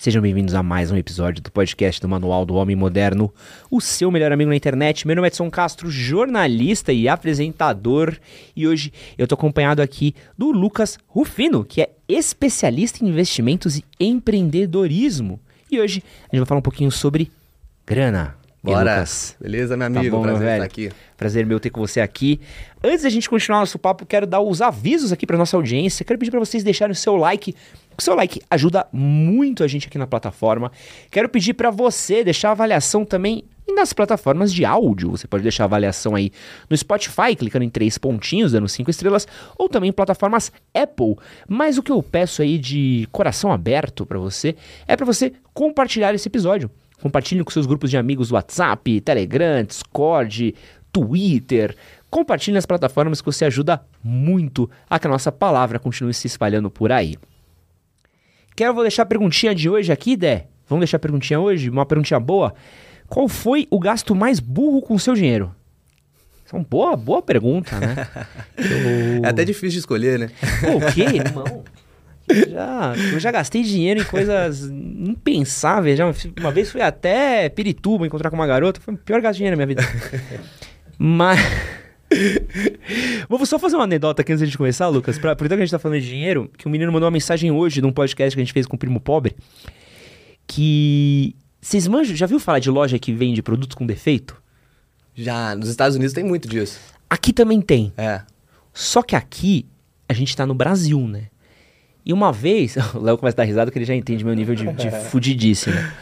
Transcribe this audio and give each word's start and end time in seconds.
Sejam 0.00 0.22
bem-vindos 0.22 0.54
a 0.54 0.62
mais 0.62 0.90
um 0.90 0.96
episódio 0.96 1.42
do 1.42 1.52
podcast 1.52 2.00
do 2.00 2.08
Manual 2.08 2.46
do 2.46 2.54
Homem 2.54 2.74
Moderno, 2.74 3.30
o 3.70 3.82
seu 3.82 4.10
melhor 4.10 4.32
amigo 4.32 4.48
na 4.48 4.56
internet. 4.56 5.06
Meu 5.06 5.14
nome 5.14 5.26
é 5.26 5.28
Edson 5.28 5.50
Castro, 5.50 5.90
jornalista 5.90 6.90
e 6.90 7.06
apresentador, 7.06 8.16
e 8.56 8.66
hoje 8.66 8.94
eu 9.18 9.26
tô 9.26 9.34
acompanhado 9.34 9.82
aqui 9.82 10.14
do 10.38 10.52
Lucas 10.52 10.98
Rufino, 11.06 11.62
que 11.66 11.82
é 11.82 11.90
especialista 12.08 13.04
em 13.04 13.08
investimentos 13.08 13.76
e 13.76 13.84
empreendedorismo. 14.00 15.38
E 15.70 15.78
hoje 15.78 16.02
a 16.22 16.34
gente 16.34 16.40
vai 16.40 16.46
falar 16.46 16.60
um 16.60 16.62
pouquinho 16.62 16.90
sobre 16.90 17.30
grana. 17.86 18.40
Bora. 18.62 18.94
Lucas? 18.94 19.36
Beleza, 19.40 19.74
meu 19.76 19.90
Tá 19.90 20.00
amigo? 20.00 20.16
bom, 20.16 20.22
meu 20.22 20.32
Prazer 20.32 20.46
velho. 20.46 20.64
estar 20.64 20.66
aqui. 20.66 20.90
Prazer 21.16 21.46
meu 21.46 21.58
ter 21.58 21.70
com 21.70 21.80
você 21.80 21.98
aqui. 22.00 22.40
Antes 22.84 23.02
da 23.04 23.08
gente 23.08 23.28
continuar 23.28 23.60
nosso 23.60 23.78
papo, 23.78 24.04
quero 24.04 24.26
dar 24.26 24.40
os 24.40 24.60
avisos 24.60 25.12
aqui 25.12 25.26
para 25.26 25.38
nossa 25.38 25.56
audiência. 25.56 26.04
Quero 26.04 26.18
pedir 26.18 26.30
para 26.30 26.40
vocês 26.40 26.62
deixarem 26.62 26.92
o 26.92 26.96
seu 26.96 27.16
like. 27.16 27.54
O 28.00 28.02
seu 28.02 28.14
like 28.14 28.40
ajuda 28.50 28.86
muito 28.90 29.62
a 29.62 29.68
gente 29.68 29.86
aqui 29.86 29.98
na 29.98 30.06
plataforma. 30.06 30.72
Quero 31.10 31.28
pedir 31.28 31.52
para 31.52 31.70
você 31.70 32.24
deixar 32.24 32.50
avaliação 32.50 33.04
também 33.04 33.44
nas 33.76 33.92
plataformas 33.92 34.54
de 34.54 34.64
áudio. 34.64 35.10
Você 35.10 35.26
pode 35.26 35.42
deixar 35.42 35.64
avaliação 35.64 36.14
aí 36.14 36.32
no 36.70 36.74
Spotify, 36.74 37.36
clicando 37.36 37.62
em 37.62 37.68
três 37.68 37.98
pontinhos, 37.98 38.52
dando 38.52 38.66
cinco 38.68 38.90
estrelas, 38.90 39.28
ou 39.54 39.68
também 39.68 39.90
em 39.90 39.92
plataformas 39.92 40.50
Apple. 40.72 41.16
Mas 41.46 41.76
o 41.76 41.82
que 41.82 41.92
eu 41.92 42.02
peço 42.02 42.40
aí 42.40 42.56
de 42.56 43.06
coração 43.12 43.52
aberto 43.52 44.06
para 44.06 44.18
você 44.18 44.56
é 44.88 44.96
para 44.96 45.04
você 45.04 45.34
compartilhar 45.52 46.14
esse 46.14 46.26
episódio. 46.26 46.70
Compartilhe 47.02 47.44
com 47.44 47.50
seus 47.50 47.66
grupos 47.66 47.90
de 47.90 47.98
amigos 47.98 48.30
do 48.30 48.34
WhatsApp, 48.34 48.98
Telegram, 49.02 49.62
Discord, 49.62 50.54
Twitter. 50.90 51.76
Compartilhe 52.08 52.54
nas 52.54 52.64
plataformas 52.64 53.20
que 53.20 53.26
você 53.26 53.44
ajuda 53.44 53.84
muito 54.02 54.70
a 54.88 54.98
que 54.98 55.06
a 55.06 55.10
nossa 55.10 55.30
palavra 55.30 55.78
continue 55.78 56.14
se 56.14 56.26
espalhando 56.26 56.70
por 56.70 56.90
aí. 56.90 57.18
Quero 58.60 58.74
vou 58.74 58.82
deixar 58.82 59.04
a 59.04 59.06
perguntinha 59.06 59.54
de 59.54 59.70
hoje 59.70 59.90
aqui, 59.90 60.14
Dé. 60.18 60.44
Vamos 60.68 60.82
deixar 60.82 60.98
a 60.98 61.00
perguntinha 61.00 61.40
hoje? 61.40 61.70
Uma 61.70 61.86
perguntinha 61.86 62.20
boa. 62.20 62.52
Qual 63.08 63.26
foi 63.26 63.66
o 63.70 63.78
gasto 63.78 64.14
mais 64.14 64.38
burro 64.38 64.82
com 64.82 64.92
o 64.92 64.98
seu 64.98 65.14
dinheiro? 65.14 65.54
Isso 66.44 66.54
é 66.54 66.58
uma 66.58 66.64
boa, 66.68 66.94
boa 66.94 67.22
pergunta, 67.22 67.80
né? 67.80 68.06
Eu- 68.58 69.24
É 69.24 69.28
até 69.30 69.46
difícil 69.46 69.70
de 69.70 69.78
escolher, 69.78 70.18
né? 70.18 70.30
Pô, 70.60 70.76
o 70.76 70.92
quê, 70.92 71.04
irmão? 71.04 71.64
Eu 72.28 72.50
já, 72.50 72.92
eu 73.14 73.18
já 73.18 73.30
gastei 73.32 73.62
dinheiro 73.62 74.02
em 74.02 74.04
coisas 74.04 74.64
impensáveis. 74.64 75.96
Já, 75.96 76.04
uma 76.38 76.52
vez 76.52 76.70
fui 76.70 76.82
até 76.82 77.48
Pirituba 77.48 78.06
encontrar 78.06 78.28
com 78.28 78.36
uma 78.36 78.46
garota. 78.46 78.78
Foi 78.78 78.92
o 78.92 78.98
pior 78.98 79.22
gasto 79.22 79.36
de 79.36 79.38
dinheiro 79.38 79.56
na 79.56 79.64
minha 79.64 79.74
vida. 79.74 79.82
Mas. 80.98 81.40
Vou 83.28 83.44
só 83.46 83.58
fazer 83.58 83.76
uma 83.76 83.84
anedota 83.84 84.22
aqui 84.22 84.32
antes 84.32 84.50
de 84.50 84.56
começar, 84.56 84.88
Lucas. 84.88 85.18
Pra, 85.18 85.32
aproveitar 85.32 85.56
que 85.56 85.62
a 85.62 85.64
gente 85.64 85.72
tá 85.72 85.78
falando 85.78 86.00
de 86.00 86.08
dinheiro, 86.08 86.50
que 86.56 86.66
o 86.66 86.70
menino 86.70 86.92
mandou 86.92 87.06
uma 87.06 87.12
mensagem 87.12 87.50
hoje 87.50 87.80
num 87.80 87.92
podcast 87.92 88.34
que 88.34 88.40
a 88.40 88.44
gente 88.44 88.52
fez 88.52 88.66
com 88.66 88.76
o 88.76 88.78
Primo 88.78 89.00
Pobre. 89.00 89.36
Que. 90.46 91.34
Vocês 91.60 91.86
manjam, 91.86 92.16
já 92.16 92.26
viu 92.26 92.40
falar 92.40 92.58
de 92.58 92.70
loja 92.70 92.98
que 92.98 93.12
vende 93.12 93.42
produtos 93.42 93.74
com 93.74 93.84
defeito? 93.84 94.40
Já, 95.14 95.54
nos 95.54 95.68
Estados 95.68 95.96
Unidos 95.96 96.14
tem 96.14 96.24
muito 96.24 96.48
disso. 96.48 96.80
Aqui 97.08 97.32
também 97.32 97.60
tem. 97.60 97.92
É. 97.96 98.22
Só 98.72 99.02
que 99.02 99.14
aqui 99.14 99.66
a 100.08 100.14
gente 100.14 100.34
tá 100.34 100.46
no 100.46 100.54
Brasil, 100.54 101.06
né? 101.06 101.26
E 102.04 102.12
uma 102.12 102.32
vez, 102.32 102.76
o 102.94 103.00
Léo 103.00 103.18
começa 103.18 103.34
a 103.36 103.38
dar 103.38 103.44
risada 103.44 103.70
que 103.70 103.78
ele 103.78 103.84
já 103.84 103.94
entende 103.94 104.24
meu 104.24 104.34
nível 104.34 104.54
de, 104.54 104.64
de 104.72 104.90
né? 105.70 105.92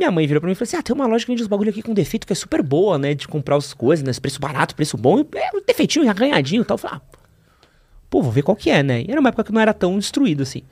Minha 0.00 0.10
mãe 0.10 0.26
virou 0.26 0.40
pra 0.40 0.48
mim 0.48 0.52
e 0.52 0.54
falou 0.54 0.66
assim: 0.66 0.78
Ah, 0.78 0.82
tem 0.82 0.94
uma 0.94 1.06
loja 1.06 1.26
que 1.26 1.30
vende 1.30 1.42
os 1.42 1.46
bagulho 1.46 1.68
aqui 1.68 1.82
com 1.82 1.92
defeito 1.92 2.26
que 2.26 2.32
é 2.32 2.36
super 2.36 2.62
boa, 2.62 2.98
né? 2.98 3.12
De 3.12 3.28
comprar 3.28 3.56
as 3.56 3.74
coisas, 3.74 4.02
né? 4.02 4.10
Preço 4.18 4.40
barato, 4.40 4.74
preço 4.74 4.96
bom, 4.96 5.20
é 5.20 5.54
um 5.54 5.60
defeitinho, 5.60 6.08
arranhadinho 6.08 6.62
e 6.62 6.64
tal. 6.64 6.76
Eu 6.76 6.78
falei, 6.78 6.96
ah, 6.96 7.18
pô, 8.08 8.22
vou 8.22 8.32
ver 8.32 8.40
qual 8.42 8.56
que 8.56 8.70
é, 8.70 8.82
né? 8.82 9.02
E 9.02 9.10
era 9.10 9.20
uma 9.20 9.28
época 9.28 9.44
que 9.44 9.52
não 9.52 9.60
era 9.60 9.74
tão 9.74 9.98
destruído 9.98 10.42
assim. 10.42 10.62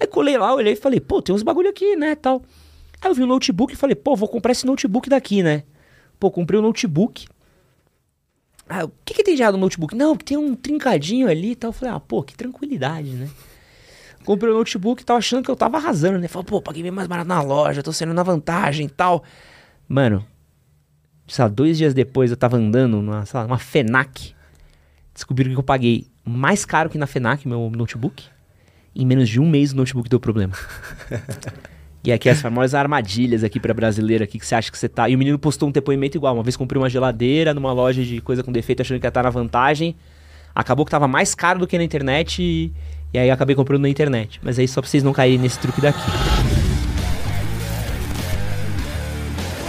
Aí 0.00 0.06
colei 0.06 0.38
lá, 0.38 0.54
olhei 0.54 0.72
e 0.72 0.76
falei, 0.76 0.98
pô, 0.98 1.20
tem 1.20 1.34
uns 1.34 1.42
bagulho 1.42 1.68
aqui, 1.68 1.94
né? 1.94 2.14
Tal. 2.14 2.42
Aí 3.02 3.10
eu 3.10 3.14
vi 3.14 3.22
um 3.22 3.26
notebook 3.26 3.74
e 3.74 3.76
falei, 3.76 3.94
pô, 3.94 4.16
vou 4.16 4.26
comprar 4.26 4.52
esse 4.52 4.64
notebook 4.64 5.10
daqui, 5.10 5.42
né? 5.42 5.64
Pô, 6.18 6.30
comprei 6.30 6.58
um 6.58 6.62
notebook. 6.62 7.28
Ah, 8.66 8.86
o 8.86 8.92
que, 9.04 9.12
que 9.12 9.22
tem 9.22 9.34
de 9.34 9.42
errado 9.42 9.56
no 9.56 9.60
notebook? 9.60 9.94
Não, 9.94 10.16
tem 10.16 10.38
um 10.38 10.54
trincadinho 10.54 11.28
ali 11.28 11.50
e 11.50 11.54
tal. 11.54 11.68
Eu 11.68 11.72
falei, 11.72 11.94
ah, 11.94 12.00
pô, 12.00 12.22
que 12.22 12.34
tranquilidade, 12.34 13.10
né? 13.10 13.28
Comprei 14.24 14.52
o 14.52 14.56
notebook 14.58 15.02
e 15.02 15.04
tava 15.04 15.18
achando 15.18 15.42
que 15.42 15.50
eu 15.50 15.56
tava 15.56 15.78
arrasando, 15.78 16.18
né? 16.18 16.28
Falei, 16.28 16.46
pô, 16.46 16.60
paguei 16.60 16.82
bem 16.82 16.92
mais 16.92 17.08
barato 17.08 17.28
na 17.28 17.40
loja, 17.40 17.82
tô 17.82 17.92
saindo 17.92 18.12
na 18.12 18.22
vantagem 18.22 18.86
e 18.86 18.90
tal. 18.90 19.24
Mano, 19.88 20.24
sei 21.26 21.44
lá, 21.44 21.48
dois 21.48 21.78
dias 21.78 21.94
depois 21.94 22.30
eu 22.30 22.36
tava 22.36 22.56
andando 22.56 23.00
numa, 23.00 23.24
sei 23.24 23.38
lá, 23.38 23.46
numa 23.46 23.58
FENAC. 23.58 24.34
Descobriram 25.14 25.52
que 25.52 25.58
eu 25.58 25.62
paguei 25.62 26.06
mais 26.24 26.64
caro 26.64 26.90
que 26.90 26.98
na 26.98 27.06
FENAC, 27.06 27.48
meu 27.48 27.70
notebook. 27.70 28.24
Em 28.94 29.06
menos 29.06 29.28
de 29.28 29.40
um 29.40 29.48
mês 29.48 29.72
o 29.72 29.76
notebook 29.76 30.08
deu 30.08 30.20
problema. 30.20 30.54
E 32.04 32.12
aqui 32.12 32.28
as 32.28 32.40
famosas 32.40 32.74
armadilhas 32.74 33.42
aqui 33.42 33.58
pra 33.58 33.74
brasileiro 33.74 34.22
aqui 34.22 34.38
que 34.38 34.46
você 34.46 34.54
acha 34.54 34.70
que 34.70 34.78
você 34.78 34.88
tá. 34.88 35.08
E 35.08 35.14
o 35.14 35.18
menino 35.18 35.38
postou 35.38 35.68
um 35.68 35.72
depoimento 35.72 36.16
igual. 36.16 36.32
Uma 36.32 36.42
vez 36.42 36.56
comprei 36.56 36.80
uma 36.80 36.88
geladeira 36.88 37.52
numa 37.52 37.72
loja 37.72 38.02
de 38.02 38.20
coisa 38.20 38.42
com 38.42 38.52
defeito 38.52 38.80
achando 38.80 39.00
que 39.00 39.06
ia 39.06 39.08
estar 39.08 39.24
na 39.24 39.30
vantagem. 39.30 39.96
Acabou 40.54 40.86
que 40.86 40.90
tava 40.90 41.08
mais 41.08 41.34
caro 41.34 41.58
do 41.58 41.66
que 41.66 41.76
na 41.76 41.84
internet 41.84 42.40
e, 42.42 42.72
e 43.12 43.18
aí 43.18 43.30
acabei 43.30 43.56
comprando 43.56 43.82
na 43.82 43.88
internet. 43.88 44.40
Mas 44.42 44.58
aí 44.58 44.68
só 44.68 44.80
pra 44.80 44.90
vocês 44.90 45.02
não 45.02 45.12
caírem 45.12 45.38
nesse 45.38 45.58
truque 45.58 45.80
daqui. 45.80 45.98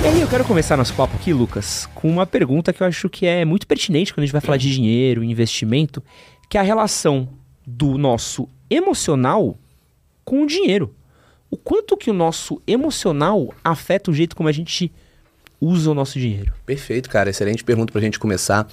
E 0.01 0.07
aí 0.07 0.21
eu 0.21 0.27
quero 0.27 0.45
começar 0.45 0.77
nosso 0.77 0.93
papo 0.93 1.15
aqui, 1.15 1.33
Lucas, 1.33 1.87
com 1.93 2.09
uma 2.09 2.25
pergunta 2.25 2.71
que 2.71 2.81
eu 2.81 2.87
acho 2.87 3.09
que 3.09 3.25
é 3.25 3.43
muito 3.43 3.67
pertinente 3.67 4.13
quando 4.13 4.23
a 4.23 4.25
gente 4.25 4.33
vai 4.33 4.41
falar 4.41 4.57
de 4.57 4.71
dinheiro, 4.71 5.23
investimento, 5.23 6.01
que 6.49 6.57
é 6.57 6.61
a 6.61 6.63
relação 6.63 7.27
do 7.67 7.97
nosso 7.97 8.47
emocional 8.69 9.57
com 10.23 10.43
o 10.43 10.47
dinheiro. 10.47 10.95
O 11.51 11.57
quanto 11.57 11.97
que 11.97 12.09
o 12.09 12.13
nosso 12.13 12.61
emocional 12.67 13.53
afeta 13.63 14.11
o 14.11 14.13
jeito 14.13 14.35
como 14.35 14.47
a 14.47 14.51
gente 14.51 14.91
usa 15.59 15.91
o 15.91 15.93
nosso 15.93 16.19
dinheiro. 16.19 16.53
Perfeito, 16.65 17.09
cara. 17.09 17.29
Excelente 17.29 17.63
pergunta 17.63 17.91
pra 17.91 18.01
gente 18.01 18.19
começar. 18.19 18.67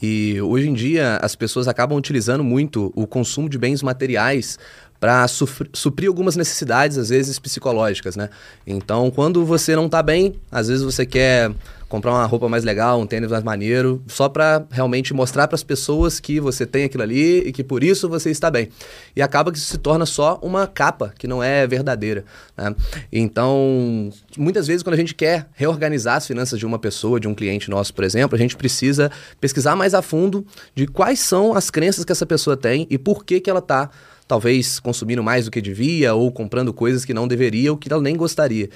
E 0.00 0.40
hoje 0.40 0.68
em 0.68 0.74
dia 0.74 1.16
as 1.22 1.34
pessoas 1.34 1.68
acabam 1.68 1.96
utilizando 1.96 2.42
muito 2.42 2.92
o 2.94 3.06
consumo 3.06 3.48
de 3.48 3.58
bens 3.58 3.82
materiais 3.82 4.58
para 4.98 5.26
suprir 5.26 6.08
algumas 6.08 6.36
necessidades, 6.36 6.96
às 6.96 7.08
vezes 7.08 7.36
psicológicas, 7.36 8.14
né? 8.14 8.30
Então, 8.64 9.10
quando 9.10 9.44
você 9.44 9.74
não 9.74 9.88
tá 9.88 10.00
bem, 10.00 10.36
às 10.48 10.68
vezes 10.68 10.84
você 10.84 11.04
quer 11.04 11.50
comprar 11.92 12.12
uma 12.12 12.24
roupa 12.24 12.48
mais 12.48 12.64
legal, 12.64 12.98
um 12.98 13.06
tênis 13.06 13.30
mais 13.30 13.44
maneiro, 13.44 14.02
só 14.06 14.26
para 14.26 14.64
realmente 14.70 15.12
mostrar 15.12 15.46
para 15.46 15.56
as 15.56 15.62
pessoas 15.62 16.18
que 16.18 16.40
você 16.40 16.64
tem 16.64 16.84
aquilo 16.84 17.02
ali 17.02 17.40
e 17.40 17.52
que 17.52 17.62
por 17.62 17.84
isso 17.84 18.08
você 18.08 18.30
está 18.30 18.50
bem. 18.50 18.70
E 19.14 19.20
acaba 19.20 19.52
que 19.52 19.58
isso 19.58 19.66
se 19.66 19.76
torna 19.76 20.06
só 20.06 20.40
uma 20.40 20.66
capa 20.66 21.12
que 21.18 21.26
não 21.28 21.42
é 21.42 21.66
verdadeira. 21.66 22.24
Né? 22.56 22.74
Então, 23.12 24.08
muitas 24.38 24.66
vezes 24.66 24.82
quando 24.82 24.94
a 24.94 24.96
gente 24.96 25.14
quer 25.14 25.46
reorganizar 25.52 26.16
as 26.16 26.26
finanças 26.26 26.58
de 26.58 26.64
uma 26.64 26.78
pessoa, 26.78 27.20
de 27.20 27.28
um 27.28 27.34
cliente 27.34 27.68
nosso, 27.68 27.92
por 27.92 28.04
exemplo, 28.04 28.36
a 28.36 28.38
gente 28.38 28.56
precisa 28.56 29.10
pesquisar 29.38 29.76
mais 29.76 29.92
a 29.92 30.00
fundo 30.00 30.46
de 30.74 30.86
quais 30.86 31.20
são 31.20 31.54
as 31.54 31.68
crenças 31.68 32.06
que 32.06 32.12
essa 32.12 32.24
pessoa 32.24 32.56
tem 32.56 32.86
e 32.88 32.96
por 32.96 33.22
que 33.22 33.38
que 33.38 33.50
ela 33.50 33.58
está 33.58 33.90
talvez 34.26 34.80
consumindo 34.80 35.22
mais 35.22 35.44
do 35.44 35.50
que 35.50 35.60
devia 35.60 36.14
ou 36.14 36.30
comprando 36.30 36.72
coisas 36.72 37.04
que 37.04 37.12
não 37.12 37.28
deveria 37.28 37.70
ou 37.70 37.76
que 37.76 37.92
ela 37.92 38.02
nem 38.02 38.16
gostaria. 38.16 38.68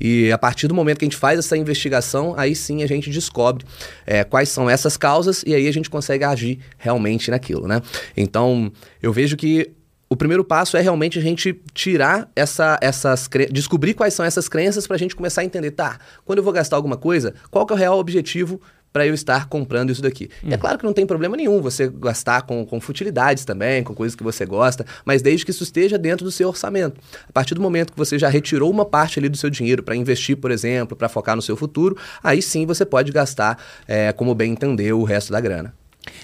E 0.00 0.30
a 0.32 0.38
partir 0.38 0.66
do 0.66 0.74
momento 0.74 0.98
que 0.98 1.04
a 1.04 1.08
gente 1.08 1.16
faz 1.16 1.38
essa 1.38 1.56
investigação, 1.56 2.34
aí 2.36 2.54
sim 2.54 2.82
a 2.82 2.86
gente 2.86 3.10
descobre 3.10 3.64
é, 4.06 4.24
quais 4.24 4.48
são 4.48 4.68
essas 4.68 4.96
causas 4.96 5.42
e 5.46 5.54
aí 5.54 5.68
a 5.68 5.72
gente 5.72 5.88
consegue 5.88 6.24
agir 6.24 6.58
realmente 6.78 7.30
naquilo, 7.30 7.66
né? 7.66 7.80
Então, 8.16 8.72
eu 9.02 9.12
vejo 9.12 9.36
que 9.36 9.70
o 10.08 10.16
primeiro 10.16 10.44
passo 10.44 10.76
é 10.76 10.80
realmente 10.80 11.18
a 11.18 11.22
gente 11.22 11.60
tirar 11.72 12.30
essa, 12.36 12.78
essas 12.80 13.28
descobrir 13.50 13.94
quais 13.94 14.14
são 14.14 14.24
essas 14.24 14.48
crenças 14.48 14.86
para 14.86 14.96
a 14.96 14.98
gente 14.98 15.16
começar 15.16 15.40
a 15.40 15.44
entender, 15.44 15.72
tá? 15.72 15.98
Quando 16.24 16.38
eu 16.38 16.44
vou 16.44 16.52
gastar 16.52 16.76
alguma 16.76 16.96
coisa, 16.96 17.34
qual 17.50 17.66
que 17.66 17.72
é 17.72 17.76
o 17.76 17.78
real 17.78 17.98
objetivo 17.98 18.60
para 18.94 19.04
eu 19.08 19.12
estar 19.12 19.48
comprando 19.48 19.90
isso 19.90 20.00
daqui. 20.00 20.30
Hum. 20.44 20.50
E 20.50 20.54
é 20.54 20.56
claro 20.56 20.78
que 20.78 20.84
não 20.84 20.92
tem 20.92 21.04
problema 21.04 21.36
nenhum 21.36 21.60
você 21.60 21.88
gastar 21.88 22.42
com, 22.42 22.64
com 22.64 22.80
futilidades 22.80 23.44
também, 23.44 23.82
com 23.82 23.92
coisas 23.92 24.14
que 24.14 24.22
você 24.22 24.46
gosta, 24.46 24.86
mas 25.04 25.20
desde 25.20 25.44
que 25.44 25.50
isso 25.50 25.64
esteja 25.64 25.98
dentro 25.98 26.24
do 26.24 26.30
seu 26.30 26.46
orçamento. 26.48 27.00
A 27.28 27.32
partir 27.32 27.56
do 27.56 27.60
momento 27.60 27.90
que 27.92 27.98
você 27.98 28.16
já 28.20 28.28
retirou 28.28 28.70
uma 28.70 28.84
parte 28.84 29.18
ali 29.18 29.28
do 29.28 29.36
seu 29.36 29.50
dinheiro 29.50 29.82
para 29.82 29.96
investir, 29.96 30.36
por 30.36 30.52
exemplo, 30.52 30.96
para 30.96 31.08
focar 31.08 31.34
no 31.34 31.42
seu 31.42 31.56
futuro, 31.56 31.96
aí 32.22 32.40
sim 32.40 32.64
você 32.66 32.86
pode 32.86 33.10
gastar 33.10 33.58
é, 33.88 34.12
como 34.12 34.32
bem 34.32 34.52
entender 34.52 34.92
o 34.92 35.02
resto 35.02 35.32
da 35.32 35.40
grana. 35.40 35.74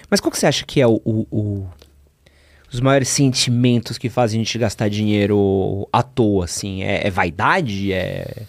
Mas 0.08 0.20
qual 0.20 0.31
que 0.31 0.38
você 0.38 0.46
acha 0.46 0.64
que 0.64 0.81
é 0.81 0.87
o, 0.87 1.00
o- 1.05 1.26
o- 1.28 1.66
os 2.73 2.78
maiores 2.78 3.08
sentimentos 3.08 3.99
que 3.99 4.08
fazem 4.08 4.40
a 4.40 4.44
gente 4.44 4.56
gastar 4.58 4.88
dinheiro 4.88 5.88
à 5.93 6.05
toa, 6.05 6.44
assim? 6.44 6.84
É, 6.84 7.08
é 7.08 7.11
vaidade? 7.11 7.93
É... 7.93 8.44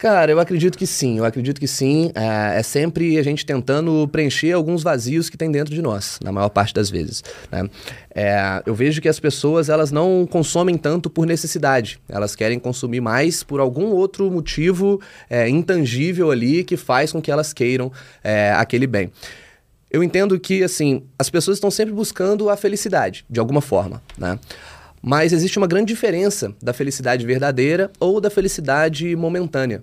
Cara, 0.00 0.32
eu 0.32 0.40
acredito 0.40 0.78
que 0.78 0.86
sim, 0.86 1.18
eu 1.18 1.26
acredito 1.26 1.60
que 1.60 1.68
sim. 1.68 2.10
É, 2.14 2.60
é 2.60 2.62
sempre 2.62 3.18
a 3.18 3.22
gente 3.22 3.44
tentando 3.44 4.08
preencher 4.08 4.50
alguns 4.50 4.82
vazios 4.82 5.28
que 5.28 5.36
tem 5.36 5.52
dentro 5.52 5.74
de 5.74 5.82
nós, 5.82 6.18
na 6.24 6.32
maior 6.32 6.48
parte 6.48 6.72
das 6.72 6.88
vezes. 6.88 7.22
né? 7.52 7.68
É, 8.14 8.62
eu 8.64 8.74
vejo 8.74 9.02
que 9.02 9.10
as 9.10 9.20
pessoas 9.20 9.68
elas 9.68 9.92
não 9.92 10.26
consomem 10.26 10.78
tanto 10.78 11.10
por 11.10 11.26
necessidade, 11.26 12.00
elas 12.08 12.34
querem 12.34 12.58
consumir 12.58 13.02
mais 13.02 13.42
por 13.42 13.60
algum 13.60 13.88
outro 13.88 14.30
motivo 14.30 14.98
é, 15.28 15.46
intangível 15.50 16.30
ali 16.30 16.64
que 16.64 16.78
faz 16.78 17.12
com 17.12 17.20
que 17.20 17.30
elas 17.30 17.52
queiram 17.52 17.92
é, 18.24 18.52
aquele 18.52 18.86
bem. 18.86 19.12
Eu 19.90 20.02
entendo 20.02 20.40
que, 20.40 20.64
assim, 20.64 21.02
as 21.18 21.28
pessoas 21.28 21.58
estão 21.58 21.70
sempre 21.70 21.92
buscando 21.92 22.48
a 22.48 22.56
felicidade, 22.56 23.26
de 23.28 23.38
alguma 23.38 23.60
forma, 23.60 24.00
né? 24.16 24.38
Mas 25.02 25.32
existe 25.32 25.58
uma 25.58 25.66
grande 25.66 25.86
diferença 25.86 26.54
da 26.62 26.72
felicidade 26.72 27.24
verdadeira 27.24 27.90
ou 27.98 28.20
da 28.20 28.30
felicidade 28.30 29.14
momentânea. 29.16 29.82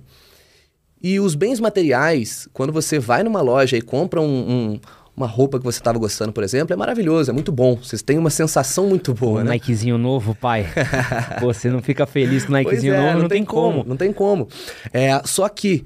E 1.02 1.20
os 1.20 1.36
bens 1.36 1.60
materiais, 1.60 2.48
quando 2.54 2.74
você 2.74 3.00
vai 3.00 3.24
numa 3.24 3.42
loja 3.42 3.78
e 3.78 3.82
compra 3.82 4.20
um, 4.20 4.26
um, 4.26 4.80
uma 5.16 5.28
roupa 5.28 5.60
que 5.60 5.66
você 5.66 5.80
estava 5.80 5.98
gostando, 5.98 6.32
por 6.32 6.44
exemplo, 6.44 6.74
é 6.74 6.76
maravilhoso, 6.76 7.30
é 7.30 7.34
muito 7.34 7.52
bom. 7.52 7.76
Vocês 7.76 8.02
têm 8.02 8.18
uma 8.18 8.30
sensação 8.30 8.88
muito 8.88 9.14
boa, 9.14 9.42
um 9.42 9.44
né? 9.44 9.52
Nikezinho 9.52 9.98
novo, 9.98 10.36
pai. 10.36 10.68
você 11.42 11.70
não 11.70 11.82
fica 11.82 12.06
feliz 12.06 12.46
com 12.46 12.52
o 12.52 12.54
Nikezinho 12.54 12.94
é, 12.94 12.98
novo, 12.98 13.14
não, 13.14 13.22
não 13.22 13.30
tem, 13.30 13.40
tem 13.40 13.46
como. 13.46 13.78
como. 13.78 13.90
Não 13.90 13.98
tem 13.98 14.14
como. 14.14 14.48
É, 14.92 15.22
só 15.24 15.48
que 15.50 15.86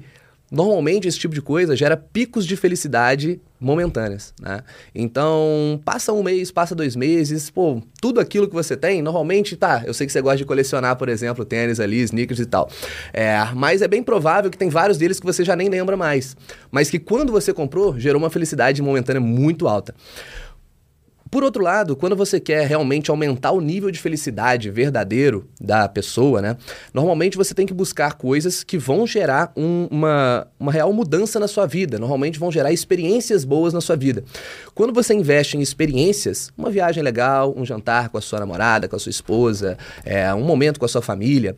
Normalmente 0.52 1.08
esse 1.08 1.18
tipo 1.18 1.34
de 1.34 1.40
coisa 1.40 1.74
gera 1.74 1.96
picos 1.96 2.46
de 2.46 2.58
felicidade 2.58 3.40
momentâneas, 3.58 4.34
né? 4.38 4.60
Então, 4.94 5.80
passa 5.84 6.12
um 6.12 6.22
mês, 6.22 6.50
passa 6.50 6.74
dois 6.74 6.94
meses, 6.94 7.48
pô, 7.48 7.80
tudo 8.00 8.20
aquilo 8.20 8.48
que 8.48 8.54
você 8.54 8.76
tem, 8.76 9.00
normalmente, 9.00 9.56
tá, 9.56 9.82
eu 9.86 9.94
sei 9.94 10.06
que 10.06 10.12
você 10.12 10.20
gosta 10.20 10.38
de 10.38 10.44
colecionar, 10.44 10.96
por 10.96 11.08
exemplo, 11.08 11.44
tênis 11.44 11.78
ali, 11.80 12.00
sneakers 12.02 12.40
e 12.40 12.46
tal, 12.46 12.68
é, 13.12 13.38
mas 13.54 13.80
é 13.80 13.88
bem 13.88 14.02
provável 14.02 14.50
que 14.50 14.58
tem 14.58 14.68
vários 14.68 14.98
deles 14.98 15.20
que 15.20 15.24
você 15.24 15.44
já 15.44 15.54
nem 15.54 15.68
lembra 15.68 15.96
mais, 15.96 16.36
mas 16.70 16.90
que 16.90 16.98
quando 16.98 17.30
você 17.32 17.54
comprou, 17.54 17.98
gerou 17.98 18.20
uma 18.20 18.30
felicidade 18.30 18.82
momentânea 18.82 19.20
muito 19.20 19.68
alta. 19.68 19.94
Por 21.32 21.42
outro 21.42 21.62
lado, 21.62 21.96
quando 21.96 22.14
você 22.14 22.38
quer 22.38 22.66
realmente 22.66 23.10
aumentar 23.10 23.52
o 23.52 23.60
nível 23.62 23.90
de 23.90 23.98
felicidade 23.98 24.68
verdadeiro 24.68 25.48
da 25.58 25.88
pessoa, 25.88 26.42
né? 26.42 26.58
Normalmente 26.92 27.38
você 27.38 27.54
tem 27.54 27.64
que 27.64 27.72
buscar 27.72 28.16
coisas 28.18 28.62
que 28.62 28.76
vão 28.76 29.06
gerar 29.06 29.50
um, 29.56 29.88
uma, 29.90 30.46
uma 30.60 30.70
real 30.70 30.92
mudança 30.92 31.40
na 31.40 31.48
sua 31.48 31.66
vida. 31.66 31.98
Normalmente 31.98 32.38
vão 32.38 32.52
gerar 32.52 32.70
experiências 32.70 33.46
boas 33.46 33.72
na 33.72 33.80
sua 33.80 33.96
vida. 33.96 34.22
Quando 34.74 34.92
você 34.92 35.14
investe 35.14 35.56
em 35.56 35.62
experiências, 35.62 36.52
uma 36.54 36.70
viagem 36.70 37.02
legal, 37.02 37.54
um 37.56 37.64
jantar 37.64 38.10
com 38.10 38.18
a 38.18 38.20
sua 38.20 38.38
namorada, 38.38 38.86
com 38.86 38.96
a 38.96 38.98
sua 38.98 39.08
esposa, 39.08 39.78
é, 40.04 40.34
um 40.34 40.44
momento 40.44 40.78
com 40.78 40.84
a 40.84 40.88
sua 40.88 41.00
família, 41.00 41.56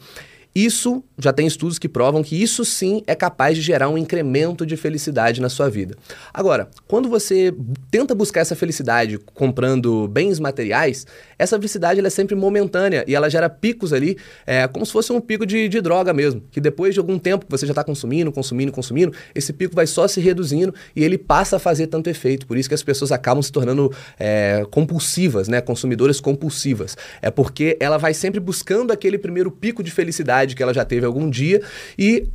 isso 0.55 1.03
já 1.19 1.33
tem 1.33 1.47
estudos 1.47 1.79
que 1.79 1.89
provam 1.89 2.23
que 2.23 2.41
isso 2.41 2.65
sim 2.65 3.03
é 3.07 3.15
capaz 3.15 3.57
de 3.57 3.63
gerar 3.63 3.89
um 3.89 3.99
incremento 3.99 4.65
de 4.65 4.77
felicidade 4.77 5.41
na 5.41 5.49
sua 5.49 5.69
vida. 5.69 5.97
Agora, 6.33 6.69
quando 6.87 7.09
você 7.09 7.53
tenta 7.91 8.15
buscar 8.15 8.41
essa 8.41 8.55
felicidade 8.55 9.19
comprando 9.19 10.07
bens 10.07 10.39
materiais, 10.39 11.07
essa 11.37 11.57
felicidade 11.57 12.05
é 12.05 12.11
sempre 12.11 12.37
momentânea 12.37 13.05
e 13.07 13.15
ela 13.15 13.29
gera 13.29 13.51
picos 13.51 13.93
ali, 13.93 14.17
é, 14.47 14.69
como 14.69 14.87
se 14.87 14.93
fosse 14.93 15.13
um 15.13 15.21
pico 15.21 15.45
de, 15.45 15.69
de 15.69 15.81
droga 15.81 16.13
mesmo, 16.13 16.43
que 16.53 16.61
depois 16.61 16.95
de 16.95 17.01
algum 17.01 17.19
tempo 17.19 17.47
que 17.47 17.51
você 17.51 17.67
já 17.67 17.73
está 17.73 17.83
consumindo, 17.83 18.31
consumindo, 18.31 18.71
consumindo, 18.71 19.13
esse 19.35 19.53
pico 19.53 19.75
vai 19.75 19.87
só 19.89 20.07
se 20.07 20.21
reduzindo 20.21 20.73
e 20.95 21.03
ele 21.03 21.19
passa 21.19 21.57
a 21.57 21.59
fazer 21.59 21.89
tanto 21.89 22.09
efeito. 22.09 22.47
Por 22.47 22.57
isso 22.57 22.69
que 22.69 22.75
as 22.75 22.83
pessoas 22.83 23.11
acabam 23.11 23.43
se 23.43 23.51
tornando 23.51 23.93
é, 24.19 24.65
compulsivas, 24.71 25.49
né? 25.49 25.61
consumidoras 25.61 26.21
compulsivas. 26.21 26.97
É 27.21 27.31
porque 27.31 27.77
ela 27.81 27.99
vai 27.99 28.15
sempre 28.15 28.39
buscando 28.39 28.93
aquele 28.93 29.19
primeiro 29.19 29.51
pico 29.51 29.83
de 29.83 29.91
felicidade 29.91 30.44
que 30.53 30.63
ela 30.63 30.75
já 30.75 30.85
teve 30.85 31.07
algum 31.07 31.31
dia 31.31 31.63
e 31.97 32.27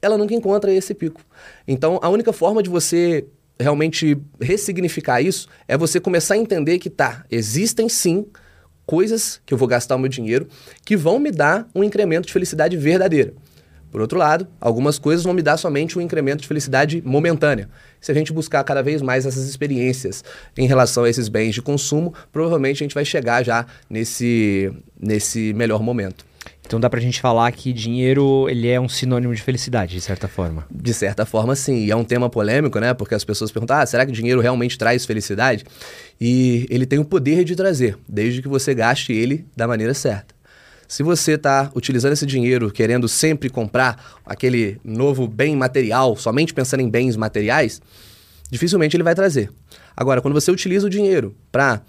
ela 0.00 0.18
nunca 0.18 0.34
encontra 0.34 0.72
esse 0.72 0.94
pico. 0.94 1.20
Então, 1.66 1.98
a 2.02 2.08
única 2.08 2.32
forma 2.32 2.62
de 2.62 2.70
você 2.70 3.24
realmente 3.58 4.18
ressignificar 4.40 5.20
isso 5.20 5.48
é 5.66 5.76
você 5.76 5.98
começar 5.98 6.34
a 6.34 6.38
entender 6.38 6.78
que 6.78 6.90
tá, 6.90 7.24
existem 7.30 7.88
sim 7.88 8.26
coisas 8.84 9.40
que 9.44 9.52
eu 9.52 9.58
vou 9.58 9.66
gastar 9.66 9.96
o 9.96 9.98
meu 9.98 10.08
dinheiro 10.08 10.46
que 10.84 10.96
vão 10.96 11.18
me 11.18 11.30
dar 11.30 11.68
um 11.74 11.82
incremento 11.82 12.26
de 12.26 12.32
felicidade 12.32 12.76
verdadeira. 12.76 13.32
Por 13.90 14.00
outro 14.00 14.18
lado, 14.18 14.46
algumas 14.60 14.98
coisas 14.98 15.24
vão 15.24 15.32
me 15.32 15.42
dar 15.42 15.56
somente 15.56 15.98
um 15.98 16.02
incremento 16.02 16.42
de 16.42 16.48
felicidade 16.48 17.02
momentânea. 17.04 17.68
Se 18.00 18.12
a 18.12 18.14
gente 18.14 18.32
buscar 18.32 18.62
cada 18.62 18.82
vez 18.82 19.00
mais 19.00 19.24
essas 19.24 19.48
experiências 19.48 20.22
em 20.56 20.66
relação 20.66 21.04
a 21.04 21.08
esses 21.08 21.28
bens 21.28 21.54
de 21.54 21.62
consumo, 21.62 22.12
provavelmente 22.30 22.82
a 22.82 22.84
gente 22.84 22.94
vai 22.94 23.04
chegar 23.04 23.42
já 23.42 23.64
nesse, 23.88 24.70
nesse 25.00 25.52
melhor 25.54 25.82
momento. 25.82 26.26
Então 26.66 26.80
dá 26.80 26.90
pra 26.90 27.00
gente 27.00 27.20
falar 27.20 27.50
que 27.52 27.72
dinheiro 27.72 28.48
ele 28.48 28.68
é 28.68 28.80
um 28.80 28.88
sinônimo 28.88 29.32
de 29.32 29.40
felicidade, 29.40 29.94
de 29.94 30.00
certa 30.00 30.26
forma. 30.26 30.66
De 30.68 30.92
certa 30.92 31.24
forma, 31.24 31.54
sim. 31.54 31.84
E 31.84 31.92
é 31.92 31.96
um 31.96 32.02
tema 32.02 32.28
polêmico, 32.28 32.80
né? 32.80 32.92
Porque 32.92 33.14
as 33.14 33.24
pessoas 33.24 33.52
perguntam: 33.52 33.76
ah, 33.76 33.86
será 33.86 34.04
que 34.04 34.10
dinheiro 34.10 34.40
realmente 34.40 34.76
traz 34.76 35.06
felicidade? 35.06 35.64
E 36.20 36.66
ele 36.68 36.84
tem 36.84 36.98
o 36.98 37.04
poder 37.04 37.44
de 37.44 37.54
trazer, 37.54 37.96
desde 38.08 38.42
que 38.42 38.48
você 38.48 38.74
gaste 38.74 39.12
ele 39.12 39.46
da 39.56 39.68
maneira 39.68 39.94
certa. 39.94 40.34
Se 40.88 41.02
você 41.02 41.32
está 41.32 41.70
utilizando 41.74 42.12
esse 42.12 42.26
dinheiro 42.26 42.70
querendo 42.70 43.08
sempre 43.08 43.48
comprar 43.48 44.20
aquele 44.24 44.80
novo 44.84 45.28
bem 45.28 45.56
material, 45.56 46.16
somente 46.16 46.52
pensando 46.52 46.80
em 46.80 46.88
bens 46.88 47.16
materiais, 47.16 47.80
dificilmente 48.50 48.96
ele 48.96 49.04
vai 49.04 49.14
trazer. 49.14 49.50
Agora, 49.96 50.20
quando 50.20 50.34
você 50.34 50.50
utiliza 50.50 50.86
o 50.86 50.90
dinheiro 50.90 51.34
para 51.50 51.80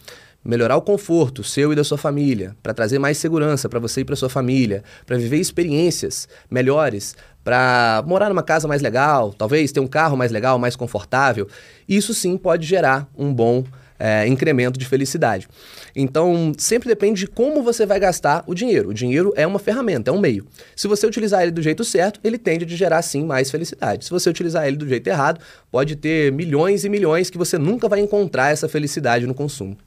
melhorar 0.48 0.78
o 0.78 0.82
conforto 0.82 1.44
seu 1.44 1.74
e 1.74 1.76
da 1.76 1.84
sua 1.84 1.98
família, 1.98 2.56
para 2.64 2.74
trazer 2.74 2.98
mais 2.98 3.18
segurança 3.18 3.68
para 3.68 3.80
você 3.80 4.02
e 4.02 4.06
para 4.06 4.16
sua 4.16 4.30
família, 4.30 4.82
para 5.06 5.18
viver 5.18 5.38
experiências 5.38 6.28
melhores, 6.50 7.16
para 7.44 8.02
morar 8.08 8.30
numa 8.30 8.44
casa 8.44 8.66
mais 8.66 8.82
legal, 8.82 9.34
talvez 9.34 9.74
ter 9.74 9.82
um 9.82 9.88
carro 9.88 10.16
mais 10.16 10.32
legal, 10.32 10.58
mais 10.58 10.76
confortável, 10.76 11.50
isso 11.88 12.14
sim 12.14 12.38
pode 12.38 12.66
gerar 12.66 13.10
um 13.18 13.34
bom 13.34 13.66
é, 14.00 14.26
incremento 14.26 14.80
de 14.80 14.86
felicidade. 14.86 15.50
Então, 15.94 16.54
sempre 16.58 16.88
depende 16.88 17.22
de 17.22 17.28
como 17.28 17.62
você 17.62 17.86
vai 17.86 18.00
gastar 18.00 18.44
o 18.48 18.54
dinheiro. 18.54 18.90
O 18.90 18.94
dinheiro 18.94 19.34
é 19.36 19.46
uma 19.46 19.60
ferramenta, 19.60 20.12
é 20.12 20.14
um 20.14 20.20
meio. 20.20 20.46
Se 20.76 20.88
você 20.88 21.06
utilizar 21.06 21.42
ele 21.42 21.52
do 21.52 21.62
jeito 21.62 21.84
certo, 21.84 22.20
ele 22.24 22.38
tende 22.38 22.64
a 22.64 22.68
gerar 22.68 23.02
sim 23.02 23.26
mais 23.26 23.52
felicidade. 23.52 24.06
Se 24.06 24.12
você 24.12 24.30
utilizar 24.30 24.66
ele 24.68 24.78
do 24.78 24.88
jeito 24.88 25.08
errado, 25.08 25.42
pode 25.72 25.96
ter 25.96 26.32
milhões 26.32 26.86
e 26.86 26.90
milhões 26.90 27.30
que 27.30 27.38
você 27.38 27.58
nunca 27.58 27.90
vai 27.90 28.00
encontrar 28.00 28.52
essa 28.52 28.70
felicidade 28.70 29.26
no 29.26 29.34
consumo. 29.34 29.78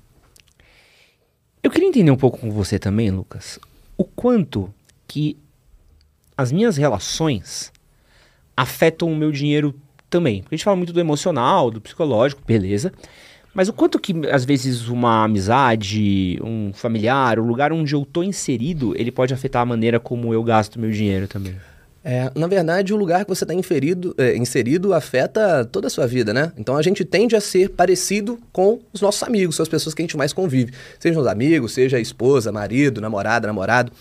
Eu 1.63 1.71
queria 1.71 1.89
entender 1.89 2.11
um 2.11 2.17
pouco 2.17 2.39
com 2.39 2.51
você 2.51 2.79
também, 2.79 3.11
Lucas, 3.11 3.59
o 3.97 4.05
quanto 4.05 4.73
que 5.07 5.37
as 6.37 6.51
minhas 6.51 6.79
relações 6.79 7.71
afetam 8.57 9.13
o 9.13 9.17
meu 9.17 9.31
dinheiro 9.31 9.75
também. 10.09 10.43
Porque 10.43 10.55
a 10.55 10.57
gente 10.57 10.65
fala 10.65 10.77
muito 10.77 10.93
do 10.93 11.01
emocional, 11.01 11.71
do 11.71 11.81
psicológico, 11.81 12.43
beleza. 12.47 12.93
Mas 13.53 13.69
o 13.69 13.73
quanto 13.73 13.99
que, 13.99 14.15
às 14.31 14.45
vezes, 14.45 14.89
uma 14.89 15.25
amizade, 15.25 16.39
um 16.43 16.73
familiar, 16.73 17.39
o 17.39 17.45
lugar 17.45 17.73
onde 17.73 17.95
eu 17.95 18.07
tô 18.07 18.23
inserido, 18.23 18.95
ele 18.97 19.11
pode 19.11 19.35
afetar 19.35 19.63
a 19.63 19.67
maneira 19.67 20.01
como 20.01 20.33
eu 20.33 20.43
gasto 20.43 20.79
meu 20.79 20.91
dinheiro 20.91 21.29
também. 21.29 21.57
É, 22.03 22.31
na 22.35 22.47
verdade, 22.47 22.95
o 22.95 22.97
lugar 22.97 23.25
que 23.25 23.29
você 23.29 23.45
está 23.45 23.55
é, 24.17 24.37
inserido 24.37 24.95
afeta 24.95 25.65
toda 25.67 25.87
a 25.87 25.91
sua 25.91 26.07
vida, 26.07 26.33
né? 26.33 26.51
Então 26.57 26.77
a 26.77 26.83
gente 26.83 27.05
tende 27.05 27.37
a 27.37 27.41
ser 27.41 27.71
parecido 27.71 28.39
com 28.53 28.81
os 28.93 29.03
nossos 29.03 29.23
amigos, 29.23 29.57
são 29.57 29.63
as 29.63 29.69
pessoas 29.69 29.95
que 29.95 30.01
a 30.01 30.05
gente 30.05 30.17
mais 30.17 30.33
convive. 30.33 30.73
Sejam 30.99 31.21
os 31.21 31.29
amigos, 31.29 31.73
seja 31.73 31.99
a 31.99 32.01
esposa, 32.01 32.51
marido, 32.51 33.01
namorada, 33.01 33.47
namorado. 33.47 33.93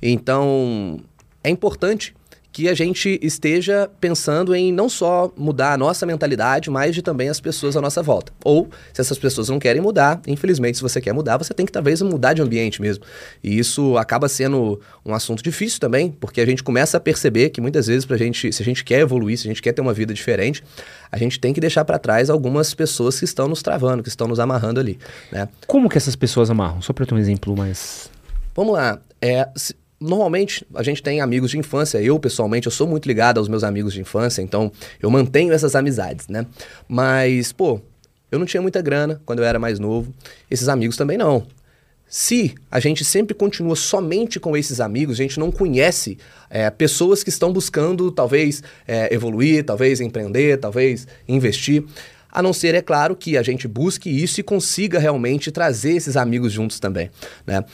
Então 0.00 1.00
é 1.42 1.50
importante 1.50 2.14
que 2.58 2.68
a 2.68 2.74
gente 2.74 3.20
esteja 3.22 3.88
pensando 4.00 4.52
em 4.52 4.72
não 4.72 4.88
só 4.88 5.32
mudar 5.36 5.74
a 5.74 5.78
nossa 5.78 6.04
mentalidade, 6.04 6.68
mas 6.68 6.92
de 6.92 7.02
também 7.02 7.28
as 7.28 7.40
pessoas 7.40 7.76
à 7.76 7.80
nossa 7.80 8.02
volta. 8.02 8.32
Ou, 8.44 8.68
se 8.92 9.00
essas 9.00 9.16
pessoas 9.16 9.48
não 9.48 9.60
querem 9.60 9.80
mudar, 9.80 10.20
infelizmente, 10.26 10.76
se 10.76 10.82
você 10.82 11.00
quer 11.00 11.12
mudar, 11.12 11.36
você 11.36 11.54
tem 11.54 11.64
que 11.64 11.70
talvez 11.70 12.02
mudar 12.02 12.32
de 12.32 12.42
ambiente 12.42 12.82
mesmo. 12.82 13.04
E 13.44 13.56
isso 13.56 13.96
acaba 13.96 14.28
sendo 14.28 14.80
um 15.06 15.14
assunto 15.14 15.40
difícil 15.40 15.78
também, 15.78 16.10
porque 16.10 16.40
a 16.40 16.44
gente 16.46 16.64
começa 16.64 16.96
a 16.96 17.00
perceber 17.00 17.50
que 17.50 17.60
muitas 17.60 17.86
vezes, 17.86 18.04
pra 18.04 18.16
gente, 18.16 18.52
se 18.52 18.60
a 18.60 18.64
gente 18.64 18.82
quer 18.82 18.98
evoluir, 18.98 19.38
se 19.38 19.46
a 19.46 19.50
gente 19.50 19.62
quer 19.62 19.72
ter 19.72 19.80
uma 19.80 19.92
vida 19.92 20.12
diferente, 20.12 20.64
a 21.12 21.16
gente 21.16 21.38
tem 21.38 21.54
que 21.54 21.60
deixar 21.60 21.84
para 21.84 21.96
trás 21.96 22.28
algumas 22.28 22.74
pessoas 22.74 23.20
que 23.20 23.24
estão 23.24 23.46
nos 23.46 23.62
travando, 23.62 24.02
que 24.02 24.08
estão 24.08 24.26
nos 24.26 24.40
amarrando 24.40 24.80
ali. 24.80 24.98
Né? 25.30 25.48
Como 25.68 25.88
que 25.88 25.96
essas 25.96 26.16
pessoas 26.16 26.50
amarram? 26.50 26.82
Só 26.82 26.92
para 26.92 27.06
ter 27.06 27.14
um 27.14 27.18
exemplo 27.18 27.56
mais. 27.56 28.10
Vamos 28.52 28.72
lá. 28.72 28.98
É, 29.22 29.48
se, 29.54 29.76
Normalmente, 30.00 30.64
a 30.74 30.82
gente 30.82 31.02
tem 31.02 31.20
amigos 31.20 31.50
de 31.50 31.58
infância. 31.58 32.00
Eu, 32.00 32.18
pessoalmente, 32.20 32.66
eu 32.66 32.72
sou 32.72 32.86
muito 32.86 33.06
ligado 33.06 33.38
aos 33.38 33.48
meus 33.48 33.64
amigos 33.64 33.92
de 33.92 34.00
infância, 34.00 34.40
então 34.42 34.70
eu 35.02 35.10
mantenho 35.10 35.52
essas 35.52 35.74
amizades, 35.74 36.28
né? 36.28 36.46
Mas, 36.86 37.52
pô, 37.52 37.80
eu 38.30 38.38
não 38.38 38.46
tinha 38.46 38.62
muita 38.62 38.80
grana 38.80 39.20
quando 39.26 39.40
eu 39.40 39.44
era 39.44 39.58
mais 39.58 39.78
novo. 39.78 40.14
Esses 40.50 40.68
amigos 40.68 40.96
também 40.96 41.18
não. 41.18 41.46
Se 42.08 42.54
a 42.70 42.80
gente 42.80 43.04
sempre 43.04 43.34
continua 43.34 43.76
somente 43.76 44.40
com 44.40 44.56
esses 44.56 44.80
amigos, 44.80 45.18
a 45.18 45.22
gente 45.22 45.38
não 45.38 45.50
conhece 45.50 46.16
é, 46.48 46.70
pessoas 46.70 47.22
que 47.22 47.28
estão 47.28 47.52
buscando, 47.52 48.10
talvez, 48.10 48.62
é, 48.86 49.12
evoluir, 49.12 49.64
talvez 49.64 50.00
empreender, 50.00 50.58
talvez 50.58 51.06
investir. 51.26 51.84
A 52.30 52.42
não 52.42 52.52
ser, 52.52 52.74
é 52.74 52.80
claro, 52.80 53.14
que 53.16 53.36
a 53.36 53.42
gente 53.42 53.66
busque 53.66 54.08
isso 54.08 54.40
e 54.40 54.42
consiga 54.42 54.98
realmente 54.98 55.50
trazer 55.50 55.96
esses 55.96 56.16
amigos 56.16 56.52
juntos 56.52 56.78
também, 56.78 57.10
né? 57.46 57.64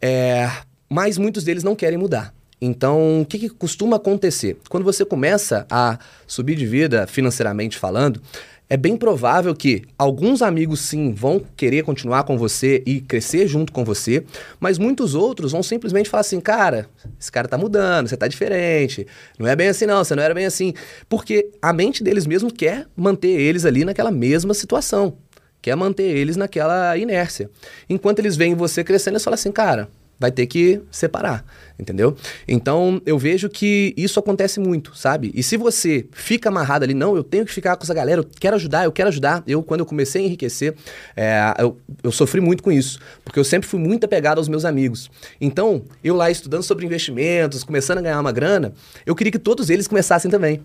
É, 0.00 0.50
mas 0.94 1.18
muitos 1.18 1.42
deles 1.42 1.64
não 1.64 1.74
querem 1.74 1.98
mudar. 1.98 2.32
Então, 2.62 3.22
o 3.22 3.26
que, 3.26 3.36
que, 3.36 3.48
costuma 3.48 3.96
acontecer? 3.96 4.58
Quando 4.68 4.84
você 4.84 5.04
começa 5.04 5.66
a 5.68 5.98
subir 6.24 6.54
de 6.54 6.64
vida 6.64 7.04
financeiramente 7.08 7.76
falando, 7.76 8.22
é 8.70 8.76
bem 8.76 8.96
provável 8.96 9.56
que 9.56 9.82
alguns 9.98 10.40
amigos 10.40 10.78
sim 10.78 11.12
vão 11.12 11.42
querer 11.56 11.82
continuar 11.82 12.22
com 12.22 12.38
você 12.38 12.80
e 12.86 13.00
crescer 13.00 13.48
junto 13.48 13.72
com 13.72 13.84
você, 13.84 14.24
mas 14.60 14.78
muitos 14.78 15.16
outros 15.16 15.50
vão 15.50 15.64
simplesmente 15.64 16.08
falar 16.08 16.20
assim: 16.20 16.40
cara, 16.40 16.88
esse 17.18 17.30
cara 17.30 17.48
tá 17.48 17.58
mudando, 17.58 18.06
você 18.08 18.16
tá 18.16 18.28
diferente, 18.28 19.04
não 19.36 19.48
é 19.48 19.56
bem 19.56 19.66
assim 19.66 19.86
não, 19.86 20.04
você 20.04 20.14
não 20.14 20.22
era 20.22 20.32
bem 20.32 20.46
assim. 20.46 20.74
Porque 21.08 21.50
a 21.60 21.72
mente 21.72 22.04
deles 22.04 22.24
mesmo 22.24 22.52
quer 22.52 22.86
manter 22.96 23.40
eles 23.40 23.64
ali 23.64 23.84
naquela 23.84 24.12
mesma 24.12 24.54
situação, 24.54 25.16
quer 25.60 25.74
manter 25.74 26.04
eles 26.04 26.36
naquela 26.36 26.96
inércia. 26.96 27.50
Enquanto 27.90 28.20
eles 28.20 28.36
veem 28.36 28.54
você 28.54 28.84
crescendo, 28.84 29.14
eles 29.14 29.24
falam 29.24 29.34
assim: 29.34 29.50
cara, 29.50 29.88
vai 30.18 30.30
ter 30.30 30.46
que 30.46 30.80
separar, 30.90 31.44
entendeu? 31.78 32.16
Então 32.46 33.00
eu 33.04 33.18
vejo 33.18 33.48
que 33.48 33.92
isso 33.96 34.18
acontece 34.18 34.60
muito, 34.60 34.96
sabe? 34.96 35.30
E 35.34 35.42
se 35.42 35.56
você 35.56 36.06
fica 36.12 36.48
amarrado 36.48 36.84
ali, 36.84 36.94
não, 36.94 37.16
eu 37.16 37.24
tenho 37.24 37.44
que 37.44 37.52
ficar 37.52 37.76
com 37.76 37.82
essa 37.82 37.94
galera, 37.94 38.20
eu 38.20 38.26
quero 38.40 38.56
ajudar, 38.56 38.84
eu 38.84 38.92
quero 38.92 39.08
ajudar. 39.08 39.42
Eu, 39.46 39.62
quando 39.62 39.80
eu 39.80 39.86
comecei 39.86 40.22
a 40.22 40.26
enriquecer, 40.26 40.74
é, 41.16 41.54
eu, 41.58 41.78
eu 42.02 42.12
sofri 42.12 42.40
muito 42.40 42.62
com 42.62 42.70
isso, 42.70 42.98
porque 43.24 43.38
eu 43.38 43.44
sempre 43.44 43.68
fui 43.68 43.80
muito 43.80 44.04
apegado 44.04 44.38
aos 44.38 44.48
meus 44.48 44.64
amigos. 44.64 45.10
Então, 45.40 45.82
eu 46.02 46.14
lá 46.14 46.30
estudando 46.30 46.62
sobre 46.62 46.86
investimentos, 46.86 47.64
começando 47.64 47.98
a 47.98 48.02
ganhar 48.02 48.20
uma 48.20 48.32
grana, 48.32 48.72
eu 49.04 49.14
queria 49.14 49.32
que 49.32 49.38
todos 49.38 49.70
eles 49.70 49.86
começassem 49.86 50.30
também. 50.30 50.60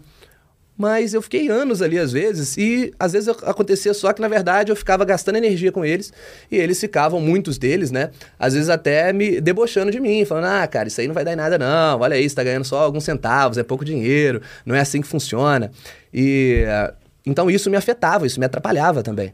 Mas 0.79 1.13
eu 1.13 1.21
fiquei 1.21 1.49
anos 1.49 1.81
ali 1.81 1.99
às 1.99 2.13
vezes, 2.13 2.55
e 2.55 2.93
às 2.97 3.11
vezes 3.11 3.27
acontecia 3.27 3.93
só 3.93 4.13
que 4.13 4.21
na 4.21 4.29
verdade 4.29 4.71
eu 4.71 4.77
ficava 4.77 5.03
gastando 5.03 5.35
energia 5.35 5.73
com 5.73 5.83
eles, 5.83 6.13
e 6.49 6.55
eles 6.55 6.79
ficavam, 6.79 7.19
muitos 7.19 7.57
deles, 7.57 7.91
né? 7.91 8.11
Às 8.39 8.53
vezes 8.53 8.69
até 8.69 9.11
me 9.11 9.41
debochando 9.41 9.91
de 9.91 9.99
mim, 9.99 10.23
falando: 10.23 10.45
ah, 10.45 10.65
cara, 10.67 10.87
isso 10.87 11.01
aí 11.01 11.07
não 11.07 11.13
vai 11.13 11.25
dar 11.25 11.33
em 11.33 11.35
nada 11.35 11.57
não, 11.57 11.99
olha 11.99 12.15
aí, 12.15 12.29
você 12.29 12.33
tá 12.33 12.45
ganhando 12.45 12.63
só 12.63 12.79
alguns 12.79 13.03
centavos, 13.03 13.57
é 13.57 13.63
pouco 13.63 13.83
dinheiro, 13.83 14.41
não 14.65 14.73
é 14.73 14.79
assim 14.79 15.01
que 15.01 15.07
funciona. 15.07 15.69
E 16.13 16.63
então 17.25 17.51
isso 17.51 17.69
me 17.69 17.75
afetava, 17.75 18.25
isso 18.25 18.39
me 18.39 18.45
atrapalhava 18.45 19.03
também. 19.03 19.33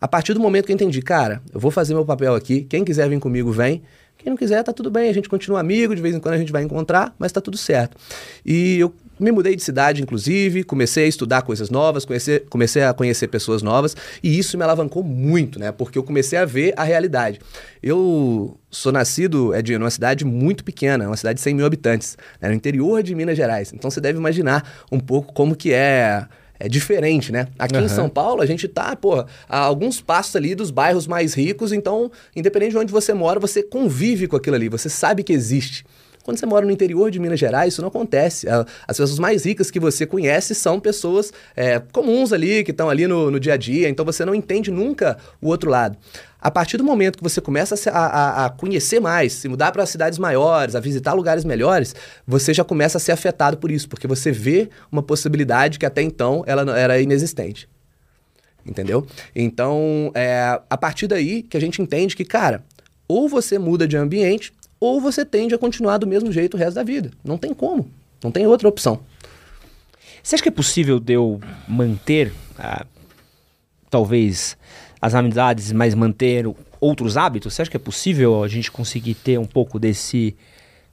A 0.00 0.08
partir 0.08 0.32
do 0.32 0.40
momento 0.40 0.64
que 0.64 0.72
eu 0.72 0.74
entendi, 0.74 1.02
cara, 1.02 1.42
eu 1.52 1.60
vou 1.60 1.70
fazer 1.70 1.92
meu 1.92 2.06
papel 2.06 2.34
aqui, 2.34 2.62
quem 2.62 2.82
quiser 2.82 3.10
vir 3.10 3.20
comigo, 3.20 3.52
vem. 3.52 3.82
Quem 4.16 4.30
não 4.30 4.38
quiser, 4.38 4.64
tá 4.64 4.72
tudo 4.72 4.90
bem, 4.90 5.10
a 5.10 5.12
gente 5.12 5.28
continua 5.28 5.60
amigo, 5.60 5.94
de 5.94 6.00
vez 6.00 6.14
em 6.14 6.18
quando 6.18 6.34
a 6.34 6.38
gente 6.38 6.50
vai 6.50 6.62
encontrar, 6.62 7.14
mas 7.18 7.30
tá 7.30 7.40
tudo 7.40 7.56
certo. 7.56 7.96
E 8.44 8.80
eu 8.80 8.92
me 9.18 9.32
mudei 9.32 9.56
de 9.56 9.62
cidade, 9.62 10.02
inclusive, 10.02 10.62
comecei 10.64 11.04
a 11.04 11.08
estudar 11.08 11.42
coisas 11.42 11.70
novas, 11.70 12.04
conhecer, 12.04 12.44
comecei 12.48 12.82
a 12.82 12.92
conhecer 12.92 13.28
pessoas 13.28 13.62
novas, 13.62 13.96
e 14.22 14.38
isso 14.38 14.56
me 14.56 14.64
alavancou 14.64 15.02
muito, 15.02 15.58
né? 15.58 15.72
Porque 15.72 15.98
eu 15.98 16.02
comecei 16.02 16.38
a 16.38 16.44
ver 16.44 16.72
a 16.76 16.84
realidade. 16.84 17.40
Eu 17.82 18.58
sou 18.70 18.92
nascido 18.92 19.54
é 19.54 19.62
de 19.62 19.76
uma 19.76 19.90
cidade 19.90 20.24
muito 20.24 20.64
pequena, 20.64 21.06
uma 21.06 21.16
cidade 21.16 21.36
de 21.36 21.42
100 21.42 21.54
mil 21.54 21.66
habitantes, 21.66 22.16
né? 22.40 22.48
no 22.48 22.54
interior 22.54 23.02
de 23.02 23.14
Minas 23.14 23.36
Gerais. 23.36 23.72
Então 23.72 23.90
você 23.90 24.00
deve 24.00 24.18
imaginar 24.18 24.86
um 24.90 25.00
pouco 25.00 25.32
como 25.32 25.56
que 25.56 25.72
é 25.72 26.26
é 26.60 26.68
diferente, 26.68 27.30
né? 27.30 27.46
Aqui 27.58 27.76
uhum. 27.76 27.84
em 27.84 27.88
São 27.88 28.08
Paulo, 28.08 28.42
a 28.42 28.46
gente 28.46 28.66
tá, 28.66 28.96
pô, 28.96 29.24
a 29.48 29.58
alguns 29.58 30.00
passos 30.00 30.34
ali 30.34 30.54
dos 30.54 30.70
bairros 30.70 31.06
mais 31.06 31.34
ricos, 31.34 31.72
então, 31.72 32.10
independente 32.34 32.72
de 32.72 32.78
onde 32.78 32.92
você 32.92 33.14
mora, 33.14 33.38
você 33.38 33.62
convive 33.62 34.26
com 34.26 34.36
aquilo 34.36 34.56
ali, 34.56 34.68
você 34.68 34.88
sabe 34.88 35.22
que 35.22 35.32
existe. 35.32 35.84
Quando 36.22 36.38
você 36.38 36.46
mora 36.46 36.66
no 36.66 36.72
interior 36.72 37.10
de 37.10 37.18
Minas 37.18 37.40
Gerais, 37.40 37.72
isso 37.72 37.80
não 37.80 37.88
acontece. 37.88 38.46
As 38.86 38.96
pessoas 38.96 39.18
mais 39.18 39.46
ricas 39.46 39.70
que 39.70 39.80
você 39.80 40.04
conhece 40.06 40.54
são 40.54 40.78
pessoas 40.78 41.32
é, 41.56 41.80
comuns 41.92 42.32
ali, 42.32 42.62
que 42.64 42.70
estão 42.70 42.90
ali 42.90 43.06
no, 43.06 43.30
no 43.30 43.40
dia 43.40 43.54
a 43.54 43.56
dia, 43.56 43.88
então 43.88 44.04
você 44.04 44.24
não 44.24 44.34
entende 44.34 44.70
nunca 44.70 45.16
o 45.40 45.48
outro 45.48 45.70
lado. 45.70 45.96
A 46.40 46.50
partir 46.50 46.76
do 46.76 46.84
momento 46.84 47.16
que 47.16 47.22
você 47.22 47.40
começa 47.40 47.74
a, 47.90 47.98
a, 47.98 48.46
a 48.46 48.50
conhecer 48.50 49.00
mais, 49.00 49.32
se 49.32 49.48
mudar 49.48 49.72
para 49.72 49.84
cidades 49.86 50.18
maiores, 50.18 50.76
a 50.76 50.80
visitar 50.80 51.12
lugares 51.12 51.44
melhores, 51.44 51.94
você 52.26 52.54
já 52.54 52.62
começa 52.62 52.98
a 52.98 53.00
ser 53.00 53.12
afetado 53.12 53.56
por 53.56 53.70
isso, 53.70 53.88
porque 53.88 54.06
você 54.06 54.30
vê 54.30 54.68
uma 54.90 55.02
possibilidade 55.02 55.78
que 55.78 55.86
até 55.86 56.00
então 56.00 56.44
ela 56.46 56.78
era 56.78 57.00
inexistente. 57.00 57.68
Entendeu? 58.64 59.04
Então, 59.34 60.12
é 60.14 60.60
a 60.68 60.76
partir 60.76 61.06
daí 61.06 61.42
que 61.42 61.56
a 61.56 61.60
gente 61.60 61.80
entende 61.82 62.14
que, 62.14 62.24
cara, 62.24 62.62
ou 63.08 63.28
você 63.28 63.58
muda 63.58 63.88
de 63.88 63.96
ambiente, 63.96 64.52
ou 64.80 65.00
você 65.00 65.24
tende 65.24 65.54
a 65.54 65.58
continuar 65.58 65.98
do 65.98 66.06
mesmo 66.06 66.30
jeito 66.30 66.54
o 66.54 66.56
resto 66.58 66.74
da 66.74 66.82
vida. 66.82 67.10
Não 67.24 67.36
tem 67.36 67.52
como. 67.52 67.90
Não 68.22 68.30
tem 68.30 68.46
outra 68.46 68.68
opção. 68.68 69.00
Você 70.22 70.34
acha 70.34 70.42
que 70.42 70.48
é 70.48 70.52
possível 70.52 71.00
de 71.00 71.14
eu 71.14 71.40
manter, 71.66 72.32
ah, 72.58 72.84
talvez, 73.88 74.56
as 75.00 75.14
amizades, 75.14 75.72
mas 75.72 75.94
manter 75.94 76.44
outros 76.80 77.16
hábitos? 77.16 77.54
Você 77.54 77.62
acha 77.62 77.70
que 77.70 77.76
é 77.76 77.80
possível 77.80 78.42
a 78.42 78.48
gente 78.48 78.70
conseguir 78.70 79.14
ter 79.14 79.38
um 79.38 79.46
pouco 79.46 79.78
desse, 79.78 80.36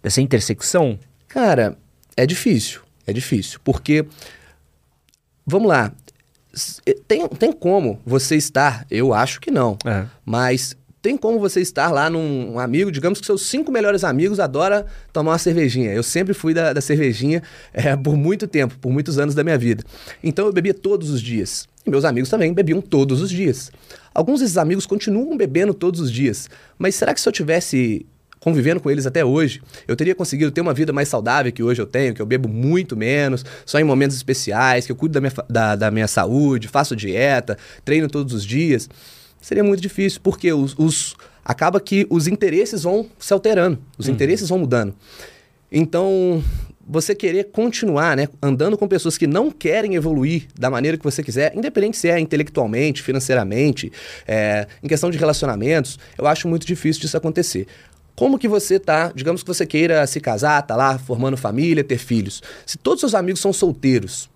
dessa 0.01 0.21
intersecção? 0.21 0.97
Cara, 1.27 1.77
é 2.15 2.25
difícil. 2.25 2.81
É 3.05 3.13
difícil. 3.13 3.59
Porque, 3.63 4.05
vamos 5.45 5.67
lá, 5.67 5.91
tem, 7.07 7.27
tem 7.27 7.51
como 7.51 7.99
você 8.05 8.35
estar, 8.35 8.85
eu 8.89 9.13
acho 9.13 9.41
que 9.41 9.51
não, 9.51 9.77
é. 9.85 10.05
mas 10.25 10.75
tem 11.05 11.15
como 11.15 11.39
você 11.39 11.61
estar 11.61 11.91
lá 11.91 12.09
num 12.09 12.53
um 12.53 12.59
amigo, 12.59 12.91
digamos 12.91 13.19
que 13.19 13.27
seus 13.27 13.43
cinco 13.43 13.71
melhores 13.71 14.03
amigos 14.03 14.39
adora 14.39 14.87
tomar 15.13 15.33
uma 15.33 15.37
cervejinha. 15.37 15.93
Eu 15.93 16.01
sempre 16.01 16.33
fui 16.33 16.51
da, 16.51 16.73
da 16.73 16.81
cervejinha 16.81 17.43
é, 17.71 17.93
por 17.95 18.17
muito 18.17 18.47
tempo, 18.47 18.75
por 18.79 18.91
muitos 18.91 19.19
anos 19.19 19.35
da 19.35 19.43
minha 19.43 19.55
vida. 19.55 19.83
Então 20.23 20.47
eu 20.47 20.51
bebia 20.51 20.73
todos 20.73 21.11
os 21.11 21.21
dias. 21.21 21.67
E 21.85 21.91
meus 21.91 22.05
amigos 22.05 22.27
também 22.27 22.51
bebiam 22.51 22.81
todos 22.81 23.21
os 23.21 23.29
dias. 23.29 23.71
Alguns 24.15 24.39
desses 24.39 24.57
amigos 24.57 24.87
continuam 24.87 25.37
bebendo 25.37 25.75
todos 25.75 25.99
os 25.99 26.11
dias. 26.11 26.49
Mas 26.75 26.95
será 26.95 27.13
que 27.13 27.21
se 27.21 27.29
eu 27.29 27.33
tivesse 27.33 28.03
convivendo 28.39 28.79
com 28.79 28.89
eles 28.89 29.05
até 29.05 29.23
hoje, 29.23 29.61
eu 29.87 29.95
teria 29.95 30.15
conseguido 30.15 30.49
ter 30.49 30.61
uma 30.61 30.73
vida 30.73 30.91
mais 30.91 31.07
saudável 31.07 31.51
que 31.51 31.61
hoje 31.61 31.83
eu 31.83 31.85
tenho, 31.85 32.15
que 32.15 32.21
eu 32.21 32.25
bebo 32.25 32.49
muito 32.49 32.97
menos, 32.97 33.45
só 33.63 33.79
em 33.79 33.83
momentos 33.83 34.17
especiais, 34.17 34.87
que 34.87 34.91
eu 34.91 34.95
cuido 34.95 35.13
da 35.13 35.21
minha, 35.21 35.33
da, 35.47 35.75
da 35.75 35.91
minha 35.91 36.07
saúde, 36.07 36.67
faço 36.67 36.95
dieta, 36.95 37.59
treino 37.83 38.07
todos 38.07 38.33
os 38.33 38.43
dias 38.43 38.89
seria 39.45 39.63
muito 39.63 39.79
difícil, 39.79 40.19
porque 40.23 40.51
os, 40.51 40.73
os 40.75 41.15
acaba 41.43 41.79
que 41.79 42.07
os 42.09 42.27
interesses 42.27 42.81
vão 42.81 43.05
se 43.19 43.31
alterando, 43.31 43.77
os 43.95 44.07
uhum. 44.07 44.13
interesses 44.15 44.49
vão 44.49 44.57
mudando. 44.57 44.95
Então, 45.71 46.43
você 46.83 47.13
querer 47.13 47.51
continuar, 47.51 48.17
né, 48.17 48.27
andando 48.41 48.75
com 48.75 48.87
pessoas 48.87 49.19
que 49.19 49.27
não 49.27 49.51
querem 49.51 49.93
evoluir 49.93 50.47
da 50.57 50.67
maneira 50.67 50.97
que 50.97 51.03
você 51.03 51.21
quiser, 51.21 51.55
independente 51.55 51.95
se 51.95 52.09
é 52.09 52.19
intelectualmente, 52.19 53.03
financeiramente, 53.03 53.91
é, 54.27 54.65
em 54.81 54.87
questão 54.87 55.11
de 55.11 55.17
relacionamentos, 55.19 55.99
eu 56.17 56.25
acho 56.25 56.47
muito 56.47 56.65
difícil 56.65 57.03
disso 57.03 57.15
acontecer. 57.15 57.67
Como 58.15 58.39
que 58.39 58.47
você 58.47 58.79
tá, 58.79 59.11
digamos 59.13 59.43
que 59.43 59.47
você 59.47 59.63
queira 59.63 60.07
se 60.07 60.19
casar, 60.19 60.59
tá 60.63 60.75
lá 60.75 60.97
formando 60.97 61.37
família, 61.37 61.83
ter 61.83 61.99
filhos. 61.99 62.41
Se 62.65 62.79
todos 62.79 62.99
seus 62.99 63.13
amigos 63.13 63.41
são 63.41 63.53
solteiros, 63.53 64.27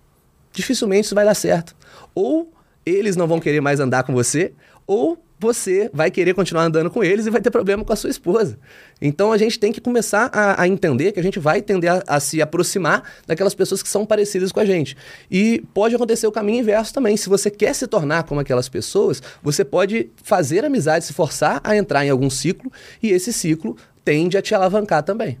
dificilmente 0.52 1.06
isso 1.06 1.16
vai 1.16 1.24
dar 1.24 1.34
certo. 1.34 1.74
Ou 2.14 2.52
eles 2.86 3.16
não 3.16 3.26
vão 3.26 3.40
querer 3.40 3.60
mais 3.60 3.80
andar 3.80 4.04
com 4.04 4.12
você, 4.12 4.52
ou 4.90 5.16
você 5.38 5.88
vai 5.94 6.10
querer 6.10 6.34
continuar 6.34 6.64
andando 6.64 6.90
com 6.90 7.04
eles 7.04 7.24
e 7.24 7.30
vai 7.30 7.40
ter 7.40 7.48
problema 7.48 7.84
com 7.84 7.92
a 7.92 7.96
sua 7.96 8.10
esposa. 8.10 8.58
Então 9.00 9.30
a 9.30 9.38
gente 9.38 9.56
tem 9.56 9.70
que 9.70 9.80
começar 9.80 10.28
a, 10.34 10.60
a 10.60 10.66
entender 10.66 11.12
que 11.12 11.20
a 11.20 11.22
gente 11.22 11.38
vai 11.38 11.62
tender 11.62 11.92
a, 11.92 12.02
a, 12.08 12.18
se 12.18 12.42
aproximar 12.42 13.04
daquelas 13.24 13.54
pessoas 13.54 13.84
que 13.84 13.88
são 13.88 14.04
parecidas 14.04 14.50
com 14.50 14.58
a 14.58 14.64
gente. 14.64 14.96
E 15.30 15.64
pode 15.72 15.94
acontecer 15.94 16.26
o 16.26 16.32
caminho 16.32 16.58
inverso 16.58 16.92
também. 16.92 17.16
Se 17.16 17.28
você 17.28 17.52
quer 17.52 17.72
se 17.72 17.86
tornar 17.86 18.24
como 18.24 18.40
aquelas 18.40 18.68
pessoas, 18.68 19.22
você 19.40 19.64
pode 19.64 20.10
fazer 20.24 20.64
amizade, 20.64 21.04
se 21.04 21.12
forçar 21.12 21.60
a 21.62 21.76
entrar 21.76 22.04
em 22.04 22.10
algum 22.10 22.28
ciclo, 22.28 22.70
e 23.00 23.10
esse 23.10 23.32
ciclo 23.32 23.76
tende 24.04 24.36
a 24.36 24.42
te 24.42 24.56
alavancar 24.56 25.04
também. 25.04 25.38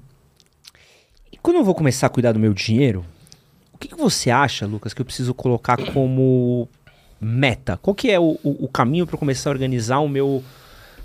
E 1.32 1.36
quando 1.38 1.56
eu 1.56 1.64
vou 1.64 1.74
começar 1.74 2.06
a 2.06 2.10
cuidar 2.10 2.30
do 2.30 2.38
meu 2.38 2.54
dinheiro, 2.54 3.04
o 3.74 3.78
que, 3.78 3.88
que 3.88 3.96
você 3.96 4.30
acha, 4.30 4.64
Lucas, 4.64 4.94
que 4.94 5.02
eu 5.02 5.06
preciso 5.06 5.34
colocar 5.34 5.76
como 5.92 6.68
meta? 7.20 7.76
Qual 7.76 7.94
que 7.94 8.10
é 8.10 8.18
o, 8.18 8.38
o, 8.42 8.64
o 8.64 8.68
caminho 8.68 9.06
para 9.06 9.18
começar 9.18 9.50
a 9.50 9.52
organizar 9.52 9.98
o 9.98 10.08
meu, 10.08 10.42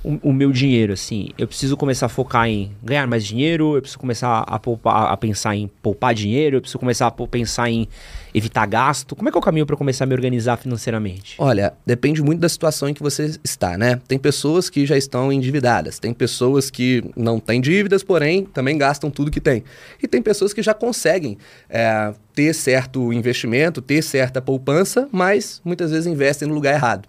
o, 0.03 0.29
o, 0.29 0.33
meu 0.33 0.51
dinheiro, 0.51 0.93
assim? 0.93 1.29
Eu 1.37 1.47
preciso 1.47 1.75
começar 1.75 2.05
a 2.05 2.09
focar 2.09 2.47
em 2.47 2.71
ganhar 2.83 3.07
mais 3.07 3.25
dinheiro, 3.25 3.75
eu 3.75 3.81
preciso 3.81 3.99
começar 3.99 4.39
a, 4.47 4.59
poupar, 4.59 5.11
a 5.11 5.17
pensar 5.17 5.55
em 5.55 5.67
poupar 5.81 6.13
dinheiro, 6.13 6.57
eu 6.57 6.61
preciso 6.61 6.79
começar 6.79 7.07
a 7.07 7.11
pensar 7.11 7.69
em 7.69 7.87
evitar 8.35 8.65
gasto? 8.65 9.15
Como 9.15 9.29
é 9.29 9.31
que 9.31 9.37
é 9.37 9.39
o 9.39 9.41
caminho 9.41 9.65
para 9.65 9.77
começar 9.77 10.03
a 10.03 10.07
me 10.07 10.13
organizar 10.13 10.57
financeiramente? 10.57 11.35
Olha, 11.37 11.73
depende 11.85 12.21
muito 12.21 12.41
da 12.41 12.49
situação 12.49 12.89
em 12.89 12.93
que 12.93 13.01
você 13.01 13.33
está, 13.41 13.77
né? 13.77 14.01
Tem 14.09 14.19
pessoas 14.19 14.69
que 14.69 14.85
já 14.85 14.97
estão 14.97 15.31
endividadas, 15.31 15.99
tem 15.99 16.13
pessoas 16.13 16.69
que 16.69 17.01
não 17.15 17.39
têm 17.39 17.61
dívidas, 17.61 18.03
porém 18.03 18.43
também 18.43 18.77
gastam 18.77 19.09
tudo 19.09 19.31
que 19.31 19.39
tem. 19.39 19.63
E 20.03 20.07
tem 20.07 20.21
pessoas 20.21 20.51
que 20.51 20.61
já 20.61 20.73
conseguem 20.73 21.37
é, 21.69 22.13
ter 22.33 22.53
certo 22.53 23.13
investimento, 23.13 23.81
ter 23.81 24.01
certa 24.01 24.41
poupança, 24.41 25.07
mas 25.13 25.61
muitas 25.63 25.91
vezes 25.91 26.05
investem 26.05 26.45
no 26.45 26.53
lugar 26.53 26.73
errado. 26.73 27.07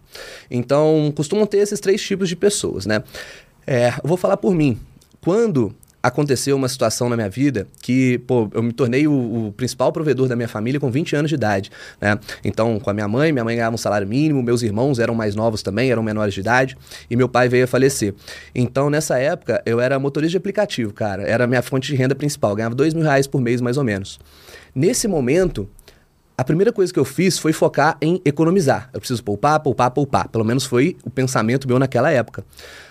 Então, 0.48 1.12
costumam 1.16 1.44
ter 1.44 1.58
esses 1.58 1.80
três 1.80 2.00
tipos 2.00 2.28
de 2.28 2.36
pessoas, 2.36 2.86
né? 2.86 3.02
É, 3.66 3.88
eu 3.88 4.08
vou 4.08 4.16
falar 4.16 4.36
por 4.36 4.54
mim. 4.54 4.78
Quando 5.20 5.74
aconteceu 6.06 6.56
uma 6.56 6.68
situação 6.68 7.08
na 7.08 7.16
minha 7.16 7.28
vida 7.28 7.66
que, 7.82 8.18
pô, 8.18 8.48
eu 8.54 8.62
me 8.62 8.72
tornei 8.72 9.08
o, 9.08 9.12
o, 9.48 9.52
principal 9.52 9.92
provedor 9.92 10.28
da 10.28 10.36
minha 10.36 10.48
família 10.48 10.78
com 10.78 10.90
20 10.90 11.16
anos 11.16 11.28
de 11.28 11.34
idade, 11.34 11.70
né? 12.00 12.18
Então, 12.44 12.78
com 12.78 12.88
a 12.88 12.94
minha 12.94 13.08
mãe, 13.08 13.32
minha 13.32 13.44
mãe 13.44 13.56
ganhava 13.56 13.74
um 13.74 13.78
salário 13.78 14.06
mínimo, 14.06 14.42
meus 14.42 14.62
irmãos 14.62 15.00
eram 15.00 15.14
mais 15.14 15.34
novos 15.34 15.62
também, 15.62 15.90
eram 15.90 16.02
menores 16.02 16.32
de 16.32 16.40
idade, 16.40 16.76
e 17.10 17.16
meu 17.16 17.28
pai 17.28 17.48
veio 17.48 17.64
a 17.64 17.66
falecer. 17.66 18.14
Então, 18.54 18.88
nessa 18.88 19.18
época, 19.18 19.60
eu 19.66 19.80
era 19.80 19.98
motorista 19.98 20.30
de 20.30 20.36
aplicativo, 20.36 20.92
cara. 20.92 21.24
Era 21.24 21.44
a 21.44 21.46
minha 21.46 21.62
fonte 21.62 21.88
de 21.88 21.96
renda 21.96 22.14
principal, 22.14 22.54
ganhava 22.54 22.74
dois 22.74 22.94
mil 22.94 23.02
reais 23.02 23.26
por 23.26 23.40
mês, 23.40 23.60
mais 23.60 23.76
ou 23.76 23.82
menos. 23.82 24.20
Nesse 24.74 25.08
momento, 25.08 25.68
a 26.38 26.44
primeira 26.44 26.72
coisa 26.72 26.92
que 26.92 26.98
eu 26.98 27.04
fiz 27.04 27.38
foi 27.38 27.52
focar 27.52 27.96
em 28.00 28.20
economizar. 28.24 28.90
Eu 28.92 29.00
preciso 29.00 29.24
poupar, 29.24 29.58
poupar, 29.58 29.90
poupar. 29.90 30.28
Pelo 30.28 30.44
menos 30.44 30.64
foi 30.66 30.96
o 31.02 31.10
pensamento 31.10 31.66
meu 31.66 31.78
naquela 31.78 32.12
época. 32.12 32.44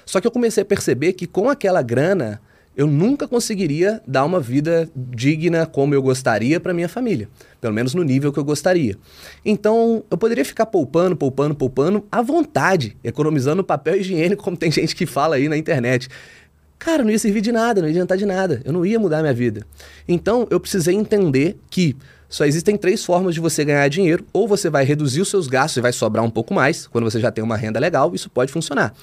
Só 0.05 0.19
que 0.19 0.27
eu 0.27 0.31
comecei 0.31 0.63
a 0.63 0.65
perceber 0.65 1.13
que 1.13 1.27
com 1.27 1.49
aquela 1.49 1.81
grana 1.81 2.41
eu 2.75 2.87
nunca 2.87 3.27
conseguiria 3.27 4.01
dar 4.05 4.25
uma 4.25 4.39
vida 4.39 4.89
digna 4.95 5.65
como 5.65 5.93
eu 5.93 6.01
gostaria 6.01 6.59
para 6.59 6.73
minha 6.73 6.89
família, 6.89 7.29
pelo 7.61 7.73
menos 7.73 7.93
no 7.93 8.03
nível 8.03 8.33
que 8.33 8.39
eu 8.39 8.43
gostaria. 8.43 8.97
Então, 9.45 10.03
eu 10.09 10.17
poderia 10.17 10.43
ficar 10.43 10.65
poupando, 10.65 11.15
poupando, 11.15 11.55
poupando 11.55 12.05
à 12.11 12.21
vontade, 12.21 12.97
economizando 13.03 13.63
papel 13.63 13.95
higiênico, 13.97 14.43
como 14.43 14.57
tem 14.57 14.71
gente 14.71 14.95
que 14.95 15.05
fala 15.05 15.35
aí 15.37 15.47
na 15.47 15.57
internet. 15.57 16.09
cara, 16.77 17.03
não 17.03 17.11
ia 17.11 17.19
servir 17.19 17.41
de 17.41 17.51
nada, 17.51 17.81
não 17.81 17.87
ia 17.87 17.93
adiantar 17.93 18.17
de 18.17 18.25
nada, 18.25 18.61
eu 18.65 18.73
não 18.73 18.85
ia 18.85 18.99
mudar 18.99 19.19
a 19.19 19.21
minha 19.21 19.33
vida. 19.33 19.65
Então, 20.07 20.45
eu 20.49 20.59
precisei 20.59 20.95
entender 20.95 21.57
que 21.69 21.95
só 22.27 22.45
existem 22.45 22.75
três 22.75 23.05
formas 23.05 23.33
de 23.33 23.39
você 23.39 23.63
ganhar 23.63 23.87
dinheiro. 23.87 24.25
Ou 24.33 24.47
você 24.47 24.69
vai 24.69 24.83
reduzir 24.83 25.21
os 25.21 25.29
seus 25.29 25.47
gastos 25.47 25.77
e 25.77 25.81
vai 25.81 25.93
sobrar 25.93 26.23
um 26.23 26.29
pouco 26.29 26.53
mais, 26.53 26.87
quando 26.87 27.03
você 27.03 27.19
já 27.19 27.31
tem 27.31 27.43
uma 27.43 27.55
renda 27.55 27.79
legal, 27.79 28.13
isso 28.13 28.29
pode 28.29 28.51
funcionar. 28.51 28.93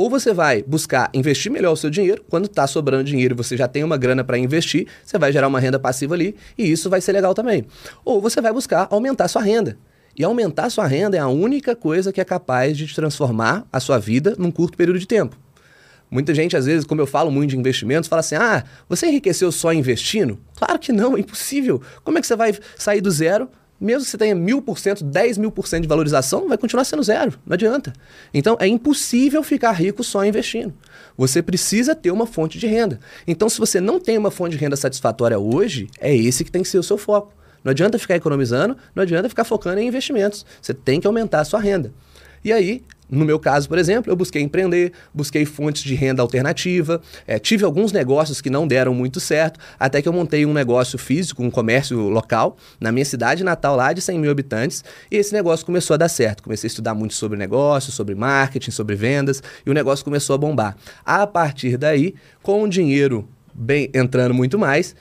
Ou 0.00 0.08
você 0.08 0.32
vai 0.32 0.62
buscar 0.62 1.10
investir 1.12 1.52
melhor 1.52 1.72
o 1.72 1.76
seu 1.76 1.90
dinheiro, 1.90 2.24
quando 2.26 2.46
está 2.46 2.66
sobrando 2.66 3.04
dinheiro 3.04 3.34
e 3.34 3.36
você 3.36 3.54
já 3.54 3.68
tem 3.68 3.84
uma 3.84 3.98
grana 3.98 4.24
para 4.24 4.38
investir, 4.38 4.86
você 5.04 5.18
vai 5.18 5.30
gerar 5.30 5.46
uma 5.46 5.60
renda 5.60 5.78
passiva 5.78 6.14
ali 6.14 6.34
e 6.56 6.72
isso 6.72 6.88
vai 6.88 7.02
ser 7.02 7.12
legal 7.12 7.34
também. 7.34 7.66
Ou 8.02 8.18
você 8.18 8.40
vai 8.40 8.50
buscar 8.50 8.88
aumentar 8.90 9.28
sua 9.28 9.42
renda. 9.42 9.76
E 10.16 10.24
aumentar 10.24 10.70
sua 10.70 10.86
renda 10.86 11.18
é 11.18 11.20
a 11.20 11.28
única 11.28 11.76
coisa 11.76 12.14
que 12.14 12.18
é 12.18 12.24
capaz 12.24 12.78
de 12.78 12.94
transformar 12.94 13.66
a 13.70 13.78
sua 13.78 13.98
vida 13.98 14.34
num 14.38 14.50
curto 14.50 14.74
período 14.74 14.98
de 14.98 15.06
tempo. 15.06 15.36
Muita 16.10 16.34
gente, 16.34 16.56
às 16.56 16.64
vezes, 16.64 16.86
como 16.86 17.02
eu 17.02 17.06
falo 17.06 17.30
muito 17.30 17.50
de 17.50 17.58
investimentos, 17.58 18.08
fala 18.08 18.20
assim: 18.20 18.36
ah, 18.36 18.64
você 18.88 19.06
enriqueceu 19.06 19.52
só 19.52 19.70
investindo? 19.70 20.38
Claro 20.56 20.78
que 20.78 20.92
não, 20.92 21.14
é 21.14 21.20
impossível. 21.20 21.82
Como 22.02 22.16
é 22.16 22.22
que 22.22 22.26
você 22.26 22.36
vai 22.36 22.54
sair 22.78 23.02
do 23.02 23.10
zero? 23.10 23.50
Mesmo 23.80 24.04
que 24.04 24.10
você 24.10 24.18
tenha 24.18 24.34
mil 24.34 24.60
por 24.60 24.78
cento, 24.78 25.02
dez 25.02 25.38
mil 25.38 25.50
por 25.50 25.66
cento 25.66 25.82
de 25.82 25.88
valorização, 25.88 26.46
vai 26.46 26.58
continuar 26.58 26.84
sendo 26.84 27.02
zero. 27.02 27.38
Não 27.46 27.54
adianta. 27.54 27.92
Então 28.34 28.56
é 28.60 28.66
impossível 28.66 29.42
ficar 29.42 29.72
rico 29.72 30.04
só 30.04 30.24
investindo. 30.24 30.74
Você 31.16 31.42
precisa 31.42 31.94
ter 31.94 32.10
uma 32.10 32.26
fonte 32.26 32.58
de 32.58 32.66
renda. 32.66 33.00
Então, 33.26 33.48
se 33.48 33.58
você 33.58 33.80
não 33.80 33.98
tem 33.98 34.18
uma 34.18 34.30
fonte 34.30 34.52
de 34.52 34.58
renda 34.58 34.76
satisfatória 34.76 35.38
hoje, 35.38 35.88
é 35.98 36.14
esse 36.14 36.44
que 36.44 36.50
tem 36.50 36.62
que 36.62 36.68
ser 36.68 36.78
o 36.78 36.82
seu 36.82 36.98
foco. 36.98 37.32
Não 37.62 37.70
adianta 37.70 37.98
ficar 37.98 38.16
economizando, 38.16 38.76
não 38.94 39.02
adianta 39.02 39.28
ficar 39.28 39.44
focando 39.44 39.80
em 39.80 39.88
investimentos. 39.88 40.46
Você 40.60 40.72
tem 40.72 41.00
que 41.00 41.06
aumentar 41.06 41.40
a 41.40 41.44
sua 41.44 41.60
renda. 41.60 41.92
E 42.44 42.52
aí, 42.52 42.82
no 43.10 43.24
meu 43.24 43.38
caso, 43.38 43.68
por 43.68 43.78
exemplo, 43.78 44.10
eu 44.10 44.16
busquei 44.16 44.42
empreender, 44.42 44.92
busquei 45.12 45.44
fontes 45.44 45.82
de 45.82 45.94
renda 45.94 46.22
alternativa, 46.22 47.00
é, 47.26 47.38
tive 47.38 47.64
alguns 47.64 47.92
negócios 47.92 48.40
que 48.40 48.48
não 48.48 48.66
deram 48.66 48.94
muito 48.94 49.18
certo, 49.18 49.58
até 49.78 50.00
que 50.00 50.08
eu 50.08 50.12
montei 50.12 50.46
um 50.46 50.52
negócio 50.52 50.98
físico, 50.98 51.42
um 51.42 51.50
comércio 51.50 51.98
local, 52.08 52.56
na 52.80 52.92
minha 52.92 53.04
cidade 53.04 53.42
natal, 53.42 53.76
lá 53.76 53.92
de 53.92 54.00
100 54.00 54.18
mil 54.18 54.30
habitantes, 54.30 54.84
e 55.10 55.16
esse 55.16 55.32
negócio 55.32 55.66
começou 55.66 55.94
a 55.94 55.96
dar 55.96 56.08
certo. 56.08 56.42
Comecei 56.42 56.68
a 56.68 56.70
estudar 56.70 56.94
muito 56.94 57.14
sobre 57.14 57.36
negócio, 57.36 57.90
sobre 57.90 58.14
marketing, 58.14 58.70
sobre 58.70 58.94
vendas, 58.94 59.42
e 59.66 59.70
o 59.70 59.74
negócio 59.74 60.04
começou 60.04 60.34
a 60.34 60.38
bombar. 60.38 60.76
A 61.04 61.26
partir 61.26 61.76
daí, 61.76 62.14
com 62.42 62.62
o 62.62 62.68
dinheiro 62.68 63.28
bem 63.52 63.90
entrando 63.92 64.32
muito 64.32 64.58
mais, 64.58 64.94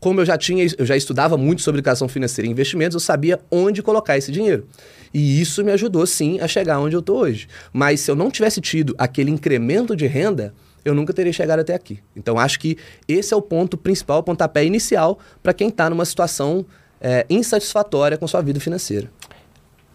como 0.00 0.20
eu 0.20 0.24
já 0.26 0.36
tinha, 0.36 0.66
eu 0.78 0.84
já 0.84 0.96
estudava 0.96 1.36
muito 1.36 1.62
sobre 1.62 1.78
educação 1.78 2.08
financeira 2.08 2.46
e 2.46 2.50
investimentos, 2.50 2.94
eu 2.94 3.00
sabia 3.00 3.40
onde 3.50 3.82
colocar 3.82 4.16
esse 4.16 4.30
dinheiro. 4.30 4.66
E 5.12 5.40
isso 5.40 5.64
me 5.64 5.72
ajudou 5.72 6.06
sim 6.06 6.40
a 6.40 6.48
chegar 6.48 6.80
onde 6.80 6.96
eu 6.96 7.00
estou 7.00 7.18
hoje. 7.18 7.48
Mas 7.72 8.00
se 8.00 8.10
eu 8.10 8.16
não 8.16 8.30
tivesse 8.30 8.60
tido 8.60 8.94
aquele 8.98 9.30
incremento 9.30 9.94
de 9.96 10.06
renda, 10.06 10.54
eu 10.84 10.94
nunca 10.94 11.12
teria 11.12 11.32
chegado 11.32 11.60
até 11.60 11.74
aqui. 11.74 11.98
Então 12.14 12.38
acho 12.38 12.60
que 12.60 12.76
esse 13.08 13.34
é 13.34 13.36
o 13.36 13.42
ponto 13.42 13.76
principal, 13.76 14.20
o 14.20 14.22
pontapé 14.22 14.64
inicial 14.64 15.18
para 15.42 15.52
quem 15.52 15.68
está 15.68 15.90
numa 15.90 16.04
situação 16.04 16.64
é, 17.00 17.26
insatisfatória 17.28 18.16
com 18.16 18.26
sua 18.26 18.40
vida 18.40 18.60
financeira. 18.60 19.10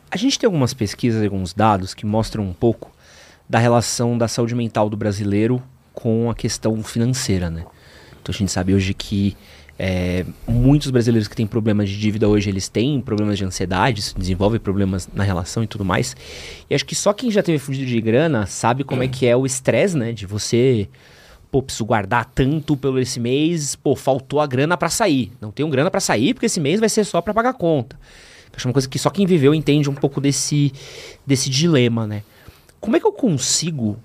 A 0.09 0.17
gente 0.17 0.37
tem 0.37 0.45
algumas 0.45 0.73
pesquisas, 0.73 1.23
alguns 1.23 1.53
dados 1.53 1.93
que 1.93 2.05
mostram 2.05 2.43
um 2.43 2.53
pouco 2.53 2.91
da 3.49 3.59
relação 3.59 4.17
da 4.17 4.27
saúde 4.27 4.53
mental 4.53 4.89
do 4.89 4.97
brasileiro 4.97 5.63
com 5.93 6.29
a 6.29 6.35
questão 6.35 6.81
financeira, 6.83 7.49
né? 7.49 7.65
Então 8.21 8.33
a 8.33 8.37
gente 8.37 8.51
sabe 8.51 8.73
hoje 8.73 8.93
que 8.93 9.35
é, 9.77 10.25
muitos 10.47 10.91
brasileiros 10.91 11.27
que 11.27 11.35
têm 11.35 11.47
problemas 11.47 11.89
de 11.89 11.99
dívida 11.99 12.27
hoje, 12.27 12.49
eles 12.49 12.69
têm 12.69 13.01
problemas 13.01 13.37
de 13.37 13.45
ansiedade, 13.45 14.13
desenvolvem 14.15 14.59
problemas 14.59 15.09
na 15.13 15.23
relação 15.23 15.63
e 15.63 15.67
tudo 15.67 15.83
mais. 15.83 16.15
E 16.69 16.75
acho 16.75 16.85
que 16.85 16.95
só 16.95 17.13
quem 17.13 17.31
já 17.31 17.41
teve 17.41 17.57
fugido 17.57 17.87
de 17.87 17.99
grana 17.99 18.45
sabe 18.45 18.83
como 18.83 19.03
é 19.03 19.07
que 19.07 19.25
é 19.25 19.35
o 19.35 19.45
estresse, 19.45 19.97
né? 19.97 20.11
De 20.11 20.25
você, 20.25 20.87
pô, 21.49 21.63
preciso 21.63 21.85
guardar 21.85 22.25
tanto 22.25 22.77
pelo 22.77 22.99
esse 22.99 23.19
mês, 23.19 23.75
pô, 23.75 23.95
faltou 23.95 24.39
a 24.39 24.45
grana 24.45 24.77
para 24.77 24.89
sair. 24.89 25.31
Não 25.41 25.51
tenho 25.51 25.67
grana 25.69 25.89
para 25.89 25.99
sair 25.99 26.33
porque 26.33 26.45
esse 26.45 26.59
mês 26.59 26.79
vai 26.79 26.89
ser 26.89 27.03
só 27.03 27.21
para 27.21 27.33
pagar 27.33 27.53
conta. 27.53 27.99
Acho 28.55 28.67
uma 28.67 28.73
coisa 28.73 28.87
que 28.87 28.99
só 28.99 29.09
quem 29.09 29.25
viveu 29.25 29.53
entende 29.55 29.89
um 29.89 29.95
pouco 29.95 30.19
desse, 30.19 30.73
desse 31.25 31.49
dilema, 31.49 32.05
né? 32.05 32.21
Como 32.79 32.95
é 32.95 32.99
que 32.99 33.05
eu 33.07 33.13
consigo 33.13 33.97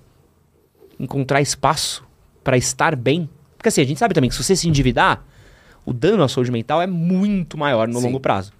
encontrar 0.99 1.41
espaço 1.41 2.03
para 2.43 2.57
estar 2.57 2.95
bem? 2.95 3.29
Porque 3.57 3.69
assim, 3.69 3.81
a 3.81 3.85
gente 3.85 3.97
sabe 3.97 4.13
também 4.13 4.29
que 4.29 4.35
se 4.35 4.43
você 4.43 4.55
se 4.55 4.67
endividar, 4.67 5.23
o 5.87 5.93
dano 5.93 6.21
à 6.21 6.27
saúde 6.27 6.51
mental 6.51 6.81
é 6.81 6.85
muito 6.85 7.57
maior 7.57 7.87
no 7.87 7.99
Sim. 7.99 8.07
longo 8.07 8.19
prazo. 8.19 8.51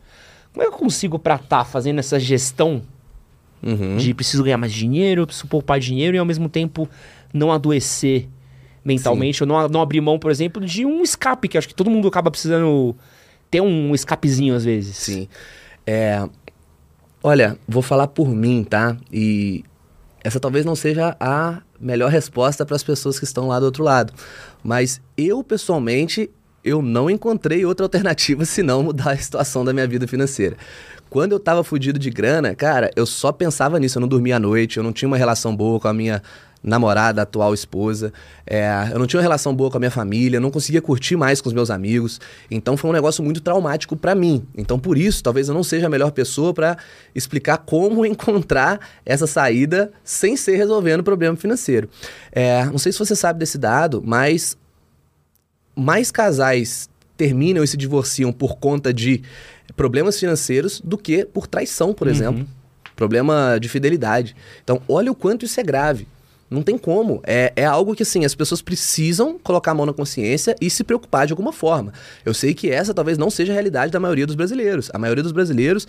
Como 0.54 0.66
é 0.66 0.70
que 0.70 0.74
eu 0.74 0.78
consigo 0.80 1.20
para 1.20 1.36
estar 1.36 1.58
tá 1.58 1.66
fazendo 1.66 2.00
essa 2.00 2.18
gestão 2.18 2.82
uhum. 3.62 3.98
de 3.98 4.14
preciso 4.14 4.42
ganhar 4.46 4.58
mais 4.58 4.72
dinheiro, 4.72 5.28
preciso 5.28 5.46
poupar 5.48 5.78
dinheiro 5.78 6.16
e 6.16 6.20
ao 6.20 6.26
mesmo 6.26 6.48
tempo 6.48 6.88
não 7.34 7.52
adoecer 7.52 8.30
mentalmente, 8.84 9.40
Sim. 9.40 9.44
ou 9.44 9.48
não, 9.48 9.68
não 9.68 9.82
abrir 9.82 10.00
mão, 10.00 10.18
por 10.18 10.32
exemplo, 10.32 10.66
de 10.66 10.86
um 10.86 11.04
escape, 11.04 11.50
que 11.50 11.58
acho 11.58 11.68
que 11.68 11.76
todo 11.76 11.92
mundo 11.92 12.08
acaba 12.08 12.32
precisando 12.32 12.96
ter 13.52 13.60
um 13.60 13.94
escapezinho 13.94 14.56
às 14.56 14.64
vezes. 14.64 14.96
Sim. 14.96 15.28
É, 15.86 16.26
olha, 17.22 17.60
vou 17.68 17.82
falar 17.82 18.08
por 18.08 18.30
mim, 18.30 18.64
tá? 18.64 18.96
E 19.12 19.66
essa 20.24 20.40
talvez 20.40 20.64
não 20.64 20.78
seja 20.78 21.14
a 21.20 21.62
melhor 21.78 22.10
resposta 22.10 22.66
para 22.66 22.78
as 22.78 22.84
pessoas 22.84 23.20
que 23.20 23.26
estão 23.26 23.50
lá 23.50 23.60
do 23.60 23.66
outro 23.66 23.84
lado. 23.84 24.14
Mas 24.64 25.02
eu, 25.18 25.44
pessoalmente, 25.44 26.30
eu 26.68 26.82
não 26.82 27.10
encontrei 27.10 27.66
outra 27.66 27.86
alternativa 27.86 28.44
senão 28.46 28.84
mudar 28.84 29.12
a 29.12 29.18
situação 29.18 29.64
da 29.64 29.74
minha 29.74 29.88
vida 29.88 30.08
financeira. 30.08 30.58
Quando 31.10 31.32
eu 31.32 31.40
tava 31.40 31.64
fudido 31.64 31.98
de 31.98 32.10
grana, 32.10 32.54
cara, 32.54 32.92
eu 32.96 33.06
só 33.06 33.32
pensava 33.32 33.80
nisso. 33.80 33.98
Eu 33.98 34.02
não 34.02 34.08
dormia 34.10 34.36
à 34.36 34.40
noite, 34.40 34.78
eu 34.78 34.84
não 34.84 34.92
tinha 34.92 35.08
uma 35.08 35.16
relação 35.16 35.56
boa 35.56 35.80
com 35.80 35.88
a 35.88 35.94
minha 35.94 36.22
namorada, 36.62 37.22
atual 37.22 37.54
esposa. 37.54 38.12
É, 38.46 38.90
eu 38.92 39.00
não 39.00 39.08
tinha 39.08 39.20
uma 39.20 39.24
relação 39.24 39.56
boa 39.56 39.72
com 39.72 39.78
a 39.78 39.80
minha 39.80 39.92
família, 39.92 40.40
não 40.40 40.52
conseguia 40.52 40.82
curtir 40.82 41.16
mais 41.16 41.40
com 41.40 41.48
os 41.48 41.54
meus 41.54 41.70
amigos. 41.70 42.20
Então 42.52 42.76
foi 42.76 42.90
um 42.90 42.94
negócio 42.94 43.24
muito 43.24 43.40
traumático 43.40 43.96
para 43.96 44.14
mim. 44.14 44.46
Então 44.56 44.78
por 44.78 44.98
isso, 44.98 45.24
talvez 45.24 45.48
eu 45.48 45.54
não 45.54 45.64
seja 45.64 45.88
a 45.88 45.90
melhor 45.90 46.12
pessoa 46.12 46.54
para 46.54 46.78
explicar 47.16 47.60
como 47.60 48.04
encontrar 48.06 48.80
essa 49.06 49.26
saída 49.26 49.92
sem 50.04 50.36
ser 50.36 50.58
resolvendo 50.58 51.00
o 51.00 51.04
problema 51.04 51.38
financeiro. 51.38 51.90
É, 52.34 52.66
não 52.66 52.78
sei 52.78 52.92
se 52.92 53.00
você 53.00 53.16
sabe 53.16 53.40
desse 53.40 53.58
dado, 53.58 54.04
mas 54.06 54.58
mais 55.78 56.12
casais 56.12 56.90
terminam 57.16 57.64
e 57.64 57.68
se 57.68 57.78
divorciam 57.78 58.32
por 58.32 58.58
conta 58.58 58.94
de 58.94 59.22
problemas 59.76 60.20
financeiros 60.20 60.82
do 60.84 60.98
que 60.98 61.26
por 61.26 61.48
traição, 61.48 61.94
por 61.94 62.08
uhum. 62.08 62.14
exemplo. 62.14 62.48
Problema 62.96 63.60
de 63.62 63.70
fidelidade. 63.70 64.36
Então, 64.64 64.82
olha 64.88 65.12
o 65.12 65.16
quanto 65.16 65.46
isso 65.46 65.60
é 65.60 65.64
grave. 65.64 66.08
Não 66.50 66.64
tem 66.64 66.78
como. 66.78 67.22
É, 67.26 67.52
é 67.56 67.66
algo 67.66 67.94
que, 67.94 68.04
assim, 68.04 68.26
as 68.26 68.34
pessoas 68.34 68.62
precisam 68.62 69.38
colocar 69.38 69.72
a 69.72 69.74
mão 69.76 69.86
na 69.86 69.94
consciência 69.94 70.56
e 70.62 70.70
se 70.70 70.84
preocupar 70.84 71.28
de 71.28 71.34
alguma 71.34 71.52
forma. 71.52 71.94
Eu 72.26 72.34
sei 72.34 72.54
que 72.54 72.72
essa 72.72 72.94
talvez 72.94 73.18
não 73.18 73.30
seja 73.30 73.52
a 73.52 73.54
realidade 73.54 73.92
da 73.92 74.00
maioria 74.00 74.26
dos 74.26 74.36
brasileiros. 74.36 74.90
A 74.94 74.98
maioria 74.98 75.22
dos 75.22 75.34
brasileiros 75.34 75.88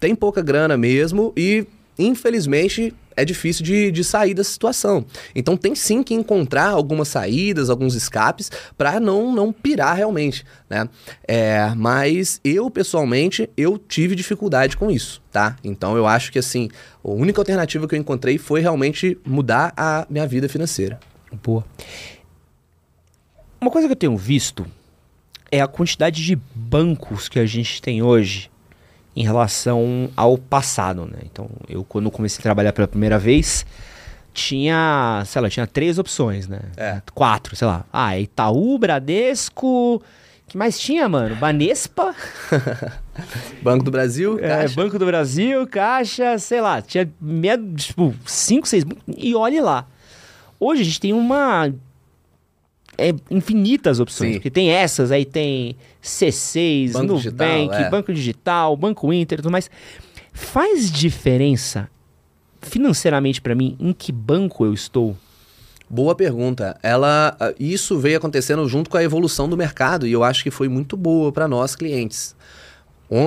tem 0.00 0.14
pouca 0.14 0.40
grana 0.40 0.76
mesmo 0.76 1.32
e 1.36 1.66
infelizmente, 1.98 2.94
é 3.16 3.24
difícil 3.24 3.64
de, 3.64 3.90
de 3.90 4.02
sair 4.02 4.34
dessa 4.34 4.50
situação. 4.50 5.04
Então 5.34 5.56
tem 5.56 5.74
sim 5.74 6.02
que 6.02 6.14
encontrar 6.14 6.70
algumas 6.70 7.08
saídas, 7.08 7.68
alguns 7.68 7.94
escapes, 7.94 8.50
para 8.76 8.98
não, 8.98 9.32
não 9.32 9.52
pirar 9.52 9.96
realmente, 9.96 10.44
né? 10.68 10.88
É, 11.26 11.72
mas 11.76 12.40
eu, 12.42 12.70
pessoalmente, 12.70 13.48
eu 13.56 13.76
tive 13.78 14.14
dificuldade 14.14 14.76
com 14.76 14.90
isso, 14.90 15.22
tá? 15.30 15.56
Então 15.62 15.96
eu 15.96 16.06
acho 16.06 16.32
que, 16.32 16.38
assim, 16.38 16.68
a 17.04 17.10
única 17.10 17.40
alternativa 17.40 17.86
que 17.86 17.94
eu 17.94 17.98
encontrei 17.98 18.38
foi 18.38 18.60
realmente 18.60 19.18
mudar 19.24 19.72
a 19.76 20.06
minha 20.08 20.26
vida 20.26 20.48
financeira. 20.48 20.98
Boa. 21.42 21.64
Uma 23.60 23.70
coisa 23.70 23.86
que 23.86 23.92
eu 23.92 23.96
tenho 23.96 24.16
visto 24.16 24.66
é 25.52 25.60
a 25.60 25.66
quantidade 25.66 26.24
de 26.24 26.36
bancos 26.54 27.28
que 27.28 27.38
a 27.38 27.44
gente 27.44 27.82
tem 27.82 28.02
hoje 28.02 28.49
em 29.14 29.24
relação 29.24 30.10
ao 30.16 30.38
passado, 30.38 31.04
né? 31.04 31.18
Então, 31.24 31.48
eu 31.68 31.84
quando 31.84 32.10
comecei 32.10 32.38
a 32.38 32.42
trabalhar 32.42 32.72
pela 32.72 32.86
primeira 32.86 33.18
vez, 33.18 33.66
tinha, 34.32 35.22
sei 35.26 35.42
lá, 35.42 35.50
tinha 35.50 35.66
três 35.66 35.98
opções, 35.98 36.46
né? 36.46 36.60
É. 36.76 37.02
Quatro, 37.14 37.56
sei 37.56 37.66
lá. 37.66 37.84
Ah, 37.92 38.18
Itaú, 38.18 38.78
Bradesco, 38.78 40.02
que 40.46 40.56
mais 40.56 40.78
tinha, 40.78 41.08
mano? 41.08 41.36
Banespa. 41.36 42.14
Banco 43.62 43.84
do 43.84 43.90
Brasil, 43.90 44.38
é. 44.40 44.66
Banco 44.68 44.98
do 44.98 45.06
Brasil, 45.06 45.66
Caixa, 45.66 46.38
sei 46.38 46.60
lá, 46.60 46.80
tinha 46.80 47.08
meia, 47.20 47.58
tipo, 47.76 48.14
cinco, 48.24 48.66
seis, 48.66 48.84
e 49.16 49.34
olhe 49.34 49.60
lá. 49.60 49.86
Hoje 50.58 50.82
a 50.82 50.84
gente 50.84 51.00
tem 51.00 51.12
uma 51.12 51.72
é 53.08 53.14
infinitas 53.30 54.00
opções. 54.00 54.30
Sim. 54.30 54.34
Porque 54.38 54.50
tem 54.50 54.70
essas, 54.70 55.10
aí 55.10 55.24
tem 55.24 55.76
C6, 56.02 56.92
banco 56.92 57.14
Nubank, 57.14 57.18
digital, 57.18 57.74
é. 57.74 57.90
Banco 57.90 58.12
Digital, 58.12 58.76
Banco 58.76 59.12
Inter 59.12 59.38
e 59.38 59.42
tudo 59.42 59.52
mais. 59.52 59.70
Faz 60.32 60.90
diferença 60.90 61.88
financeiramente 62.62 63.40
para 63.40 63.54
mim 63.54 63.76
em 63.80 63.92
que 63.92 64.12
banco 64.12 64.64
eu 64.64 64.74
estou? 64.74 65.16
Boa 65.88 66.14
pergunta. 66.14 66.78
Ela, 66.84 67.36
ah, 67.40 67.52
isso 67.58 67.98
veio 67.98 68.16
acontecendo 68.18 68.66
junto 68.68 68.88
com 68.88 68.96
a 68.96 69.02
evolução 69.02 69.48
do 69.48 69.56
mercado 69.56 70.06
e 70.06 70.12
eu 70.12 70.22
acho 70.22 70.44
que 70.44 70.50
foi 70.50 70.68
muito 70.68 70.96
boa 70.96 71.32
para 71.32 71.48
nós 71.48 71.74
clientes. 71.74 72.36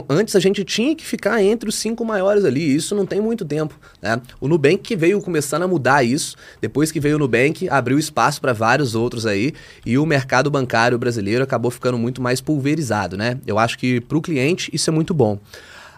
Antes 0.08 0.34
a 0.36 0.40
gente 0.40 0.64
tinha 0.64 0.96
que 0.96 1.06
ficar 1.06 1.44
entre 1.44 1.68
os 1.68 1.76
cinco 1.76 2.06
maiores 2.06 2.46
ali, 2.46 2.74
isso 2.74 2.96
não 2.96 3.06
tem 3.06 3.20
muito 3.20 3.44
tempo. 3.44 3.78
Né? 4.02 4.22
O 4.40 4.48
Nubank 4.48 4.78
que 4.78 4.96
veio 4.96 5.22
começando 5.22 5.64
a 5.64 5.68
mudar 5.68 6.04
isso, 6.04 6.38
depois 6.62 6.90
que 6.90 7.02
veio 7.02 7.18
o 7.18 7.20
Nubank, 7.20 7.68
abriu 7.68 8.00
espaço 8.00 8.40
para 8.40 8.54
vários 8.54 8.96
outros 8.96 9.26
aí, 9.26 9.54
e 9.86 9.98
o 9.98 10.06
mercado 10.06 10.50
bancário 10.50 10.98
brasileiro 10.98 11.44
acabou 11.44 11.70
ficando 11.70 11.98
muito 11.98 12.22
mais 12.22 12.40
pulverizado. 12.40 13.18
Né? 13.18 13.38
Eu 13.46 13.60
acho 13.60 13.78
que 13.78 14.00
para 14.00 14.18
o 14.18 14.22
cliente 14.22 14.70
isso 14.74 14.90
é 14.90 14.94
muito 14.94 15.14
bom. 15.14 15.38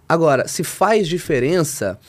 Agora, 0.09 0.47
se 0.47 0.63
faz 0.63 1.07
diferença, 1.07 1.99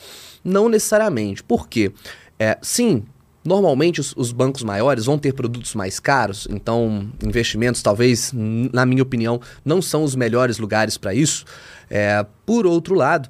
não 0.43 0.69
necessariamente. 0.69 1.43
Por 1.43 1.67
quê? 1.67 1.91
É, 2.39 2.57
sim, 2.61 3.03
Normalmente, 3.47 4.01
os, 4.01 4.13
os, 4.17 4.33
bancos 4.33 4.61
maiores 4.61 5.05
vão 5.05 5.17
ter 5.17 5.31
produtos 5.31 5.73
mais 5.73 6.01
caros, 6.01 6.49
então 6.51 7.09
investimentos, 7.23 7.81
talvez, 7.81 8.33
na 8.33 8.85
minha 8.85 9.01
opinião, 9.01 9.39
não 9.63 9.81
são 9.81 10.03
os 10.03 10.15
melhores 10.15 10.57
lugares 10.57 10.97
para 10.97 11.13
isso. 11.13 11.45
É, 11.89 12.25
por 12.45 12.67
outro 12.67 12.93
lado, 12.93 13.29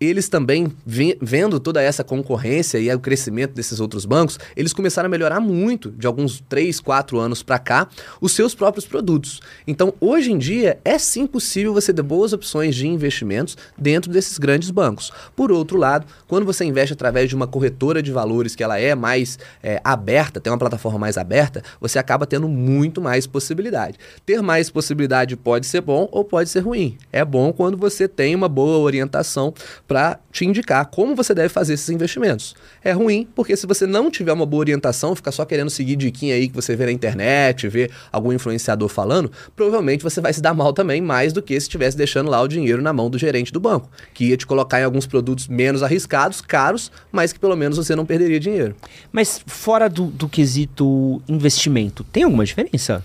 eles 0.00 0.28
também, 0.28 0.72
vendo 0.86 1.58
toda 1.58 1.82
essa 1.82 2.04
concorrência 2.04 2.78
e 2.78 2.92
o 2.94 3.00
crescimento 3.00 3.52
desses 3.52 3.80
outros 3.80 4.04
bancos, 4.04 4.38
eles 4.56 4.72
começaram 4.72 5.06
a 5.06 5.10
melhorar 5.10 5.40
muito, 5.40 5.90
de 5.90 6.06
alguns 6.06 6.42
3, 6.48 6.80
4 6.80 7.18
anos 7.18 7.42
para 7.42 7.58
cá, 7.58 7.88
os 8.20 8.32
seus 8.32 8.54
próprios 8.54 8.86
produtos. 8.86 9.40
Então, 9.66 9.92
hoje 10.00 10.32
em 10.32 10.38
dia, 10.38 10.78
é 10.84 10.98
sim 10.98 11.26
possível 11.26 11.72
você 11.72 11.92
ter 11.92 12.02
boas 12.02 12.32
opções 12.32 12.74
de 12.74 12.86
investimentos 12.86 13.56
dentro 13.76 14.10
desses 14.10 14.38
grandes 14.38 14.70
bancos. 14.70 15.10
Por 15.34 15.50
outro 15.50 15.76
lado, 15.76 16.06
quando 16.26 16.44
você 16.44 16.64
investe 16.64 16.92
através 16.92 17.28
de 17.28 17.34
uma 17.34 17.46
corretora 17.46 18.02
de 18.02 18.12
valores 18.12 18.54
que 18.54 18.62
ela 18.62 18.78
é 18.78 18.94
mais 18.94 19.38
é, 19.62 19.80
aberta, 19.82 20.40
tem 20.40 20.52
uma 20.52 20.58
plataforma 20.58 20.98
mais 20.98 21.18
aberta, 21.18 21.62
você 21.80 21.98
acaba 21.98 22.26
tendo 22.26 22.48
muito 22.48 23.00
mais 23.00 23.26
possibilidade. 23.26 23.98
Ter 24.24 24.42
mais 24.42 24.70
possibilidade 24.70 25.36
pode 25.36 25.66
ser 25.66 25.80
bom 25.80 26.08
ou 26.12 26.24
pode 26.24 26.48
ser 26.48 26.60
ruim. 26.60 26.96
É 27.12 27.24
bom 27.24 27.52
quando 27.52 27.76
você 27.76 28.06
tem 28.06 28.34
uma 28.34 28.48
boa 28.48 28.78
orientação 28.78 29.52
para 29.88 30.20
te 30.30 30.44
indicar 30.44 30.84
como 30.86 31.16
você 31.16 31.34
deve 31.34 31.48
fazer 31.48 31.72
esses 31.72 31.88
investimentos. 31.88 32.54
É 32.84 32.92
ruim 32.92 33.26
porque 33.34 33.56
se 33.56 33.66
você 33.66 33.86
não 33.86 34.10
tiver 34.10 34.32
uma 34.34 34.44
boa 34.44 34.60
orientação, 34.60 35.16
ficar 35.16 35.32
só 35.32 35.46
querendo 35.46 35.70
seguir 35.70 35.96
diquinha 35.96 36.34
aí 36.34 36.46
que 36.46 36.54
você 36.54 36.76
vê 36.76 36.84
na 36.84 36.92
internet, 36.92 37.66
ver 37.68 37.90
algum 38.12 38.30
influenciador 38.30 38.88
falando, 38.88 39.32
provavelmente 39.56 40.04
você 40.04 40.20
vai 40.20 40.32
se 40.34 40.42
dar 40.42 40.52
mal 40.52 40.74
também, 40.74 41.00
mais 41.00 41.32
do 41.32 41.40
que 41.40 41.54
se 41.54 41.66
estivesse 41.66 41.96
deixando 41.96 42.30
lá 42.30 42.40
o 42.42 42.46
dinheiro 42.46 42.82
na 42.82 42.92
mão 42.92 43.08
do 43.08 43.16
gerente 43.16 43.50
do 43.50 43.58
banco, 43.58 43.90
que 44.12 44.26
ia 44.26 44.36
te 44.36 44.46
colocar 44.46 44.78
em 44.78 44.84
alguns 44.84 45.06
produtos 45.06 45.48
menos 45.48 45.82
arriscados, 45.82 46.42
caros, 46.42 46.92
mas 47.10 47.32
que 47.32 47.38
pelo 47.40 47.56
menos 47.56 47.78
você 47.78 47.96
não 47.96 48.04
perderia 48.04 48.38
dinheiro. 48.38 48.76
Mas 49.10 49.40
fora 49.46 49.88
do, 49.88 50.04
do 50.04 50.28
quesito 50.28 51.22
investimento, 51.26 52.04
tem 52.04 52.24
alguma 52.24 52.44
diferença? 52.44 53.02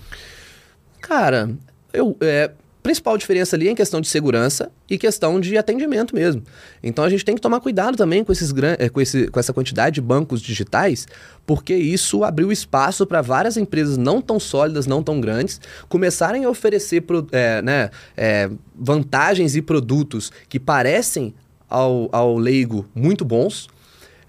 Cara, 1.00 1.50
eu, 1.94 2.18
é, 2.20 2.52
principal 2.84 3.18
diferença 3.18 3.56
ali 3.56 3.70
é 3.70 3.72
em 3.72 3.76
questão 3.76 4.02
de 4.02 4.10
segurança 4.10 4.70
e 4.90 4.98
questão 4.98 5.40
de 5.40 5.58
atendimento 5.58 6.14
mesmo. 6.14 6.44
Então 6.84 7.06
a 7.06 7.10
gente 7.10 7.24
tem 7.24 7.34
que 7.34 7.42
tomar 7.42 7.62
cuidado 7.62 7.98
também 7.98 8.24
com, 8.26 8.32
esses, 8.34 8.54
eh, 8.78 8.90
com, 8.90 9.00
esse, 9.00 9.28
com 9.30 9.40
essa 9.40 9.54
quantidade 9.54 9.96
de 9.96 10.02
bancos 10.02 10.42
digitais, 10.42 11.08
porque 11.46 11.74
isso 11.74 12.26
abriu 12.26 12.52
espaço 12.52 13.08
para 13.08 13.22
várias 13.22 13.56
empresas 13.56 13.98
não 13.98 14.22
tão 14.22 14.38
sólidas, 14.38 14.86
não 14.86 15.02
tão 15.02 15.22
grandes, 15.22 15.62
começarem 15.88 16.44
a 16.44 16.50
oferecer 16.50 17.04
é, 17.32 17.62
né, 17.62 17.90
é, 18.18 18.50
vantagens 18.76 19.56
e 19.56 19.62
produtos 19.62 20.30
que 20.50 20.60
parecem 20.60 21.34
ao, 21.70 22.10
ao 22.12 22.38
leigo 22.38 22.86
muito 22.94 23.24
bons, 23.24 23.70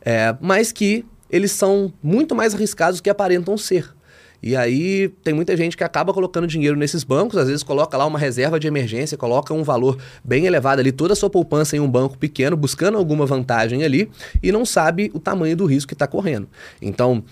é, 0.01 0.35
mas 0.40 0.71
que 0.71 1.05
eles 1.29 1.51
são 1.51 1.93
muito 2.01 2.35
mais 2.35 2.55
arriscados 2.55 3.01
do 3.01 3.03
que 3.03 3.11
aparentam 3.11 3.59
ser. 3.59 3.93
E 4.47 4.55
aí 4.55 5.09
tem 5.23 5.33
muita 5.33 5.57
gente 5.57 5.75
que 5.75 5.83
acaba 5.83 6.13
colocando 6.13 6.47
dinheiro 6.47 6.77
nesses 6.77 7.03
bancos, 7.03 7.39
às 7.39 7.47
vezes 7.49 7.63
coloca 7.63 7.97
lá 7.97 8.05
uma 8.05 8.19
reserva 8.19 8.61
de 8.61 8.67
emergência, 8.67 9.17
coloca 9.17 9.55
um 9.55 9.63
valor 9.63 9.97
bem 10.23 10.45
elevado 10.45 10.81
ali, 10.81 10.93
toda 10.93 11.15
a 11.15 11.17
sua 11.17 11.31
poupança 11.31 11.79
em 11.79 11.81
um 11.81 11.91
banco 11.91 12.19
pequeno, 12.19 12.55
buscando 12.55 12.99
alguma 12.99 13.25
vantagem 13.25 13.85
ali, 13.85 14.11
e 14.43 14.53
não 14.53 14.67
sabe 14.67 15.11
o 15.15 15.19
tamanho 15.19 15.57
do 15.57 15.65
risco 15.65 15.89
que 15.89 15.95
está 15.95 16.07
correndo. 16.07 16.47
Então, 16.83 17.25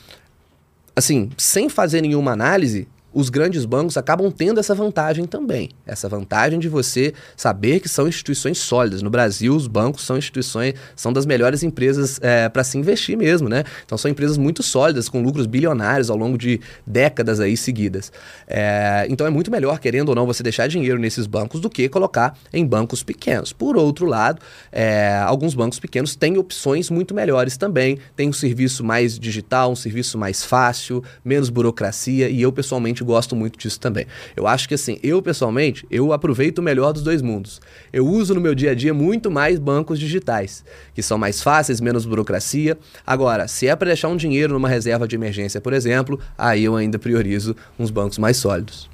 assim, 0.97 1.29
sem 1.37 1.69
fazer 1.69 2.01
nenhuma 2.01 2.33
análise, 2.33 2.89
os 3.13 3.29
grandes 3.29 3.65
bancos 3.65 3.97
acabam 3.97 4.31
tendo 4.31 4.61
essa 4.61 4.75
vantagem 4.75 5.27
também. 5.27 5.71
Essa 5.87 6.09
vantagem 6.09 6.59
de 6.59 6.69
você 6.69 7.13
saber 7.37 7.81
que 7.81 7.89
são 7.89 8.09
instituições 8.09 8.59
sólidas. 8.59 9.03
No 9.03 9.11
Brasil, 9.11 9.55
os 9.55 9.67
bancos 9.67 10.05
são 10.05 10.17
instituições, 10.17 10.75
são 10.97 11.13
das 11.13 11.27
melhores 11.27 11.63
empresas 11.63 12.19
é, 12.23 12.49
para 12.49 12.65
se 12.65 12.79
investir 12.79 13.17
mesmo, 13.17 13.49
né? 13.49 13.65
Então 13.85 13.97
são 13.99 14.11
empresas 14.11 14.37
muito 14.37 14.63
sólidas, 14.63 15.09
com 15.09 15.23
lucros 15.23 15.47
bilionários 15.47 16.11
ao 16.11 16.17
longo 16.17 16.39
de 16.39 16.61
décadas 16.87 17.41
aí 17.41 17.57
seguidas. 17.57 18.13
É, 18.47 19.07
então 19.09 19.27
é 19.27 19.31
muito 19.31 19.51
melhor, 19.51 19.79
querendo 19.79 20.11
ou 20.11 20.15
não, 20.15 20.27
você 20.27 20.43
deixar 20.43 20.67
dinheiro 20.67 20.99
nesses 20.99 21.27
bancos 21.27 21.61
do 21.61 21.69
que 21.69 21.89
colocar 21.89 22.37
em 22.53 22.67
bancos 22.67 23.03
pequenos. 23.03 23.53
Por 23.53 23.77
outro 23.77 24.07
lado, 24.07 24.41
é, 24.71 25.19
alguns 25.25 25.55
bancos 25.55 25.79
pequenos 25.79 26.17
têm 26.17 26.39
opções 26.39 26.91
muito 26.91 27.15
melhores 27.15 27.57
também. 27.57 27.99
Tem 28.17 28.29
um 28.29 28.33
serviço 28.33 28.85
mais 28.85 29.19
digital, 29.19 29.73
um 29.73 29.77
serviço 29.77 30.17
mais 30.17 30.45
fácil, 30.45 31.03
menos 31.25 31.51
burocracia, 31.51 32.29
e 32.29 32.41
eu 32.43 32.53
pessoalmente 32.53 33.02
gosto 33.05 33.35
muito 33.37 33.59
disso 33.59 33.79
também. 33.81 34.07
Eu 34.37 34.47
acho 34.47 34.69
que 34.69 34.75
assim, 34.75 34.99
eu 35.03 35.23
pessoalmente, 35.23 35.87
eu 35.91 36.13
aproveito 36.13 36.59
o 36.59 36.63
melhor 36.63 36.93
dos 36.93 37.03
dois 37.03 37.23
mundos. 37.23 37.61
Eu 37.93 38.07
uso 38.07 38.35
no 38.35 38.41
meu 38.41 38.55
dia 38.55 38.73
a 38.73 38.75
dia 38.75 38.95
muito 38.95 39.31
mais 39.31 39.59
bancos 39.59 39.99
digitais, 39.99 40.65
que 40.95 41.03
são 41.03 41.19
mais 41.19 41.43
fáceis, 41.43 41.81
menos 41.81 42.05
burocracia. 42.05 42.79
Agora, 43.07 43.49
se 43.49 43.67
é 43.67 43.77
para 43.77 43.89
deixar 43.89 44.09
um 44.09 44.17
dinheiro 44.17 44.55
numa 44.55 44.69
reserva 44.69 45.07
de 45.07 45.17
emergência, 45.17 45.61
por 45.61 45.73
exemplo, 45.73 46.19
aí 46.37 46.65
eu 46.65 46.77
ainda 46.77 46.99
priorizo 46.99 47.57
uns 47.79 47.91
bancos 47.91 48.19
mais 48.19 48.37
sólidos. 48.37 48.91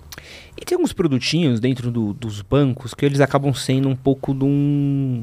E 0.60 0.64
tem 0.64 0.74
alguns 0.74 0.92
produtinhos 0.92 1.60
dentro 1.60 1.90
do, 1.90 2.12
dos 2.12 2.42
bancos 2.42 2.92
que 2.92 3.06
eles 3.06 3.20
acabam 3.20 3.54
sendo 3.54 3.88
um 3.88 3.94
pouco 3.94 4.34
de 4.34 4.44
um 4.44 5.22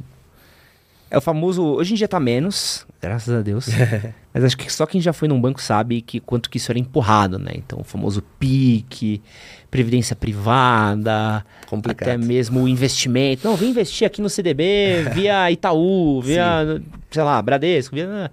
é 1.09 1.17
o 1.17 1.21
famoso. 1.21 1.63
Hoje 1.63 1.93
em 1.93 1.97
dia 1.97 2.07
tá 2.07 2.19
menos, 2.19 2.85
graças 3.01 3.33
a 3.33 3.41
Deus. 3.41 3.67
mas 4.33 4.43
acho 4.43 4.57
que 4.57 4.71
só 4.71 4.85
quem 4.85 4.99
já 4.99 5.13
foi 5.13 5.27
num 5.27 5.39
banco 5.39 5.61
sabe 5.61 6.01
que 6.01 6.19
quanto 6.19 6.49
que 6.49 6.57
isso 6.57 6.71
era 6.71 6.79
empurrado, 6.79 7.37
né? 7.37 7.51
Então, 7.55 7.79
o 7.79 7.83
famoso 7.83 8.21
PIC, 8.39 9.21
previdência 9.69 10.15
privada, 10.15 11.45
Complicado. 11.67 12.09
até 12.09 12.17
mesmo 12.17 12.63
o 12.63 12.67
investimento. 12.67 13.47
Não, 13.47 13.55
vem 13.55 13.69
investir 13.69 14.05
aqui 14.05 14.21
no 14.21 14.29
CDB 14.29 15.05
via 15.13 15.51
Itaú, 15.51 16.21
via, 16.21 16.81
sei 17.11 17.23
lá, 17.23 17.41
Bradesco, 17.41 17.95
via. 17.95 18.31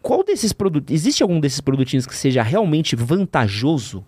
Qual 0.00 0.22
desses 0.22 0.52
produtos. 0.52 0.94
Existe 0.94 1.22
algum 1.22 1.40
desses 1.40 1.60
produtinhos 1.60 2.06
que 2.06 2.14
seja 2.14 2.42
realmente 2.42 2.94
vantajoso 2.94 4.04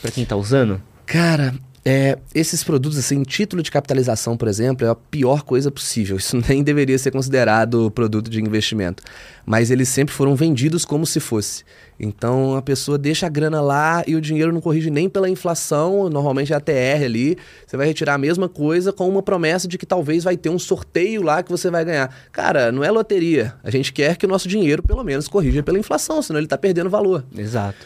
para 0.00 0.10
quem 0.10 0.24
tá 0.24 0.36
usando? 0.36 0.80
Cara, 1.04 1.54
é, 1.84 2.18
esses 2.34 2.64
produtos, 2.64 2.98
assim, 2.98 3.22
título 3.22 3.62
de 3.62 3.70
capitalização, 3.70 4.36
por 4.36 4.48
exemplo, 4.48 4.86
é 4.86 4.90
a 4.90 4.94
pior 4.94 5.42
coisa 5.42 5.70
possível. 5.70 6.16
Isso 6.16 6.36
nem 6.48 6.62
deveria 6.62 6.98
ser 6.98 7.10
considerado 7.10 7.90
produto 7.90 8.28
de 8.28 8.40
investimento. 8.40 9.02
Mas 9.46 9.70
eles 9.70 9.88
sempre 9.88 10.14
foram 10.14 10.36
vendidos 10.36 10.84
como 10.84 11.06
se 11.06 11.20
fosse. 11.20 11.64
Então 11.98 12.54
a 12.54 12.62
pessoa 12.62 12.98
deixa 12.98 13.26
a 13.26 13.28
grana 13.28 13.60
lá 13.60 14.04
e 14.06 14.14
o 14.14 14.20
dinheiro 14.20 14.52
não 14.52 14.60
corrige 14.60 14.90
nem 14.90 15.08
pela 15.08 15.28
inflação, 15.28 16.08
normalmente 16.08 16.52
é 16.52 16.56
a 16.56 16.60
TR 16.60 17.04
ali. 17.04 17.36
Você 17.66 17.76
vai 17.76 17.86
retirar 17.86 18.14
a 18.14 18.18
mesma 18.18 18.48
coisa 18.48 18.92
com 18.92 19.08
uma 19.08 19.22
promessa 19.22 19.66
de 19.66 19.78
que 19.78 19.86
talvez 19.86 20.24
vai 20.24 20.36
ter 20.36 20.50
um 20.50 20.58
sorteio 20.58 21.22
lá 21.22 21.42
que 21.42 21.50
você 21.50 21.70
vai 21.70 21.84
ganhar. 21.84 22.14
Cara, 22.30 22.70
não 22.70 22.84
é 22.84 22.90
loteria. 22.90 23.54
A 23.64 23.70
gente 23.70 23.92
quer 23.92 24.16
que 24.16 24.26
o 24.26 24.28
nosso 24.28 24.46
dinheiro, 24.46 24.82
pelo 24.82 25.02
menos, 25.02 25.26
corrija 25.26 25.62
pela 25.62 25.78
inflação, 25.78 26.22
senão 26.22 26.38
ele 26.38 26.46
está 26.46 26.58
perdendo 26.58 26.90
valor. 26.90 27.24
Exato. 27.36 27.78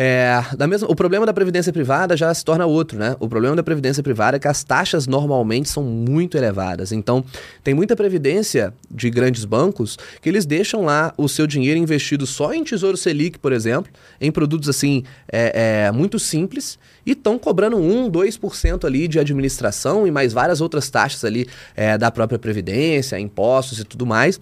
É, 0.00 0.40
da 0.56 0.68
mesma, 0.68 0.86
o 0.88 0.94
problema 0.94 1.26
da 1.26 1.32
previdência 1.32 1.72
privada 1.72 2.16
já 2.16 2.32
se 2.32 2.44
torna 2.44 2.64
outro, 2.64 2.96
né? 2.96 3.16
O 3.18 3.28
problema 3.28 3.56
da 3.56 3.64
previdência 3.64 4.00
privada 4.00 4.36
é 4.36 4.40
que 4.40 4.46
as 4.46 4.62
taxas 4.62 5.08
normalmente 5.08 5.68
são 5.68 5.82
muito 5.82 6.38
elevadas. 6.38 6.92
Então, 6.92 7.24
tem 7.64 7.74
muita 7.74 7.96
previdência 7.96 8.72
de 8.88 9.10
grandes 9.10 9.44
bancos 9.44 9.98
que 10.22 10.28
eles 10.28 10.46
deixam 10.46 10.84
lá 10.84 11.12
o 11.16 11.28
seu 11.28 11.48
dinheiro 11.48 11.80
investido 11.80 12.28
só 12.28 12.54
em 12.54 12.62
Tesouro 12.62 12.96
Selic, 12.96 13.40
por 13.40 13.52
exemplo, 13.52 13.90
em 14.20 14.30
produtos 14.30 14.68
assim 14.68 15.02
é, 15.32 15.86
é, 15.86 15.90
muito 15.90 16.16
simples 16.20 16.78
e 17.08 17.12
estão 17.12 17.38
cobrando 17.38 17.78
1, 17.78 18.10
2% 18.10 18.84
ali 18.84 19.08
de 19.08 19.18
administração 19.18 20.06
e 20.06 20.10
mais 20.10 20.30
várias 20.30 20.60
outras 20.60 20.90
taxas 20.90 21.24
ali 21.24 21.48
é, 21.74 21.96
da 21.96 22.10
própria 22.10 22.38
previdência, 22.38 23.18
impostos 23.18 23.80
e 23.80 23.84
tudo 23.84 24.04
mais. 24.04 24.38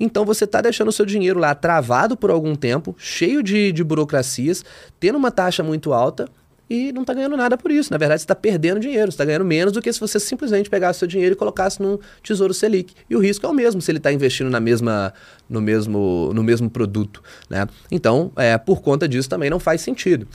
Então, 0.00 0.24
você 0.24 0.42
está 0.42 0.60
deixando 0.60 0.88
o 0.88 0.92
seu 0.92 1.06
dinheiro 1.06 1.38
lá 1.38 1.54
travado 1.54 2.16
por 2.16 2.32
algum 2.32 2.56
tempo, 2.56 2.96
cheio 2.98 3.40
de, 3.40 3.70
de 3.70 3.84
burocracias 3.84 4.64
tendo 4.98 5.16
uma 5.16 5.30
taxa 5.30 5.62
muito 5.62 5.92
alta 5.92 6.28
e 6.68 6.92
não 6.92 7.02
está 7.02 7.14
ganhando 7.14 7.36
nada 7.36 7.56
por 7.56 7.70
isso. 7.70 7.90
Na 7.90 7.98
verdade, 7.98 8.20
você 8.20 8.24
está 8.24 8.34
perdendo 8.34 8.80
dinheiro, 8.80 9.10
você 9.10 9.14
está 9.14 9.24
ganhando 9.24 9.44
menos 9.44 9.72
do 9.72 9.80
que 9.80 9.92
se 9.92 9.98
você 9.98 10.20
simplesmente 10.20 10.68
pegasse 10.68 10.98
seu 10.98 11.08
dinheiro 11.08 11.34
e 11.34 11.36
colocasse 11.36 11.80
num 11.80 11.98
tesouro 12.22 12.52
Selic. 12.52 12.94
E 13.08 13.16
o 13.16 13.18
risco 13.18 13.46
é 13.46 13.48
o 13.48 13.54
mesmo 13.54 13.80
se 13.80 13.90
ele 13.90 13.98
está 13.98 14.12
investindo 14.12 14.50
na 14.50 14.60
mesma, 14.60 15.12
no, 15.48 15.60
mesmo, 15.60 16.30
no 16.34 16.42
mesmo 16.42 16.68
produto. 16.68 17.22
Né? 17.48 17.66
Então, 17.90 18.30
é, 18.36 18.58
por 18.58 18.82
conta 18.82 19.08
disso, 19.08 19.28
também 19.28 19.48
não 19.48 19.58
faz 19.58 19.80
sentido. 19.80 20.26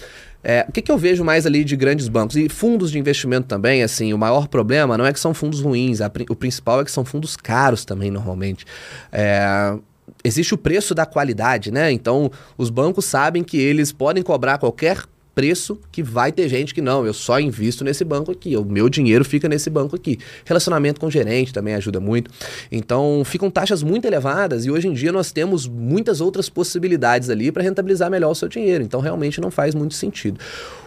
É, 0.43 0.65
o 0.67 0.71
que, 0.71 0.81
que, 0.81 0.91
eu 0.91 0.97
vejo 0.97 1.23
mais 1.23 1.45
ali 1.45 1.63
de 1.63 1.75
grandes 1.75 2.09
bancos? 2.09 2.35
E 2.35 2.49
fundos 2.49 2.91
de 2.91 2.99
investimento 2.99 3.47
também, 3.47 3.81
assim, 3.81 4.13
o 4.13 4.17
maior 4.17 4.47
problema 4.47 4.97
não 4.97 5.05
é 5.05 5.13
que 5.13 5.19
são 5.19 5.33
fundos 5.33 5.61
ruins, 5.61 6.01
a, 6.01 6.11
o 6.29 6.35
principal 6.35 6.81
é 6.81 6.83
que 6.83 6.91
são 6.91 7.05
fundos 7.05 7.37
caros 7.37 7.85
também, 7.85 8.11
normalmente. 8.11 8.65
É, 9.09 9.77
existe 10.21 10.53
o 10.53 10.57
preço 10.57 10.93
da 10.93 11.05
qualidade, 11.05 11.71
né? 11.71 11.91
Então, 11.91 12.29
os 12.57 12.69
bancos 12.69 13.05
sabem 13.05 13.41
que 13.41 13.57
eles 13.57 13.93
podem 13.93 14.21
cobrar 14.21 14.57
qualquer 14.57 15.03
preço 15.33 15.79
que 15.91 16.03
vai 16.03 16.31
ter 16.31 16.47
gente 16.47 16.73
que 16.73 16.81
não, 16.81 17.05
eu 17.05 17.13
só 17.13 17.39
invisto 17.39 17.83
nesse 17.83 18.03
banco 18.03 18.31
aqui, 18.31 18.55
o 18.55 18.63
meu 18.63 18.89
dinheiro 18.89 19.25
fica 19.25 19.49
nesse 19.49 19.69
banco 19.69 19.95
aqui. 19.95 20.19
Relacionamento 20.45 20.99
com 20.99 21.07
o 21.07 21.11
gerente 21.11 21.53
também 21.53 21.73
ajuda 21.73 21.99
muito. 21.99 22.31
Então, 22.71 23.23
ficam 23.25 23.49
taxas 23.49 23.83
muito 23.83 24.05
elevadas 24.05 24.65
e 24.65 24.71
hoje 24.71 24.87
em 24.87 24.93
dia 24.93 25.11
nós 25.11 25.31
temos 25.31 25.67
muitas 25.67 26.21
outras 26.21 26.49
possibilidades 26.49 27.29
ali 27.29 27.51
para 27.51 27.63
rentabilizar 27.63 28.09
melhor 28.09 28.31
o 28.31 28.35
seu 28.35 28.47
dinheiro. 28.47 28.83
Então, 28.83 29.01
realmente 29.01 29.41
não 29.41 29.49
faz 29.49 29.73
muito 29.73 29.93
sentido. 29.93 30.39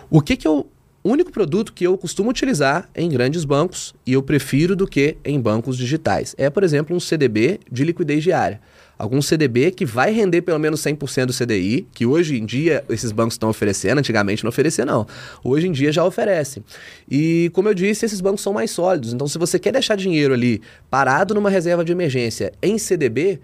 O 0.09 0.21
que 0.21 0.37
que 0.37 0.47
eu 0.47 0.67
o 1.07 1.09
único 1.09 1.31
produto 1.31 1.73
que 1.73 1.87
eu 1.87 1.97
costumo 1.97 2.31
utilizar 2.31 2.89
em 2.93 3.09
grandes 3.09 3.45
bancos 3.45 3.95
e 4.05 4.15
eu 4.15 4.23
prefiro 4.25 4.75
do 4.75 4.89
que 4.89 5.17
em 5.25 5.41
bancos 5.41 5.77
digitais 5.77 6.35
é, 6.37 6.51
por 6.51 6.65
exemplo, 6.65 6.97
um 6.97 6.99
CDB 6.99 7.61
de 7.71 7.85
liquidez 7.85 8.25
diária 8.25 8.61
algum 8.99 9.23
CDB 9.23 9.71
que 9.71 9.85
vai 9.85 10.11
render 10.11 10.43
pelo 10.43 10.59
menos 10.59 10.81
100% 10.81 11.27
do 11.27 11.33
CDI, 11.33 11.87
que 11.93 12.07
hoje 12.07 12.39
em 12.39 12.47
dia 12.47 12.83
esses 12.89 13.13
bancos 13.13 13.35
estão 13.35 13.51
oferecendo, 13.51 13.99
antigamente 13.99 14.43
não 14.43 14.49
oferecia 14.49 14.87
não. 14.87 15.07
Hoje 15.45 15.69
em 15.69 15.73
dia 15.73 15.93
já 15.93 16.03
oferece. 16.03 16.63
E 17.07 17.51
como 17.53 17.69
eu 17.69 17.75
disse, 17.75 18.07
esses 18.07 18.23
bancos 18.23 18.41
são 18.41 18.55
mais 18.55 18.71
sólidos. 18.71 19.13
Então 19.13 19.29
se 19.29 19.37
você 19.37 19.59
quer 19.59 19.73
deixar 19.73 19.97
dinheiro 19.97 20.33
ali 20.33 20.63
parado 20.89 21.35
numa 21.35 21.51
reserva 21.51 21.85
de 21.85 21.93
emergência 21.93 22.53
em 22.63 22.79
CDB, 22.79 23.39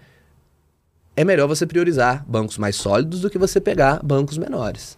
é 1.15 1.23
melhor 1.23 1.47
você 1.47 1.67
priorizar 1.67 2.25
bancos 2.27 2.57
mais 2.57 2.75
sólidos 2.75 3.21
do 3.21 3.29
que 3.29 3.37
você 3.37 3.61
pegar 3.61 4.03
bancos 4.03 4.39
menores. 4.39 4.97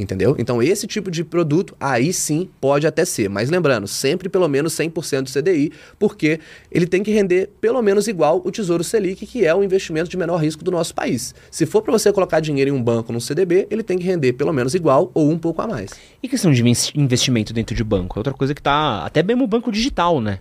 Entendeu? 0.00 0.34
Então, 0.38 0.62
esse 0.62 0.86
tipo 0.86 1.10
de 1.10 1.22
produto, 1.22 1.76
aí 1.78 2.10
sim 2.10 2.48
pode 2.58 2.86
até 2.86 3.04
ser. 3.04 3.28
Mas 3.28 3.50
lembrando, 3.50 3.86
sempre 3.86 4.30
pelo 4.30 4.48
menos 4.48 4.72
100% 4.72 5.24
do 5.24 5.30
CDI, 5.30 5.72
porque 5.98 6.40
ele 6.72 6.86
tem 6.86 7.02
que 7.02 7.10
render 7.10 7.50
pelo 7.60 7.82
menos 7.82 8.08
igual 8.08 8.40
o 8.42 8.50
Tesouro 8.50 8.82
Selic, 8.82 9.26
que 9.26 9.44
é 9.44 9.54
o 9.54 9.62
investimento 9.62 10.08
de 10.08 10.16
menor 10.16 10.38
risco 10.38 10.64
do 10.64 10.70
nosso 10.70 10.94
país. 10.94 11.34
Se 11.50 11.66
for 11.66 11.82
para 11.82 11.92
você 11.92 12.10
colocar 12.10 12.40
dinheiro 12.40 12.70
em 12.70 12.72
um 12.72 12.82
banco, 12.82 13.12
num 13.12 13.20
CDB, 13.20 13.66
ele 13.70 13.82
tem 13.82 13.98
que 13.98 14.04
render 14.04 14.32
pelo 14.32 14.54
menos 14.54 14.74
igual 14.74 15.10
ou 15.12 15.30
um 15.30 15.38
pouco 15.38 15.60
a 15.60 15.66
mais. 15.66 15.90
E 16.22 16.28
questão 16.28 16.50
de 16.50 16.64
investimento 16.94 17.52
dentro 17.52 17.74
de 17.74 17.84
banco? 17.84 18.18
Outra 18.18 18.32
coisa 18.32 18.54
que 18.54 18.62
tá. 18.62 19.04
Até 19.04 19.22
mesmo 19.22 19.44
o 19.44 19.46
banco 19.46 19.70
digital, 19.70 20.18
né? 20.18 20.38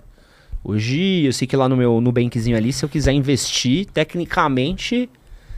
Hoje, 0.63 1.25
eu 1.25 1.33
sei 1.33 1.45
que 1.47 1.55
lá 1.55 1.67
no 1.67 1.75
meu 1.75 1.99
Nubankzinho 1.99 2.55
ali, 2.55 2.71
se 2.71 2.83
eu 2.83 2.89
quiser 2.89 3.11
investir, 3.11 3.85
tecnicamente 3.87 5.09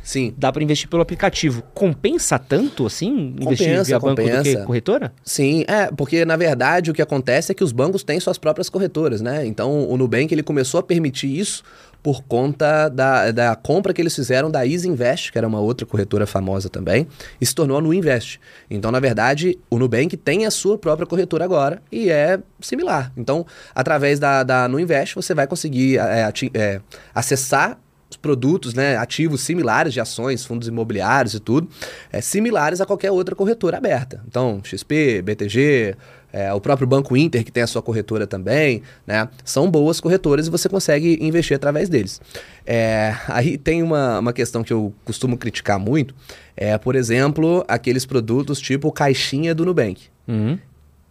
Sim. 0.03 0.33
Dá 0.37 0.51
para 0.51 0.63
investir 0.63 0.89
pelo 0.89 1.01
aplicativo. 1.01 1.63
Compensa 1.73 2.39
tanto 2.39 2.85
assim 2.85 3.35
investir 3.39 3.67
compensa, 3.67 3.83
via 3.83 3.99
banco 3.99 4.21
compensa. 4.21 4.37
do 4.37 4.43
que 4.43 4.65
corretora? 4.65 5.13
Sim, 5.23 5.63
é, 5.67 5.91
porque 5.91 6.25
na 6.25 6.35
verdade 6.35 6.91
o 6.91 6.93
que 6.93 7.01
acontece 7.01 7.51
é 7.51 7.55
que 7.55 7.63
os 7.63 7.71
bancos 7.71 8.03
têm 8.03 8.19
suas 8.19 8.37
próprias 8.37 8.69
corretoras, 8.69 9.21
né? 9.21 9.45
Então 9.45 9.87
o 9.87 9.97
Nubank 9.97 10.33
ele 10.33 10.43
começou 10.43 10.79
a 10.79 10.83
permitir 10.83 11.27
isso 11.27 11.63
por 12.03 12.23
conta 12.23 12.89
da, 12.89 13.31
da 13.31 13.55
compra 13.55 13.93
que 13.93 14.01
eles 14.01 14.15
fizeram 14.15 14.49
da 14.49 14.65
Easy 14.65 14.89
Invest, 14.89 15.31
que 15.31 15.37
era 15.37 15.47
uma 15.47 15.59
outra 15.59 15.85
corretora 15.85 16.25
famosa 16.25 16.69
também, 16.69 17.07
e 17.39 17.45
se 17.45 17.53
tornou 17.53 17.77
a 17.77 17.81
Nuinvest. 17.81 18.39
Então, 18.69 18.91
na 18.91 18.99
verdade, 18.99 19.57
o 19.69 19.77
Nubank 19.77 20.17
tem 20.17 20.45
a 20.45 20.51
sua 20.51 20.77
própria 20.77 21.05
corretora 21.05 21.45
agora 21.45 21.81
e 21.91 22.09
é 22.09 22.39
similar. 22.59 23.11
Então, 23.15 23.45
através 23.73 24.19
da, 24.19 24.43
da 24.43 24.67
Nuinvest, 24.67 25.15
você 25.15 25.33
vai 25.33 25.45
conseguir 25.45 25.99
é, 25.99 26.31
é, 26.53 26.81
acessar 27.13 27.77
produtos, 28.21 28.73
né, 28.73 28.97
ativos 28.97 29.41
similares 29.41 29.93
de 29.93 29.99
ações, 29.99 30.45
fundos 30.45 30.67
imobiliários 30.67 31.33
e 31.33 31.39
tudo, 31.39 31.67
é, 32.11 32.21
similares 32.21 32.79
a 32.79 32.85
qualquer 32.85 33.11
outra 33.11 33.35
corretora 33.35 33.77
aberta. 33.77 34.21
Então, 34.27 34.61
XP, 34.63 35.21
BTG, 35.21 35.95
é, 36.33 36.53
o 36.53 36.61
próprio 36.61 36.87
Banco 36.87 37.17
Inter, 37.17 37.43
que 37.43 37.51
tem 37.51 37.63
a 37.63 37.67
sua 37.67 37.81
corretora 37.81 38.25
também, 38.25 38.81
né? 39.05 39.27
São 39.43 39.69
boas 39.69 39.99
corretoras 39.99 40.47
e 40.47 40.49
você 40.49 40.69
consegue 40.69 41.17
investir 41.21 41.55
através 41.55 41.89
deles. 41.89 42.21
É, 42.65 43.15
aí 43.27 43.57
tem 43.57 43.83
uma, 43.83 44.19
uma 44.19 44.33
questão 44.33 44.63
que 44.63 44.71
eu 44.71 44.93
costumo 45.03 45.37
criticar 45.37 45.77
muito, 45.79 46.15
é, 46.55 46.77
por 46.77 46.95
exemplo, 46.95 47.65
aqueles 47.67 48.05
produtos 48.05 48.61
tipo 48.61 48.91
caixinha 48.91 49.53
do 49.53 49.65
Nubank. 49.65 50.03
Uhum. 50.27 50.57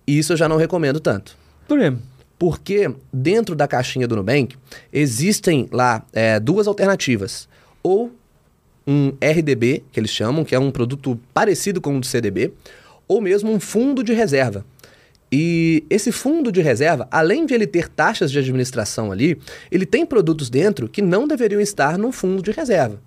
Isso 0.07 0.33
eu 0.33 0.37
já 0.37 0.49
não 0.49 0.57
recomendo 0.57 0.99
tanto. 1.01 1.37
Por 1.69 1.79
quê? 1.79 1.93
Porque 2.41 2.91
dentro 3.13 3.55
da 3.55 3.69
caixinha 3.69 4.09
do 4.09 4.17
Nubank 4.17 4.57
existem 4.91 5.69
lá 5.71 6.03
é, 6.11 6.41
duas 6.41 6.67
alternativas. 6.67 7.47
Ou 7.83 8.11
um 8.87 9.13
RDB, 9.21 9.85
que 9.93 10.01
eles 10.01 10.11
chamam, 10.11 10.43
que 10.43 10.55
é 10.55 10.59
um 10.59 10.71
produto 10.71 11.21
parecido 11.35 11.83
com 11.83 11.99
o 11.99 12.01
do 12.01 12.07
CDB, 12.07 12.55
ou 13.07 13.21
mesmo 13.21 13.53
um 13.53 13.61
fundo 13.61 14.03
de 14.03 14.15
reserva. 14.15 14.65
E 15.31 15.85
esse 15.91 16.11
fundo 16.11 16.51
de 16.51 16.63
reserva, 16.63 17.07
além 17.11 17.45
de 17.45 17.53
ele 17.53 17.67
ter 17.67 17.91
taxas 17.91 18.33
de 18.33 18.39
administração 18.39 19.13
ali, 19.13 19.39
ele 19.71 19.85
tem 19.85 20.07
produtos 20.07 20.49
dentro 20.49 20.89
que 20.89 21.03
não 21.03 21.29
deveriam 21.29 21.61
estar 21.61 21.99
no 21.99 22.11
fundo 22.11 22.43
de 22.43 22.53
reserva. 22.53 22.99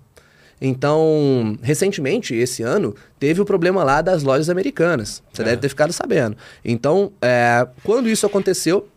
Então, 0.60 1.58
recentemente, 1.60 2.36
esse 2.36 2.62
ano, 2.62 2.94
teve 3.18 3.40
o 3.40 3.44
problema 3.44 3.82
lá 3.82 4.00
das 4.00 4.22
lojas 4.22 4.48
americanas. 4.48 5.22
Você 5.32 5.42
é. 5.42 5.46
deve 5.46 5.56
ter 5.56 5.68
ficado 5.68 5.92
sabendo. 5.92 6.36
Então, 6.64 7.12
é, 7.20 7.66
quando 7.82 8.08
isso 8.08 8.24
aconteceu, 8.24 8.88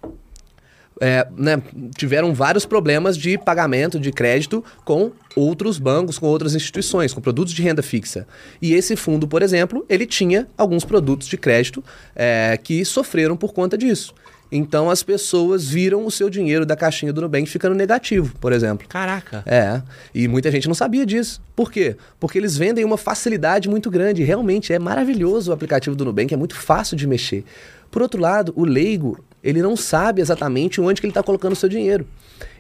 é, 1.00 1.28
né, 1.36 1.62
tiveram 1.96 2.34
vários 2.34 2.66
problemas 2.66 3.18
de 3.18 3.38
pagamento 3.38 4.00
de 4.00 4.12
crédito 4.12 4.64
com 4.84 5.12
outros 5.36 5.78
bancos, 5.78 6.18
com 6.18 6.26
outras 6.26 6.56
instituições, 6.56 7.14
com 7.14 7.22
produtos 7.22 7.54
de 7.54 7.62
renda 7.62 7.84
fixa. 7.84 8.28
E 8.62 8.74
esse 8.74 8.96
fundo, 8.96 9.28
por 9.28 9.42
exemplo, 9.42 9.86
ele 9.88 10.06
tinha 10.06 10.48
alguns 10.58 10.84
produtos 10.84 11.28
de 11.28 11.38
crédito 11.38 11.84
é, 12.16 12.58
que 12.62 12.84
sofreram 12.84 13.38
por 13.38 13.54
conta 13.54 13.78
disso. 13.78 14.14
Então 14.52 14.90
as 14.90 15.04
pessoas 15.04 15.68
viram 15.68 16.06
o 16.06 16.12
seu 16.12 16.30
dinheiro 16.30 16.66
da 16.66 16.76
caixinha 16.76 17.12
do 17.12 17.22
Nubank 17.22 17.50
ficando 17.50 17.76
negativo, 17.76 18.34
por 18.40 18.54
exemplo. 18.54 18.88
Caraca. 18.88 19.44
É. 19.46 19.82
E 20.16 20.28
muita 20.28 20.50
gente 20.50 20.68
não 20.68 20.76
sabia 20.76 21.06
disso. 21.06 21.42
Por 21.56 21.72
quê? 21.72 21.98
Porque 22.20 22.38
eles 22.38 22.58
vendem 22.58 22.86
uma 22.86 22.98
facilidade 22.98 23.70
muito 23.70 23.90
grande. 23.92 24.24
Realmente 24.24 24.72
é 24.72 24.80
maravilhoso 24.80 25.52
o 25.52 25.54
aplicativo 25.54 25.96
do 25.96 26.06
Nubank, 26.06 26.34
é 26.34 26.38
muito 26.38 26.56
fácil 26.56 26.96
de 26.96 27.06
mexer. 27.06 27.44
Por 27.92 28.02
outro 28.02 28.22
lado, 28.22 28.54
o 28.56 28.64
leigo, 28.64 29.24
ele 29.48 29.62
não 29.62 29.78
sabe 29.78 30.22
exatamente 30.22 30.82
onde 30.82 31.00
que 31.00 31.08
ele 31.08 31.12
está 31.12 31.24
colocando 31.24 31.54
o 31.54 31.56
seu 31.56 31.70
dinheiro. 31.70 32.06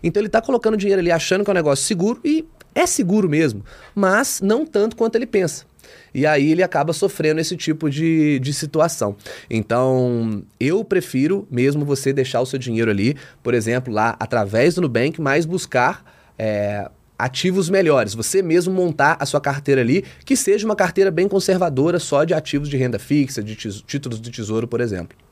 Então 0.01 0.21
ele 0.21 0.27
está 0.27 0.41
colocando 0.41 0.77
dinheiro 0.77 1.01
ali 1.01 1.11
achando 1.11 1.43
que 1.43 1.49
é 1.49 1.51
um 1.51 1.55
negócio 1.55 1.83
seguro 1.83 2.21
e 2.23 2.47
é 2.73 2.87
seguro 2.87 3.27
mesmo, 3.27 3.61
mas 3.93 4.39
não 4.41 4.65
tanto 4.65 4.95
quanto 4.95 5.17
ele 5.17 5.25
pensa. 5.25 5.65
E 6.13 6.25
aí 6.25 6.49
ele 6.49 6.63
acaba 6.63 6.93
sofrendo 6.93 7.41
esse 7.41 7.57
tipo 7.57 7.89
de, 7.89 8.39
de 8.39 8.53
situação. 8.53 9.17
Então, 9.49 10.41
eu 10.57 10.81
prefiro 10.85 11.45
mesmo 11.51 11.83
você 11.83 12.13
deixar 12.13 12.39
o 12.39 12.45
seu 12.45 12.57
dinheiro 12.57 12.89
ali, 12.89 13.17
por 13.43 13.53
exemplo, 13.53 13.93
lá 13.93 14.15
através 14.17 14.75
do 14.75 14.81
Nubank, 14.81 15.19
mas 15.19 15.45
buscar 15.45 16.05
é, 16.39 16.89
ativos 17.19 17.69
melhores. 17.69 18.13
Você 18.13 18.41
mesmo 18.41 18.73
montar 18.73 19.17
a 19.19 19.25
sua 19.25 19.41
carteira 19.41 19.81
ali, 19.81 20.05
que 20.23 20.37
seja 20.37 20.65
uma 20.65 20.75
carteira 20.75 21.11
bem 21.11 21.27
conservadora, 21.27 21.99
só 21.99 22.23
de 22.23 22.33
ativos 22.33 22.69
de 22.69 22.77
renda 22.77 22.97
fixa, 22.97 23.43
de 23.43 23.57
títulos 23.57 24.21
do 24.21 24.31
tesouro, 24.31 24.69
por 24.69 24.79
exemplo. 24.79 25.26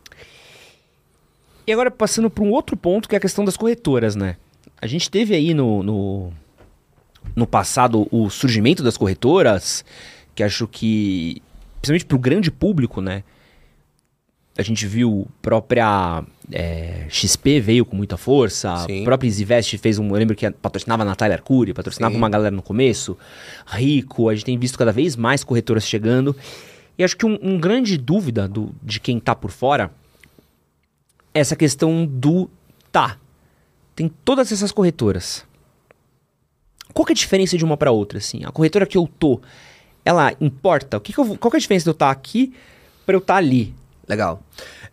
E 1.67 1.73
agora 1.73 1.89
passando 1.89 2.29
para 2.29 2.43
um 2.43 2.51
outro 2.51 2.77
ponto, 2.77 3.09
que 3.09 3.15
é 3.15 3.17
a 3.17 3.21
questão 3.21 3.43
das 3.43 3.57
corretoras, 3.57 4.15
né? 4.15 4.37
A 4.79 4.87
gente 4.87 5.09
teve 5.09 5.33
aí 5.33 5.53
no, 5.53 5.81
no, 5.81 6.33
no 7.35 7.47
passado 7.47 8.07
o 8.11 8.29
surgimento 8.29 8.83
das 8.83 8.97
corretoras, 8.97 9.83
que 10.35 10.43
acho 10.43 10.67
que, 10.67 11.41
principalmente 11.81 12.05
para 12.05 12.15
o 12.15 12.19
grande 12.19 12.51
público, 12.51 13.01
né? 13.01 13.23
A 14.57 14.61
gente 14.61 14.85
viu 14.85 15.27
própria 15.41 16.23
é, 16.51 17.07
XP 17.09 17.59
veio 17.59 17.83
com 17.83 17.95
muita 17.95 18.15
força, 18.15 18.77
Sim. 18.85 19.01
a 19.01 19.03
própria 19.03 19.27
Easyvest 19.27 19.77
fez 19.77 19.99
um. 19.99 20.07
Eu 20.09 20.15
lembro 20.15 20.35
que 20.35 20.49
patrocinava 20.49 21.03
a 21.03 21.05
Natália 21.05 21.35
Arcuri, 21.35 21.73
patrocinava 21.73 22.13
Sim. 22.13 22.19
uma 22.19 22.29
galera 22.29 22.55
no 22.55 22.61
começo. 22.61 23.17
Rico, 23.65 24.29
a 24.29 24.35
gente 24.35 24.45
tem 24.45 24.57
visto 24.57 24.77
cada 24.77 24.93
vez 24.93 25.15
mais 25.15 25.43
corretoras 25.43 25.85
chegando. 25.85 26.35
E 26.97 27.03
acho 27.03 27.17
que 27.17 27.25
um, 27.25 27.37
um 27.41 27.57
grande 27.57 27.97
dúvida 27.97 28.47
do, 28.47 28.73
de 28.81 29.01
quem 29.01 29.17
está 29.17 29.35
por 29.35 29.51
fora 29.51 29.91
essa 31.35 31.55
questão 31.55 32.05
do 32.05 32.49
tá. 32.91 33.19
Tem 33.93 34.09
todas 34.23 34.51
essas 34.53 34.71
corretoras. 34.71 35.45
Qual 36.93 37.05
que 37.05 37.11
é 37.11 37.13
a 37.13 37.15
diferença 37.15 37.57
de 37.57 37.65
uma 37.65 37.75
para 37.75 37.91
outra 37.91 38.19
assim? 38.19 38.45
A 38.45 38.51
corretora 38.51 38.85
que 38.85 38.97
eu 38.97 39.05
tô, 39.19 39.41
ela 40.05 40.33
importa? 40.39 40.95
O 40.95 41.01
que, 41.01 41.11
que 41.11 41.19
eu, 41.19 41.37
qual 41.37 41.51
que 41.51 41.57
é 41.57 41.59
a 41.59 41.61
diferença 41.61 41.83
de 41.83 41.89
eu 41.89 41.93
estar 41.93 42.05
tá 42.05 42.11
aqui 42.11 42.53
para 43.05 43.15
eu 43.15 43.19
estar 43.19 43.33
tá 43.33 43.37
ali? 43.37 43.75
Legal. 44.07 44.41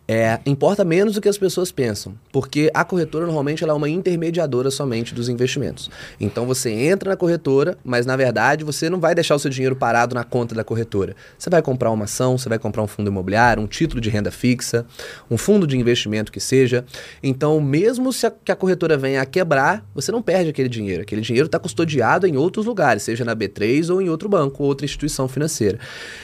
É, 0.05 0.37
importa 0.45 0.83
menos 0.83 1.13
do 1.13 1.21
que 1.21 1.29
as 1.29 1.37
pessoas 1.37 1.71
pensam, 1.71 2.13
porque 2.29 2.69
a 2.73 2.83
corretora 2.83 3.25
normalmente 3.25 3.63
ela 3.63 3.71
é 3.71 3.75
uma 3.75 3.87
intermediadora 3.87 4.69
somente 4.69 5.15
dos 5.15 5.29
investimentos. 5.29 5.89
Então 6.19 6.45
você 6.45 6.71
entra 6.71 7.11
na 7.11 7.15
corretora, 7.15 7.77
mas 7.85 8.05
na 8.05 8.17
verdade 8.17 8.65
você 8.65 8.89
não 8.89 8.99
vai 8.99 9.15
deixar 9.15 9.35
o 9.35 9.39
seu 9.39 9.49
dinheiro 9.49 9.77
parado 9.77 10.13
na 10.13 10.25
conta 10.25 10.53
da 10.53 10.63
corretora. 10.63 11.15
Você 11.37 11.49
vai 11.49 11.61
comprar 11.61 11.89
uma 11.89 12.03
ação, 12.03 12.37
você 12.37 12.49
vai 12.49 12.59
comprar 12.59 12.83
um 12.83 12.87
fundo 12.87 13.07
imobiliário, 13.07 13.63
um 13.63 13.67
título 13.67 14.01
de 14.01 14.09
renda 14.09 14.29
fixa, 14.29 14.85
um 15.31 15.37
fundo 15.37 15.65
de 15.65 15.77
investimento 15.77 16.33
que 16.33 16.39
seja. 16.39 16.83
Então, 17.21 17.61
mesmo 17.61 18.11
se 18.11 18.25
a, 18.25 18.31
que 18.31 18.51
a 18.51 18.57
corretora 18.57 18.97
venha 18.97 19.21
a 19.21 19.25
quebrar, 19.25 19.85
você 19.95 20.11
não 20.11 20.21
perde 20.21 20.49
aquele 20.49 20.67
dinheiro. 20.67 21.03
Aquele 21.03 21.21
dinheiro 21.21 21.45
está 21.45 21.57
custodiado 21.57 22.27
em 22.27 22.35
outros 22.35 22.65
lugares, 22.65 23.03
seja 23.03 23.23
na 23.23 23.33
B3 23.33 23.89
ou 23.89 24.01
em 24.01 24.09
outro 24.09 24.27
banco, 24.27 24.63
ou 24.63 24.69
outra 24.69 24.83
instituição 24.83 25.29
financeira. 25.29 25.79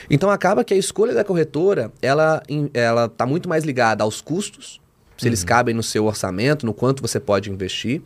Então 0.10 0.30
acaba 0.30 0.66
que 0.66 0.74
a 0.74 0.78
escolha 0.78 1.14
da 1.14 1.24
corretora 1.24 1.94
ela 2.02 2.44
está 3.06 3.26
muito 3.26 3.48
mais 3.48 3.69
ligada 3.70 4.04
aos 4.04 4.20
custos, 4.20 4.82
se 5.16 5.26
uhum. 5.26 5.30
eles 5.30 5.44
cabem 5.44 5.76
no 5.76 5.84
seu 5.84 6.06
orçamento, 6.06 6.66
no 6.66 6.74
quanto 6.74 7.02
você 7.02 7.20
pode 7.20 7.52
investir, 7.52 8.02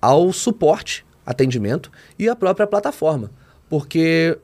ao 0.00 0.32
suporte, 0.32 1.04
atendimento 1.24 1.90
e 2.18 2.28
a 2.28 2.36
própria 2.36 2.66
plataforma. 2.66 3.30
Porque 3.68 4.38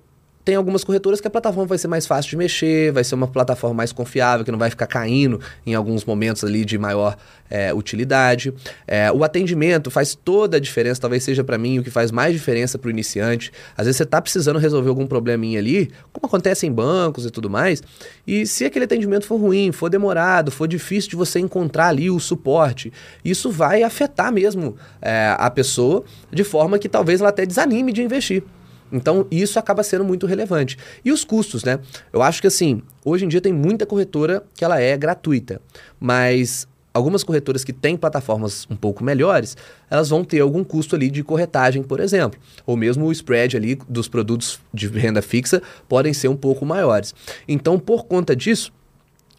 tem 0.49 0.57
algumas 0.57 0.83
corretoras 0.83 1.21
que 1.21 1.27
a 1.27 1.31
plataforma 1.31 1.67
vai 1.67 1.77
ser 1.77 1.89
mais 1.89 2.07
fácil 2.07 2.31
de 2.31 2.37
mexer, 2.39 2.91
vai 2.91 3.05
ser 3.05 3.15
uma 3.15 3.29
plataforma 3.29 3.77
mais 3.77 3.93
confiável, 3.93 4.47
que 4.47 4.51
não 4.51 4.59
vai 4.59 4.71
ficar 4.71 4.87
caindo 4.87 5.39
em 5.67 5.75
alguns 5.75 6.07
momentos 6.07 6.43
ali 6.43 6.65
de 6.65 6.79
maior 6.79 7.19
é, 7.51 7.75
utilidade. 7.75 8.55
É, 8.87 9.13
o 9.13 9.23
atendimento 9.23 9.91
faz 9.91 10.15
toda 10.15 10.57
a 10.57 10.61
diferença, 10.61 11.03
talvez 11.03 11.23
seja 11.23 11.45
para 11.45 11.59
mim 11.59 11.81
o 11.81 11.83
que 11.83 11.91
faz 11.91 12.11
mais 12.11 12.33
diferença 12.33 12.79
para 12.79 12.89
o 12.89 12.91
iniciante. 12.91 13.53
Às 13.77 13.85
vezes 13.85 13.99
você 13.99 14.05
está 14.05 14.23
precisando 14.23 14.59
resolver 14.59 14.89
algum 14.89 15.07
probleminha 15.07 15.59
ali, 15.59 15.91
como 16.15 16.27
acontece 16.27 16.67
em 16.67 16.73
bancos 16.73 17.27
e 17.27 17.31
tudo 17.31 17.51
mais, 17.51 17.83
e 18.27 18.47
se 18.47 18.65
aquele 18.65 18.87
atendimento 18.87 19.27
for 19.27 19.37
ruim, 19.37 19.71
for 19.71 19.91
demorado, 19.91 20.51
for 20.51 20.67
difícil 20.67 21.11
de 21.11 21.17
você 21.17 21.39
encontrar 21.39 21.89
ali 21.89 22.11
o 22.11 22.19
suporte, 22.19 22.91
isso 23.23 23.51
vai 23.51 23.83
afetar 23.83 24.33
mesmo 24.33 24.77
é, 25.03 25.37
a 25.37 25.51
pessoa 25.51 26.05
de 26.33 26.43
forma 26.43 26.79
que 26.79 26.89
talvez 26.89 27.21
ela 27.21 27.29
até 27.29 27.45
desanime 27.45 27.93
de 27.93 28.03
investir. 28.03 28.43
Então, 28.92 29.27
isso 29.31 29.59
acaba 29.59 29.83
sendo 29.83 30.05
muito 30.05 30.27
relevante. 30.27 30.79
E 31.05 31.12
os 31.12 31.24
custos, 31.24 31.64
né? 31.64 31.79
Eu 32.12 32.22
acho 32.22 32.40
que 32.40 32.46
assim, 32.46 32.83
hoje 33.05 33.24
em 33.24 33.29
dia 33.29 33.40
tem 33.40 33.53
muita 33.53 33.87
corretora 33.87 34.42
que 34.55 34.64
ela 34.64 34.81
é 34.81 34.96
gratuita, 34.96 35.61
mas 36.01 36.66
algumas 36.92 37.22
corretoras 37.22 37.64
que 37.64 37.72
têm 37.72 37.96
plataformas 37.96 38.66
um 38.68 38.77
pouco 38.77 39.05
melhores, 39.05 39.57
elas 39.90 40.09
vão 40.09 40.24
ter 40.24 40.40
algum 40.40 40.64
custo 40.64 40.96
ali 40.96 41.11
de 41.11 41.22
corretagem, 41.22 41.83
por 41.83 42.01
exemplo. 42.01 42.38
Ou 42.66 42.77
mesmo 42.77 43.07
o 43.07 43.12
spread 43.12 43.57
ali 43.57 43.79
dos 43.88 44.09
produtos 44.09 44.61
de 44.72 44.88
renda 44.88 45.22
fixa 45.22 45.62
podem 45.88 46.12
ser 46.12 46.29
um 46.29 46.37
pouco 46.37 46.66
maiores. 46.66 47.14
Então, 47.46 47.79
por 47.79 48.05
conta 48.05 48.35
disso, 48.35 48.72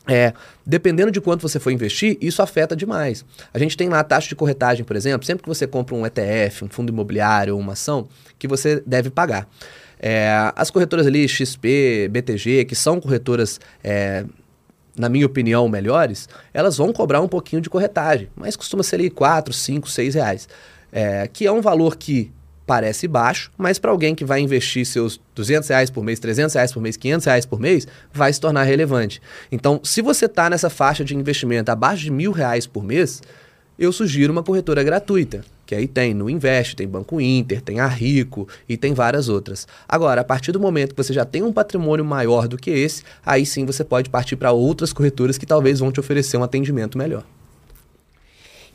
é, 0.09 0.33
dependendo 0.65 1.11
de 1.11 1.21
quanto 1.21 1.47
você 1.47 1.59
for 1.59 1.71
investir, 1.71 2.17
isso 2.19 2.41
afeta 2.41 2.75
demais. 2.75 3.23
A 3.53 3.59
gente 3.59 3.77
tem 3.77 3.87
lá 3.87 3.99
a 3.99 4.03
taxa 4.03 4.27
de 4.27 4.35
corretagem, 4.35 4.83
por 4.83 4.95
exemplo, 4.95 5.23
sempre 5.25 5.43
que 5.43 5.47
você 5.47 5.67
compra 5.67 5.95
um 5.95 6.03
ETF, 6.03 6.65
um 6.65 6.67
fundo 6.67 6.91
imobiliário 6.91 7.53
ou 7.53 7.59
uma 7.59 7.73
ação, 7.73 8.07
que 8.39 8.47
você 8.47 8.81
deve 8.85 9.11
pagar. 9.11 9.47
É, 9.99 10.51
as 10.55 10.71
corretoras 10.71 11.05
ali, 11.05 11.27
XP, 11.27 12.09
BTG, 12.09 12.65
que 12.65 12.73
são 12.73 12.99
corretoras, 12.99 13.59
é, 13.83 14.25
na 14.97 15.09
minha 15.09 15.27
opinião, 15.27 15.69
melhores, 15.69 16.27
elas 16.51 16.75
vão 16.75 16.91
cobrar 16.91 17.21
um 17.21 17.27
pouquinho 17.27 17.61
de 17.61 17.69
corretagem, 17.69 18.29
mas 18.35 18.55
costuma 18.55 18.81
ser 18.81 18.95
ali 18.95 19.09
4, 19.11 19.53
5, 19.53 19.87
6 19.87 20.15
reais. 20.15 20.49
É, 20.91 21.29
que 21.31 21.45
é 21.45 21.51
um 21.51 21.61
valor 21.61 21.95
que 21.97 22.31
parece 22.69 23.07
baixo, 23.07 23.51
mas 23.57 23.79
para 23.79 23.89
alguém 23.89 24.13
que 24.13 24.23
vai 24.23 24.41
investir 24.41 24.85
seus 24.85 25.19
200 25.33 25.67
reais 25.69 25.89
por 25.89 26.03
mês, 26.03 26.19
300 26.19 26.53
reais 26.53 26.71
por 26.71 26.79
mês, 26.79 26.95
500 26.95 27.25
reais 27.25 27.43
por 27.43 27.59
mês, 27.59 27.87
vai 28.13 28.31
se 28.31 28.39
tornar 28.39 28.61
relevante. 28.61 29.19
Então, 29.51 29.81
se 29.83 30.03
você 30.03 30.27
está 30.27 30.51
nessa 30.51 30.69
faixa 30.69 31.03
de 31.03 31.15
investimento 31.15 31.71
abaixo 31.71 32.03
de 32.03 32.11
mil 32.11 32.31
reais 32.31 32.67
por 32.67 32.83
mês, 32.83 33.23
eu 33.79 33.91
sugiro 33.91 34.31
uma 34.31 34.43
corretora 34.43 34.83
gratuita, 34.83 35.43
que 35.65 35.73
aí 35.73 35.87
tem 35.87 36.13
no 36.13 36.29
Invest, 36.29 36.75
tem 36.75 36.87
Banco 36.87 37.19
Inter, 37.19 37.59
tem 37.59 37.79
a 37.79 37.87
Rico 37.87 38.47
e 38.67 38.77
tem 38.77 38.93
várias 38.93 39.29
outras. 39.29 39.67
Agora, 39.87 40.21
a 40.21 40.23
partir 40.23 40.51
do 40.51 40.59
momento 40.59 40.93
que 40.93 41.03
você 41.03 41.11
já 41.11 41.25
tem 41.25 41.41
um 41.41 41.51
patrimônio 41.51 42.05
maior 42.05 42.47
do 42.47 42.55
que 42.55 42.69
esse, 42.69 43.01
aí 43.25 43.47
sim 43.47 43.65
você 43.65 43.83
pode 43.83 44.11
partir 44.11 44.35
para 44.35 44.51
outras 44.51 44.93
corretoras 44.93 45.39
que 45.39 45.45
talvez 45.47 45.79
vão 45.79 45.91
te 45.91 45.99
oferecer 45.99 46.37
um 46.37 46.43
atendimento 46.43 46.99
melhor. 46.99 47.23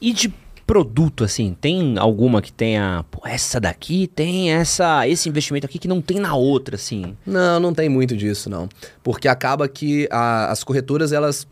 E 0.01 0.13
de 0.13 0.35
produto, 0.67 1.25
assim, 1.25 1.57
tem 1.61 1.99
alguma 1.99 2.41
que 2.41 2.53
tenha, 2.53 3.05
pô, 3.11 3.27
essa 3.27 3.61
daqui 3.61 4.07
tem 4.07 4.53
essa, 4.53 5.07
esse 5.07 5.29
investimento 5.29 5.67
aqui 5.67 5.79
que 5.79 5.89
não 5.89 6.01
tem 6.01 6.19
na 6.19 6.35
outra, 6.35 6.77
assim? 6.77 7.17
Não, 7.27 7.61
não 7.61 7.75
tem 7.75 7.89
muito 7.89 8.17
disso, 8.17 8.49
não. 8.49 8.69
Porque 9.03 9.29
acaba 9.29 9.69
que 9.69 10.09
a, 10.11 10.51
as 10.51 10.65
corretoras, 10.65 11.13
elas 11.13 11.47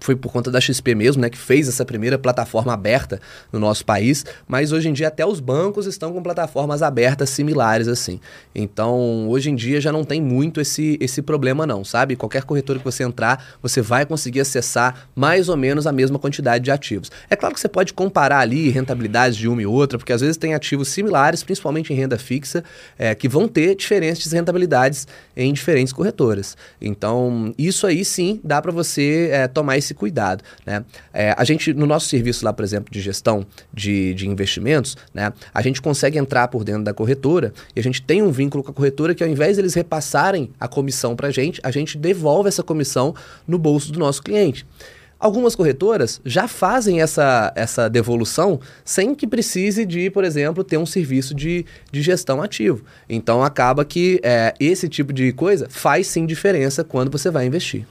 foi 0.00 0.14
por 0.14 0.32
conta 0.32 0.50
da 0.50 0.60
XP 0.60 0.94
mesmo, 0.94 1.22
né, 1.22 1.30
que 1.30 1.38
fez 1.38 1.68
essa 1.68 1.84
primeira 1.84 2.18
plataforma 2.18 2.72
aberta 2.72 3.20
no 3.52 3.58
nosso 3.58 3.84
país, 3.84 4.24
mas 4.46 4.72
hoje 4.72 4.88
em 4.88 4.92
dia 4.92 5.08
até 5.08 5.24
os 5.24 5.40
bancos 5.40 5.86
estão 5.86 6.12
com 6.12 6.22
plataformas 6.22 6.82
abertas 6.82 7.30
similares 7.30 7.88
assim. 7.88 8.20
Então, 8.54 9.28
hoje 9.28 9.50
em 9.50 9.54
dia 9.54 9.80
já 9.80 9.92
não 9.92 10.04
tem 10.04 10.20
muito 10.20 10.60
esse, 10.60 10.98
esse 11.00 11.22
problema 11.22 11.66
não, 11.66 11.84
sabe? 11.84 12.16
Qualquer 12.16 12.44
corretora 12.44 12.78
que 12.78 12.84
você 12.84 13.02
entrar, 13.02 13.56
você 13.62 13.80
vai 13.80 14.04
conseguir 14.04 14.40
acessar 14.40 15.08
mais 15.14 15.48
ou 15.48 15.56
menos 15.56 15.86
a 15.86 15.92
mesma 15.92 16.18
quantidade 16.18 16.64
de 16.64 16.70
ativos. 16.70 17.10
É 17.30 17.36
claro 17.36 17.54
que 17.54 17.60
você 17.60 17.68
pode 17.68 17.92
comparar 17.92 18.40
ali 18.40 18.68
rentabilidades 18.68 19.36
de 19.36 19.48
uma 19.48 19.62
e 19.62 19.66
outra, 19.66 19.98
porque 19.98 20.12
às 20.12 20.20
vezes 20.20 20.36
tem 20.36 20.54
ativos 20.54 20.88
similares, 20.88 21.42
principalmente 21.42 21.92
em 21.92 21.96
renda 21.96 22.18
fixa, 22.18 22.62
é, 22.98 23.14
que 23.14 23.28
vão 23.28 23.48
ter 23.48 23.74
diferentes 23.74 24.30
rentabilidades 24.30 25.06
em 25.36 25.52
diferentes 25.52 25.92
corretoras. 25.92 26.56
Então, 26.80 27.54
isso 27.56 27.86
aí 27.86 28.04
sim 28.04 28.40
dá 28.44 28.60
para 28.60 28.72
você 28.72 29.30
é, 29.32 29.48
tomar 29.48 29.77
esse 29.78 29.94
cuidado. 29.94 30.44
Né? 30.66 30.84
É, 31.12 31.34
a 31.36 31.44
gente, 31.44 31.72
no 31.72 31.86
nosso 31.86 32.08
serviço 32.08 32.44
lá, 32.44 32.52
por 32.52 32.64
exemplo, 32.64 32.92
de 32.92 33.00
gestão 33.00 33.46
de, 33.72 34.14
de 34.14 34.28
investimentos, 34.28 34.96
né, 35.14 35.32
a 35.52 35.62
gente 35.62 35.80
consegue 35.80 36.18
entrar 36.18 36.48
por 36.48 36.64
dentro 36.64 36.84
da 36.84 36.92
corretora 36.92 37.52
e 37.74 37.80
a 37.80 37.82
gente 37.82 38.02
tem 38.02 38.22
um 38.22 38.30
vínculo 38.30 38.62
com 38.62 38.70
a 38.70 38.74
corretora 38.74 39.14
que 39.14 39.22
ao 39.22 39.30
invés 39.30 39.56
deles 39.56 39.74
repassarem 39.74 40.50
a 40.58 40.68
comissão 40.68 41.16
para 41.16 41.28
a 41.28 41.30
gente, 41.30 41.60
a 41.62 41.70
gente 41.70 41.96
devolve 41.96 42.48
essa 42.48 42.62
comissão 42.62 43.14
no 43.46 43.58
bolso 43.58 43.92
do 43.92 43.98
nosso 43.98 44.22
cliente. 44.22 44.66
Algumas 45.20 45.56
corretoras 45.56 46.20
já 46.24 46.46
fazem 46.46 47.00
essa, 47.00 47.52
essa 47.56 47.88
devolução 47.90 48.60
sem 48.84 49.16
que 49.16 49.26
precise 49.26 49.84
de, 49.84 50.10
por 50.10 50.22
exemplo, 50.22 50.62
ter 50.62 50.78
um 50.78 50.86
serviço 50.86 51.34
de, 51.34 51.66
de 51.90 52.02
gestão 52.02 52.40
ativo. 52.40 52.84
Então 53.08 53.42
acaba 53.42 53.84
que 53.84 54.20
é, 54.22 54.54
esse 54.60 54.88
tipo 54.88 55.12
de 55.12 55.32
coisa 55.32 55.66
faz 55.68 56.06
sim 56.06 56.24
diferença 56.24 56.84
quando 56.84 57.10
você 57.10 57.30
vai 57.30 57.46
investir. 57.46 57.84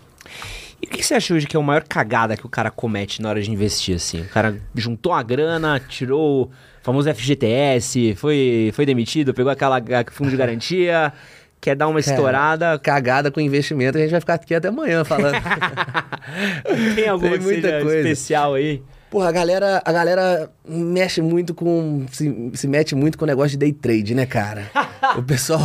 E 0.81 0.85
o 0.85 0.89
que 0.89 1.03
você 1.03 1.15
acha 1.15 1.33
hoje 1.33 1.47
que 1.47 1.57
é 1.57 1.59
a 1.59 1.63
maior 1.63 1.83
cagada 1.83 2.37
que 2.37 2.45
o 2.45 2.49
cara 2.49 2.69
comete 2.69 3.21
na 3.21 3.29
hora 3.29 3.41
de 3.41 3.51
investir, 3.51 3.95
assim? 3.95 4.21
O 4.21 4.29
cara 4.29 4.55
juntou 4.75 5.13
a 5.13 5.23
grana, 5.23 5.79
tirou 5.79 6.43
o 6.43 6.51
famoso 6.83 7.11
FGTS, 7.13 8.15
foi, 8.15 8.71
foi 8.73 8.85
demitido, 8.85 9.33
pegou 9.33 9.51
aquela 9.51 9.81
fundo 10.11 10.29
de 10.29 10.37
garantia, 10.37 11.11
quer 11.59 11.75
dar 11.75 11.87
uma 11.87 11.99
estourada. 11.99 12.77
Cagada 12.77 13.31
com 13.31 13.41
investimento, 13.41 13.97
a 13.97 14.01
gente 14.01 14.11
vai 14.11 14.19
ficar 14.19 14.35
aqui 14.35 14.53
até 14.53 14.67
amanhã 14.67 15.03
falando. 15.03 15.35
Tem 16.95 17.07
alguma 17.07 17.31
Tem 17.31 17.41
muita 17.41 17.81
coisa. 17.81 17.97
especial 17.97 18.53
aí? 18.53 18.83
Porra, 19.09 19.29
a 19.29 19.31
galera, 19.31 19.81
a 19.85 19.91
galera 19.91 20.49
mexe 20.67 21.21
muito 21.21 21.53
com. 21.53 22.05
Se, 22.11 22.51
se 22.53 22.67
mete 22.67 22.93
muito 22.93 23.17
com 23.17 23.23
o 23.23 23.27
negócio 23.27 23.51
de 23.51 23.57
day 23.57 23.71
trade, 23.71 24.13
né, 24.13 24.25
cara? 24.25 24.69
o 25.17 25.23
pessoal. 25.23 25.61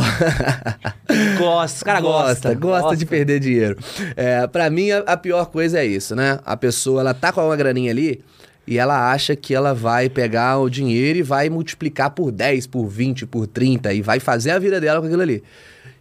gosta, 1.37 1.77
os 1.77 1.83
caras 1.83 2.01
gosta, 2.01 2.53
gosta, 2.53 2.55
gosta. 2.55 2.95
de 2.95 3.05
perder 3.05 3.39
dinheiro. 3.41 3.77
É, 4.15 4.47
pra 4.47 4.69
mim, 4.69 4.91
a, 4.91 4.99
a, 4.99 5.17
pior 5.17 5.47
coisa 5.47 5.79
é 5.79 5.85
isso, 5.85 6.15
né? 6.15 6.39
A 6.45 6.55
pessoa, 6.55 7.01
ela 7.01 7.13
tá 7.13 7.33
com 7.33 7.45
uma 7.45 7.55
graninha 7.57 7.91
ali 7.91 8.23
e 8.65 8.77
ela 8.77 9.11
acha 9.11 9.35
que 9.35 9.53
ela 9.53 9.73
vai 9.73 10.09
pegar 10.09 10.59
o 10.59 10.69
dinheiro 10.69 11.19
e 11.19 11.23
vai 11.23 11.49
multiplicar 11.49 12.11
por 12.11 12.31
10, 12.31 12.67
por 12.67 12.87
20, 12.87 13.25
por 13.25 13.45
30 13.45 13.93
e 13.93 14.01
vai 14.01 14.21
fazer 14.21 14.51
a 14.51 14.59
vida 14.59 14.79
dela 14.79 15.01
com 15.01 15.07
aquilo 15.07 15.21
ali. 15.21 15.43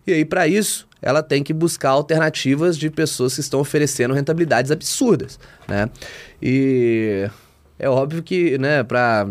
E 0.07 0.13
aí, 0.13 0.25
para 0.25 0.47
isso, 0.47 0.87
ela 1.03 1.23
tem 1.23 1.43
que 1.43 1.53
buscar 1.53 1.91
alternativas 1.91 2.79
de 2.79 2.89
pessoas 2.89 3.35
que 3.35 3.41
estão 3.41 3.61
oferecendo 3.61 4.15
rentabilidades 4.15 4.71
absurdas, 4.71 5.39
né? 5.69 5.91
E 6.41 7.29
é 7.79 7.89
óbvio 7.89 8.23
que, 8.23 8.57
né, 8.57 8.85
para 8.85 9.27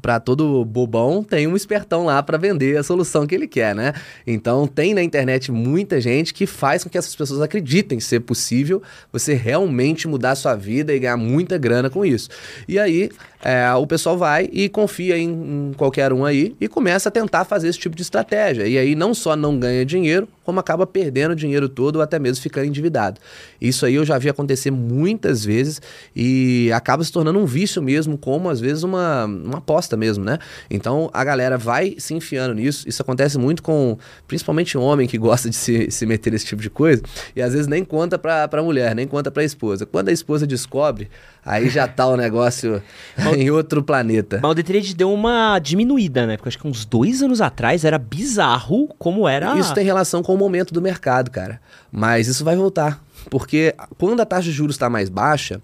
para 0.00 0.20
todo 0.20 0.64
bobão 0.64 1.24
tem 1.24 1.46
um 1.46 1.56
espertão 1.56 2.04
lá 2.04 2.22
para 2.22 2.38
vender 2.38 2.76
a 2.76 2.82
solução 2.82 3.26
que 3.26 3.34
ele 3.34 3.48
quer, 3.48 3.74
né? 3.74 3.92
Então 4.26 4.66
tem 4.66 4.94
na 4.94 5.02
internet 5.02 5.50
muita 5.50 6.00
gente 6.00 6.32
que 6.32 6.46
faz 6.46 6.84
com 6.84 6.90
que 6.90 6.98
essas 6.98 7.16
pessoas 7.16 7.40
acreditem 7.40 7.98
ser 7.98 8.20
possível 8.20 8.82
você 9.12 9.34
realmente 9.34 10.06
mudar 10.06 10.34
sua 10.34 10.54
vida 10.54 10.94
e 10.94 10.98
ganhar 10.98 11.16
muita 11.16 11.58
grana 11.58 11.90
com 11.90 12.04
isso. 12.04 12.28
E 12.68 12.78
aí 12.78 13.10
é, 13.42 13.72
o 13.74 13.86
pessoal 13.86 14.16
vai 14.16 14.48
e 14.52 14.68
confia 14.68 15.16
em, 15.18 15.30
em, 15.30 15.72
qualquer 15.76 16.12
um 16.12 16.24
aí 16.24 16.54
e 16.60 16.68
começa 16.68 17.08
a 17.08 17.12
tentar 17.12 17.44
fazer 17.44 17.68
esse 17.68 17.78
tipo 17.78 17.96
de 17.96 18.02
estratégia. 18.02 18.66
E 18.66 18.78
aí 18.78 18.94
não 18.94 19.14
só 19.14 19.34
não 19.34 19.58
ganha 19.58 19.84
dinheiro, 19.84 20.28
como 20.48 20.60
acaba 20.60 20.86
perdendo 20.86 21.32
o 21.32 21.36
dinheiro 21.36 21.68
todo 21.68 21.96
ou 21.96 22.02
até 22.02 22.18
mesmo 22.18 22.42
ficando 22.42 22.64
endividado. 22.64 23.20
Isso 23.60 23.84
aí 23.84 23.96
eu 23.96 24.04
já 24.06 24.16
vi 24.16 24.30
acontecer 24.30 24.70
muitas 24.70 25.44
vezes 25.44 25.78
e 26.16 26.72
acaba 26.72 27.04
se 27.04 27.12
tornando 27.12 27.38
um 27.38 27.44
vício 27.44 27.82
mesmo, 27.82 28.16
como 28.16 28.48
às 28.48 28.58
vezes 28.58 28.82
uma, 28.82 29.26
uma 29.26 29.58
aposta 29.58 29.94
mesmo, 29.94 30.24
né? 30.24 30.38
Então 30.70 31.10
a 31.12 31.22
galera 31.22 31.58
vai 31.58 31.96
se 31.98 32.14
enfiando 32.14 32.54
nisso. 32.54 32.88
Isso 32.88 33.02
acontece 33.02 33.36
muito 33.36 33.62
com 33.62 33.98
principalmente 34.26 34.78
homem 34.78 35.06
que 35.06 35.18
gosta 35.18 35.50
de 35.50 35.56
se, 35.56 35.90
se 35.90 36.06
meter 36.06 36.32
nesse 36.32 36.46
tipo 36.46 36.62
de 36.62 36.70
coisa 36.70 37.02
e 37.36 37.42
às 37.42 37.52
vezes 37.52 37.66
nem 37.66 37.84
conta 37.84 38.18
pra, 38.18 38.48
pra 38.48 38.62
mulher, 38.62 38.94
nem 38.94 39.06
conta 39.06 39.30
pra 39.30 39.44
esposa. 39.44 39.84
Quando 39.84 40.08
a 40.08 40.12
esposa 40.12 40.46
descobre, 40.46 41.10
aí 41.44 41.68
já 41.68 41.86
tá 41.86 42.06
o 42.06 42.16
negócio 42.16 42.82
em 43.36 43.50
outro 43.50 43.82
planeta. 43.82 44.40
Mas 44.42 44.50
o 44.50 44.54
Detrade 44.54 44.94
deu 44.94 45.12
uma 45.12 45.58
diminuída, 45.58 46.26
né? 46.26 46.38
Porque 46.38 46.48
acho 46.48 46.58
que 46.58 46.66
uns 46.66 46.86
dois 46.86 47.22
anos 47.22 47.42
atrás 47.42 47.84
era 47.84 47.98
bizarro 47.98 48.88
como 48.98 49.28
era. 49.28 49.58
Isso 49.58 49.74
tem 49.74 49.84
relação 49.84 50.22
com 50.22 50.37
momento 50.38 50.72
do 50.72 50.80
mercado, 50.80 51.30
cara. 51.30 51.60
Mas 51.92 52.28
isso 52.28 52.44
vai 52.44 52.56
voltar. 52.56 53.02
Porque 53.30 53.74
quando 53.98 54.20
a 54.20 54.24
taxa 54.24 54.44
de 54.44 54.52
juros 54.52 54.76
está 54.76 54.88
mais 54.88 55.08
baixa, 55.08 55.60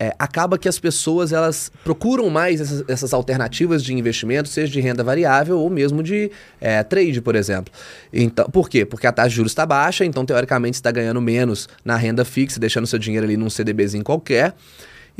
é, 0.00 0.14
acaba 0.18 0.56
que 0.56 0.66
as 0.66 0.78
pessoas 0.78 1.30
elas 1.30 1.70
procuram 1.84 2.30
mais 2.30 2.58
essas, 2.58 2.84
essas, 2.88 3.12
alternativas 3.12 3.84
de 3.84 3.92
investimento, 3.92 4.48
seja 4.48 4.72
de 4.72 4.80
renda 4.80 5.04
variável 5.04 5.58
ou 5.58 5.68
mesmo 5.68 6.02
de 6.02 6.30
é, 6.58 6.82
trade, 6.82 7.20
por 7.20 7.36
exemplo. 7.36 7.72
Então, 8.10 8.48
por 8.48 8.70
quê? 8.70 8.86
Porque 8.86 9.06
a 9.06 9.12
taxa 9.12 9.28
de 9.28 9.36
juros 9.36 9.52
está 9.52 9.66
baixa, 9.66 10.02
então 10.02 10.24
teoricamente 10.24 10.76
está 10.76 10.90
ganhando 10.90 11.20
menos 11.20 11.68
na 11.84 11.96
renda 11.96 12.24
fixa, 12.24 12.58
deixando 12.58 12.86
seu 12.86 12.98
dinheiro 12.98 13.26
ali 13.26 13.36
num 13.36 13.50
CDBzinho 13.50 14.02
qualquer. 14.02 14.54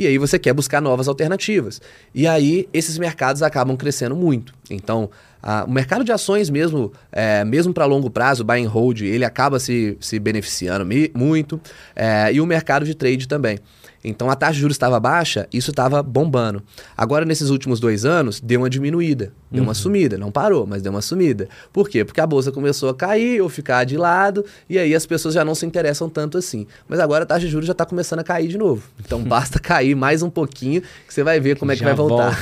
E 0.01 0.07
aí 0.07 0.17
você 0.17 0.39
quer 0.39 0.55
buscar 0.55 0.81
novas 0.81 1.09
alternativas. 1.09 1.79
E 2.15 2.27
aí 2.27 2.67
esses 2.73 2.97
mercados 2.97 3.43
acabam 3.43 3.77
crescendo 3.77 4.17
muito. 4.17 4.55
Então, 4.71 5.11
a, 5.43 5.65
o 5.65 5.71
mercado 5.71 6.03
de 6.03 6.11
ações 6.11 6.49
mesmo, 6.49 6.91
é, 7.13 7.45
mesmo 7.45 7.75
para 7.75 7.85
longo 7.85 8.09
prazo, 8.09 8.43
buy 8.43 8.65
and 8.65 8.69
hold, 8.71 9.03
ele 9.03 9.27
acaba 9.27 9.59
se, 9.59 9.99
se 10.01 10.19
beneficiando 10.19 10.87
muito. 11.15 11.61
É, 11.95 12.33
e 12.33 12.41
o 12.41 12.47
mercado 12.47 12.87
de 12.87 12.95
trade 12.95 13.29
também. 13.29 13.59
Então 14.03 14.31
a 14.31 14.35
taxa 14.35 14.55
de 14.55 14.61
juros 14.61 14.75
estava 14.75 14.99
baixa, 14.99 15.47
isso 15.53 15.71
estava 15.71 16.03
bombando. 16.03 16.63
Agora, 16.97 17.25
nesses 17.25 17.51
últimos 17.51 17.79
dois 17.79 18.05
anos, 18.05 18.41
deu 18.41 18.61
uma 18.61 18.71
diminuída, 18.71 19.33
deu 19.51 19.63
uhum. 19.63 19.69
uma 19.69 19.75
sumida. 19.75 20.17
Não 20.17 20.31
parou, 20.33 20.67
mas 20.67 20.83
deu 20.83 20.91
uma 20.91 21.03
sumida. 21.03 21.49
Por 21.73 21.89
quê? 21.89 22.05
Porque 22.05 22.21
a 22.21 22.27
bolsa 22.27 22.51
começou 22.51 22.89
a 22.89 22.95
cair 22.95 23.43
ou 23.43 23.49
ficar 23.49 23.85
de 23.85 23.97
lado, 23.97 24.45
e 24.69 24.79
aí 24.79 24.95
as 24.95 25.05
pessoas 25.05 25.35
já 25.35 25.45
não 25.45 25.55
se 25.55 25.67
interessam 25.67 26.09
tanto 26.09 26.39
assim. 26.39 26.67
Mas 26.89 26.99
agora 26.99 27.25
a 27.25 27.27
taxa 27.27 27.47
de 27.47 27.49
juros 27.49 27.67
já 27.67 27.73
está 27.73 27.85
começando 27.85 28.21
a 28.21 28.25
cair 28.25 28.49
de 28.49 28.57
novo. 28.57 28.83
Então 29.05 29.21
basta 29.25 29.59
cair 29.59 29.95
mais 29.95 30.23
um 30.23 30.31
pouquinho 30.31 30.81
que 31.07 31.13
você 31.13 31.23
vai 31.23 31.39
ver 31.39 31.59
como 31.59 31.71
é 31.73 31.75
que 31.75 31.81
já 31.81 31.87
vai 31.87 31.95
voltar. 31.95 32.39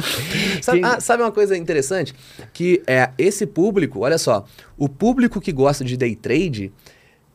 sabe, 0.60 0.80
ah, 0.84 1.00
sabe 1.00 1.22
uma 1.22 1.32
coisa 1.32 1.56
interessante? 1.56 2.14
Que 2.52 2.82
é 2.86 3.10
esse 3.16 3.46
público, 3.46 4.00
olha 4.00 4.18
só, 4.18 4.44
o 4.76 4.88
público 4.88 5.40
que 5.40 5.52
gosta 5.52 5.84
de 5.84 5.96
day 5.96 6.14
trade 6.14 6.72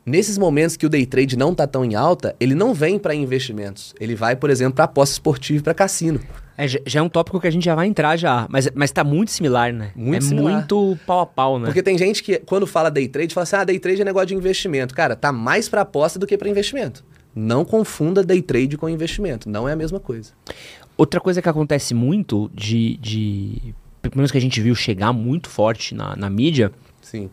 Nesses 0.06 0.38
momentos 0.38 0.78
que 0.78 0.86
o 0.86 0.90
day 0.90 1.04
trade 1.04 1.36
não 1.36 1.52
está 1.52 1.66
tão 1.66 1.84
em 1.84 1.96
alta, 1.96 2.36
ele 2.40 2.54
não 2.54 2.76
vem 2.76 3.00
para 3.00 3.16
investimentos. 3.16 3.96
Ele 4.00 4.14
vai, 4.14 4.36
por 4.36 4.52
exemplo, 4.52 4.76
para 4.76 4.84
aposta 4.84 5.14
esportiva 5.14 5.62
e 5.62 5.64
para 5.64 5.74
cassino. 5.74 6.20
É, 6.56 6.68
já 6.68 7.00
é 7.00 7.02
um 7.02 7.10
tópico 7.10 7.40
que 7.40 7.48
a 7.48 7.52
gente 7.52 7.66
já 7.66 7.74
vai 7.74 7.88
entrar 7.88 8.16
já, 8.16 8.46
mas, 8.48 8.70
mas 8.76 8.92
tá 8.92 9.04
muito 9.04 9.32
similar, 9.32 9.74
né? 9.74 9.92
Muito 9.96 10.24
é 10.24 10.28
similar. 10.28 10.54
muito 10.54 10.98
pau 11.08 11.22
a 11.22 11.26
pau, 11.26 11.58
né? 11.58 11.66
Porque 11.66 11.82
tem 11.82 11.98
gente 11.98 12.22
que, 12.22 12.38
quando 12.38 12.68
fala 12.68 12.92
day 12.92 13.08
trade, 13.08 13.34
fala 13.34 13.44
assim, 13.44 13.56
ah, 13.56 13.64
day 13.64 13.80
trade 13.80 14.04
é 14.04 14.06
negócio 14.06 14.28
de 14.28 14.36
investimento. 14.36 14.94
Cara, 14.94 15.16
tá 15.16 15.32
mais 15.32 15.68
para 15.68 15.82
aposta 15.82 16.20
do 16.20 16.28
que 16.28 16.38
para 16.38 16.48
investimento. 16.48 17.04
Não 17.34 17.66
confunda 17.66 18.24
day 18.24 18.44
trade 18.44 18.78
com 18.78 18.88
investimento, 18.88 19.50
não 19.50 19.68
é 19.68 19.74
a 19.74 19.76
mesma 19.76 20.00
coisa. 20.00 20.34
Outra 20.96 21.20
coisa 21.20 21.42
que 21.42 21.50
acontece 21.50 21.96
muito 21.96 22.50
de, 22.54 22.96
de 22.98 23.76
pelo 24.04 24.18
menos 24.18 24.32
que 24.32 24.38
a 24.38 24.42
gente 24.42 24.62
viu 24.62 24.76
chegar 24.76 25.12
muito 25.12 25.50
forte 25.50 25.96
na, 25.96 26.16
na 26.16 26.30
mídia, 26.30 26.72
Sim. 27.02 27.28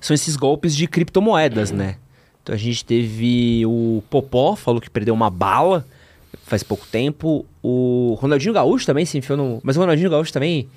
são 0.00 0.14
esses 0.14 0.36
golpes 0.36 0.76
de 0.76 0.86
criptomoedas, 0.86 1.72
né? 1.72 1.96
Então 2.44 2.54
a 2.54 2.58
gente 2.58 2.84
teve 2.84 3.66
o 3.66 4.04
Popó, 4.08 4.54
falou 4.54 4.80
que 4.80 4.88
perdeu 4.88 5.12
uma 5.12 5.30
bala 5.30 5.84
faz 6.44 6.62
pouco 6.62 6.86
tempo. 6.86 7.44
O 7.62 8.16
Ronaldinho 8.20 8.54
Gaúcho 8.54 8.86
também 8.86 9.04
se 9.04 9.18
enfiou 9.18 9.36
no. 9.36 9.60
Mas 9.62 9.76
o 9.76 9.80
Ronaldinho 9.80 10.10
Gaúcho 10.10 10.32
também. 10.32 10.68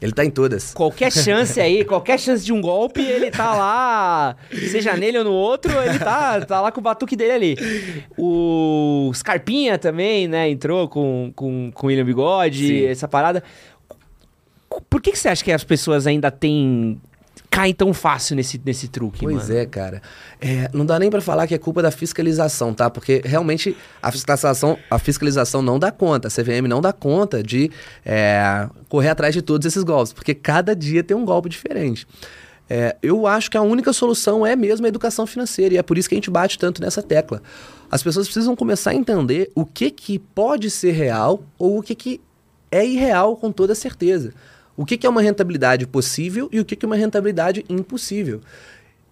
Ele 0.00 0.12
tá 0.12 0.24
em 0.24 0.30
todas. 0.30 0.74
Qualquer 0.74 1.10
chance 1.10 1.58
aí, 1.58 1.82
qualquer 1.86 2.18
chance 2.18 2.44
de 2.44 2.52
um 2.52 2.60
golpe, 2.60 3.00
ele 3.00 3.30
tá 3.30 3.54
lá, 3.54 4.36
seja 4.52 4.94
nele 4.96 5.18
ou 5.18 5.24
no 5.24 5.32
outro, 5.32 5.72
ele 5.80 5.98
tá, 5.98 6.40
tá 6.44 6.60
lá 6.60 6.70
com 6.70 6.80
o 6.80 6.82
batuque 6.82 7.16
dele 7.16 7.32
ali. 7.32 7.56
O 8.18 9.10
Scarpinha 9.14 9.78
também, 9.78 10.28
né, 10.28 10.50
entrou 10.50 10.88
com, 10.88 11.32
com, 11.34 11.70
com 11.72 11.86
o 11.86 11.88
William 11.88 12.04
Bigode, 12.04 12.66
Sim. 12.66 12.84
essa 12.84 13.08
parada. 13.08 13.42
Por 14.90 15.00
que, 15.00 15.12
que 15.12 15.18
você 15.18 15.28
acha 15.28 15.44
que 15.44 15.52
as 15.52 15.64
pessoas 15.64 16.06
ainda 16.06 16.30
têm 16.30 17.00
cai 17.54 17.72
tão 17.72 17.94
fácil 17.94 18.34
nesse, 18.34 18.60
nesse 18.64 18.88
truque, 18.88 19.20
pois 19.20 19.48
mano. 19.48 19.60
é, 19.60 19.64
cara. 19.64 20.02
É, 20.40 20.68
não 20.72 20.84
dá 20.84 20.98
nem 20.98 21.08
para 21.08 21.20
falar 21.20 21.46
que 21.46 21.54
é 21.54 21.58
culpa 21.58 21.80
da 21.80 21.90
fiscalização, 21.90 22.74
tá? 22.74 22.90
Porque 22.90 23.22
realmente 23.24 23.76
a 24.02 24.10
fiscalização, 24.10 24.76
a 24.90 24.98
fiscalização 24.98 25.62
não 25.62 25.78
dá 25.78 25.92
conta, 25.92 26.26
a 26.26 26.30
CVM 26.30 26.66
não 26.68 26.80
dá 26.80 26.92
conta 26.92 27.42
de 27.42 27.70
é, 28.04 28.68
correr 28.88 29.10
atrás 29.10 29.32
de 29.32 29.40
todos 29.40 29.64
esses 29.66 29.84
golpes, 29.84 30.12
porque 30.12 30.34
cada 30.34 30.74
dia 30.74 31.04
tem 31.04 31.16
um 31.16 31.24
golpe 31.24 31.48
diferente. 31.48 32.06
É, 32.68 32.96
eu 33.02 33.26
acho 33.26 33.50
que 33.50 33.56
a 33.56 33.62
única 33.62 33.92
solução 33.92 34.44
é 34.44 34.56
mesmo 34.56 34.86
a 34.86 34.88
educação 34.88 35.26
financeira, 35.26 35.74
e 35.74 35.78
é 35.78 35.82
por 35.82 35.96
isso 35.96 36.08
que 36.08 36.14
a 36.14 36.18
gente 36.18 36.30
bate 36.30 36.58
tanto 36.58 36.82
nessa 36.82 37.02
tecla. 37.02 37.40
As 37.90 38.02
pessoas 38.02 38.26
precisam 38.26 38.56
começar 38.56 38.90
a 38.90 38.94
entender 38.94 39.50
o 39.54 39.64
que, 39.64 39.90
que 39.90 40.18
pode 40.18 40.70
ser 40.70 40.92
real 40.92 41.42
ou 41.56 41.78
o 41.78 41.82
que, 41.82 41.94
que 41.94 42.20
é 42.70 42.84
irreal 42.84 43.36
com 43.36 43.52
toda 43.52 43.74
certeza. 43.74 44.32
O 44.76 44.84
que, 44.84 44.96
que 44.96 45.06
é 45.06 45.10
uma 45.10 45.22
rentabilidade 45.22 45.86
possível 45.86 46.48
e 46.52 46.60
o 46.60 46.64
que, 46.64 46.74
que 46.74 46.84
é 46.84 46.88
uma 46.88 46.96
rentabilidade 46.96 47.64
impossível? 47.68 48.40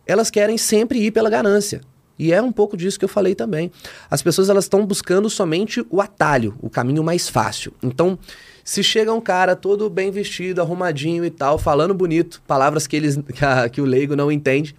Elas 0.07 0.31
querem 0.31 0.59
sempre 0.59 0.99
ir 0.99 1.11
pela 1.13 1.31
ganância. 1.31 1.81
E 2.19 2.33
é 2.33 2.41
um 2.41 2.53
pouco 2.53 2.77
disso 2.77 2.99
que 2.99 3.05
eu 3.05 3.09
falei 3.09 3.35
também. 3.35 3.71
As 4.11 4.23
pessoas 4.23 4.49
elas 4.49 4.65
estão 4.65 4.85
buscando 4.85 5.29
somente 5.31 5.85
o 5.91 6.01
atalho, 6.01 6.55
o 6.61 6.69
caminho 6.69 7.03
mais 7.03 7.29
fácil. 7.29 7.73
Então, 7.83 8.19
se 8.65 8.83
chega 8.83 9.13
um 9.13 9.21
cara 9.21 9.57
todo 9.57 9.89
bem 9.89 10.11
vestido, 10.11 10.61
arrumadinho 10.61 11.25
e 11.25 11.31
tal, 11.31 11.59
falando 11.59 11.95
bonito, 11.95 12.43
palavras 12.47 12.87
que, 12.87 12.97
eles, 12.97 13.19
que, 13.35 13.45
a, 13.45 13.69
que 13.69 13.81
o 13.81 13.85
leigo 13.85 14.15
não 14.15 14.31
entende, 14.31 14.75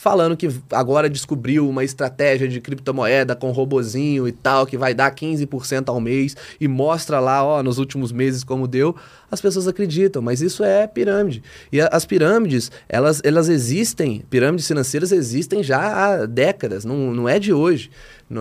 falando 0.00 0.34
que 0.34 0.48
agora 0.72 1.10
descobriu 1.10 1.68
uma 1.68 1.84
estratégia 1.84 2.48
de 2.48 2.58
criptomoeda 2.58 3.36
com 3.36 3.50
robozinho 3.50 4.26
e 4.26 4.32
tal, 4.32 4.64
que 4.66 4.78
vai 4.78 4.94
dar 4.94 5.14
15% 5.14 5.90
ao 5.90 6.00
mês 6.00 6.34
e 6.58 6.66
mostra 6.66 7.20
lá, 7.20 7.44
ó, 7.44 7.62
nos 7.62 7.76
últimos 7.76 8.10
meses 8.10 8.42
como 8.42 8.66
deu, 8.66 8.96
as 9.30 9.42
pessoas 9.42 9.68
acreditam, 9.68 10.22
mas 10.22 10.40
isso 10.40 10.64
é 10.64 10.86
pirâmide. 10.86 11.42
E 11.70 11.82
as 11.82 12.06
pirâmides, 12.06 12.72
elas, 12.88 13.20
elas 13.22 13.50
existem, 13.50 14.24
pirâmides 14.30 14.66
financeiras 14.66 15.12
existem 15.12 15.62
já 15.62 15.78
há 15.78 16.24
décadas, 16.24 16.82
não, 16.82 17.12
não 17.12 17.28
é 17.28 17.38
de 17.38 17.52
hoje. 17.52 17.90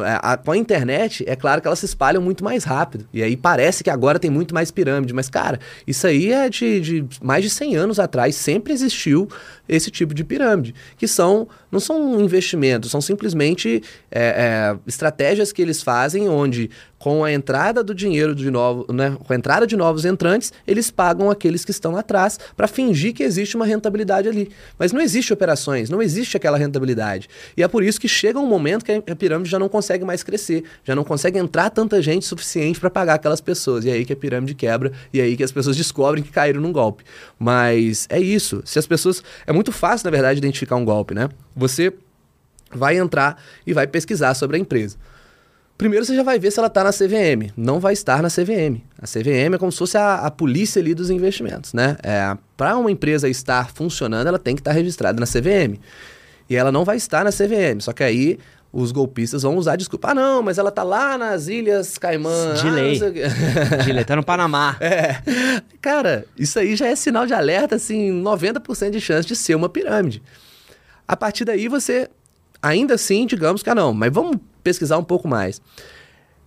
É, 0.05 0.19
a, 0.21 0.37
com 0.37 0.51
a 0.51 0.57
internet, 0.57 1.23
é 1.27 1.35
claro 1.35 1.61
que 1.61 1.67
elas 1.67 1.79
se 1.79 1.85
espalham 1.85 2.21
muito 2.21 2.43
mais 2.43 2.63
rápido. 2.63 3.07
E 3.11 3.23
aí 3.23 3.35
parece 3.35 3.83
que 3.83 3.89
agora 3.89 4.19
tem 4.19 4.29
muito 4.29 4.53
mais 4.53 4.69
pirâmide. 4.69 5.13
Mas, 5.13 5.29
cara, 5.29 5.59
isso 5.87 6.05
aí 6.05 6.31
é 6.31 6.47
de, 6.47 6.79
de 6.79 7.05
mais 7.23 7.43
de 7.43 7.49
100 7.49 7.75
anos 7.75 7.99
atrás. 7.99 8.35
Sempre 8.35 8.71
existiu 8.71 9.27
esse 9.67 9.89
tipo 9.89 10.13
de 10.13 10.23
pirâmide. 10.23 10.75
Que 10.95 11.07
são, 11.07 11.47
não 11.71 11.79
são 11.79 12.21
investimentos, 12.21 12.91
são 12.91 13.01
simplesmente 13.01 13.81
é, 14.11 14.21
é, 14.21 14.77
estratégias 14.85 15.51
que 15.51 15.61
eles 15.61 15.81
fazem 15.81 16.29
onde 16.29 16.69
com 16.99 17.23
a 17.23 17.31
entrada 17.31 17.81
do 17.81 17.95
dinheiro 17.95 18.35
de 18.35 18.51
novo, 18.51 18.85
né, 18.91 19.17
com 19.25 19.31
a 19.31 19.35
entrada 19.35 19.65
de 19.65 19.75
novos 19.77 20.03
entrantes, 20.03 20.51
eles 20.67 20.91
pagam 20.91 21.31
aqueles 21.31 21.63
que 21.63 21.71
estão 21.71 21.95
atrás 21.95 22.37
para 22.55 22.67
fingir 22.67 23.13
que 23.13 23.23
existe 23.23 23.55
uma 23.55 23.65
rentabilidade 23.65 24.27
ali. 24.27 24.51
Mas 24.77 24.91
não 24.91 24.99
existe 24.99 25.31
operações, 25.31 25.89
não 25.89 26.01
existe 26.01 26.35
aquela 26.35 26.57
rentabilidade. 26.57 27.29
E 27.55 27.63
é 27.63 27.67
por 27.67 27.83
isso 27.83 27.99
que 27.99 28.07
chega 28.07 28.37
um 28.37 28.45
momento 28.45 28.83
que 28.83 28.91
a 28.91 29.15
pirâmide 29.15 29.49
já 29.49 29.57
não 29.57 29.69
consegue 29.69 30.03
mais 30.03 30.21
crescer, 30.21 30.65
já 30.83 30.93
não 30.93 31.05
consegue 31.05 31.39
entrar 31.39 31.69
tanta 31.69 32.01
gente 32.01 32.25
suficiente 32.25 32.79
para 32.79 32.89
pagar 32.89 33.13
aquelas 33.13 33.39
pessoas. 33.39 33.85
E 33.85 33.89
é 33.89 33.93
aí 33.93 34.05
que 34.05 34.11
a 34.11 34.17
pirâmide 34.17 34.53
quebra 34.53 34.91
e 35.13 35.21
é 35.21 35.23
aí 35.23 35.37
que 35.37 35.43
as 35.43 35.51
pessoas 35.53 35.77
descobrem 35.77 36.21
que 36.21 36.31
caíram 36.31 36.59
num 36.59 36.73
golpe. 36.73 37.05
Mas 37.39 38.07
é 38.09 38.19
isso. 38.19 38.61
Se 38.65 38.77
as 38.77 38.85
pessoas, 38.85 39.23
é 39.47 39.53
muito 39.53 39.71
fácil 39.71 40.05
na 40.05 40.11
verdade 40.11 40.37
identificar 40.37 40.75
um 40.75 40.83
golpe, 40.83 41.13
né? 41.13 41.29
Você 41.55 41.93
vai 42.73 42.97
entrar 42.97 43.41
e 43.65 43.73
vai 43.73 43.87
pesquisar 43.87 44.33
sobre 44.33 44.57
a 44.57 44.59
empresa. 44.59 44.97
Primeiro 45.79 46.05
você 46.05 46.13
já 46.13 46.23
vai 46.23 46.37
ver 46.37 46.51
se 46.51 46.59
ela 46.59 46.67
está 46.67 46.83
na 46.83 46.91
CVM. 46.91 47.53
Não 47.55 47.79
vai 47.79 47.93
estar 47.93 48.21
na 48.21 48.27
CVM. 48.27 48.81
A 49.01 49.07
CVM 49.07 49.55
é 49.55 49.57
como 49.57 49.71
se 49.71 49.77
fosse 49.77 49.97
a, 49.97 50.15
a 50.15 50.29
polícia 50.29 50.81
ali 50.81 50.93
dos 50.93 51.09
investimentos, 51.09 51.73
né? 51.73 51.95
É, 52.03 52.35
Para 52.57 52.75
uma 52.75 52.91
empresa 52.91 53.29
estar 53.29 53.71
funcionando, 53.71 54.27
ela 54.27 54.37
tem 54.37 54.55
que 54.55 54.59
estar 54.59 54.73
registrada 54.73 55.17
na 55.21 55.25
CVM. 55.25 55.79
E 56.49 56.55
ela 56.57 56.69
não 56.69 56.83
vai 56.83 56.97
estar 56.97 57.23
na 57.23 57.31
CVM. 57.31 57.79
Só 57.79 57.93
que 57.93 58.03
aí 58.03 58.37
os 58.73 58.91
golpistas 58.91 59.43
vão 59.43 59.55
usar 59.55 59.77
desculpa. 59.77 60.11
Ah, 60.11 60.13
não, 60.13 60.43
mas 60.43 60.57
ela 60.57 60.69
tá 60.69 60.83
lá 60.83 61.17
nas 61.17 61.47
Ilhas 61.47 61.97
Caimã. 61.97 62.55
De 62.55 62.69
lei. 62.69 62.99
Ah, 63.01 63.77
de 63.81 63.93
lei, 63.93 64.03
tá 64.03 64.17
no 64.17 64.23
Panamá. 64.23 64.75
É. 64.83 65.21
Cara, 65.81 66.25
isso 66.37 66.59
aí 66.59 66.75
já 66.75 66.87
é 66.87 66.95
sinal 66.97 67.25
de 67.25 67.33
alerta, 67.33 67.75
assim, 67.75 68.21
90% 68.21 68.89
de 68.89 68.99
chance 68.99 69.25
de 69.25 69.33
ser 69.33 69.55
uma 69.55 69.69
pirâmide. 69.69 70.21
A 71.07 71.15
partir 71.15 71.45
daí 71.45 71.69
você, 71.69 72.09
ainda 72.61 72.95
assim, 72.95 73.25
digamos 73.25 73.63
que, 73.63 73.69
ah, 73.69 73.75
não, 73.75 73.93
mas 73.93 74.11
vamos 74.11 74.35
pesquisar 74.69 74.99
um 74.99 75.03
pouco 75.03 75.27
mais. 75.27 75.59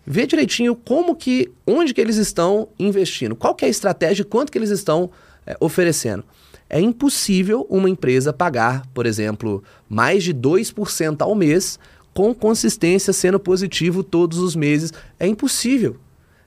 Ver 0.07 0.27
direitinho 0.27 0.77
como 0.77 1.17
que, 1.17 1.51
onde 1.67 1.93
que 1.93 2.01
eles 2.01 2.17
estão 2.17 2.69
investindo, 2.79 3.35
qual 3.35 3.53
que 3.53 3.65
é 3.65 3.69
a 3.69 3.71
estratégia, 3.71 4.25
quanto 4.25 4.53
que 4.53 4.59
eles 4.59 4.71
estão 4.71 5.11
é, 5.45 5.57
oferecendo. 5.59 6.25
É 6.71 6.81
impossível 6.81 7.67
uma 7.69 7.91
empresa 7.91 8.33
pagar, 8.33 8.87
por 8.95 9.07
exemplo, 9.07 9.63
mais 9.89 10.23
de 10.23 10.33
2% 10.33 11.21
ao 11.21 11.35
mês 11.35 11.79
com 12.15 12.33
consistência 12.33 13.13
sendo 13.13 13.41
positivo 13.41 14.05
todos 14.05 14.39
os 14.39 14.55
meses. 14.55 14.93
É 15.19 15.27
impossível. 15.27 15.97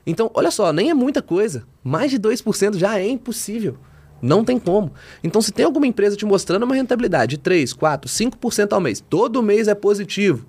Então, 0.07 0.31
olha 0.33 0.51
só, 0.51 0.71
nem 0.71 0.89
é 0.89 0.93
muita 0.93 1.21
coisa. 1.21 1.63
Mais 1.83 2.09
de 2.09 2.19
2% 2.19 2.77
já 2.77 2.97
é 2.97 3.07
impossível. 3.07 3.77
Não 4.21 4.43
tem 4.43 4.57
como. 4.57 4.93
Então, 5.23 5.41
se 5.41 5.51
tem 5.51 5.65
alguma 5.65 5.85
empresa 5.85 6.15
te 6.15 6.25
mostrando 6.25 6.63
uma 6.63 6.75
rentabilidade 6.75 7.31
de 7.31 7.37
3, 7.37 7.73
4, 7.73 8.09
5% 8.09 8.73
ao 8.73 8.81
mês, 8.81 9.03
todo 9.07 9.43
mês 9.43 9.67
é 9.67 9.75
positivo, 9.75 10.47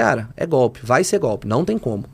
cara, 0.00 0.30
é 0.34 0.46
golpe, 0.46 0.80
vai 0.82 1.04
ser 1.04 1.18
golpe, 1.18 1.46
não 1.46 1.62
tem 1.62 1.76
como. 1.76 2.06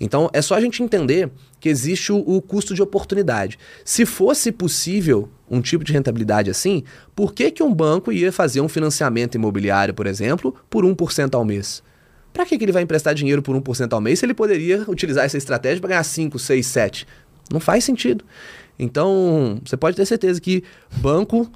Então 0.00 0.30
é 0.32 0.40
só 0.40 0.54
a 0.54 0.60
gente 0.60 0.80
entender 0.80 1.28
que 1.58 1.68
existe 1.68 2.12
o, 2.12 2.18
o, 2.18 2.40
custo 2.40 2.72
de 2.72 2.80
oportunidade. 2.80 3.58
Se 3.84 4.06
fosse 4.06 4.52
possível 4.52 5.28
um 5.50 5.60
tipo 5.60 5.82
de 5.82 5.92
rentabilidade 5.92 6.48
assim, 6.48 6.84
por 7.16 7.34
que, 7.34 7.50
que 7.50 7.60
um 7.60 7.74
banco 7.74 8.12
ia 8.12 8.30
fazer 8.30 8.60
um 8.60 8.68
financiamento 8.68 9.34
imobiliário, 9.34 9.92
por 9.92 10.06
exemplo, 10.06 10.54
por 10.70 10.84
1% 10.84 11.34
ao 11.34 11.44
mês? 11.44 11.82
Para 12.32 12.46
que, 12.46 12.56
que 12.56 12.64
ele 12.64 12.70
vai 12.70 12.84
emprestar 12.84 13.12
dinheiro 13.12 13.42
por 13.42 13.60
1% 13.60 13.92
ao 13.92 14.00
mês 14.00 14.20
se 14.20 14.24
ele 14.24 14.34
poderia 14.34 14.84
utilizar 14.88 15.24
essa 15.24 15.36
estratégia 15.36 15.80
para 15.80 15.88
ganhar 15.88 16.04
5, 16.04 16.38
6, 16.38 16.64
7? 16.64 17.06
Não 17.52 17.58
faz 17.58 17.82
sentido. 17.82 18.24
Então, 18.78 19.60
você 19.64 19.76
pode 19.76 19.96
ter 19.96 20.06
certeza 20.06 20.40
que 20.40 20.62
banco 20.96 21.50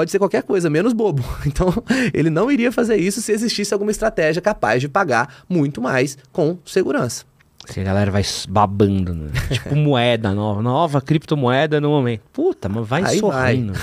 pode 0.00 0.10
ser 0.10 0.18
qualquer 0.18 0.42
coisa, 0.42 0.70
menos 0.70 0.94
bobo. 0.94 1.22
Então, 1.46 1.68
ele 2.14 2.30
não 2.30 2.50
iria 2.50 2.72
fazer 2.72 2.96
isso 2.96 3.20
se 3.20 3.32
existisse 3.32 3.74
alguma 3.74 3.90
estratégia 3.90 4.40
capaz 4.40 4.80
de 4.80 4.88
pagar 4.88 5.44
muito 5.46 5.82
mais 5.82 6.16
com 6.32 6.56
segurança. 6.64 7.26
Assim, 7.68 7.82
a 7.82 7.84
galera 7.84 8.10
vai 8.10 8.22
babando, 8.48 9.14
né? 9.14 9.30
tipo 9.52 9.76
moeda 9.76 10.32
nova, 10.32 10.62
nova 10.62 11.02
criptomoeda 11.02 11.82
no 11.82 11.90
momento. 11.90 12.22
Puta, 12.32 12.66
mas 12.66 12.88
vai 12.88 13.04
Aí 13.04 13.18
sorrindo. 13.18 13.74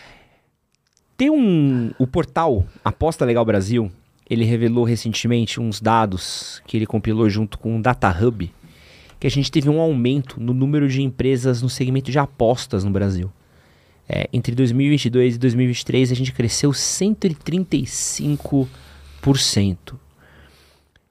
Tem 1.16 1.30
um. 1.30 1.92
O 1.98 2.06
portal 2.06 2.66
Aposta 2.84 3.24
Legal 3.24 3.44
Brasil, 3.44 3.90
ele 4.28 4.44
revelou 4.44 4.84
recentemente 4.84 5.58
uns 5.58 5.80
dados 5.80 6.60
que 6.66 6.76
ele 6.76 6.84
compilou 6.84 7.30
junto 7.30 7.58
com 7.58 7.78
o 7.78 7.82
Data 7.82 8.10
Hub, 8.10 8.52
que 9.18 9.26
a 9.26 9.30
gente 9.30 9.50
teve 9.50 9.70
um 9.70 9.80
aumento 9.80 10.38
no 10.38 10.52
número 10.52 10.86
de 10.86 11.00
empresas 11.00 11.62
no 11.62 11.70
segmento 11.70 12.10
de 12.10 12.18
apostas 12.18 12.84
no 12.84 12.90
Brasil. 12.90 13.32
É, 14.08 14.28
entre 14.32 14.54
2022 14.54 15.34
e 15.34 15.38
2023 15.38 16.12
a 16.12 16.14
gente 16.14 16.32
cresceu 16.32 16.70
135%. 16.70 18.68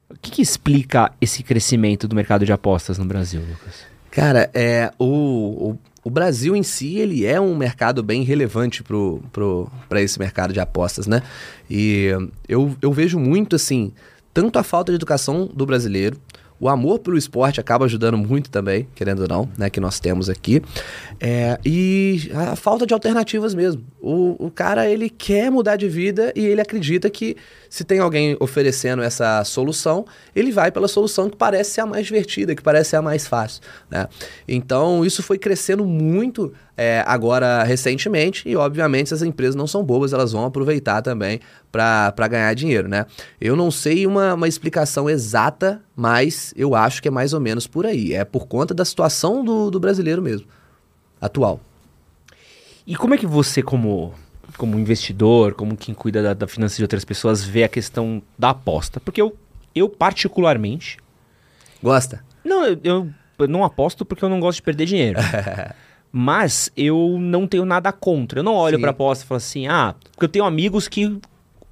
O 0.10 0.18
que, 0.22 0.32
que 0.32 0.42
explica 0.42 1.12
esse 1.20 1.44
crescimento 1.44 2.08
do 2.08 2.16
mercado 2.16 2.46
de 2.46 2.54
apostas 2.54 2.98
no 2.98 3.06
Brasil, 3.06 3.42
Lucas? 3.42 3.86
Cara, 4.12 4.50
é, 4.54 4.94
o, 4.98 5.72
o, 5.72 5.78
o 6.06 6.10
Brasil 6.10 6.56
em 6.56 6.64
si, 6.64 6.98
ele 6.98 7.26
é 7.26 7.42
um 7.42 7.54
mercado 7.56 8.02
bem 8.02 8.24
relevante 8.24 8.82
para 9.90 10.02
esse 10.02 10.18
mercado 10.18 10.54
de 10.54 10.60
apostas, 10.62 11.06
né? 11.06 11.22
E 11.70 12.12
eu, 12.48 12.78
eu 12.82 12.94
vejo 12.94 13.20
muito, 13.20 13.58
assim, 13.58 13.92
tanto 14.34 14.58
a 14.58 14.64
falta 14.64 14.92
de 14.92 14.96
educação 14.96 15.48
do 15.48 15.66
brasileiro, 15.66 16.18
o 16.60 16.70
amor 16.70 17.00
pelo 17.00 17.18
esporte 17.18 17.60
acaba 17.60 17.86
ajudando 17.86 18.18
muito 18.18 18.50
também, 18.50 18.88
querendo 18.96 19.22
ou 19.22 19.28
não, 19.28 19.50
né? 19.58 19.70
Que 19.70 19.80
nós 19.80 20.00
temos 20.00 20.30
aqui. 20.30 20.62
É, 21.20 21.60
e 21.66 22.32
a 22.34 22.56
falta 22.56 22.86
de 22.86 22.94
alternativas 22.94 23.54
mesmo. 23.54 23.84
O, 24.02 24.46
o 24.46 24.52
cara, 24.52 24.90
ele 24.90 25.10
quer 25.10 25.52
mudar 25.52 25.76
de 25.76 25.88
vida 25.88 26.32
e 26.36 26.46
ele 26.46 26.62
acredita 26.62 27.10
que 27.10 27.36
se 27.76 27.84
tem 27.84 28.00
alguém 28.00 28.38
oferecendo 28.40 29.04
essa 29.04 29.44
solução, 29.44 30.06
ele 30.34 30.50
vai 30.50 30.72
pela 30.72 30.88
solução 30.88 31.30
que 31.30 31.36
parece 31.36 31.72
ser 31.72 31.82
a 31.82 31.86
mais 31.86 32.06
divertida, 32.06 32.56
que 32.56 32.62
parece 32.62 32.92
ser 32.92 32.96
a 32.96 33.02
mais 33.02 33.28
fácil. 33.28 33.62
Né? 33.92 34.08
Então, 34.48 35.04
isso 35.04 35.22
foi 35.22 35.38
crescendo 35.38 35.84
muito 35.84 36.54
é, 36.78 37.04
agora 37.06 37.64
recentemente 37.64 38.48
e, 38.48 38.56
obviamente, 38.56 39.14
as 39.14 39.22
empresas 39.22 39.56
não 39.56 39.68
são 39.68 39.84
bobas, 39.84 40.14
elas 40.14 40.32
vão 40.32 40.46
aproveitar 40.46 41.02
também 41.02 41.42
para 41.70 42.28
ganhar 42.30 42.54
dinheiro. 42.54 42.88
Né? 42.88 43.06
Eu 43.42 43.58
não 43.58 43.70
sei 43.70 44.08
uma, 44.08 44.36
uma 44.36 44.48
explicação 44.48 45.10
exata, 45.10 45.82
mas 45.94 46.54
eu 46.56 46.76
acho 46.76 47.02
que 47.02 47.10
é 47.10 47.12
mais 47.12 47.34
ou 47.34 47.42
menos 47.42 47.68
por 47.68 47.86
aí. 47.86 48.14
É 48.14 48.24
por 48.24 48.48
conta 48.48 48.74
da 48.74 48.86
situação 48.86 49.44
do, 49.44 49.70
do 49.70 49.82
brasileiro 49.82 50.22
mesmo, 50.22 50.48
atual. 51.20 51.60
E 52.88 52.96
como 52.96 53.16
é 53.16 53.18
que 53.18 53.28
você, 53.28 53.62
como 53.62 54.14
como 54.56 54.80
investidor, 54.80 55.54
como 55.54 55.76
quem 55.76 55.94
cuida 55.94 56.22
da, 56.22 56.34
da 56.34 56.48
finança 56.48 56.78
de 56.78 56.84
outras 56.84 57.06
pessoas, 57.06 57.44
vê 57.44 57.64
a 57.64 57.70
questão 57.70 58.22
da 58.38 58.52
aposta? 58.52 59.00
Porque 59.00 59.22
eu, 59.22 59.36
eu 59.74 59.90
particularmente. 59.90 60.98
Gosta? 61.82 62.24
Não, 62.44 62.66
eu, 62.66 63.10
eu 63.40 63.48
não 63.48 63.64
aposto 63.64 64.06
porque 64.06 64.24
eu 64.24 64.30
não 64.30 64.40
gosto 64.40 64.58
de 64.58 64.64
perder 64.64 64.86
dinheiro. 64.86 65.20
Mas 66.12 66.72
eu 66.78 67.18
não 67.20 67.46
tenho 67.46 67.66
nada 67.66 67.92
contra. 67.92 68.40
Eu 68.40 68.44
não 68.44 68.54
olho 68.54 68.80
para 68.80 68.92
aposta 68.92 69.26
e 69.26 69.28
falo 69.28 69.38
assim, 69.38 69.68
ah, 69.68 69.94
porque 70.12 70.26
eu 70.26 70.30
tenho 70.30 70.46
amigos 70.46 70.88
que 70.88 71.20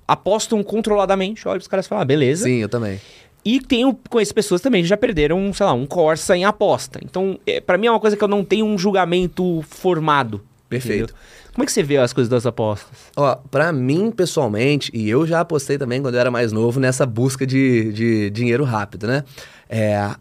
apostam 0.06 0.62
controladamente. 0.62 1.48
Olha 1.48 1.60
os 1.60 1.68
caras 1.68 1.88
falam, 1.88 2.02
ah, 2.02 2.06
beleza. 2.06 2.44
Sim, 2.44 2.58
eu 2.58 2.68
também. 2.68 3.00
E 3.46 3.62
tenho 3.62 3.98
conheço 4.10 4.34
pessoas 4.34 4.62
também 4.62 4.82
que 4.82 4.88
já 4.88 4.98
perderam, 4.98 5.54
sei 5.54 5.66
lá, 5.66 5.74
um 5.74 5.86
Corsa 5.86 6.36
em 6.36 6.46
aposta. 6.46 7.00
Então, 7.04 7.40
é, 7.46 7.60
para 7.60 7.78
mim 7.78 7.88
é 7.88 7.92
uma 7.92 8.00
coisa 8.00 8.16
que 8.16 8.24
eu 8.24 8.28
não 8.28 8.44
tenho 8.44 8.66
um 8.66 8.78
julgamento 8.78 9.64
formado. 9.68 10.42
Perfeito. 10.70 11.04
Entendeu? 11.04 11.16
Como 11.54 11.64
é 11.64 11.66
que 11.66 11.72
você 11.72 11.84
vê 11.84 11.97
as 11.97 12.12
coisas 12.12 12.30
das 12.30 12.45
apostas? 12.45 12.97
Ó, 13.16 13.36
pra 13.36 13.72
mim, 13.72 14.12
pessoalmente, 14.12 14.91
e 14.93 15.08
eu 15.08 15.26
já 15.28 15.41
apostei 15.41 15.78
também 15.78 16.01
quando 16.01 16.16
eu 16.16 16.20
era 16.20 16.32
mais 16.32 16.51
novo 16.51 16.80
nessa 16.80 17.06
busca 17.06 17.45
de, 17.45 17.93
de 17.93 18.30
dinheiro 18.32 18.64
rápido, 18.64 19.06
né? 19.06 19.24
É, 19.70 20.16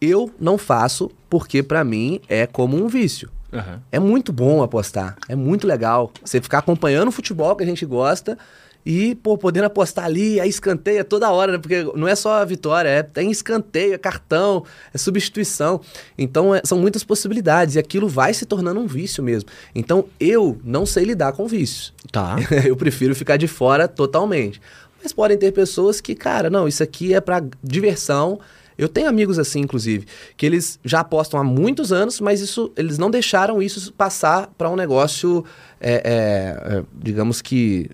eu 0.00 0.32
não 0.40 0.58
faço 0.58 1.10
porque 1.30 1.62
para 1.62 1.84
mim 1.84 2.20
é 2.28 2.44
como 2.44 2.76
um 2.76 2.88
vício. 2.88 3.30
Uhum. 3.52 3.78
É 3.92 4.00
muito 4.00 4.32
bom 4.32 4.62
apostar, 4.62 5.16
é 5.28 5.36
muito 5.36 5.64
legal. 5.66 6.10
Você 6.24 6.40
ficar 6.40 6.58
acompanhando 6.58 7.08
o 7.08 7.12
futebol 7.12 7.54
que 7.54 7.62
a 7.62 7.66
gente 7.66 7.86
gosta 7.86 8.36
e, 8.84 9.14
pô, 9.14 9.38
podendo 9.38 9.64
apostar 9.64 10.04
ali, 10.04 10.40
aí 10.40 10.48
escanteia 10.48 11.04
toda 11.04 11.30
hora, 11.30 11.52
né? 11.52 11.58
Porque 11.58 11.84
não 11.94 12.08
é 12.08 12.14
só 12.16 12.34
a 12.34 12.44
vitória, 12.44 12.88
é, 12.88 13.02
tem 13.02 13.30
escanteio, 13.30 13.94
é 13.94 13.98
cartão, 13.98 14.64
é 14.92 14.98
substituição. 14.98 15.80
Então, 16.18 16.54
é, 16.54 16.62
são 16.64 16.78
muitas 16.78 17.04
possibilidades 17.04 17.76
e 17.76 17.78
aquilo 17.78 18.08
vai 18.08 18.34
se 18.34 18.44
tornando 18.44 18.80
um 18.80 18.86
vício 18.86 19.22
mesmo. 19.22 19.48
Então, 19.74 20.06
eu 20.18 20.60
não 20.64 20.84
sei 20.84 21.04
lidar 21.04 21.32
com 21.32 21.46
vícios. 21.46 21.94
Tá. 22.10 22.36
eu 22.66 22.76
prefiro 22.76 23.14
ficar 23.14 23.36
de 23.36 23.46
fora 23.46 23.86
totalmente. 23.86 24.60
Mas 25.02 25.12
podem 25.12 25.38
ter 25.38 25.52
pessoas 25.52 26.00
que, 26.00 26.14
cara, 26.14 26.50
não, 26.50 26.66
isso 26.66 26.82
aqui 26.82 27.14
é 27.14 27.20
para 27.20 27.44
diversão. 27.62 28.40
Eu 28.76 28.88
tenho 28.88 29.08
amigos 29.08 29.38
assim, 29.38 29.60
inclusive, 29.60 30.06
que 30.36 30.46
eles 30.46 30.78
já 30.84 31.00
apostam 31.00 31.38
há 31.38 31.44
muitos 31.44 31.92
anos, 31.92 32.20
mas 32.20 32.40
isso 32.40 32.72
eles 32.76 32.98
não 32.98 33.10
deixaram 33.10 33.62
isso 33.62 33.92
passar 33.92 34.48
para 34.56 34.70
um 34.70 34.76
negócio, 34.76 35.44
é, 35.80 35.92
é, 35.92 36.78
é, 36.78 36.84
digamos 36.94 37.42
que 37.42 37.90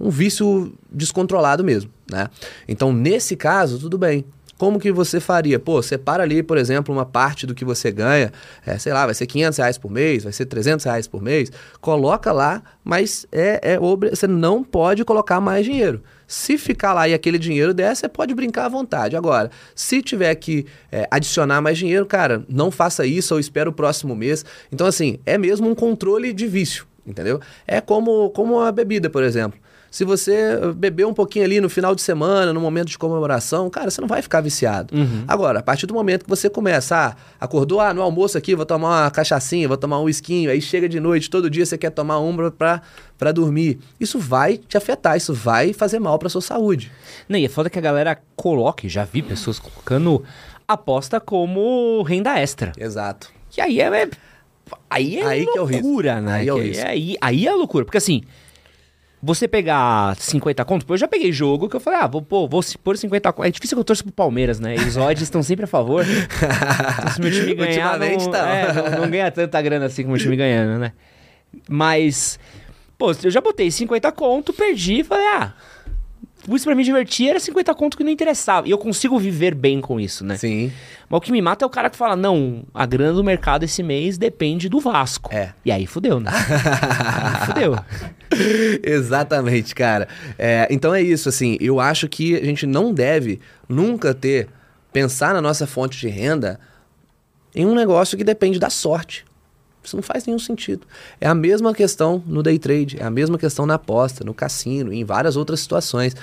um 0.00 0.10
vício 0.10 0.72
descontrolado 0.90 1.64
mesmo, 1.64 1.90
né? 2.10 2.28
Então, 2.66 2.92
nesse 2.92 3.36
caso, 3.36 3.78
tudo 3.78 3.98
bem. 3.98 4.24
Como 4.58 4.80
que 4.80 4.90
você 4.90 5.20
faria? 5.20 5.56
Pô, 5.60 5.80
separa 5.80 6.24
ali, 6.24 6.42
por 6.42 6.58
exemplo, 6.58 6.92
uma 6.92 7.06
parte 7.06 7.46
do 7.46 7.54
que 7.54 7.64
você 7.64 7.92
ganha, 7.92 8.32
é, 8.66 8.76
sei 8.76 8.92
lá, 8.92 9.06
vai 9.06 9.14
ser 9.14 9.24
500 9.24 9.56
reais 9.56 9.78
por 9.78 9.88
mês, 9.88 10.24
vai 10.24 10.32
ser 10.32 10.46
300 10.46 10.84
reais 10.84 11.06
por 11.06 11.22
mês, 11.22 11.52
coloca 11.80 12.32
lá, 12.32 12.60
mas 12.82 13.24
é, 13.30 13.74
é 13.74 13.78
você 13.78 14.26
não 14.26 14.64
pode 14.64 15.04
colocar 15.04 15.40
mais 15.40 15.64
dinheiro. 15.64 16.02
Se 16.26 16.58
ficar 16.58 16.92
lá 16.92 17.08
e 17.08 17.14
aquele 17.14 17.38
dinheiro 17.38 17.72
der, 17.72 17.94
você 17.94 18.08
pode 18.08 18.34
brincar 18.34 18.66
à 18.66 18.68
vontade. 18.68 19.16
Agora, 19.16 19.48
se 19.76 20.02
tiver 20.02 20.34
que 20.34 20.66
é, 20.90 21.06
adicionar 21.08 21.62
mais 21.62 21.78
dinheiro, 21.78 22.04
cara, 22.04 22.44
não 22.48 22.72
faça 22.72 23.06
isso 23.06 23.34
ou 23.34 23.40
espera 23.40 23.70
o 23.70 23.72
próximo 23.72 24.14
mês. 24.16 24.44
Então, 24.72 24.88
assim, 24.88 25.20
é 25.24 25.38
mesmo 25.38 25.70
um 25.70 25.74
controle 25.74 26.32
de 26.32 26.48
vício, 26.48 26.84
entendeu? 27.06 27.40
É 27.64 27.80
como, 27.80 28.28
como 28.30 28.60
a 28.60 28.72
bebida, 28.72 29.08
por 29.08 29.22
exemplo. 29.22 29.58
Se 29.90 30.04
você 30.04 30.58
beber 30.76 31.06
um 31.06 31.14
pouquinho 31.14 31.44
ali 31.44 31.60
no 31.60 31.68
final 31.68 31.94
de 31.94 32.02
semana, 32.02 32.52
no 32.52 32.60
momento 32.60 32.88
de 32.88 32.98
comemoração, 32.98 33.70
cara, 33.70 33.90
você 33.90 34.00
não 34.00 34.08
vai 34.08 34.20
ficar 34.20 34.40
viciado. 34.40 34.94
Uhum. 34.94 35.24
Agora, 35.26 35.60
a 35.60 35.62
partir 35.62 35.86
do 35.86 35.94
momento 35.94 36.24
que 36.24 36.30
você 36.30 36.50
começa, 36.50 36.96
ah, 36.96 37.16
acordou, 37.40 37.80
ah, 37.80 37.94
no 37.94 38.02
almoço 38.02 38.36
aqui, 38.36 38.54
vou 38.54 38.66
tomar 38.66 39.04
uma 39.04 39.10
cachaçinha, 39.10 39.66
vou 39.66 39.76
tomar 39.76 39.98
um 40.00 40.04
whiskinho, 40.04 40.50
aí 40.50 40.60
chega 40.60 40.88
de 40.88 41.00
noite, 41.00 41.30
todo 41.30 41.48
dia 41.48 41.64
você 41.64 41.78
quer 41.78 41.90
tomar 41.90 42.18
uma 42.18 42.50
pra, 42.50 42.82
pra 43.16 43.32
dormir. 43.32 43.78
Isso 43.98 44.18
vai 44.18 44.58
te 44.58 44.76
afetar, 44.76 45.16
isso 45.16 45.32
vai 45.32 45.72
fazer 45.72 45.98
mal 45.98 46.18
pra 46.18 46.28
sua 46.28 46.42
saúde. 46.42 46.92
Não, 47.28 47.38
e 47.38 47.46
é 47.46 47.48
foda 47.48 47.70
que 47.70 47.78
a 47.78 47.82
galera 47.82 48.18
coloque, 48.36 48.88
já 48.88 49.04
vi 49.04 49.22
pessoas 49.22 49.58
colocando 49.58 50.22
aposta 50.66 51.18
como 51.18 52.02
renda 52.02 52.38
extra. 52.38 52.72
Exato. 52.76 53.32
Que 53.50 53.62
aí 53.62 53.80
é. 53.80 53.86
é 54.02 54.10
aí 54.90 55.18
é 55.18 55.24
aí 55.24 55.44
loucura, 55.44 56.12
que 56.12 56.18
é 56.18 56.20
o 56.20 56.22
né? 56.22 56.32
Aí 56.34 56.48
é, 56.48 56.52
o 56.52 56.58
risco. 56.58 56.86
aí, 56.86 57.16
aí 57.20 57.46
é 57.46 57.52
loucura. 57.52 57.84
Porque 57.86 57.96
assim, 57.96 58.22
você 59.22 59.48
pegar 59.48 60.16
50 60.16 60.64
conto, 60.64 60.86
eu 60.88 60.96
já 60.96 61.08
peguei 61.08 61.32
jogo 61.32 61.68
que 61.68 61.76
eu 61.76 61.80
falei, 61.80 62.00
ah, 62.00 62.06
vou, 62.06 62.22
pô, 62.22 62.46
vou 62.46 62.62
pôr 62.82 62.96
50 62.96 63.32
conto. 63.32 63.46
É 63.46 63.50
difícil 63.50 63.76
que 63.76 63.80
eu 63.80 63.84
torço 63.84 64.04
pro 64.04 64.12
Palmeiras, 64.12 64.60
né? 64.60 64.76
E 64.76 64.80
os 64.80 64.96
odds 64.96 65.22
estão 65.22 65.42
sempre 65.42 65.64
a 65.64 65.68
favor. 65.68 66.04
Então, 66.04 67.10
se 67.12 67.20
meu 67.20 67.30
time 67.30 67.54
ganhar, 67.54 67.98
não, 67.98 68.30
tá. 68.30 68.48
é, 68.48 68.72
não, 68.72 69.00
não, 69.02 69.10
ganha 69.10 69.30
tanta 69.30 69.60
grana 69.60 69.86
assim 69.86 70.04
como 70.04 70.14
o 70.14 70.18
time 70.18 70.36
ganhando, 70.36 70.78
né? 70.78 70.92
Mas, 71.68 72.38
pô, 72.96 73.12
eu 73.22 73.30
já 73.30 73.40
botei 73.40 73.70
50 73.70 74.12
conto, 74.12 74.52
perdi, 74.52 75.02
falei, 75.02 75.26
ah, 75.26 75.54
isso 76.48 76.64
pra 76.64 76.74
me 76.74 76.84
divertir 76.84 77.28
era 77.28 77.40
50 77.40 77.74
conto 77.74 77.96
que 77.96 78.04
não 78.04 78.10
interessava. 78.10 78.66
E 78.66 78.70
eu 78.70 78.78
consigo 78.78 79.18
viver 79.18 79.54
bem 79.54 79.80
com 79.80 79.98
isso, 79.98 80.24
né? 80.24 80.36
Sim. 80.36 80.72
Mas 81.08 81.18
o 81.18 81.20
que 81.20 81.32
me 81.32 81.42
mata 81.42 81.64
é 81.64 81.66
o 81.66 81.70
cara 81.70 81.90
que 81.90 81.96
fala: 81.96 82.14
não, 82.14 82.64
a 82.72 82.86
grana 82.86 83.14
do 83.14 83.24
mercado 83.24 83.64
esse 83.64 83.82
mês 83.82 84.16
depende 84.16 84.68
do 84.68 84.80
Vasco. 84.80 85.34
É. 85.34 85.52
E 85.64 85.72
aí 85.72 85.86
fudeu, 85.86 86.20
né? 86.20 86.30
aí 86.30 87.46
fudeu. 87.46 87.78
Exatamente, 88.82 89.74
cara. 89.74 90.08
É, 90.38 90.68
então 90.70 90.94
é 90.94 91.02
isso, 91.02 91.28
assim. 91.28 91.56
Eu 91.60 91.80
acho 91.80 92.08
que 92.08 92.36
a 92.36 92.44
gente 92.44 92.66
não 92.66 92.92
deve 92.94 93.40
nunca 93.68 94.14
ter, 94.14 94.48
pensar 94.92 95.34
na 95.34 95.40
nossa 95.40 95.66
fonte 95.66 95.98
de 95.98 96.08
renda 96.08 96.60
em 97.54 97.66
um 97.66 97.74
negócio 97.74 98.16
que 98.16 98.24
depende 98.24 98.58
da 98.58 98.70
sorte. 98.70 99.24
Isso 99.82 99.96
não 99.96 100.02
faz 100.02 100.26
nenhum 100.26 100.38
sentido. 100.38 100.86
É 101.20 101.26
a 101.26 101.34
mesma 101.34 101.74
questão 101.74 102.22
no 102.26 102.42
day 102.42 102.58
trade, 102.58 102.98
é 103.00 103.04
a 103.04 103.10
mesma 103.10 103.38
questão 103.38 103.64
na 103.64 103.74
aposta, 103.74 104.24
no 104.24 104.34
cassino, 104.34 104.92
em 104.92 105.04
várias 105.04 105.36
outras 105.36 105.60
situações. 105.60 106.14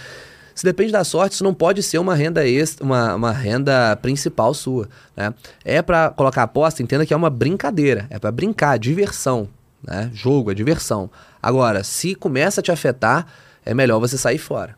Se 0.54 0.64
depende 0.64 0.92
da 0.92 1.04
sorte, 1.04 1.34
isso 1.34 1.44
não 1.44 1.54
pode 1.54 1.84
ser 1.84 1.98
uma 1.98 2.16
renda 2.16 2.48
extra, 2.48 2.86
uma, 2.86 3.16
uma 3.16 3.32
renda 3.32 3.96
principal 3.98 4.54
sua. 4.54 4.88
Né? 5.16 5.34
É 5.66 5.82
para 5.82 6.12
colocar 6.12 6.44
aposta, 6.44 6.82
entenda 6.82 7.06
que 7.06 7.14
é 7.14 7.18
uma 7.18 7.30
brincadeira, 7.30 8.08
é 8.10 8.18
para 8.18 8.32
brincar, 8.32 8.80
diversão. 8.80 9.50
Né? 9.84 10.10
Jogo, 10.14 10.52
é 10.52 10.54
diversão. 10.54 11.10
Agora, 11.42 11.84
se 11.84 12.16
começa 12.16 12.62
a 12.62 12.64
te 12.64 12.72
afetar, 12.72 13.28
é 13.66 13.74
melhor 13.74 14.00
você 14.00 14.18
sair 14.18 14.38
fora. 14.38 14.78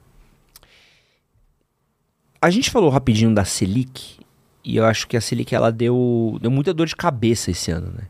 A 2.41 2.49
gente 2.49 2.71
falou 2.71 2.89
rapidinho 2.89 3.33
da 3.33 3.45
Selic, 3.45 4.17
e 4.63 4.77
eu 4.77 4.85
acho 4.85 5.07
que 5.07 5.15
a 5.15 5.21
Selic 5.21 5.53
ela 5.53 5.71
deu, 5.71 6.37
deu 6.41 6.49
muita 6.49 6.73
dor 6.73 6.87
de 6.87 6.95
cabeça 6.95 7.51
esse 7.51 7.71
ano, 7.71 7.91
né? 7.95 8.03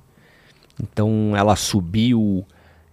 Então 0.82 1.34
ela 1.36 1.55
subiu, 1.55 2.45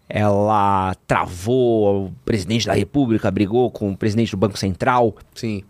ela 0.08 0.94
travou, 1.06 2.06
o 2.06 2.12
presidente 2.24 2.66
da 2.66 2.74
República 2.74 3.30
brigou 3.30 3.70
com 3.70 3.92
o 3.92 3.96
presidente 3.96 4.30
do 4.30 4.36
Banco 4.36 4.58
Central. 4.58 5.14
Sim. 5.34 5.62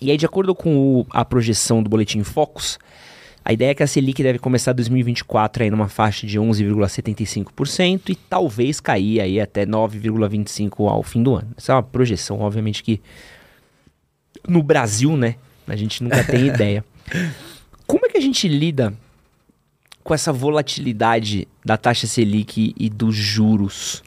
E 0.00 0.10
aí, 0.10 0.16
de 0.16 0.26
acordo 0.26 0.54
com 0.54 1.00
o, 1.00 1.06
a 1.10 1.24
projeção 1.24 1.82
do 1.82 1.90
Boletim 1.90 2.22
Focus, 2.22 2.78
a 3.44 3.52
ideia 3.52 3.70
é 3.70 3.74
que 3.74 3.82
a 3.82 3.86
Selic 3.86 4.22
deve 4.22 4.38
começar 4.38 4.72
2024 4.72 5.64
aí 5.64 5.70
numa 5.70 5.88
faixa 5.88 6.26
de 6.26 6.38
11,75% 6.38 8.10
e 8.10 8.14
talvez 8.14 8.78
cair 8.78 9.20
aí 9.20 9.40
até 9.40 9.64
9,25% 9.64 10.88
ao 10.88 11.02
fim 11.02 11.22
do 11.22 11.34
ano. 11.34 11.48
Essa 11.56 11.72
é 11.72 11.74
uma 11.74 11.82
projeção, 11.82 12.40
obviamente 12.40 12.82
que 12.82 13.00
no 14.46 14.62
Brasil, 14.62 15.16
né, 15.16 15.36
a 15.66 15.74
gente 15.74 16.04
nunca 16.04 16.22
tem 16.22 16.46
ideia. 16.48 16.84
Como 17.86 18.04
é 18.06 18.10
que 18.10 18.18
a 18.18 18.20
gente 18.20 18.46
lida 18.46 18.92
com 20.08 20.14
essa 20.14 20.32
volatilidade 20.32 21.46
da 21.62 21.76
taxa 21.76 22.06
Selic 22.06 22.74
e 22.78 22.88
dos 22.88 23.14
juros? 23.14 24.02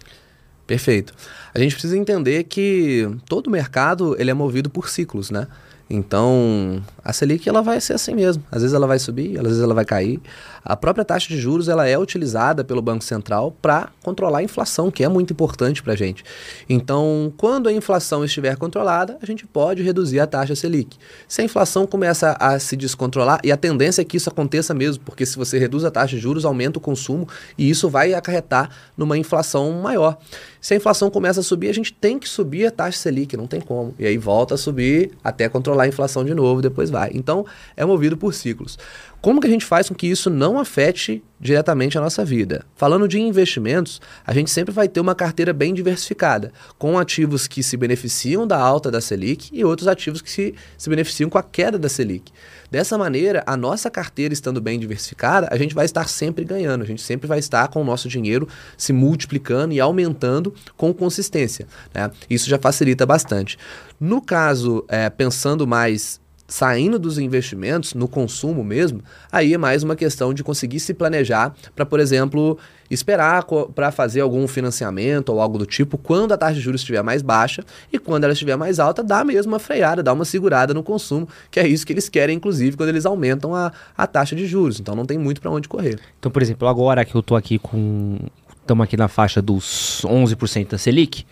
Perfeito. 0.66 1.14
A 1.54 1.60
gente 1.60 1.74
precisa 1.74 1.96
entender 1.96 2.46
que 2.46 3.08
todo 3.30 3.52
mercado 3.52 4.16
ele 4.18 4.32
é 4.32 4.34
movido 4.34 4.68
por 4.68 4.90
ciclos, 4.90 5.30
né? 5.30 5.48
Então, 5.88 6.82
a 7.06 7.14
Selic 7.14 7.48
ela 7.48 7.62
vai 7.62 7.80
ser 7.80 7.94
assim 7.94 8.16
mesmo. 8.16 8.44
Às 8.52 8.64
vezes 8.64 8.74
ela 8.74 8.88
vai 8.88 8.98
subir, 8.98 9.38
às 9.38 9.44
vezes 9.44 9.62
ela 9.62 9.76
vai 9.76 9.86
cair. 9.86 10.20
A 10.64 10.76
própria 10.76 11.04
taxa 11.04 11.28
de 11.28 11.40
juros 11.40 11.68
ela 11.68 11.88
é 11.88 11.98
utilizada 11.98 12.64
pelo 12.64 12.82
Banco 12.82 13.04
Central 13.04 13.56
para 13.62 13.90
controlar 14.04 14.40
a 14.40 14.44
inflação, 14.44 14.92
que 14.92 15.04
é 15.04 15.10
muito 15.10 15.34
importante 15.34 15.82
para 15.82 15.94
a 15.94 15.96
gente. 15.96 16.24
Então, 16.70 17.34
quando 17.38 17.68
a 17.68 17.74
inflação 17.74 18.24
estiver 18.24 18.56
controlada, 18.58 19.18
a 19.22 19.26
gente 19.26 19.46
pode 19.46 19.82
reduzir 19.82 20.20
a 20.20 20.28
taxa 20.28 20.56
Selic. 20.56 20.98
Se 21.28 21.42
a 21.42 21.44
inflação 21.44 21.88
começa 21.88 22.36
a 22.40 22.60
se 22.60 22.76
descontrolar, 22.76 23.40
e 23.44 23.52
a 23.52 23.58
tendência 23.58 24.02
é 24.02 24.06
que 24.06 24.18
isso 24.18 24.30
aconteça 24.30 24.74
mesmo, 24.74 25.04
porque 25.04 25.26
se 25.26 25.38
você 25.38 25.58
reduz 25.58 25.84
a 25.84 25.92
taxa 25.92 26.16
de 26.16 26.22
juros, 26.22 26.46
aumenta 26.46 26.78
o 26.78 26.82
consumo 26.82 27.28
e 27.58 27.70
isso 27.70 27.90
vai 27.90 28.14
acarretar 28.14 28.70
numa 28.96 29.18
inflação 29.18 29.72
maior. 29.72 30.18
Se 30.60 30.76
a 30.76 30.78
inflação 30.78 31.10
começa 31.10 31.40
a 31.40 31.44
subir, 31.44 31.70
a 31.70 31.74
gente 31.74 31.92
tem 31.92 32.20
que 32.20 32.30
subir 32.30 32.68
a 32.68 32.72
taxa 32.72 33.00
Selic, 33.00 33.36
não 33.36 33.48
tem 33.48 33.60
como. 33.60 33.96
E 33.98 34.06
aí 34.06 34.18
volta 34.18 34.54
a 34.54 34.58
subir 34.58 35.12
até 35.24 35.50
controlar 35.50 35.84
a 35.84 35.88
inflação 35.88 36.24
de 36.24 36.36
novo, 36.36 36.62
depois 36.62 36.92
vai. 36.92 37.10
Então, 37.16 37.46
é 37.76 37.84
movido 37.84 38.16
por 38.16 38.32
ciclos. 38.34 38.78
Como 39.22 39.40
que 39.40 39.46
a 39.46 39.50
gente 39.52 39.66
faz 39.66 39.88
com 39.88 39.94
que 39.94 40.08
isso 40.08 40.32
não 40.32 40.58
afete 40.58 41.24
diretamente 41.40 41.96
a 41.96 42.02
nossa 42.02 42.26
vida? 42.26 42.66
Falando 42.76 43.08
de 43.08 43.20
investimentos, 43.20 44.02
a 44.26 44.34
gente 44.34 44.50
sempre 44.50 44.74
vai 44.74 44.88
ter 44.88 45.00
uma 45.00 45.14
carteira 45.14 45.54
bem 45.54 45.76
diversificada, 45.76 46.52
com 46.80 46.98
ativos 46.98 47.48
que 47.48 47.62
se 47.62 47.78
beneficiam 47.78 48.48
da 48.48 48.58
alta 48.58 48.90
da 48.90 49.00
Selic 49.00 49.52
e 49.54 49.64
outros 49.64 49.88
ativos 49.88 50.24
que 50.24 50.32
se, 50.32 50.56
se 50.76 50.90
beneficiam 50.90 51.30
com 51.30 51.38
a 51.38 51.44
queda 51.44 51.78
da 51.78 51.88
Selic. 51.88 52.32
Dessa 52.72 52.98
maneira, 52.98 53.44
a 53.46 53.56
nossa 53.56 53.92
carteira 53.92 54.34
estando 54.34 54.60
bem 54.60 54.80
diversificada, 54.80 55.48
a 55.52 55.58
gente 55.58 55.76
vai 55.76 55.86
estar 55.86 56.10
sempre 56.10 56.44
ganhando, 56.44 56.82
a 56.82 56.88
gente 56.88 57.04
sempre 57.04 57.28
vai 57.28 57.38
estar 57.38 57.68
com 57.68 57.80
o 57.80 57.86
nosso 57.86 58.10
dinheiro 58.10 58.48
se 58.76 58.92
multiplicando 58.92 59.72
e 59.72 59.80
aumentando 59.80 60.52
com 60.76 60.92
consistência. 60.92 61.68
Né? 61.94 62.10
Isso 62.28 62.50
já 62.50 62.58
facilita 62.58 63.06
bastante. 63.06 63.56
No 64.00 64.20
caso, 64.20 64.84
é, 64.88 65.12
pensando 65.12 65.68
mais 65.68 66.21
saindo 66.52 67.00
dos 67.00 67.18
investimentos, 67.18 67.94
no 67.94 68.10
consumo 68.10 68.62
mesmo, 68.62 69.02
aí 69.32 69.54
é 69.54 69.58
mais 69.58 69.84
uma 69.84 69.96
questão 69.96 70.34
de 70.34 70.44
conseguir 70.44 70.82
se 70.82 70.94
planejar 70.94 71.56
para, 71.74 71.86
por 71.86 71.98
exemplo, 71.98 72.60
esperar 72.90 73.46
para 73.74 73.90
fazer 73.90 74.20
algum 74.20 74.46
financiamento 74.50 75.30
ou 75.30 75.40
algo 75.40 75.58
do 75.58 75.66
tipo 75.66 75.98
quando 75.98 76.34
a 76.34 76.38
taxa 76.38 76.56
de 76.56 76.60
juros 76.60 76.82
estiver 76.82 77.02
mais 77.02 77.22
baixa 77.22 77.64
e 77.92 77.98
quando 77.98 78.26
ela 78.26 78.34
estiver 78.34 78.58
mais 78.58 78.80
alta, 78.80 79.02
dá 79.02 79.24
mesmo 79.24 79.54
uma 79.54 79.60
freada, 79.60 80.04
dá 80.04 80.12
uma 80.12 80.26
segurada 80.26 80.74
no 80.74 80.84
consumo, 80.84 81.26
que 81.50 81.58
é 81.58 81.66
isso 81.66 81.86
que 81.86 81.94
eles 81.94 82.10
querem, 82.10 82.36
inclusive, 82.36 82.76
quando 82.76 82.90
eles 82.90 83.06
aumentam 83.06 83.56
a, 83.56 83.72
a 83.98 84.06
taxa 84.06 84.36
de 84.36 84.46
juros. 84.46 84.78
Então 84.78 84.94
não 84.94 85.06
tem 85.06 85.18
muito 85.18 85.40
para 85.40 85.50
onde 85.50 85.70
correr. 85.70 86.02
Então, 86.20 86.30
por 86.30 86.42
exemplo, 86.42 86.68
agora 86.68 87.06
que 87.06 87.16
eu 87.16 87.22
estou 87.22 87.38
aqui 87.38 87.58
com. 87.58 88.18
Estamos 88.60 88.84
aqui 88.84 88.98
na 88.98 89.08
faixa 89.08 89.42
dos 89.42 90.02
11% 90.06 90.72
da 90.72 90.78
Selic 90.78 91.26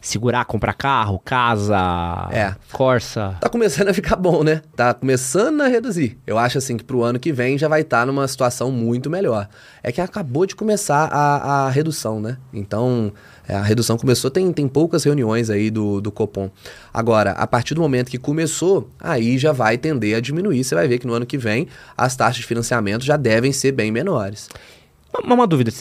segurar, 0.00 0.44
comprar 0.44 0.72
carro, 0.72 1.18
casa, 1.18 1.76
é. 2.32 2.54
Corsa. 2.72 3.36
Tá 3.40 3.48
começando 3.48 3.88
a 3.88 3.94
ficar 3.94 4.16
bom, 4.16 4.42
né? 4.42 4.62
Tá 4.74 4.94
começando 4.94 5.60
a 5.60 5.68
reduzir. 5.68 6.18
Eu 6.26 6.38
acho 6.38 6.58
assim 6.58 6.76
que 6.76 6.84
pro 6.84 7.02
ano 7.02 7.18
que 7.18 7.32
vem 7.32 7.58
já 7.58 7.68
vai 7.68 7.82
estar 7.82 8.00
tá 8.00 8.06
numa 8.06 8.26
situação 8.26 8.70
muito 8.70 9.10
melhor. 9.10 9.48
É 9.82 9.92
que 9.92 10.00
acabou 10.00 10.46
de 10.46 10.56
começar 10.56 11.08
a, 11.12 11.66
a 11.66 11.70
redução, 11.70 12.20
né? 12.20 12.38
Então, 12.52 13.12
é, 13.46 13.54
a 13.54 13.62
redução 13.62 13.98
começou, 13.98 14.30
tem, 14.30 14.52
tem 14.52 14.66
poucas 14.68 15.04
reuniões 15.04 15.50
aí 15.50 15.70
do, 15.70 16.00
do 16.00 16.10
Copom. 16.10 16.50
Agora, 16.94 17.32
a 17.32 17.46
partir 17.46 17.74
do 17.74 17.80
momento 17.80 18.10
que 18.10 18.18
começou, 18.18 18.88
aí 18.98 19.36
já 19.38 19.52
vai 19.52 19.76
tender 19.76 20.16
a 20.16 20.20
diminuir. 20.20 20.64
Você 20.64 20.74
vai 20.74 20.88
ver 20.88 20.98
que 20.98 21.06
no 21.06 21.12
ano 21.12 21.26
que 21.26 21.36
vem 21.36 21.68
as 21.96 22.16
taxas 22.16 22.36
de 22.36 22.46
financiamento 22.46 23.04
já 23.04 23.16
devem 23.16 23.52
ser 23.52 23.72
bem 23.72 23.90
menores. 23.90 24.48
Uma, 25.12 25.34
uma 25.34 25.46
dúvida, 25.46 25.72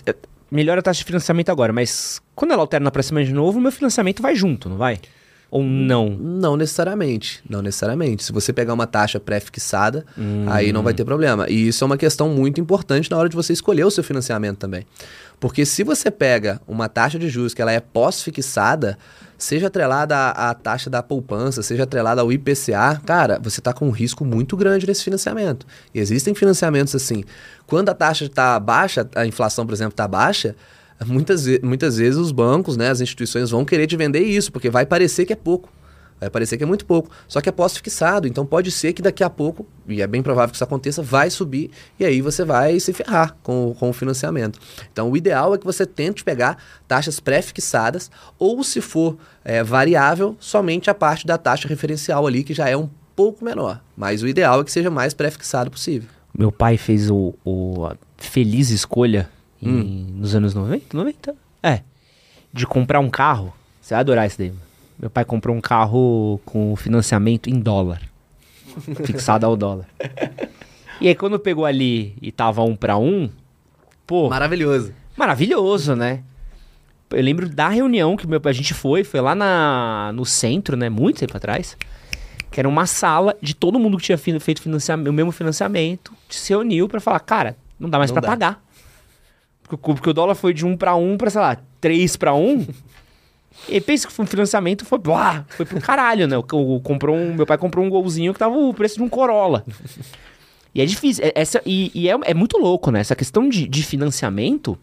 melhora 0.52 0.80
a 0.80 0.84
taxa 0.84 1.00
de 1.00 1.06
financiamento 1.06 1.50
agora, 1.50 1.72
mas 1.72 2.22
quando 2.36 2.52
ela 2.52 2.62
alterna 2.62 2.91
para 2.91 3.04
cima 3.04 3.24
de 3.24 3.34
novo, 3.34 3.60
meu 3.60 3.72
financiamento 3.72 4.22
vai 4.22 4.36
junto, 4.36 4.70
não 4.70 4.78
vai? 4.78 5.00
Ou 5.52 5.64
não? 5.64 6.10
Não 6.10 6.56
necessariamente. 6.56 7.41
Não 7.50 7.62
necessariamente. 7.62 8.24
Se 8.24 8.32
você 8.32 8.54
pegar 8.54 8.74
uma 8.74 8.86
taxa 8.86 9.20
pré-fixada, 9.20 10.06
hum. 10.18 10.45
aí 10.47 10.72
não 10.72 10.84
vai 10.84 10.93
ter 10.93 11.04
problema. 11.04 11.50
E 11.50 11.68
isso 11.70 11.84
é 11.84 11.88
uma 11.88 11.97
questão 11.97 12.30
muito 12.30 12.62
importante 12.62 13.10
na 13.10 13.18
hora 13.18 13.28
de 13.28 13.36
você 13.36 13.52
escolher 13.54 13.84
o 13.84 13.89
seu 13.89 14.04
financiamento 14.04 14.58
também. 14.58 14.86
Porque 15.40 15.66
se 15.66 15.84
você 15.84 16.12
pega 16.12 16.62
uma 16.68 16.90
taxa 16.90 17.18
de 17.18 17.30
juros 17.30 17.54
que 17.54 17.62
ela 17.62 17.72
é 17.72 17.80
pós-fixada, 17.80 18.98
seja 19.38 19.68
atrelada 19.68 20.16
à, 20.16 20.50
à, 20.50 20.54
taxa 20.54 20.90
da 20.90 21.02
poupança, 21.02 21.64
seja 21.64 21.84
atrelada 21.84 22.22
ao 22.22 22.32
IPCA, 22.32 23.02
cara, 23.06 23.40
você 23.42 23.62
está 23.62 23.72
com 23.72 23.88
um 23.88 23.92
risco 23.92 24.26
muito 24.26 24.58
grande 24.58 24.86
nesse 24.86 25.04
financiamento. 25.04 25.66
E 25.96 26.00
existem 26.00 26.36
financiamentos 26.36 26.94
assim. 26.94 27.24
Quando 27.66 27.90
a 27.90 27.94
taxa 27.94 28.26
está 28.26 28.60
baixa, 28.60 29.08
a 29.16 29.26
inflação, 29.26 29.66
por 29.66 29.74
exemplo, 29.74 29.94
está 29.94 30.08
baixa, 30.08 30.56
muitas, 31.06 31.46
muitas 31.64 31.96
vezes 31.96 32.20
os 32.20 32.34
bancos, 32.34 32.76
né, 32.76 32.90
as 32.90 33.00
instituições 33.00 33.50
vão 33.50 33.64
querer 33.64 33.88
te 33.88 33.96
vender 33.96 34.22
isso, 34.22 34.52
porque 34.52 34.70
vai 34.70 34.86
parecer 34.86 35.26
que 35.26 35.32
é 35.32 35.38
pouco. 35.38 35.70
Vai 36.20 36.30
parecer 36.30 36.58
que 36.58 36.64
é 36.64 36.66
muito 36.66 36.86
pouco. 36.86 37.10
Só 37.28 37.40
que 37.42 37.50
é 37.50 37.52
pós-fixado. 37.52 38.28
Então 38.28 38.46
pode 38.46 38.72
ser 38.72 38.94
que 38.94 39.02
daqui 39.02 39.24
a 39.24 39.30
pouco, 39.30 39.66
e 39.88 40.02
é 40.02 40.08
bem 40.08 40.22
provável 40.22 40.50
que 40.50 40.56
isso 40.56 40.64
aconteça, 40.64 41.02
vai 41.02 41.30
subir 41.30 41.72
e 42.00 42.06
aí 42.06 42.22
você 42.22 42.44
vai 42.44 42.80
se 42.80 42.92
ferrar 42.94 43.36
com, 43.42 43.76
com 43.80 43.90
o 43.90 43.94
financiamento. 43.94 44.60
Então 44.92 45.10
o 45.10 45.18
ideal 45.18 45.56
é 45.56 45.58
que 45.58 45.66
você 45.66 45.86
tente 45.86 46.24
pegar 46.24 46.58
taxas 46.88 47.20
pré-fixadas 47.20 48.12
ou, 48.38 48.64
se 48.64 48.82
for 48.82 49.18
é, 49.44 49.64
variável, 49.64 50.36
somente 50.40 50.90
a 50.90 50.94
parte 50.94 51.26
da 51.26 51.38
taxa 51.38 51.68
referencial 51.68 52.28
ali, 52.28 52.44
que 52.44 52.54
já 52.54 52.68
é 52.68 52.76
um 52.76 52.90
pouco 53.16 53.44
menor. 53.44 53.82
Mas 53.96 54.22
o 54.24 54.28
ideal 54.28 54.62
é 54.62 54.64
que 54.64 54.72
seja 54.72 54.90
mais 54.90 55.14
pré-fixado 55.14 55.72
possível. 55.72 56.10
Meu 56.38 56.52
pai 56.52 56.78
fez 56.78 57.10
o, 57.10 57.34
o 57.44 57.86
a 57.86 57.96
feliz 58.18 58.70
escolha 58.70 59.30
em, 59.62 59.70
hum. 59.70 60.08
nos 60.16 60.36
anos 60.36 60.54
90, 60.54 60.96
90? 60.96 61.36
É. 61.62 61.82
De 62.52 62.66
comprar 62.66 63.00
um 63.00 63.10
carro. 63.10 63.54
Você 63.82 63.94
vai 63.94 64.02
adorar 64.02 64.28
isso 64.28 64.38
daí. 64.38 64.54
Meu 65.00 65.10
pai 65.10 65.24
comprou 65.24 65.56
um 65.56 65.62
carro 65.62 66.41
com 66.45 66.76
financiamento 66.76 67.50
em 67.50 67.60
dólar. 67.60 68.02
fixado 69.06 69.45
ao 69.45 69.56
dólar. 69.56 69.88
E 71.02 71.08
aí 71.08 71.16
quando 71.16 71.39
pegou 71.39 71.66
ali 71.66 72.16
e 72.22 72.32
tava 72.32 72.62
um 72.64 72.76
para 72.76 72.97
um, 72.97 73.30
pô. 74.06 74.30
Maravilhoso. 74.30 74.93
Maravilhoso, 75.16 75.95
né? 75.95 76.24
Eu 77.10 77.24
lembro 77.24 77.50
da 77.50 77.70
reunião 77.70 78.16
que 78.16 78.28
meu, 78.28 78.39
a 78.43 78.52
gente 78.52 78.74
foi, 78.74 79.04
foi 79.04 79.22
lá 79.22 79.34
na, 79.34 80.12
no 80.14 80.26
centro, 80.26 80.76
né? 80.76 80.89
Muito 80.89 81.20
tempo 81.20 81.36
atrás. 81.36 81.78
Que 82.52 82.60
era 82.60 82.68
uma 82.68 82.86
sala 82.86 83.36
de 83.41 83.56
todo 83.56 83.80
mundo 83.80 83.97
que 83.97 84.04
tinha 84.04 84.18
feito 84.18 84.62
financiamento, 84.62 85.08
o 85.08 85.14
mesmo 85.14 85.32
financiamento, 85.32 86.14
se 86.28 86.52
reuniu 86.52 86.88
para 86.89 87.00
falar, 87.00 87.20
cara, 87.20 87.56
não 87.80 87.89
dá 87.89 87.97
mais 87.97 88.12
para 88.12 88.22
pagar. 88.22 88.64
Porque 89.64 90.10
o 90.10 90.14
dólar 90.14 90.36
foi 90.36 90.52
de 90.52 90.66
1 90.66 90.76
para 90.76 90.95
1 90.95 91.18
para, 91.18 91.30
sei 91.30 91.41
lá, 91.41 91.58
3 91.80 92.18
para 92.18 92.34
1. 92.34 92.68
E 93.68 93.82
pensa 93.82 94.07
que 94.07 94.14
foi 94.14 94.24
um 94.24 94.28
financiamento, 94.28 94.86
foi, 94.86 94.97
blá, 94.97 95.45
foi 95.49 95.66
pro 95.66 95.82
caralho, 95.82 96.28
né? 96.28 96.38
O, 96.38 96.41
o, 96.41 96.80
comprou 96.80 97.16
um, 97.16 97.34
meu 97.34 97.45
pai 97.45 97.57
comprou 97.57 97.84
um 97.84 97.89
golzinho 97.89 98.34
que 98.34 98.39
tava 98.39 98.55
o 98.55 98.74
preço 98.74 98.95
de 98.95 99.03
um 99.03 99.10
Corolla. 99.10 99.64
E 100.74 100.82
é 100.82 100.86
difícil. 100.86 101.26
É, 101.26 101.32
essa, 101.36 101.62
e, 101.66 101.91
e 101.95 102.07
é, 102.07 102.16
é, 102.26 102.34
muito 102.34 102.57
louco, 102.57 102.91
né? 102.91 102.99
Essa 102.99 103.16
questão 103.16 103.49
de, 103.49 103.68
de 103.68 103.84
financiamento. 103.84 104.78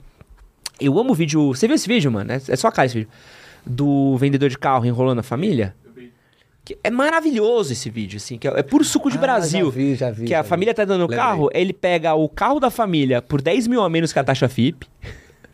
Eu 0.80 0.98
amo 0.98 1.12
o 1.12 1.14
vídeo. 1.14 1.54
Você 1.54 1.66
viu 1.66 1.76
esse 1.76 1.86
vídeo, 1.86 2.10
mano? 2.10 2.32
É, 2.32 2.40
é 2.48 2.56
só 2.56 2.70
cara 2.70 2.86
esse 2.86 2.98
vídeo. 2.98 3.10
Do 3.64 4.16
vendedor 4.16 4.48
de 4.48 4.58
carro 4.58 4.84
enrolando 4.84 5.20
a 5.20 5.22
família? 5.22 5.74
Que 6.64 6.76
é 6.82 6.90
maravilhoso 6.90 7.72
esse 7.72 7.88
vídeo, 7.88 8.16
assim, 8.16 8.36
que 8.36 8.48
é, 8.48 8.58
é 8.58 8.62
puro 8.64 8.82
suco 8.82 9.08
de 9.08 9.16
ah, 9.16 9.20
Brasil. 9.20 9.66
Já 9.66 9.70
vi, 9.70 9.94
já 9.94 10.10
vi. 10.10 10.24
Que 10.24 10.34
a 10.34 10.42
vi. 10.42 10.48
família 10.48 10.74
tá 10.74 10.84
dando 10.84 11.04
o 11.04 11.08
carro, 11.08 11.48
ele 11.54 11.72
pega 11.72 12.12
o 12.14 12.28
carro 12.28 12.58
da 12.58 12.70
família 12.70 13.22
por 13.22 13.40
10 13.40 13.68
mil 13.68 13.80
a 13.82 13.88
menos 13.88 14.12
que 14.12 14.18
a 14.18 14.24
taxa 14.24 14.48
FIP. 14.48 14.84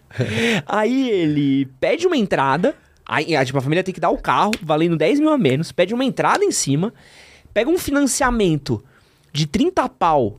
aí 0.66 1.10
ele 1.10 1.66
pede 1.78 2.06
uma 2.06 2.16
entrada. 2.16 2.74
Aí, 3.12 3.26
tipo, 3.44 3.58
a 3.58 3.60
família 3.60 3.84
tem 3.84 3.92
que 3.92 4.00
dar 4.00 4.08
o 4.08 4.16
carro, 4.16 4.52
valendo 4.62 4.96
10 4.96 5.20
mil 5.20 5.28
a 5.28 5.36
menos, 5.36 5.70
pede 5.70 5.92
uma 5.92 6.02
entrada 6.02 6.42
em 6.42 6.50
cima, 6.50 6.94
pega 7.52 7.68
um 7.68 7.76
financiamento 7.76 8.82
de 9.30 9.46
30 9.46 9.86
pau, 9.90 10.38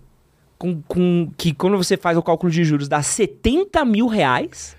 com, 0.58 0.82
com, 0.88 1.30
que 1.38 1.54
quando 1.54 1.78
você 1.78 1.96
faz 1.96 2.18
o 2.18 2.24
cálculo 2.24 2.52
de 2.52 2.64
juros 2.64 2.88
dá 2.88 3.00
70 3.04 3.86
mil 3.86 4.08
reais, 4.08 4.76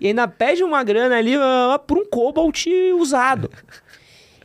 e 0.00 0.08
ainda 0.08 0.26
pede 0.26 0.64
uma 0.64 0.82
grana 0.82 1.16
ali 1.16 1.36
uh, 1.36 1.78
por 1.86 1.96
um 1.96 2.04
cobalt 2.04 2.66
usado. 2.98 3.50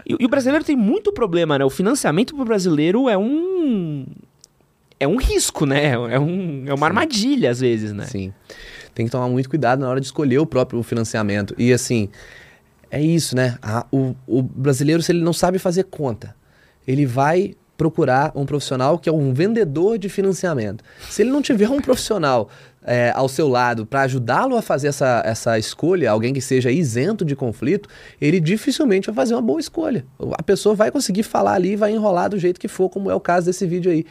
E, 0.04 0.16
e, 0.20 0.26
o 0.26 0.30
brasileiro 0.30 0.66
tem 0.66 0.76
muito 0.76 1.14
problema, 1.14 1.60
né? 1.60 1.64
O 1.64 1.70
financiamento 1.70 2.34
pro 2.34 2.44
brasileiro 2.44 3.08
é 3.08 3.16
um. 3.16 4.08
É 5.00 5.08
um 5.08 5.16
risco, 5.16 5.64
né? 5.64 5.92
É, 5.92 6.20
um, 6.20 6.64
é 6.66 6.74
uma 6.74 6.78
Sim. 6.78 6.84
armadilha, 6.86 7.52
às 7.52 7.60
vezes, 7.60 7.94
né? 7.94 8.06
Sim. 8.06 8.34
Tem 8.96 9.06
que 9.06 9.12
tomar 9.12 9.28
muito 9.28 9.48
cuidado 9.48 9.82
na 9.82 9.88
hora 9.88 10.00
de 10.00 10.08
escolher 10.08 10.40
o 10.40 10.46
próprio 10.48 10.82
financiamento. 10.82 11.54
E 11.56 11.72
assim, 11.72 12.10
é 12.92 13.02
isso, 13.02 13.36
né? 13.36 13.58
A, 13.62 13.86
o, 13.92 14.14
o 14.28 14.42
brasileiro, 14.42 15.02
se 15.02 15.12
ele 15.12 15.24
não 15.24 15.34
sabe 15.34 15.58
fazer 15.58 15.86
conta, 15.86 16.36
ele 16.86 17.06
vai 17.06 17.56
procurar 17.78 18.32
um 18.36 18.46
profissional 18.46 19.00
que 19.00 19.10
é 19.10 19.12
um 19.12 19.34
vendedor 19.34 19.98
de 19.98 20.08
financiamento. 20.08 20.84
Se 21.10 21.24
ele 21.24 21.32
não 21.32 21.42
tiver 21.42 21.68
um 21.68 21.82
profissional 21.82 22.48
é, 22.84 23.12
ao 23.16 23.28
seu 23.28 23.48
lado 23.48 23.88
para 23.88 24.02
ajudá-lo 24.02 24.56
a 24.56 24.62
fazer 24.62 24.90
essa, 24.90 25.24
essa 25.26 25.58
escolha, 25.58 26.12
alguém 26.12 26.32
que 26.32 26.42
seja 26.42 26.70
isento 26.70 27.26
de 27.26 27.36
conflito, 27.36 27.90
ele 28.20 28.40
dificilmente 28.40 29.08
vai 29.08 29.16
fazer 29.16 29.34
uma 29.34 29.42
boa 29.42 29.60
escolha. 29.60 30.06
A 30.34 30.44
pessoa 30.44 30.76
vai 30.76 30.92
conseguir 30.92 31.24
falar 31.24 31.54
ali 31.54 31.72
e 31.72 31.76
vai 31.76 31.92
enrolar 31.92 32.30
do 32.30 32.38
jeito 32.38 32.60
que 32.60 32.68
for, 32.68 32.88
como 32.88 33.10
é 33.10 33.16
o 33.16 33.20
caso 33.20 33.48
desse 33.48 33.66
vídeo 33.66 33.92
aí. 33.92 34.06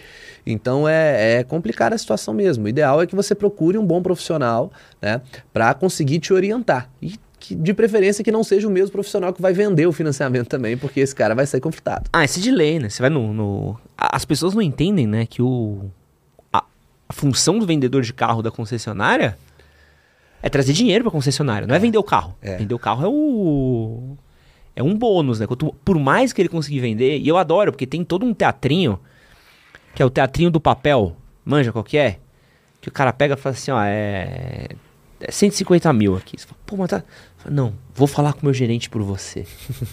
Então 0.45 0.89
é, 0.89 1.39
é 1.39 1.45
complicada 1.45 1.95
a 1.95 1.99
situação 1.99 2.35
mesmo. 2.35 2.65
O 2.65 2.69
ideal 2.69 3.01
é 3.01 3.07
que 3.07 3.15
você 3.15 3.37
procure 3.37 3.79
um 3.79 3.87
bom 3.87 4.03
profissional 4.03 4.73
né, 5.01 5.21
para 5.53 5.75
conseguir 5.75 6.19
te 6.19 6.33
orientar. 6.33 6.91
E 7.01 7.15
que, 7.41 7.55
de 7.55 7.73
preferência 7.73 8.23
que 8.23 8.31
não 8.31 8.45
seja 8.45 8.69
o 8.69 8.71
mesmo 8.71 8.93
profissional 8.93 9.33
que 9.33 9.41
vai 9.41 9.53
vender 9.53 9.87
o 9.87 9.93
financiamento 9.93 10.47
também, 10.47 10.77
porque 10.77 11.01
esse 11.01 11.15
cara 11.15 11.35
vai 11.35 11.47
sair 11.47 11.61
conflitado. 11.61 12.09
Ah, 12.13 12.23
esse 12.23 12.41
de 12.41 12.51
lei, 12.51 12.79
né? 12.79 12.91
Você 12.91 13.03
vai 13.03 13.11
no, 13.11 13.33
no... 13.33 13.81
As 13.97 14.25
pessoas 14.25 14.55
não 14.55 14.61
entendem, 14.63 15.07
né, 15.07 15.27
que 15.27 15.41
o... 15.41 15.91
A, 16.53 16.63
a 17.09 17.13
função 17.13 17.59
do 17.59 17.67
vendedor 17.67 18.03
de 18.03 18.13
carro 18.13 18.43
da 18.43 18.51
concessionária 18.51 19.39
é 20.43 20.49
trazer 20.49 20.75
dinheiro 20.75 21.05
pra 21.05 21.11
concessionária, 21.11 21.67
não 21.67 21.75
é, 21.75 21.79
é 21.79 21.81
vender 21.81 21.99
o 21.99 22.05
carro. 22.05 22.37
É. 22.43 22.59
Vender 22.59 22.75
o 22.75 22.79
carro 22.79 23.05
é 23.05 23.09
o... 23.09 24.17
É 24.77 24.83
um 24.83 24.97
bônus, 24.97 25.41
né? 25.41 25.47
Por 25.85 25.99
mais 25.99 26.33
que 26.33 26.41
ele 26.41 26.49
conseguir 26.49 26.81
vender, 26.81 27.19
e 27.19 27.27
eu 27.27 27.37
adoro, 27.37 27.73
porque 27.73 27.87
tem 27.87 28.05
todo 28.05 28.25
um 28.25 28.33
teatrinho, 28.33 29.01
que 29.95 30.03
é 30.03 30.07
o 30.07 30.11
teatrinho 30.11 30.51
do 30.51 30.61
papel, 30.61 31.17
manja 31.45 31.73
qual 31.73 31.83
que 31.83 31.99
é? 31.99 32.19
Que 32.81 32.89
o 32.89 32.93
cara 32.93 33.13
pega 33.13 33.35
e 33.35 33.37
fala 33.37 33.55
assim, 33.55 33.71
ó, 33.71 33.83
é... 33.83 34.69
É 35.21 35.31
150 35.31 35.93
mil 35.93 36.17
aqui. 36.17 36.39
Você 36.39 36.47
fala, 36.47 36.59
Pô, 36.67 36.77
mas 36.77 36.91
tá... 36.91 37.03
Não, 37.49 37.73
vou 37.95 38.07
falar 38.07 38.35
com 38.35 38.41
o 38.41 38.45
meu 38.45 38.55
gerente 38.55 38.91
por 38.91 39.03
você. 39.03 39.47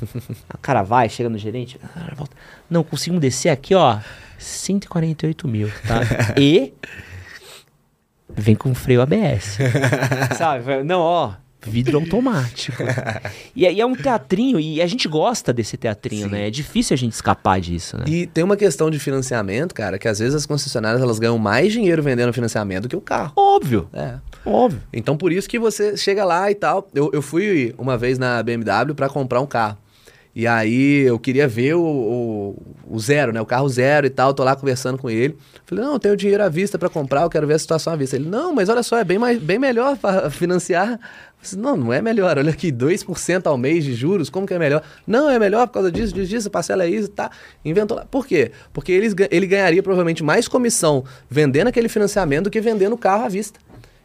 o 0.54 0.58
cara 0.62 0.84
vai, 0.84 1.08
chega 1.08 1.30
no 1.30 1.38
gerente. 1.38 1.80
Volta. 2.16 2.36
Não, 2.70 2.84
consigo 2.84 3.20
descer 3.20 3.50
aqui, 3.50 3.74
ó. 3.74 4.00
148 4.38 5.48
mil, 5.48 5.70
tá? 5.88 6.02
e 6.38 6.74
vem 8.30 8.56
com 8.56 8.74
freio 8.76 9.02
ABS. 9.02 9.58
Sabe? 10.38 10.84
Não, 10.84 11.00
ó, 11.00 11.34
vidro 11.66 11.98
automático. 11.98 12.84
e 13.56 13.66
aí 13.66 13.80
é 13.80 13.86
um 13.86 13.96
teatrinho, 13.96 14.60
e 14.60 14.82
a 14.82 14.88
gente 14.88 15.08
gosta 15.08 15.52
desse 15.52 15.78
teatrinho, 15.78 16.26
Sim. 16.26 16.32
né? 16.32 16.48
É 16.48 16.52
difícil 16.52 16.94
a 16.94 16.98
gente 16.98 17.14
escapar 17.14 17.60
disso, 17.60 17.98
né? 17.98 18.06
E 18.08 18.28
tem 18.28 18.44
uma 18.44 18.58
questão 18.58 18.90
de 18.90 19.00
financiamento, 19.00 19.74
cara, 19.74 19.98
que 19.98 20.08
às 20.08 20.20
vezes 20.20 20.36
as 20.36 20.46
concessionárias 20.46 21.02
elas 21.02 21.18
ganham 21.18 21.38
mais 21.38 21.72
dinheiro 21.72 22.04
vendendo 22.04 22.32
financiamento 22.34 22.84
do 22.84 22.90
que 22.90 22.96
o 22.96 23.02
carro. 23.02 23.34
Óbvio. 23.36 23.90
É. 23.94 24.16
Óbvio. 24.48 24.82
Então 24.94 25.18
por 25.18 25.32
isso 25.32 25.50
que 25.50 25.60
você 25.60 25.98
chega 25.98 26.24
lá 26.24 26.50
e 26.50 26.56
tal. 26.56 26.88
Eu, 26.96 27.12
eu 27.14 27.22
fui 27.22 27.76
uma 27.78 27.98
vez 27.98 28.18
na 28.18 28.42
BMW 28.42 28.96
para 28.96 29.10
comprar 29.10 29.42
um 29.42 29.46
carro. 29.46 29.78
E 30.34 30.46
aí 30.46 31.02
eu 31.02 31.18
queria 31.18 31.48
ver 31.48 31.74
o, 31.74 31.82
o, 31.82 32.56
o, 32.92 33.00
zero, 33.00 33.34
né? 33.34 33.42
O 33.42 33.46
carro 33.46 33.68
zero 33.68 34.06
e 34.06 34.10
tal. 34.10 34.36
Tô 34.36 34.44
lá 34.44 34.56
conversando 34.56 34.98
com 34.98 35.10
ele. 35.10 35.36
Falei, 35.66 35.84
não, 35.84 35.94
eu 35.94 36.00
tenho 36.00 36.16
dinheiro 36.16 36.44
à 36.44 36.48
vista 36.48 36.78
para 36.78 36.90
comprar, 36.90 37.24
eu 37.24 37.30
quero 37.30 37.48
ver 37.48 37.56
a 37.56 37.60
situação 37.60 37.92
à 37.92 37.96
vista. 37.96 38.16
Ele, 38.16 38.30
não, 38.30 38.54
mas 38.54 38.70
olha 38.70 38.84
só, 38.84 39.00
é 39.00 39.04
bem, 39.04 39.18
mais, 39.18 39.40
bem 39.40 39.58
melhor 39.58 39.98
para 39.98 40.30
financiar. 40.30 41.00
Falei, 41.40 41.66
não, 41.66 41.76
não 41.76 41.92
é 41.92 42.04
melhor. 42.04 42.38
Olha 42.38 42.52
aqui, 42.52 42.72
2% 42.72 43.48
ao 43.48 43.58
mês 43.58 43.84
de 43.84 43.96
juros, 43.96 44.30
como 44.30 44.46
que 44.46 44.54
é 44.54 44.60
melhor? 44.60 44.84
Não, 45.08 45.28
é 45.28 45.40
melhor 45.40 45.66
por 45.66 45.74
causa 45.74 45.92
disso, 45.92 46.14
disso, 46.14 46.30
disso, 46.30 46.52
parcela 46.52 46.84
é 46.84 46.90
isso, 46.90 47.10
tá? 47.10 47.32
Inventou 47.66 47.98
lá. 47.98 48.06
Por 48.06 48.28
quê? 48.28 48.52
Porque 48.72 48.92
ele, 48.92 49.08
ele 49.32 49.48
ganharia 49.48 49.82
provavelmente 49.82 50.24
mais 50.24 50.48
comissão 50.48 51.04
vendendo 51.28 51.68
aquele 51.68 51.90
financiamento 51.90 52.44
do 52.44 52.52
que 52.52 52.62
vendendo 52.62 52.94
o 52.94 52.98
carro 52.98 53.26
à 53.26 53.28
vista. 53.28 53.60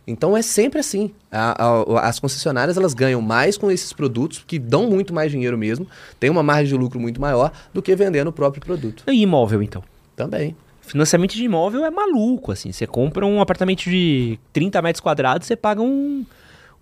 Então 0.07 0.37
é 0.37 0.43
sempre 0.43 0.81
assim. 0.81 1.11
A, 1.31 1.65
a, 1.65 2.09
as 2.09 2.19
concessionárias 2.19 2.77
elas 2.77 2.95
ganham 2.95 3.21
mais 3.21 3.57
com 3.57 3.71
esses 3.71 3.93
produtos 3.93 4.43
que 4.47 4.59
dão 4.59 4.89
muito 4.89 5.15
mais 5.15 5.31
dinheiro 5.31 5.57
mesmo, 5.57 5.87
tem 6.19 6.29
uma 6.29 6.43
margem 6.43 6.67
de 6.67 6.75
lucro 6.75 6.99
muito 6.99 7.21
maior 7.21 7.53
do 7.73 7.81
que 7.81 7.95
vendendo 7.95 8.29
o 8.29 8.33
próprio 8.33 8.63
produto. 8.63 9.05
E 9.07 9.23
imóvel 9.23 9.63
então? 9.63 9.83
Também. 10.17 10.57
Financiamento 10.81 11.35
de 11.35 11.45
imóvel 11.45 11.85
é 11.85 11.91
maluco, 11.91 12.51
assim. 12.51 12.73
Você 12.73 12.87
compra 12.87 13.25
um 13.25 13.41
apartamento 13.41 13.85
de 13.85 14.39
30 14.53 14.83
metros 14.83 15.01
quadrados, 15.01 15.47
você 15.47 15.55
paga 15.55 15.81
um, 15.81 16.27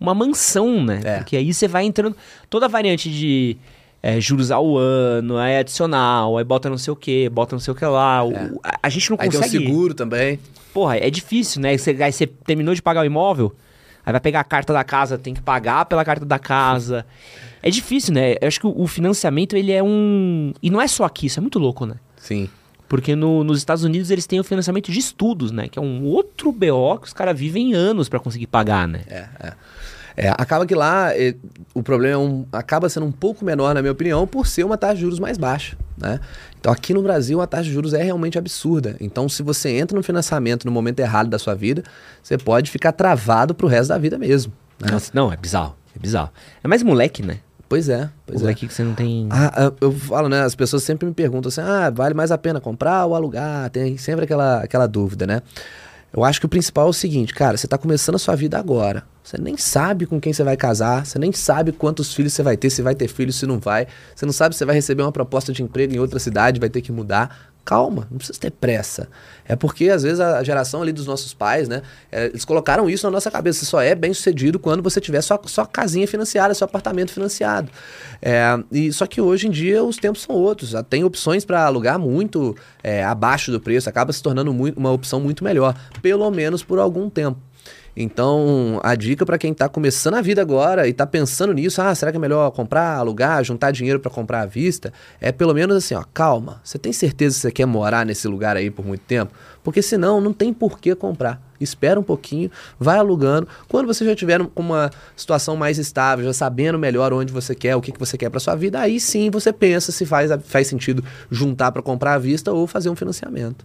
uma 0.00 0.14
mansão, 0.14 0.82
né? 0.82 1.00
É. 1.04 1.16
Porque 1.18 1.36
aí 1.36 1.52
você 1.52 1.68
vai 1.68 1.84
entrando. 1.84 2.16
Toda 2.48 2.64
a 2.64 2.68
variante 2.68 3.10
de 3.10 3.58
é, 4.02 4.20
juros 4.20 4.50
ao 4.50 4.76
ano, 4.78 5.36
aí 5.36 5.58
adicional, 5.58 6.38
aí 6.38 6.44
bota 6.44 6.70
não 6.70 6.78
sei 6.78 6.92
o 6.92 6.96
que, 6.96 7.28
bota 7.28 7.54
não 7.54 7.60
sei 7.60 7.72
o 7.72 7.74
que 7.74 7.84
lá. 7.84 8.18
É. 8.18 8.22
O, 8.22 8.60
a, 8.62 8.78
a, 8.84 8.88
gente 8.88 9.10
não 9.10 9.18
aí 9.20 9.26
consegue. 9.26 9.44
Aí 9.44 9.50
tem 9.50 9.66
seguro 9.66 9.94
também. 9.94 10.38
Porra, 10.72 10.96
é 10.96 11.10
difícil, 11.10 11.60
né? 11.60 11.76
Você, 11.76 11.90
aí 12.02 12.12
você 12.12 12.26
terminou 12.26 12.74
de 12.74 12.80
pagar 12.80 13.02
o 13.02 13.04
imóvel, 13.04 13.54
aí 14.04 14.12
vai 14.12 14.20
pegar 14.20 14.40
a 14.40 14.44
carta 14.44 14.72
da 14.72 14.84
casa, 14.84 15.18
tem 15.18 15.34
que 15.34 15.42
pagar 15.42 15.84
pela 15.84 16.04
carta 16.04 16.24
da 16.24 16.38
casa. 16.38 17.04
É 17.62 17.70
difícil, 17.70 18.14
né? 18.14 18.36
Eu 18.40 18.48
acho 18.48 18.58
que 18.58 18.66
o, 18.66 18.80
o 18.80 18.86
financiamento, 18.86 19.54
ele 19.54 19.72
é 19.72 19.82
um. 19.82 20.52
E 20.62 20.70
não 20.70 20.80
é 20.80 20.88
só 20.88 21.04
aqui, 21.04 21.26
isso 21.26 21.38
é 21.38 21.42
muito 21.42 21.58
louco, 21.58 21.84
né? 21.84 21.96
Sim. 22.16 22.48
Porque 22.88 23.14
no, 23.14 23.44
nos 23.44 23.58
Estados 23.58 23.84
Unidos 23.84 24.10
eles 24.10 24.26
têm 24.26 24.40
o 24.40 24.44
financiamento 24.44 24.90
de 24.90 24.98
estudos, 24.98 25.52
né? 25.52 25.68
Que 25.68 25.78
é 25.78 25.82
um 25.82 26.06
outro 26.06 26.50
BO 26.50 26.98
que 26.98 27.06
os 27.06 27.12
caras 27.12 27.38
vivem 27.38 27.72
anos 27.72 28.08
para 28.08 28.18
conseguir 28.18 28.48
pagar, 28.48 28.88
né? 28.88 29.02
É, 29.06 29.28
é. 29.38 29.52
É, 30.22 30.28
acaba 30.36 30.66
que 30.66 30.74
lá 30.74 31.16
é, 31.16 31.34
o 31.72 31.82
problema 31.82 32.14
é 32.14 32.18
um, 32.18 32.44
acaba 32.52 32.90
sendo 32.90 33.06
um 33.06 33.10
pouco 33.10 33.42
menor, 33.42 33.72
na 33.72 33.80
minha 33.80 33.90
opinião, 33.90 34.26
por 34.26 34.46
ser 34.46 34.64
uma 34.64 34.76
taxa 34.76 34.96
de 34.96 35.00
juros 35.00 35.18
mais 35.18 35.38
baixa. 35.38 35.78
Né? 35.96 36.20
Então 36.60 36.70
aqui 36.70 36.92
no 36.92 37.02
Brasil 37.02 37.40
a 37.40 37.46
taxa 37.46 37.64
de 37.64 37.72
juros 37.72 37.94
é 37.94 38.02
realmente 38.02 38.36
absurda. 38.36 38.96
Então 39.00 39.30
se 39.30 39.42
você 39.42 39.70
entra 39.70 39.96
no 39.96 40.02
financiamento 40.02 40.66
no 40.66 40.70
momento 40.70 41.00
errado 41.00 41.30
da 41.30 41.38
sua 41.38 41.54
vida, 41.54 41.82
você 42.22 42.36
pode 42.36 42.70
ficar 42.70 42.92
travado 42.92 43.54
pro 43.54 43.66
resto 43.66 43.88
da 43.88 43.96
vida 43.96 44.18
mesmo. 44.18 44.52
Né? 44.78 44.90
Nossa, 44.92 45.10
não, 45.14 45.32
é 45.32 45.38
bizarro. 45.38 45.74
É 45.96 45.98
bizarro. 45.98 46.30
É 46.62 46.68
mais 46.68 46.82
moleque, 46.82 47.22
né? 47.22 47.38
Pois 47.66 47.88
é, 47.88 48.10
pois 48.26 48.42
moleque 48.42 48.66
é. 48.66 48.68
que 48.68 48.74
você 48.74 48.82
não 48.82 48.92
tem. 48.92 49.26
Ah, 49.30 49.68
ah, 49.68 49.72
eu 49.80 49.90
falo, 49.90 50.28
né? 50.28 50.42
As 50.42 50.54
pessoas 50.54 50.82
sempre 50.82 51.06
me 51.06 51.14
perguntam 51.14 51.48
assim: 51.48 51.62
ah, 51.62 51.88
vale 51.88 52.12
mais 52.12 52.30
a 52.30 52.36
pena 52.36 52.60
comprar 52.60 53.06
ou 53.06 53.14
alugar? 53.14 53.70
Tem 53.70 53.96
sempre 53.96 54.24
aquela, 54.24 54.58
aquela 54.58 54.86
dúvida, 54.86 55.26
né? 55.26 55.40
Eu 56.12 56.24
acho 56.24 56.40
que 56.40 56.46
o 56.46 56.48
principal 56.48 56.88
é 56.88 56.90
o 56.90 56.92
seguinte, 56.92 57.32
cara, 57.32 57.56
você 57.56 57.66
está 57.66 57.78
começando 57.78 58.16
a 58.16 58.18
sua 58.18 58.34
vida 58.34 58.58
agora. 58.58 59.04
Você 59.30 59.40
nem 59.40 59.56
sabe 59.56 60.06
com 60.06 60.20
quem 60.20 60.32
você 60.32 60.42
vai 60.42 60.56
casar, 60.56 61.06
você 61.06 61.16
nem 61.16 61.30
sabe 61.30 61.70
quantos 61.70 62.12
filhos 62.12 62.32
você 62.32 62.42
vai 62.42 62.56
ter, 62.56 62.68
se 62.68 62.82
vai 62.82 62.96
ter 62.96 63.06
filhos, 63.06 63.36
se 63.36 63.46
não 63.46 63.60
vai. 63.60 63.86
Você 64.12 64.26
não 64.26 64.32
sabe 64.32 64.56
se 64.56 64.64
vai 64.64 64.74
receber 64.74 65.04
uma 65.04 65.12
proposta 65.12 65.52
de 65.52 65.62
emprego 65.62 65.94
em 65.94 66.00
outra 66.00 66.18
cidade, 66.18 66.58
vai 66.58 66.68
ter 66.68 66.80
que 66.80 66.90
mudar. 66.90 67.52
Calma, 67.64 68.08
não 68.10 68.18
precisa 68.18 68.40
ter 68.40 68.50
pressa. 68.50 69.08
É 69.46 69.54
porque, 69.54 69.88
às 69.88 70.02
vezes, 70.02 70.18
a 70.18 70.42
geração 70.42 70.82
ali 70.82 70.92
dos 70.92 71.06
nossos 71.06 71.32
pais, 71.32 71.68
né? 71.68 71.82
É, 72.10 72.26
eles 72.26 72.44
colocaram 72.44 72.90
isso 72.90 73.06
na 73.06 73.10
nossa 73.12 73.30
cabeça. 73.30 73.60
Você 73.60 73.66
só 73.66 73.80
é 73.80 73.94
bem 73.94 74.12
sucedido 74.12 74.58
quando 74.58 74.82
você 74.82 75.00
tiver 75.00 75.20
sua, 75.20 75.40
sua 75.44 75.64
casinha 75.64 76.08
financiada, 76.08 76.52
seu 76.52 76.64
apartamento 76.64 77.12
financiado. 77.12 77.70
É, 78.20 78.58
e 78.72 78.92
Só 78.92 79.06
que 79.06 79.20
hoje 79.20 79.46
em 79.46 79.50
dia 79.50 79.84
os 79.84 79.96
tempos 79.96 80.22
são 80.22 80.34
outros. 80.34 80.72
Tem 80.88 81.04
opções 81.04 81.44
para 81.44 81.64
alugar 81.64 82.00
muito 82.00 82.56
é, 82.82 83.04
abaixo 83.04 83.52
do 83.52 83.60
preço, 83.60 83.88
acaba 83.88 84.12
se 84.12 84.20
tornando 84.20 84.52
muito, 84.52 84.76
uma 84.76 84.90
opção 84.90 85.20
muito 85.20 85.44
melhor, 85.44 85.76
pelo 86.02 86.28
menos 86.32 86.64
por 86.64 86.80
algum 86.80 87.08
tempo. 87.08 87.38
Então, 88.02 88.80
a 88.82 88.94
dica 88.94 89.26
para 89.26 89.36
quem 89.36 89.52
está 89.52 89.68
começando 89.68 90.14
a 90.14 90.22
vida 90.22 90.40
agora 90.40 90.86
e 90.86 90.90
está 90.90 91.06
pensando 91.06 91.52
nisso, 91.52 91.82
ah, 91.82 91.94
será 91.94 92.10
que 92.10 92.16
é 92.16 92.20
melhor 92.20 92.50
comprar, 92.50 92.96
alugar, 92.96 93.44
juntar 93.44 93.70
dinheiro 93.72 94.00
para 94.00 94.10
comprar 94.10 94.40
à 94.40 94.46
vista? 94.46 94.90
É 95.20 95.30
pelo 95.30 95.52
menos 95.52 95.76
assim, 95.76 95.94
ó, 95.94 96.02
calma. 96.14 96.62
Você 96.64 96.78
tem 96.78 96.94
certeza 96.94 97.34
que 97.34 97.40
você 97.42 97.52
quer 97.52 97.66
morar 97.66 98.06
nesse 98.06 98.26
lugar 98.26 98.56
aí 98.56 98.70
por 98.70 98.86
muito 98.86 99.02
tempo? 99.02 99.34
Porque 99.62 99.82
senão 99.82 100.18
não 100.18 100.32
tem 100.32 100.50
por 100.50 100.80
que 100.80 100.94
comprar. 100.94 101.42
Espera 101.60 102.00
um 102.00 102.02
pouquinho, 102.02 102.50
vai 102.78 102.96
alugando. 102.96 103.46
Quando 103.68 103.86
você 103.86 104.02
já 104.02 104.16
tiver 104.16 104.40
uma 104.56 104.90
situação 105.14 105.54
mais 105.54 105.76
estável, 105.76 106.24
já 106.24 106.32
sabendo 106.32 106.78
melhor 106.78 107.12
onde 107.12 107.30
você 107.30 107.54
quer, 107.54 107.76
o 107.76 107.82
que, 107.82 107.92
que 107.92 107.98
você 107.98 108.16
quer 108.16 108.30
para 108.30 108.40
sua 108.40 108.56
vida, 108.56 108.80
aí 108.80 108.98
sim 108.98 109.30
você 109.30 109.52
pensa 109.52 109.92
se 109.92 110.06
faz, 110.06 110.30
faz 110.44 110.68
sentido 110.68 111.04
juntar 111.30 111.70
para 111.70 111.82
comprar 111.82 112.14
à 112.14 112.18
vista 112.18 112.50
ou 112.50 112.66
fazer 112.66 112.88
um 112.88 112.96
financiamento. 112.96 113.62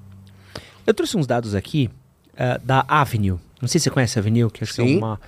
Eu 0.86 0.94
trouxe 0.94 1.16
uns 1.16 1.26
dados 1.26 1.56
aqui 1.56 1.90
uh, 2.34 2.60
da 2.66 2.84
Avenue. 2.90 3.45
Não 3.62 3.68
sei 3.68 3.80
se 3.80 3.86
você 3.86 3.90
conhece 3.90 4.18
a 4.18 4.22
Avenue, 4.22 4.50
que 4.52 4.64
acho 4.64 4.74
que 4.74 4.82
é 4.82 4.84
uma, 4.84 5.20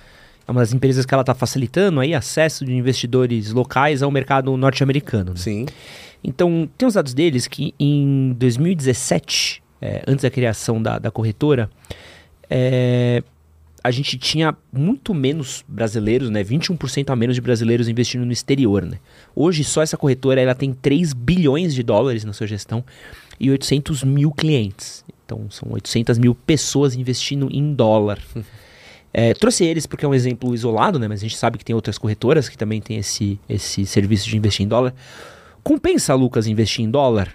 é 0.46 0.50
uma 0.50 0.60
das 0.60 0.72
empresas 0.72 1.04
que 1.04 1.14
ela 1.14 1.22
está 1.22 1.34
facilitando 1.34 2.00
aí 2.00 2.14
acesso 2.14 2.64
de 2.64 2.74
investidores 2.74 3.52
locais 3.52 4.02
ao 4.02 4.10
mercado 4.10 4.56
norte-americano. 4.56 5.30
Né? 5.30 5.36
Sim. 5.36 5.66
Então, 6.22 6.68
tem 6.76 6.86
os 6.86 6.94
dados 6.94 7.14
deles 7.14 7.46
que 7.46 7.74
em 7.78 8.34
2017, 8.38 9.62
é, 9.80 10.02
antes 10.06 10.22
da 10.22 10.30
criação 10.30 10.82
da, 10.82 10.98
da 10.98 11.10
corretora, 11.10 11.70
é, 12.50 13.22
a 13.82 13.90
gente 13.90 14.18
tinha 14.18 14.56
muito 14.72 15.14
menos 15.14 15.64
brasileiros, 15.68 16.30
né? 16.30 16.42
21% 16.42 17.10
a 17.10 17.16
menos 17.16 17.36
de 17.36 17.40
brasileiros 17.40 17.88
investindo 17.88 18.24
no 18.24 18.32
exterior, 18.32 18.84
né? 18.84 18.98
Hoje, 19.34 19.62
só 19.64 19.82
essa 19.82 19.96
corretora 19.96 20.40
ela 20.40 20.54
tem 20.54 20.72
3 20.72 21.12
bilhões 21.12 21.74
de 21.74 21.82
dólares 21.82 22.24
na 22.24 22.32
sua 22.32 22.46
gestão 22.46 22.84
e 23.38 23.50
800 23.50 24.02
mil 24.02 24.32
clientes. 24.32 25.04
Então 25.28 25.50
são 25.50 25.68
800 25.70 26.16
mil 26.16 26.34
pessoas 26.34 26.94
investindo 26.96 27.48
em 27.52 27.74
dólar. 27.74 28.18
É, 29.10 29.32
trouxe 29.32 29.64
eles 29.64 29.86
porque 29.86 30.04
é 30.04 30.08
um 30.08 30.14
exemplo 30.14 30.54
isolado, 30.54 30.98
né? 30.98 31.08
Mas 31.08 31.20
a 31.20 31.22
gente 31.22 31.36
sabe 31.36 31.56
que 31.56 31.64
tem 31.64 31.74
outras 31.74 31.96
corretoras 31.96 32.46
que 32.46 32.58
também 32.58 32.78
têm 32.78 32.98
esse, 32.98 33.40
esse 33.48 33.86
serviço 33.86 34.28
de 34.28 34.36
investir 34.36 34.66
em 34.66 34.68
dólar. 34.68 34.94
Compensa, 35.64 36.14
Lucas, 36.14 36.46
investir 36.46 36.84
em 36.84 36.90
dólar? 36.90 37.32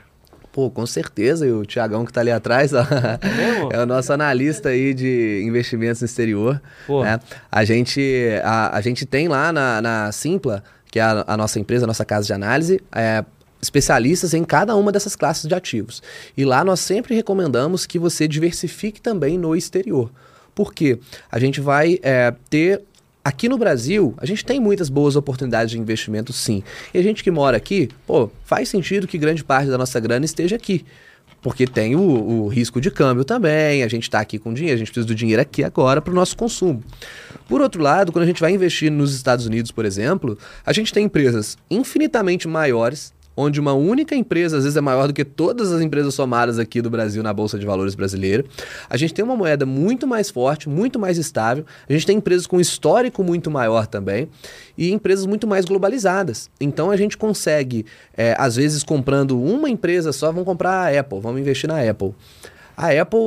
Pô, 0.51 0.69
com 0.69 0.85
certeza. 0.85 1.47
E 1.47 1.51
o 1.51 1.65
Tiagão 1.65 2.05
que 2.05 2.11
está 2.11 2.21
ali 2.21 2.29
atrás 2.29 2.73
ó, 2.73 2.81
é, 2.81 3.73
é, 3.75 3.81
o 3.81 3.87
nosso 3.87 4.13
analista 4.13 4.69
aí 4.69 4.93
de 4.93 5.43
investimentos 5.43 5.99
no 6.01 6.05
exterior. 6.05 6.61
Né? 6.87 7.19
A, 7.51 7.65
gente, 7.65 8.29
a, 8.43 8.77
a 8.77 8.79
gente 8.79 9.03
tem 9.03 9.27
lá 9.27 9.51
na, 9.51 9.81
na 9.81 10.11
Simpla, 10.11 10.63
que 10.91 10.99
é 10.99 11.01
a, 11.01 11.25
a, 11.25 11.35
nossa 11.35 11.59
empresa, 11.59 11.85
a 11.85 11.87
nossa 11.87 12.05
casa 12.05 12.27
de 12.27 12.33
análise, 12.33 12.79
é, 12.91 13.25
especialistas 13.63 14.33
em 14.33 14.43
cada 14.43 14.75
uma 14.75 14.91
dessas 14.91 15.15
classes 15.15 15.47
de 15.47 15.55
ativos. 15.55 16.03
E 16.37 16.45
lá 16.45 16.63
nós 16.63 16.79
sempre 16.79 17.15
recomendamos 17.15 17.85
que 17.85 17.97
você 17.97 18.27
diversifique 18.27 19.01
também 19.01 19.37
no 19.37 19.55
exterior. 19.55 20.11
Por 20.53 20.73
quê? 20.73 20.99
A 21.31 21.39
gente 21.39 21.59
vai 21.59 21.99
é, 22.03 22.33
ter 22.49 22.83
Aqui 23.25 23.47
no 23.47 23.57
Brasil, 23.57 24.13
a 24.17 24.25
gente 24.25 24.43
tem 24.43 24.59
muitas 24.59 24.89
boas 24.89 25.15
oportunidades 25.15 25.71
de 25.71 25.79
investimento, 25.79 26.33
sim. 26.33 26.61
E 26.93 26.97
a 26.97 27.01
gente 27.01 27.23
que 27.23 27.31
mora 27.31 27.55
aqui, 27.55 27.87
pô, 28.05 28.29
faz 28.43 28.67
sentido 28.67 29.07
que 29.07 29.17
grande 29.17 29.41
parte 29.45 29.69
da 29.69 29.77
nossa 29.77 29.97
grana 29.97 30.25
esteja 30.25 30.57
aqui. 30.57 30.85
Porque 31.41 31.65
tem 31.65 31.95
o, 31.95 32.01
o 32.01 32.47
risco 32.49 32.81
de 32.81 32.91
câmbio 32.91 33.23
também, 33.23 33.81
a 33.81 33.87
gente 33.87 34.03
está 34.03 34.19
aqui 34.19 34.37
com 34.37 34.53
dinheiro, 34.53 34.75
a 34.75 34.77
gente 34.77 34.87
precisa 34.87 35.07
do 35.07 35.15
dinheiro 35.15 35.41
aqui 35.41 35.63
agora 35.63 36.01
para 36.01 36.11
o 36.11 36.13
nosso 36.13 36.35
consumo. 36.35 36.83
Por 37.47 37.61
outro 37.61 37.81
lado, 37.81 38.11
quando 38.11 38.23
a 38.23 38.27
gente 38.27 38.41
vai 38.41 38.51
investir 38.51 38.91
nos 38.91 39.15
Estados 39.15 39.45
Unidos, 39.45 39.71
por 39.71 39.85
exemplo, 39.85 40.37
a 40.65 40.73
gente 40.73 40.91
tem 40.91 41.05
empresas 41.05 41.57
infinitamente 41.71 42.45
maiores, 42.45 43.13
onde 43.35 43.59
uma 43.59 43.73
única 43.73 44.15
empresa 44.15 44.57
às 44.57 44.63
vezes 44.63 44.77
é 44.77 44.81
maior 44.81 45.07
do 45.07 45.13
que 45.13 45.25
todas 45.25 45.71
as 45.71 45.81
empresas 45.81 46.13
somadas 46.13 46.59
aqui 46.59 46.81
do 46.81 46.89
Brasil 46.89 47.23
na 47.23 47.33
Bolsa 47.33 47.57
de 47.57 47.65
Valores 47.65 47.95
brasileira. 47.95 48.45
A 48.89 48.97
gente 48.97 49.13
tem 49.13 49.23
uma 49.23 49.35
moeda 49.35 49.65
muito 49.65 50.07
mais 50.07 50.29
forte, 50.29 50.69
muito 50.69 50.99
mais 50.99 51.17
estável. 51.17 51.65
A 51.87 51.93
gente 51.93 52.05
tem 52.05 52.17
empresas 52.17 52.47
com 52.47 52.59
histórico 52.59 53.23
muito 53.23 53.49
maior 53.49 53.87
também 53.87 54.29
e 54.77 54.91
empresas 54.91 55.25
muito 55.25 55.47
mais 55.47 55.65
globalizadas. 55.65 56.49
Então 56.59 56.91
a 56.91 56.97
gente 56.97 57.17
consegue, 57.17 57.85
é, 58.15 58.35
às 58.37 58.55
vezes, 58.55 58.83
comprando 58.83 59.39
uma 59.39 59.69
empresa 59.69 60.11
só, 60.11 60.27
vamos 60.27 60.45
comprar 60.45 60.71
a 60.71 60.99
Apple, 60.99 61.19
vamos 61.19 61.41
investir 61.41 61.67
na 61.67 61.81
Apple. 61.81 62.13
A 62.75 62.89
Apple, 62.89 63.19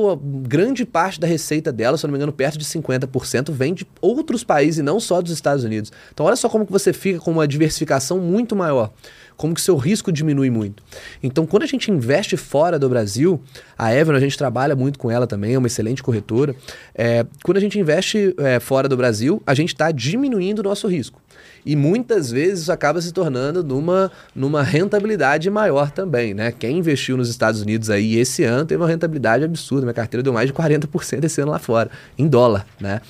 grande 0.43 0.85
parte 0.85 1.19
da 1.21 1.25
receita 1.25 1.71
dela, 1.71 1.97
se 1.97 2.05
eu 2.05 2.09
não 2.09 2.11
me 2.11 2.17
engano, 2.17 2.33
perto 2.33 2.57
de 2.57 2.65
50%, 2.65 3.49
vem 3.51 3.73
de 3.73 3.87
outros 4.01 4.43
países 4.43 4.79
e 4.79 4.83
não 4.83 4.99
só 4.99 5.21
dos 5.21 5.31
Estados 5.31 5.63
Unidos. 5.63 5.89
Então 6.13 6.25
olha 6.25 6.35
só 6.35 6.49
como 6.49 6.65
que 6.65 6.71
você 6.71 6.91
fica 6.91 7.19
com 7.19 7.31
uma 7.31 7.47
diversificação 7.47 8.19
muito 8.19 8.57
maior 8.57 8.91
como 9.37 9.53
que 9.53 9.61
seu 9.61 9.77
risco 9.77 10.11
diminui 10.11 10.49
muito. 10.49 10.83
Então, 11.21 11.45
quando 11.45 11.63
a 11.63 11.67
gente 11.67 11.91
investe 11.91 12.35
fora 12.35 12.79
do 12.79 12.89
Brasil, 12.89 13.39
a 13.77 13.93
Evan, 13.93 14.15
a 14.15 14.19
gente 14.19 14.37
trabalha 14.37 14.75
muito 14.75 14.97
com 14.97 15.11
ela 15.11 15.27
também, 15.27 15.53
é 15.53 15.57
uma 15.57 15.67
excelente 15.67 16.01
corretora. 16.01 16.55
É, 16.93 17.25
quando 17.43 17.57
a 17.57 17.61
gente 17.61 17.79
investe 17.79 18.35
é, 18.39 18.59
fora 18.59 18.89
do 18.89 18.97
Brasil, 18.97 19.41
a 19.45 19.53
gente 19.53 19.69
está 19.69 19.91
diminuindo 19.91 20.59
o 20.59 20.63
nosso 20.63 20.87
risco. 20.87 21.21
E 21.65 21.75
muitas 21.75 22.31
vezes 22.31 22.61
isso 22.61 22.71
acaba 22.71 23.01
se 23.01 23.11
tornando 23.11 23.63
numa, 23.63 24.11
numa 24.33 24.63
rentabilidade 24.63 25.49
maior 25.49 25.91
também, 25.91 26.33
né? 26.33 26.51
Quem 26.51 26.77
investiu 26.77 27.17
nos 27.17 27.29
Estados 27.29 27.61
Unidos 27.61 27.89
aí 27.89 28.15
esse 28.15 28.43
ano 28.43 28.65
teve 28.65 28.81
uma 28.81 28.87
rentabilidade 28.87 29.43
absurda. 29.43 29.81
Minha 29.85 29.93
carteira 29.93 30.23
deu 30.23 30.31
mais 30.31 30.47
de 30.47 30.53
40% 30.53 31.25
esse 31.25 31.41
ano 31.41 31.51
lá 31.51 31.59
fora, 31.59 31.91
em 32.17 32.27
dólar, 32.27 32.65
né? 32.79 33.01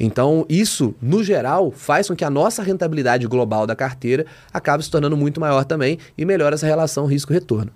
Então, 0.00 0.46
isso, 0.48 0.94
no 1.00 1.22
geral, 1.22 1.70
faz 1.70 2.08
com 2.08 2.16
que 2.16 2.24
a 2.24 2.30
nossa 2.30 2.62
rentabilidade 2.62 3.26
global 3.26 3.66
da 3.66 3.76
carteira 3.76 4.24
acabe 4.50 4.82
se 4.82 4.90
tornando 4.90 5.14
muito 5.14 5.38
maior 5.38 5.64
também 5.64 5.98
e 6.16 6.24
melhora 6.24 6.54
essa 6.54 6.66
relação 6.66 7.04
risco-retorno. 7.04 7.70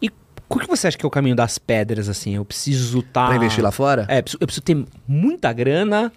E 0.00 0.10
qual 0.46 0.60
que 0.60 0.68
você 0.68 0.86
acha 0.86 0.98
que 0.98 1.06
é 1.06 1.08
o 1.08 1.10
caminho 1.10 1.34
das 1.34 1.56
pedras, 1.56 2.10
assim? 2.10 2.36
Eu 2.36 2.44
preciso 2.44 2.98
estar... 2.98 3.22
Tá... 3.22 3.26
Pra 3.28 3.36
investir 3.36 3.64
lá 3.64 3.72
fora? 3.72 4.06
É, 4.06 4.18
eu 4.18 4.46
preciso 4.46 4.60
ter 4.60 4.84
muita 5.08 5.50
grana, 5.50 6.12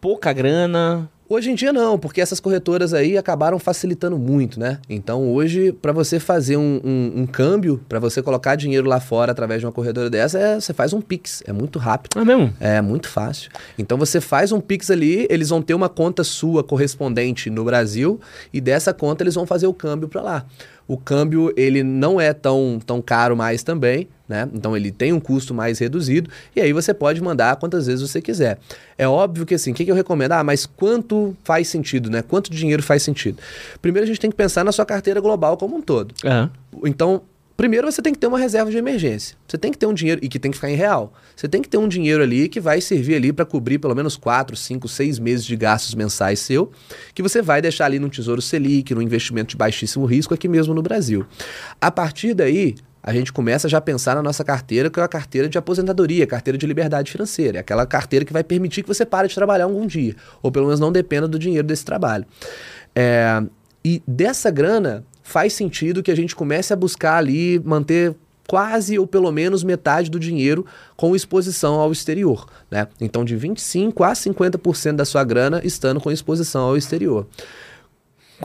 pouca 0.00 0.32
grana... 0.32 1.08
Hoje 1.30 1.50
em 1.50 1.54
dia 1.54 1.74
não, 1.74 1.98
porque 1.98 2.22
essas 2.22 2.40
corretoras 2.40 2.94
aí 2.94 3.18
acabaram 3.18 3.58
facilitando 3.58 4.18
muito, 4.18 4.58
né? 4.58 4.78
Então 4.88 5.30
hoje, 5.30 5.72
para 5.72 5.92
você 5.92 6.18
fazer 6.18 6.56
um, 6.56 6.80
um, 6.82 7.12
um 7.16 7.26
câmbio, 7.26 7.84
para 7.86 7.98
você 7.98 8.22
colocar 8.22 8.56
dinheiro 8.56 8.88
lá 8.88 8.98
fora 8.98 9.30
através 9.30 9.60
de 9.60 9.66
uma 9.66 9.72
corretora 9.72 10.08
dessa, 10.08 10.38
é, 10.38 10.54
você 10.58 10.72
faz 10.72 10.94
um 10.94 11.02
Pix. 11.02 11.42
É 11.46 11.52
muito 11.52 11.78
rápido. 11.78 12.18
É 12.18 12.24
mesmo? 12.24 12.54
É 12.58 12.80
muito 12.80 13.10
fácil. 13.10 13.50
Então 13.78 13.98
você 13.98 14.22
faz 14.22 14.52
um 14.52 14.60
Pix 14.60 14.90
ali, 14.90 15.26
eles 15.28 15.50
vão 15.50 15.60
ter 15.60 15.74
uma 15.74 15.90
conta 15.90 16.24
sua 16.24 16.64
correspondente 16.64 17.50
no 17.50 17.62
Brasil 17.62 18.18
e 18.50 18.58
dessa 18.58 18.94
conta 18.94 19.22
eles 19.22 19.34
vão 19.34 19.44
fazer 19.44 19.66
o 19.66 19.74
câmbio 19.74 20.08
para 20.08 20.22
lá. 20.22 20.46
O 20.86 20.96
câmbio 20.96 21.52
ele 21.58 21.82
não 21.82 22.18
é 22.18 22.32
tão, 22.32 22.80
tão 22.86 23.02
caro 23.02 23.36
mais 23.36 23.62
também, 23.62 24.08
né? 24.28 24.48
Então 24.52 24.76
ele 24.76 24.90
tem 24.90 25.12
um 25.12 25.20
custo 25.20 25.54
mais 25.54 25.78
reduzido 25.78 26.30
e 26.54 26.60
aí 26.60 26.72
você 26.72 26.92
pode 26.92 27.20
mandar 27.22 27.56
quantas 27.56 27.86
vezes 27.86 28.08
você 28.08 28.20
quiser. 28.20 28.58
É 28.96 29.08
óbvio 29.08 29.46
que 29.46 29.54
assim, 29.54 29.72
o 29.72 29.74
que, 29.74 29.84
que 29.84 29.90
eu 29.90 29.94
recomendo? 29.94 30.32
Ah, 30.32 30.44
mas 30.44 30.66
quanto 30.66 31.36
faz 31.42 31.68
sentido, 31.68 32.10
né? 32.10 32.22
Quanto 32.22 32.50
dinheiro 32.50 32.82
faz 32.82 33.02
sentido? 33.02 33.38
Primeiro 33.80 34.04
a 34.04 34.06
gente 34.06 34.20
tem 34.20 34.30
que 34.30 34.36
pensar 34.36 34.64
na 34.64 34.72
sua 34.72 34.84
carteira 34.84 35.20
global 35.20 35.56
como 35.56 35.76
um 35.76 35.80
todo. 35.80 36.14
Uhum. 36.24 36.50
Então 36.84 37.22
Primeiro 37.58 37.90
você 37.90 38.00
tem 38.00 38.12
que 38.12 38.20
ter 38.20 38.28
uma 38.28 38.38
reserva 38.38 38.70
de 38.70 38.76
emergência. 38.76 39.36
Você 39.48 39.58
tem 39.58 39.72
que 39.72 39.78
ter 39.78 39.86
um 39.86 39.92
dinheiro, 39.92 40.20
e 40.22 40.28
que 40.28 40.38
tem 40.38 40.48
que 40.48 40.56
ficar 40.56 40.70
em 40.70 40.76
real. 40.76 41.12
Você 41.34 41.48
tem 41.48 41.60
que 41.60 41.68
ter 41.68 41.76
um 41.76 41.88
dinheiro 41.88 42.22
ali 42.22 42.48
que 42.48 42.60
vai 42.60 42.80
servir 42.80 43.16
ali 43.16 43.32
para 43.32 43.44
cobrir 43.44 43.80
pelo 43.80 43.96
menos 43.96 44.16
4, 44.16 44.54
5, 44.54 44.86
6 44.86 45.18
meses 45.18 45.44
de 45.44 45.56
gastos 45.56 45.92
mensais 45.96 46.38
seu, 46.38 46.70
que 47.12 47.20
você 47.20 47.42
vai 47.42 47.60
deixar 47.60 47.86
ali 47.86 47.98
no 47.98 48.08
Tesouro 48.08 48.40
Selic, 48.40 48.94
no 48.94 49.02
investimento 49.02 49.50
de 49.50 49.56
baixíssimo 49.56 50.06
risco 50.06 50.32
aqui 50.32 50.46
mesmo 50.46 50.72
no 50.72 50.82
Brasil. 50.82 51.26
A 51.80 51.90
partir 51.90 52.32
daí, 52.32 52.76
a 53.02 53.12
gente 53.12 53.32
começa 53.32 53.68
já 53.68 53.78
a 53.78 53.80
pensar 53.80 54.14
na 54.14 54.22
nossa 54.22 54.44
carteira, 54.44 54.90
que 54.90 54.98
é 54.98 55.02
a 55.02 55.08
carteira 55.08 55.48
de 55.48 55.56
aposentadoria, 55.56 56.26
carteira 56.26 56.58
de 56.58 56.66
liberdade 56.66 57.10
financeira. 57.10 57.58
É 57.58 57.60
aquela 57.60 57.86
carteira 57.86 58.24
que 58.24 58.32
vai 58.32 58.44
permitir 58.44 58.82
que 58.82 58.88
você 58.88 59.06
pare 59.06 59.28
de 59.28 59.34
trabalhar 59.34 59.64
algum 59.64 59.86
dia, 59.86 60.14
ou 60.42 60.50
pelo 60.50 60.66
menos 60.66 60.80
não 60.80 60.92
dependa 60.92 61.28
do 61.28 61.38
dinheiro 61.38 61.66
desse 61.66 61.84
trabalho. 61.84 62.26
É, 62.94 63.42
e 63.84 64.02
dessa 64.06 64.50
grana, 64.50 65.04
faz 65.22 65.52
sentido 65.52 66.02
que 66.02 66.10
a 66.10 66.16
gente 66.16 66.34
comece 66.34 66.72
a 66.72 66.76
buscar 66.76 67.16
ali 67.16 67.60
manter 67.64 68.14
quase 68.48 68.98
ou 68.98 69.06
pelo 69.06 69.30
menos 69.30 69.62
metade 69.62 70.10
do 70.10 70.18
dinheiro 70.18 70.64
com 70.96 71.14
exposição 71.14 71.74
ao 71.74 71.92
exterior, 71.92 72.46
né? 72.70 72.88
Então 72.98 73.22
de 73.22 73.36
25 73.36 74.02
a 74.02 74.12
50% 74.12 74.96
da 74.96 75.04
sua 75.04 75.22
grana 75.22 75.60
estando 75.62 76.00
com 76.00 76.10
exposição 76.10 76.62
ao 76.62 76.76
exterior. 76.76 77.26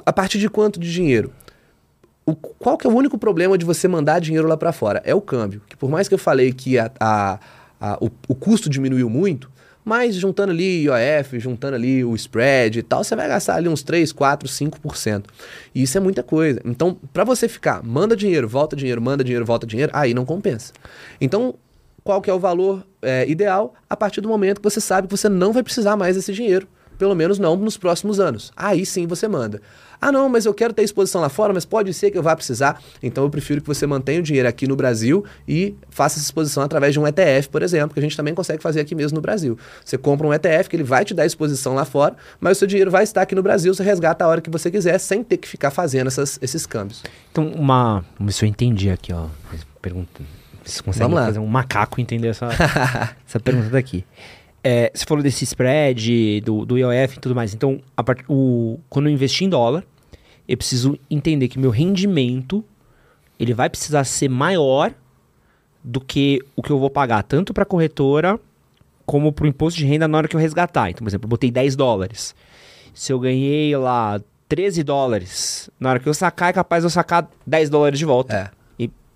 A 0.06 0.12
partir 0.12 0.40
de 0.40 0.50
quanto 0.50 0.78
de 0.78 0.92
dinheiro? 0.92 1.32
O, 2.26 2.36
qual 2.36 2.78
que 2.78 2.88
é 2.88 2.90
o 2.90 2.94
único 2.94 3.18
problema 3.18 3.58
de 3.58 3.66
você 3.66 3.88
mandar 3.88 4.20
dinheiro 4.20 4.48
lá 4.48 4.56
para 4.56 4.72
fora? 4.72 5.02
É 5.06 5.14
o 5.14 5.22
câmbio. 5.22 5.62
Que 5.68 5.76
por 5.76 5.90
mais 5.90 6.08
que 6.08 6.14
eu 6.14 6.18
falei 6.18 6.54
que 6.54 6.80
a, 6.80 6.90
a, 7.00 7.40
a 7.80 7.98
o, 8.00 8.10
o 8.28 8.36
custo 8.36 8.70
diminuiu 8.70 9.10
muito, 9.10 9.52
mas 9.84 10.16
juntando 10.16 10.52
ali 10.52 10.86
IOF, 10.86 11.40
juntando 11.40 11.76
ali 11.76 12.04
o 12.04 12.16
spread 12.16 12.80
e 12.80 12.84
tal, 12.84 13.04
você 13.04 13.16
vai 13.16 13.28
gastar 13.28 13.56
ali 13.56 13.68
uns 13.68 13.84
3, 13.84 14.12
4, 14.12 14.48
5%. 14.48 15.26
E 15.76 15.84
isso 15.84 15.98
é 15.98 16.02
muita 16.02 16.24
coisa. 16.24 16.62
Então, 16.64 16.98
para 17.12 17.24
você 17.24 17.48
ficar, 17.48 17.84
manda 17.84 18.16
dinheiro, 18.16 18.48
volta 18.48 18.76
dinheiro, 18.76 19.02
manda 19.02 19.24
dinheiro, 19.24 19.46
volta 19.46 19.68
dinheiro, 19.68 19.92
aí 19.94 20.14
não 20.14 20.26
compensa. 20.26 20.72
Então, 21.20 21.56
qual 22.04 22.22
que 22.22 22.30
é 22.30 22.34
o 22.34 22.40
valor 22.40 22.86
é, 23.02 23.28
ideal? 23.28 23.74
A 23.90 23.96
partir 23.96 24.22
do 24.22 24.30
momento 24.30 24.62
que 24.62 24.70
você 24.70 24.80
sabe 24.80 25.08
que 25.08 25.18
você 25.18 25.28
não 25.28 25.52
vai 25.52 25.64
precisar 25.64 25.98
mais 25.98 26.16
desse 26.16 26.32
dinheiro. 26.34 26.68
Pelo 26.98 27.16
menos 27.16 27.40
não 27.40 27.56
nos 27.56 27.76
próximos 27.76 28.20
anos. 28.20 28.52
Aí 28.56 28.86
sim 28.86 29.08
você 29.08 29.28
manda. 29.28 29.62
Ah, 30.06 30.12
não, 30.12 30.28
mas 30.28 30.46
eu 30.46 30.54
quero 30.54 30.74
ter 30.74 30.84
exposição 30.84 31.22
lá 31.22 31.30
fora, 31.30 31.54
mas 31.54 31.64
pode 31.64 31.94
ser 31.94 32.12
que 32.12 32.18
eu 32.18 32.22
vá 32.22 32.36
precisar. 32.36 32.82
Então 33.02 33.24
eu 33.24 33.30
prefiro 33.30 33.62
que 33.62 33.68
você 33.68 33.88
mantenha 33.88 34.20
o 34.20 34.22
dinheiro 34.22 34.50
aqui 34.50 34.68
no 34.68 34.76
Brasil 34.76 35.24
e 35.48 35.76
faça 35.90 36.18
essa 36.18 36.26
exposição 36.26 36.62
através 36.62 36.92
de 36.92 37.00
um 37.00 37.08
ETF, 37.08 37.48
por 37.48 37.64
exemplo, 37.64 37.94
que 37.94 38.02
a 38.02 38.04
gente 38.04 38.18
também 38.18 38.34
consegue 38.34 38.62
fazer 38.62 38.82
aqui 38.82 38.94
mesmo 38.96 39.16
no 39.16 39.22
Brasil. 39.22 39.58
Você 39.86 39.98
compra 39.98 40.28
um 40.28 40.34
ETF 40.34 40.70
que 40.70 40.76
ele 40.76 40.84
vai 40.84 41.06
te 41.06 41.14
dar 41.14 41.26
exposição 41.26 41.74
lá 41.74 41.86
fora, 41.86 42.18
mas 42.38 42.58
o 42.58 42.60
seu 42.60 42.68
dinheiro 42.68 42.92
vai 42.92 43.06
estar 43.06 43.22
aqui 43.22 43.34
no 43.34 43.42
Brasil, 43.42 43.74
você 43.74 43.82
resgata 43.82 44.26
a 44.26 44.28
hora 44.28 44.42
que 44.42 44.50
você 44.50 44.70
quiser, 44.70 44.98
sem 44.98 45.24
ter 45.24 45.38
que 45.38 45.48
ficar 45.48 45.72
fazendo 45.72 46.08
essas, 46.08 46.38
esses 46.42 46.66
câmbios. 46.66 47.02
Então, 47.32 47.48
uma. 47.48 48.04
Vamos 48.20 48.34
ver 48.34 48.40
se 48.40 48.44
eu 48.44 48.50
entendi 48.50 48.90
aqui, 48.90 49.14
ó. 49.14 49.28
Pergunta. 49.82 50.22
Você 50.66 50.84
consegue 50.84 51.14
fazer 51.14 51.40
um 51.40 51.48
macaco 51.48 52.02
entender 52.02 52.28
essa, 52.28 52.50
essa 53.26 53.40
pergunta 53.40 53.70
daqui. 53.70 54.04
É, 54.62 54.92
você 54.94 55.06
falou 55.06 55.22
desse 55.22 55.44
spread, 55.44 56.42
do, 56.42 56.66
do 56.66 56.78
IOF 56.78 57.18
e 57.18 57.20
tudo 57.20 57.36
mais. 57.36 57.54
Então, 57.54 57.80
part... 58.06 58.24
o, 58.30 58.80
quando 58.90 59.08
eu 59.08 59.14
investir 59.14 59.46
em 59.46 59.50
dólar, 59.50 59.84
eu 60.48 60.58
preciso 60.58 60.98
entender 61.10 61.48
que 61.48 61.60
meu 61.60 61.70
rendimento 61.70 62.64
ele 63.40 63.54
vai 63.54 63.70
precisar 63.70 64.04
ser 64.04 64.30
maior 64.30 64.94
do 65.84 66.00
que 66.00 66.42
o 66.56 66.62
que 66.62 66.72
eu 66.72 66.80
vou 66.80 66.90
pagar 66.90 67.24
tanto 67.24 67.54
para 67.54 67.64
a 67.64 67.66
corretora 67.66 68.40
como 69.06 69.34
para 69.34 69.46
o 69.46 69.48
imposto 69.48 69.80
de 69.80 69.86
renda 69.86 70.08
na 70.08 70.18
hora 70.18 70.28
que 70.28 70.36
eu 70.36 70.40
resgatar. 70.40 70.90
Então, 70.90 71.04
por 71.04 71.10
exemplo, 71.10 71.26
eu 71.26 71.30
botei 71.30 71.52
10 71.52 71.76
dólares. 71.76 72.34
Se 72.94 73.12
eu 73.12 73.20
ganhei 73.20 73.76
lá 73.76 74.22
13 74.48 74.84
dólares, 74.84 75.70
na 75.80 75.90
hora 75.90 76.00
que 76.00 76.08
eu 76.08 76.14
sacar, 76.14 76.50
é 76.50 76.54
capaz 76.54 76.84
de 76.84 76.86
eu 76.86 76.90
sacar 76.90 77.30
10 77.46 77.70
dólares 77.70 78.00
de 78.00 78.06
volta. 78.06 78.36
É. 78.36 78.63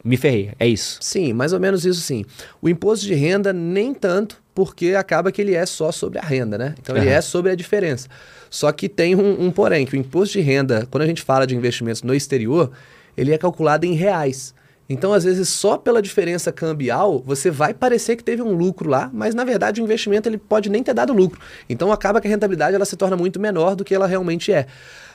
Me 0.08 0.16
ferrei. 0.16 0.52
É 0.58 0.66
isso. 0.66 1.00
Sim, 1.02 1.34
mais 1.34 1.52
ou 1.52 1.60
menos 1.60 1.86
isso 1.86 2.00
sim. 2.00 2.24
O 2.62 2.70
imposto 2.70 3.06
de 3.06 3.14
renda, 3.14 3.52
nem 3.52 3.94
tanto, 3.94 4.42
porque 4.56 4.96
acaba 4.96 5.32
que 5.32 5.42
ele 5.42 5.54
é 5.54 5.66
só 5.66 5.92
sobre 5.92 6.18
a 6.18 6.22
renda, 6.22 6.58
né? 6.58 6.76
Então, 6.80 6.96
uhum. 6.96 7.02
ele 7.02 7.12
é 7.12 7.20
sobre 7.20 7.52
a 7.52 7.56
diferença. 7.56 8.08
Só 8.50 8.72
que 8.72 8.88
tem 8.88 9.16
um, 9.16 9.48
um 9.48 9.52
porém, 9.52 9.86
que 9.86 9.96
o 9.96 10.00
imposto 10.00 10.34
de 10.38 10.42
renda, 10.42 10.88
quando 10.90 11.04
a 11.04 11.08
gente 11.08 11.22
fala 11.22 11.46
de 11.46 11.56
investimentos 11.56 12.04
no 12.04 12.16
exterior, 12.16 12.72
ele 13.18 13.34
é 13.34 13.38
calculado 13.38 13.86
em 13.86 13.94
reais. 13.94 14.56
Então, 14.90 15.12
às 15.14 15.24
vezes, 15.24 15.50
só 15.50 15.78
pela 15.78 16.02
diferença 16.02 16.52
cambial, 16.52 17.22
você 17.26 17.52
vai 17.52 17.74
parecer 17.74 18.16
que 18.16 18.24
teve 18.24 18.42
um 18.42 18.54
lucro 18.54 18.90
lá, 18.90 19.10
mas 19.14 19.36
na 19.36 19.44
verdade 19.44 19.82
o 19.82 19.84
investimento 19.84 20.30
ele 20.30 20.38
pode 20.38 20.70
nem 20.70 20.82
ter 20.82 20.94
dado 20.94 21.12
lucro. 21.14 21.40
Então, 21.70 21.92
acaba 21.92 22.22
que 22.22 22.28
a 22.28 22.30
rentabilidade 22.30 22.76
ela 22.76 22.86
se 22.86 22.96
torna 22.96 23.18
muito 23.18 23.40
menor 23.40 23.76
do 23.76 23.84
que 23.84 23.94
ela 23.94 24.08
realmente 24.08 24.52
é. 24.54 24.66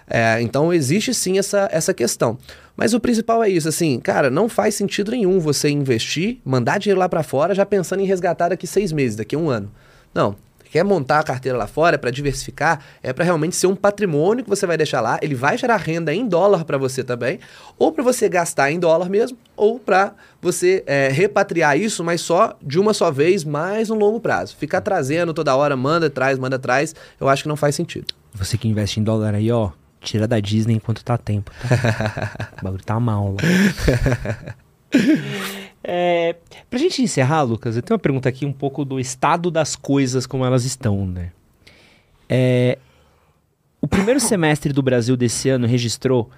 é 0.08 0.42
então, 0.42 0.72
existe 0.72 1.14
sim 1.14 1.38
essa, 1.38 1.68
essa 1.72 1.94
questão. 1.94 2.36
Mas 2.76 2.92
o 2.92 3.00
principal 3.00 3.42
é 3.42 3.48
isso, 3.48 3.68
assim, 3.68 3.98
cara, 3.98 4.30
não 4.30 4.48
faz 4.48 4.74
sentido 4.74 5.10
nenhum 5.10 5.38
você 5.40 5.70
investir, 5.70 6.38
mandar 6.44 6.78
dinheiro 6.78 7.00
lá 7.00 7.08
para 7.08 7.22
fora, 7.22 7.54
já 7.54 7.64
pensando 7.64 8.00
em 8.00 8.06
resgatar 8.06 8.50
daqui 8.50 8.66
seis 8.66 8.92
meses, 8.92 9.16
daqui 9.16 9.36
um 9.36 9.48
ano. 9.48 9.70
Não, 10.14 10.36
quer 10.72 10.82
montar 10.82 11.18
a 11.18 11.22
carteira 11.22 11.58
lá 11.58 11.66
fora, 11.66 11.96
é 11.96 11.98
para 11.98 12.10
diversificar, 12.10 12.82
é 13.02 13.12
para 13.12 13.26
realmente 13.26 13.54
ser 13.54 13.66
um 13.66 13.76
patrimônio 13.76 14.42
que 14.42 14.48
você 14.48 14.66
vai 14.66 14.78
deixar 14.78 15.02
lá, 15.02 15.18
ele 15.20 15.34
vai 15.34 15.58
gerar 15.58 15.76
renda 15.76 16.14
em 16.14 16.26
dólar 16.26 16.64
para 16.64 16.78
você 16.78 17.04
também, 17.04 17.38
ou 17.78 17.92
para 17.92 18.02
você 18.02 18.26
gastar 18.26 18.72
em 18.72 18.80
dólar 18.80 19.10
mesmo, 19.10 19.36
ou 19.54 19.78
para 19.78 20.14
você 20.40 20.82
é, 20.86 21.08
repatriar 21.08 21.78
isso, 21.78 22.02
mas 22.02 22.22
só 22.22 22.56
de 22.62 22.80
uma 22.80 22.94
só 22.94 23.10
vez, 23.10 23.44
mais 23.44 23.90
um 23.90 23.94
longo 23.94 24.18
prazo. 24.18 24.56
Ficar 24.56 24.80
trazendo 24.80 25.34
toda 25.34 25.54
hora, 25.54 25.76
manda 25.76 26.06
atrás, 26.06 26.38
manda 26.38 26.56
atrás, 26.56 26.94
eu 27.20 27.28
acho 27.28 27.42
que 27.42 27.50
não 27.50 27.56
faz 27.56 27.74
sentido. 27.74 28.06
Você 28.32 28.56
que 28.56 28.66
investe 28.66 28.98
em 28.98 29.02
dólar 29.02 29.34
aí, 29.34 29.52
ó, 29.52 29.72
tira 30.00 30.26
da 30.26 30.40
Disney 30.40 30.76
enquanto 30.76 31.04
tá 31.04 31.18
tempo. 31.18 31.50
Tá? 31.68 32.48
o 32.62 32.64
bagulho 32.64 32.82
tá 32.82 32.98
mal 32.98 33.34
lá. 33.34 33.42
É, 35.84 36.36
pra 36.70 36.78
gente 36.78 37.02
encerrar, 37.02 37.42
Lucas, 37.42 37.76
eu 37.76 37.82
tenho 37.82 37.96
uma 37.96 38.02
pergunta 38.02 38.28
aqui 38.28 38.46
um 38.46 38.52
pouco 38.52 38.84
do 38.84 39.00
estado 39.00 39.50
das 39.50 39.74
coisas 39.74 40.26
como 40.26 40.44
elas 40.44 40.64
estão, 40.64 41.06
né? 41.06 41.32
É, 42.28 42.78
o 43.80 43.88
primeiro 43.88 44.18
semestre 44.20 44.72
do 44.72 44.82
Brasil 44.82 45.16
desse 45.16 45.48
ano 45.48 45.66
registrou 45.66 46.30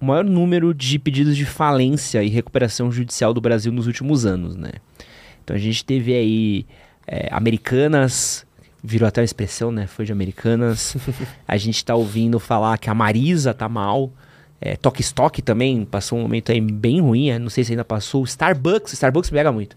o 0.00 0.04
maior 0.04 0.24
número 0.24 0.72
de 0.72 0.98
pedidos 0.98 1.36
de 1.36 1.44
falência 1.44 2.22
e 2.22 2.28
recuperação 2.28 2.90
judicial 2.90 3.34
do 3.34 3.40
Brasil 3.40 3.72
nos 3.72 3.86
últimos 3.86 4.24
anos, 4.24 4.56
né? 4.56 4.72
Então 5.42 5.56
a 5.56 5.58
gente 5.58 5.84
teve 5.84 6.14
aí 6.14 6.66
é, 7.06 7.28
Americanas, 7.32 8.46
virou 8.82 9.06
até 9.06 9.20
uma 9.20 9.24
expressão, 9.24 9.70
né? 9.70 9.86
Foi 9.86 10.04
de 10.04 10.12
Americanas. 10.12 10.96
a 11.46 11.56
gente 11.56 11.84
tá 11.84 11.94
ouvindo 11.94 12.38
falar 12.38 12.78
que 12.78 12.90
a 12.90 12.94
Marisa 12.94 13.52
tá 13.54 13.68
mal. 13.68 14.12
É, 14.64 14.76
Toque 14.76 15.00
Stock 15.00 15.42
também 15.42 15.84
passou 15.84 16.16
um 16.16 16.22
momento 16.22 16.52
aí 16.52 16.60
bem 16.60 17.00
ruim, 17.00 17.30
é, 17.30 17.38
não 17.38 17.50
sei 17.50 17.64
se 17.64 17.72
ainda 17.72 17.84
passou. 17.84 18.22
Starbucks, 18.22 18.92
Starbucks 18.92 19.28
me 19.28 19.36
pega 19.36 19.50
muito. 19.50 19.76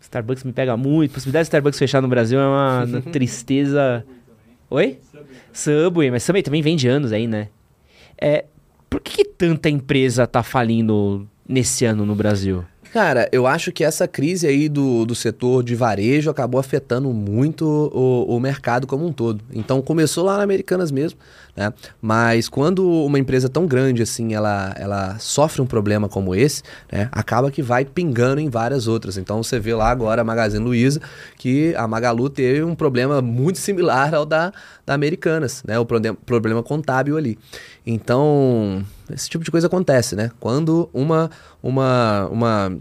Starbucks 0.00 0.42
me 0.42 0.52
pega 0.52 0.76
muito. 0.76 1.12
Possibilidade 1.12 1.44
de 1.44 1.46
Starbucks 1.46 1.78
fechar 1.78 2.02
no 2.02 2.08
Brasil 2.08 2.40
é 2.40 2.44
uma, 2.44 2.84
uma 2.84 3.00
tristeza. 3.12 4.04
Oi? 4.68 4.98
Subway. 5.52 6.10
mas 6.10 6.24
Subway 6.24 6.42
também 6.42 6.62
vem 6.62 6.74
de 6.74 6.88
anos 6.88 7.12
aí, 7.12 7.28
né? 7.28 7.46
É, 8.20 8.46
por 8.90 9.00
que, 9.00 9.18
que 9.18 9.24
tanta 9.24 9.70
empresa 9.70 10.26
tá 10.26 10.42
falindo 10.42 11.28
nesse 11.48 11.84
ano 11.84 12.04
no 12.04 12.16
Brasil? 12.16 12.64
Cara, 12.92 13.26
eu 13.32 13.46
acho 13.46 13.72
que 13.72 13.82
essa 13.82 14.06
crise 14.06 14.46
aí 14.46 14.68
do, 14.68 15.06
do 15.06 15.14
setor 15.14 15.64
de 15.64 15.74
varejo 15.74 16.28
acabou 16.28 16.60
afetando 16.60 17.10
muito 17.10 17.64
o, 17.90 18.36
o 18.36 18.38
mercado 18.38 18.86
como 18.86 19.06
um 19.06 19.10
todo. 19.10 19.42
Então 19.50 19.80
começou 19.80 20.22
lá 20.22 20.36
na 20.36 20.42
Americanas 20.42 20.90
mesmo, 20.90 21.18
né? 21.56 21.72
Mas 22.02 22.50
quando 22.50 22.86
uma 22.86 23.18
empresa 23.18 23.48
tão 23.48 23.66
grande 23.66 24.02
assim, 24.02 24.34
ela, 24.34 24.74
ela 24.76 25.18
sofre 25.18 25.62
um 25.62 25.66
problema 25.66 26.06
como 26.06 26.34
esse, 26.34 26.62
né? 26.92 27.08
Acaba 27.12 27.50
que 27.50 27.62
vai 27.62 27.82
pingando 27.86 28.42
em 28.42 28.50
várias 28.50 28.86
outras. 28.86 29.16
Então 29.16 29.42
você 29.42 29.58
vê 29.58 29.74
lá 29.74 29.88
agora 29.88 30.20
a 30.20 30.24
Magazine 30.24 30.62
Luiza, 30.62 31.00
que 31.38 31.74
a 31.76 31.88
Magalu 31.88 32.28
teve 32.28 32.62
um 32.62 32.74
problema 32.74 33.22
muito 33.22 33.58
similar 33.58 34.14
ao 34.14 34.26
da, 34.26 34.52
da 34.84 34.92
Americanas, 34.92 35.62
né? 35.66 35.78
O 35.78 35.86
problema, 35.86 36.18
problema 36.26 36.62
contábil 36.62 37.16
ali. 37.16 37.38
Então, 37.86 38.84
esse 39.14 39.28
tipo 39.28 39.44
de 39.44 39.50
coisa 39.50 39.66
acontece, 39.66 40.16
né? 40.16 40.30
Quando 40.40 40.88
uma, 40.92 41.30
uma, 41.62 42.28
uma 42.30 42.78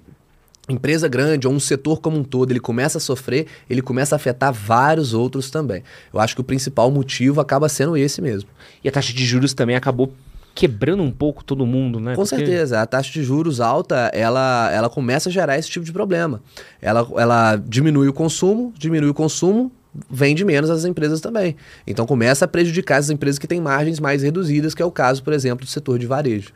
empresa 0.70 1.08
grande 1.08 1.48
ou 1.48 1.54
um 1.54 1.60
setor 1.60 2.00
como 2.00 2.18
um 2.18 2.24
todo 2.24 2.52
ele 2.52 2.60
começa 2.60 2.98
a 2.98 3.02
sofrer, 3.02 3.48
ele 3.70 3.82
começa 3.82 4.16
a 4.16 4.18
afetar 4.18 4.54
vários 4.54 5.14
outros 5.14 5.50
também. 5.50 5.84
Eu 6.14 6.20
acho 6.20 6.36
que 6.36 6.42
o 6.42 6.44
principal 6.44 6.90
motivo 6.92 7.42
acaba 7.42 7.68
sendo 7.70 7.98
esse 7.98 8.22
mesmo. 8.22 8.50
E 8.84 8.90
a 8.90 8.92
taxa 8.92 9.14
de 9.14 9.26
juros 9.26 9.54
também 9.54 9.76
acabou 9.76 10.14
quebrando 10.54 11.02
um 11.02 11.12
pouco 11.12 11.44
todo 11.44 11.66
mundo, 11.66 12.00
né? 12.00 12.16
Com 12.16 12.24
Porque... 12.24 12.36
certeza. 12.36 12.82
A 12.82 12.86
taxa 12.86 13.12
de 13.12 13.24
juros 13.24 13.60
alta, 13.60 14.12
ela, 14.14 14.70
ela 14.72 14.90
começa 14.90 15.30
a 15.30 15.32
gerar 15.32 15.58
esse 15.58 15.70
tipo 15.70 15.86
de 15.86 15.94
problema. 15.94 16.42
Ela, 16.82 17.08
ela 17.18 17.56
diminui 17.56 18.08
o 18.08 18.14
consumo, 18.14 18.74
diminui 18.78 19.10
o 19.10 19.14
consumo, 19.14 19.72
vende 20.10 20.46
menos 20.46 20.70
as 20.70 20.86
empresas 20.86 21.20
também. 21.20 21.56
Então 21.86 22.06
começa 22.06 22.46
a 22.46 22.48
prejudicar 22.48 22.98
as 22.98 23.10
empresas 23.10 23.38
que 23.38 23.48
têm 23.48 23.60
margens 23.60 24.00
mais 24.00 24.24
reduzidas, 24.24 24.74
que 24.74 24.82
é 24.82 24.86
o 24.86 24.92
caso, 24.92 25.24
por 25.24 25.34
exemplo, 25.34 25.66
do 25.66 25.70
setor 25.70 26.00
de 26.00 26.08
varejo. 26.08 26.52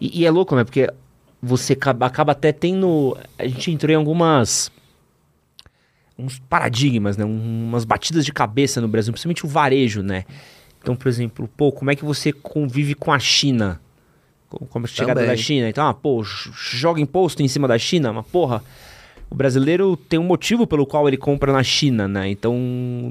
E, 0.00 0.20
e 0.20 0.26
é 0.26 0.30
louco, 0.30 0.56
né? 0.56 0.64
Porque 0.64 0.90
você 1.42 1.74
acaba, 1.74 2.06
acaba, 2.06 2.32
até 2.32 2.52
tendo. 2.52 3.16
A 3.38 3.46
gente 3.46 3.70
entrou 3.70 3.92
em 3.92 3.96
algumas. 3.96 4.70
uns 6.18 6.38
paradigmas, 6.38 7.16
né? 7.16 7.24
Um, 7.24 7.68
umas 7.68 7.84
batidas 7.84 8.24
de 8.24 8.32
cabeça 8.32 8.80
no 8.80 8.88
Brasil, 8.88 9.12
principalmente 9.12 9.44
o 9.44 9.48
varejo, 9.48 10.02
né? 10.02 10.24
Então, 10.80 10.96
por 10.96 11.08
exemplo, 11.08 11.48
pô, 11.56 11.70
como 11.72 11.90
é 11.90 11.96
que 11.96 12.04
você 12.04 12.32
convive 12.32 12.94
com 12.94 13.12
a 13.12 13.18
China? 13.18 13.80
Como 14.48 14.86
a 14.86 14.88
chegada 14.88 15.26
da 15.26 15.36
China? 15.36 15.68
Então, 15.68 15.86
ah, 15.86 15.92
pô, 15.92 16.22
joga 16.24 17.00
imposto 17.00 17.42
em 17.42 17.48
cima 17.48 17.68
da 17.68 17.76
China, 17.76 18.12
mas 18.12 18.26
porra 18.26 18.62
o 19.30 19.34
brasileiro 19.34 19.96
tem 19.96 20.18
um 20.18 20.24
motivo 20.24 20.66
pelo 20.66 20.86
qual 20.86 21.06
ele 21.06 21.16
compra 21.16 21.52
na 21.52 21.62
China, 21.62 22.08
né? 22.08 22.28
Então, 22.30 22.56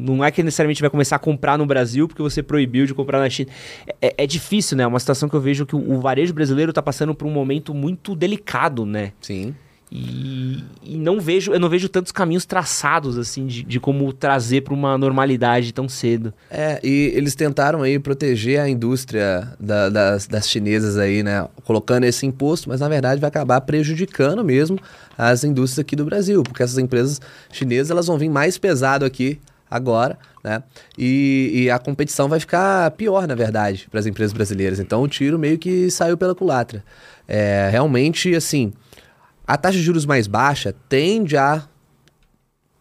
não 0.01 0.23
é 0.23 0.31
que 0.31 0.41
necessariamente 0.41 0.81
vai 0.81 0.89
começar 0.89 1.15
a 1.15 1.19
comprar 1.19 1.57
no 1.57 1.65
Brasil 1.65 2.07
porque 2.07 2.21
você 2.21 2.41
proibiu 2.41 2.85
de 2.85 2.93
comprar 2.93 3.19
na 3.19 3.29
China. 3.29 3.49
É, 4.01 4.15
é 4.17 4.27
difícil, 4.27 4.77
né? 4.77 4.83
É 4.83 4.87
uma 4.87 4.99
situação 4.99 5.29
que 5.29 5.35
eu 5.35 5.41
vejo 5.41 5.65
que 5.65 5.75
o, 5.75 5.93
o 5.93 5.99
varejo 5.99 6.33
brasileiro 6.33 6.71
está 6.71 6.81
passando 6.81 7.13
por 7.13 7.27
um 7.27 7.31
momento 7.31 7.73
muito 7.73 8.15
delicado, 8.15 8.85
né? 8.85 9.11
Sim. 9.21 9.53
E, 9.89 10.65
e, 10.83 10.97
não 10.97 11.17
vejo, 11.17 11.53
eu 11.53 11.59
não 11.59 11.69
vejo 11.69 11.87
tantos 11.87 12.11
caminhos 12.11 12.45
traçados 12.45 13.17
assim 13.17 13.45
de, 13.45 13.63
de 13.63 13.79
como 13.79 14.11
trazer 14.11 14.61
para 14.61 14.73
uma 14.73 14.97
normalidade 14.97 15.73
tão 15.73 15.87
cedo. 15.87 16.33
É, 16.51 16.77
e 16.83 17.13
eles 17.15 17.35
tentaram 17.35 17.81
aí 17.83 17.97
proteger 17.97 18.59
a 18.59 18.67
indústria 18.67 19.47
da, 19.57 19.87
das, 19.87 20.27
das 20.27 20.49
chinesas 20.49 20.97
aí, 20.97 21.23
né, 21.23 21.47
colocando 21.63 22.03
esse 22.03 22.25
imposto, 22.25 22.67
mas 22.67 22.81
na 22.81 22.89
verdade 22.89 23.21
vai 23.21 23.29
acabar 23.29 23.61
prejudicando 23.61 24.43
mesmo 24.43 24.77
as 25.17 25.43
indústrias 25.43 25.79
aqui 25.79 25.95
do 25.95 26.05
Brasil, 26.05 26.43
porque 26.43 26.61
essas 26.61 26.77
empresas 26.77 27.19
chinesas 27.51 27.89
elas 27.89 28.07
vão 28.07 28.17
vir 28.17 28.29
mais 28.29 28.57
pesado 28.57 29.03
aqui 29.03 29.39
agora, 29.69 30.17
né? 30.43 30.63
E, 30.97 31.51
e, 31.53 31.69
a 31.69 31.77
competição 31.77 32.29
vai 32.29 32.39
ficar 32.39 32.91
pior, 32.91 33.27
na 33.27 33.35
verdade, 33.35 33.87
para 33.89 33.99
as 33.99 34.05
empresas 34.05 34.31
brasileiras. 34.31 34.79
Então 34.79 35.01
o 35.01 35.07
tiro 35.07 35.37
meio 35.37 35.57
que 35.57 35.91
saiu 35.91 36.17
pela 36.17 36.33
culatra. 36.33 36.83
É, 37.27 37.67
realmente, 37.69 38.33
assim, 38.33 38.71
a 39.45 39.57
taxa 39.57 39.77
de 39.77 39.83
juros 39.83 40.05
mais 40.05 40.27
baixa 40.27 40.73
tende 40.87 41.35
a 41.35 41.63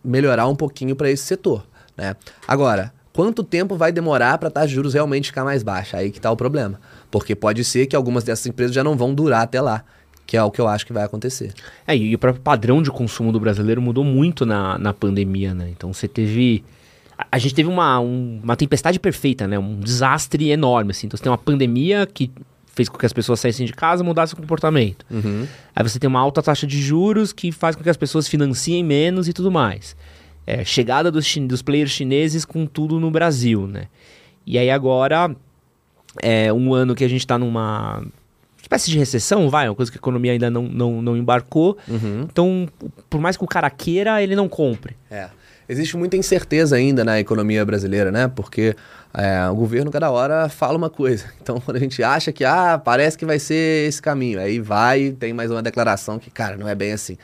melhorar 0.05 0.47
um 0.47 0.55
pouquinho 0.55 0.95
para 0.95 1.11
esse 1.11 1.25
setor. 1.25 1.67
Né? 1.97 2.15
Agora, 2.47 2.93
quanto 3.13 3.43
tempo 3.43 3.77
vai 3.77 3.91
demorar 3.91 4.39
para 4.39 4.49
a 4.49 4.51
taxa 4.51 4.69
de 4.69 4.75
juros 4.75 4.95
realmente 4.95 5.29
ficar 5.29 5.45
mais 5.45 5.63
baixa? 5.63 5.97
Aí 5.97 6.11
que 6.11 6.19
está 6.19 6.31
o 6.31 6.37
problema. 6.37 6.81
Porque 7.11 7.35
pode 7.35 7.65
ser 7.65 7.87
que 7.87 7.97
algumas 7.97 8.23
dessas 8.23 8.47
empresas 8.47 8.75
já 8.75 8.85
não 8.85 8.97
vão 8.97 9.13
durar 9.13 9.43
até 9.43 9.61
lá. 9.61 9.85
Que 10.27 10.37
é 10.37 10.43
o 10.43 10.51
que 10.51 10.61
eu 10.61 10.67
acho 10.67 10.85
que 10.85 10.93
vai 10.93 11.05
acontecer. 11.05 11.53
É, 11.87 11.97
e 11.97 12.15
o 12.15 12.19
próprio 12.19 12.43
padrão 12.43 12.83
de 12.83 12.91
consumo 12.91 13.31
do 13.31 13.39
brasileiro 13.39 13.81
mudou 13.81 14.03
muito 14.03 14.45
na, 14.45 14.77
na 14.79 14.93
pandemia, 14.93 15.55
né? 15.55 15.69
Então 15.71 15.93
você 15.93 16.09
teve. 16.09 16.65
A, 17.17 17.27
a 17.33 17.39
gente 17.39 17.55
teve 17.55 17.69
uma, 17.69 18.01
um, 18.01 18.41
uma 18.43 18.57
tempestade 18.57 18.99
perfeita, 18.99 19.47
né? 19.47 19.59
Um 19.59 19.79
desastre 19.79 20.51
enorme, 20.51 20.91
assim. 20.91 21.07
Então 21.07 21.17
você 21.17 21.23
tem 21.23 21.31
uma 21.31 21.39
pandemia 21.39 22.07
que 22.07 22.31
fez 22.77 22.89
com 22.89 22.99
que 22.99 23.07
as 23.07 23.13
pessoas 23.13 23.41
saíssem 23.41 23.65
de 23.65 23.73
casa 23.73 24.05
mudassem 24.05 24.37
o 24.37 24.41
comportamento. 24.41 25.07
Uhum. 25.11 25.47
Aí 25.75 25.83
você 25.83 25.99
tem 25.99 26.09
uma 26.09 26.21
alta 26.21 26.43
taxa 26.43 26.67
de 26.67 26.81
juros 26.83 27.33
que 27.33 27.51
faz 27.51 27.75
com 27.75 27.83
que 27.83 27.89
as 27.89 27.97
pessoas 27.97 28.29
financiem 28.29 28.85
menos 28.85 29.29
e 29.29 29.33
tudo 29.33 29.51
mais. 29.51 29.97
É, 30.47 30.65
chegada 30.65 31.11
dos, 31.11 31.35
dos 31.39 31.63
players 31.63 31.91
chineses 31.91 32.45
com 32.45 32.67
tudo 32.67 33.01
no 33.01 33.11
Brasil, 33.11 33.67
né? 33.67 33.87
E 34.47 34.59
aí 34.59 34.71
agora, 34.71 35.35
é 36.23 36.53
um 36.53 36.73
ano 36.73 36.95
que 36.95 37.05
a 37.05 37.09
gente 37.09 37.21
está 37.21 37.39
numa 37.39 38.05
espécie 38.67 38.91
de 38.91 38.99
recessão, 38.99 39.49
vai, 39.49 39.69
uma 39.69 39.75
coisa 39.75 39.91
que 39.91 39.97
a 39.97 40.01
economia 40.01 40.33
ainda 40.33 40.51
não, 40.51 40.63
não, 40.63 41.01
não 41.01 41.17
embarcou. 41.17 41.79
Uhum. 41.89 42.27
Então, 42.31 42.69
por 43.09 43.21
mais 43.21 43.37
que 43.37 43.45
o 43.45 43.47
cara 43.47 43.71
queira, 43.71 44.21
ele 44.23 44.35
não 44.35 44.49
compre. 44.49 44.97
É. 45.11 45.29
Existe 45.69 45.97
muita 45.97 46.17
incerteza 46.17 46.77
ainda 46.77 47.05
na 47.05 47.19
economia 47.19 47.65
brasileira, 47.65 48.13
né? 48.13 48.29
Porque 48.29 48.77
é, 49.15 49.49
o 49.49 49.55
governo 49.55 49.91
cada 49.91 50.11
hora 50.11 50.49
fala 50.49 50.77
uma 50.77 50.91
coisa. 50.91 51.25
Então, 51.47 51.61
quando 51.61 51.77
a 51.77 51.81
gente 51.81 52.03
acha 52.03 52.33
que, 52.33 52.45
ah, 52.45 52.77
parece 52.77 53.17
que 53.17 53.25
vai 53.25 53.39
ser 53.39 53.87
esse 53.89 54.03
caminho, 54.03 54.41
aí 54.41 54.59
vai 54.59 55.13
tem 55.13 55.33
mais 55.33 55.49
uma 55.49 55.63
declaração 55.63 56.19
que, 56.19 56.29
cara, 56.29 56.57
não 56.57 56.69
é 56.69 56.75
bem 56.75 56.93
assim. 56.93 57.17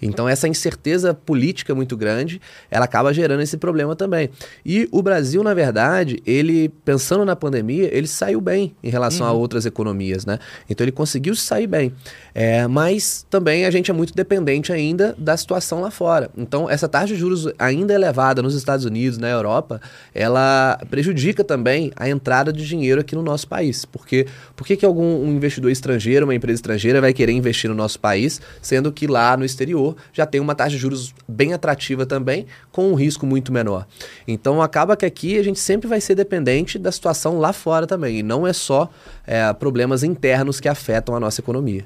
Então, 0.00 0.28
essa 0.28 0.48
incerteza 0.48 1.12
política 1.12 1.74
muito 1.74 1.96
grande, 1.96 2.40
ela 2.70 2.84
acaba 2.84 3.12
gerando 3.12 3.42
esse 3.42 3.56
problema 3.56 3.96
também. 3.96 4.30
E 4.64 4.88
o 4.90 5.02
Brasil, 5.02 5.42
na 5.42 5.54
verdade, 5.54 6.22
ele, 6.26 6.68
pensando 6.84 7.24
na 7.24 7.34
pandemia, 7.36 7.88
ele 7.92 8.06
saiu 8.06 8.40
bem 8.40 8.74
em 8.82 8.90
relação 8.90 9.26
uhum. 9.26 9.32
a 9.32 9.36
outras 9.36 9.66
economias, 9.66 10.24
né? 10.24 10.38
Então, 10.68 10.84
ele 10.84 10.92
conseguiu 10.92 11.34
sair 11.34 11.66
bem. 11.66 11.92
É, 12.34 12.66
mas 12.66 13.26
também 13.28 13.66
a 13.66 13.70
gente 13.70 13.90
é 13.90 13.94
muito 13.94 14.14
dependente 14.14 14.72
ainda 14.72 15.14
da 15.18 15.36
situação 15.36 15.80
lá 15.80 15.90
fora. 15.90 16.30
Então, 16.36 16.68
essa 16.70 16.88
taxa 16.88 17.08
de 17.08 17.16
juros 17.16 17.48
ainda 17.58 17.92
elevada 17.92 18.42
nos 18.42 18.54
Estados 18.54 18.84
Unidos, 18.84 19.18
na 19.18 19.28
Europa, 19.28 19.80
ela 20.14 20.78
prejudica 20.90 21.42
também 21.42 21.92
a 21.96 22.08
entrada 22.08 22.52
de 22.52 22.66
dinheiro 22.66 23.00
aqui 23.00 23.14
no 23.14 23.22
nosso 23.22 23.48
país. 23.48 23.84
Porque 23.84 24.26
por 24.54 24.66
que, 24.66 24.76
que 24.76 24.86
algum 24.86 25.22
um 25.22 25.32
investidor 25.32 25.70
estrangeiro, 25.70 26.26
uma 26.26 26.34
empresa 26.34 26.56
estrangeira, 26.56 27.00
vai 27.00 27.12
querer 27.12 27.32
investir 27.32 27.68
no 27.68 27.76
nosso 27.76 27.98
país, 27.98 28.40
sendo 28.62 28.92
que 28.92 29.06
lá 29.06 29.36
no 29.36 29.44
exterior 29.44 29.87
já 30.12 30.26
tem 30.26 30.40
uma 30.40 30.54
taxa 30.54 30.70
de 30.70 30.78
juros 30.78 31.14
bem 31.26 31.52
atrativa 31.52 32.04
também, 32.06 32.46
com 32.72 32.90
um 32.90 32.94
risco 32.94 33.26
muito 33.26 33.52
menor. 33.52 33.86
Então 34.26 34.60
acaba 34.62 34.96
que 34.96 35.06
aqui 35.06 35.38
a 35.38 35.42
gente 35.42 35.58
sempre 35.58 35.88
vai 35.88 36.00
ser 36.00 36.14
dependente 36.14 36.78
da 36.78 36.90
situação 36.92 37.38
lá 37.38 37.52
fora 37.52 37.86
também, 37.86 38.18
e 38.18 38.22
não 38.22 38.46
é 38.46 38.52
só 38.52 38.90
é, 39.26 39.52
problemas 39.52 40.02
internos 40.02 40.60
que 40.60 40.68
afetam 40.68 41.14
a 41.14 41.20
nossa 41.20 41.40
economia. 41.40 41.84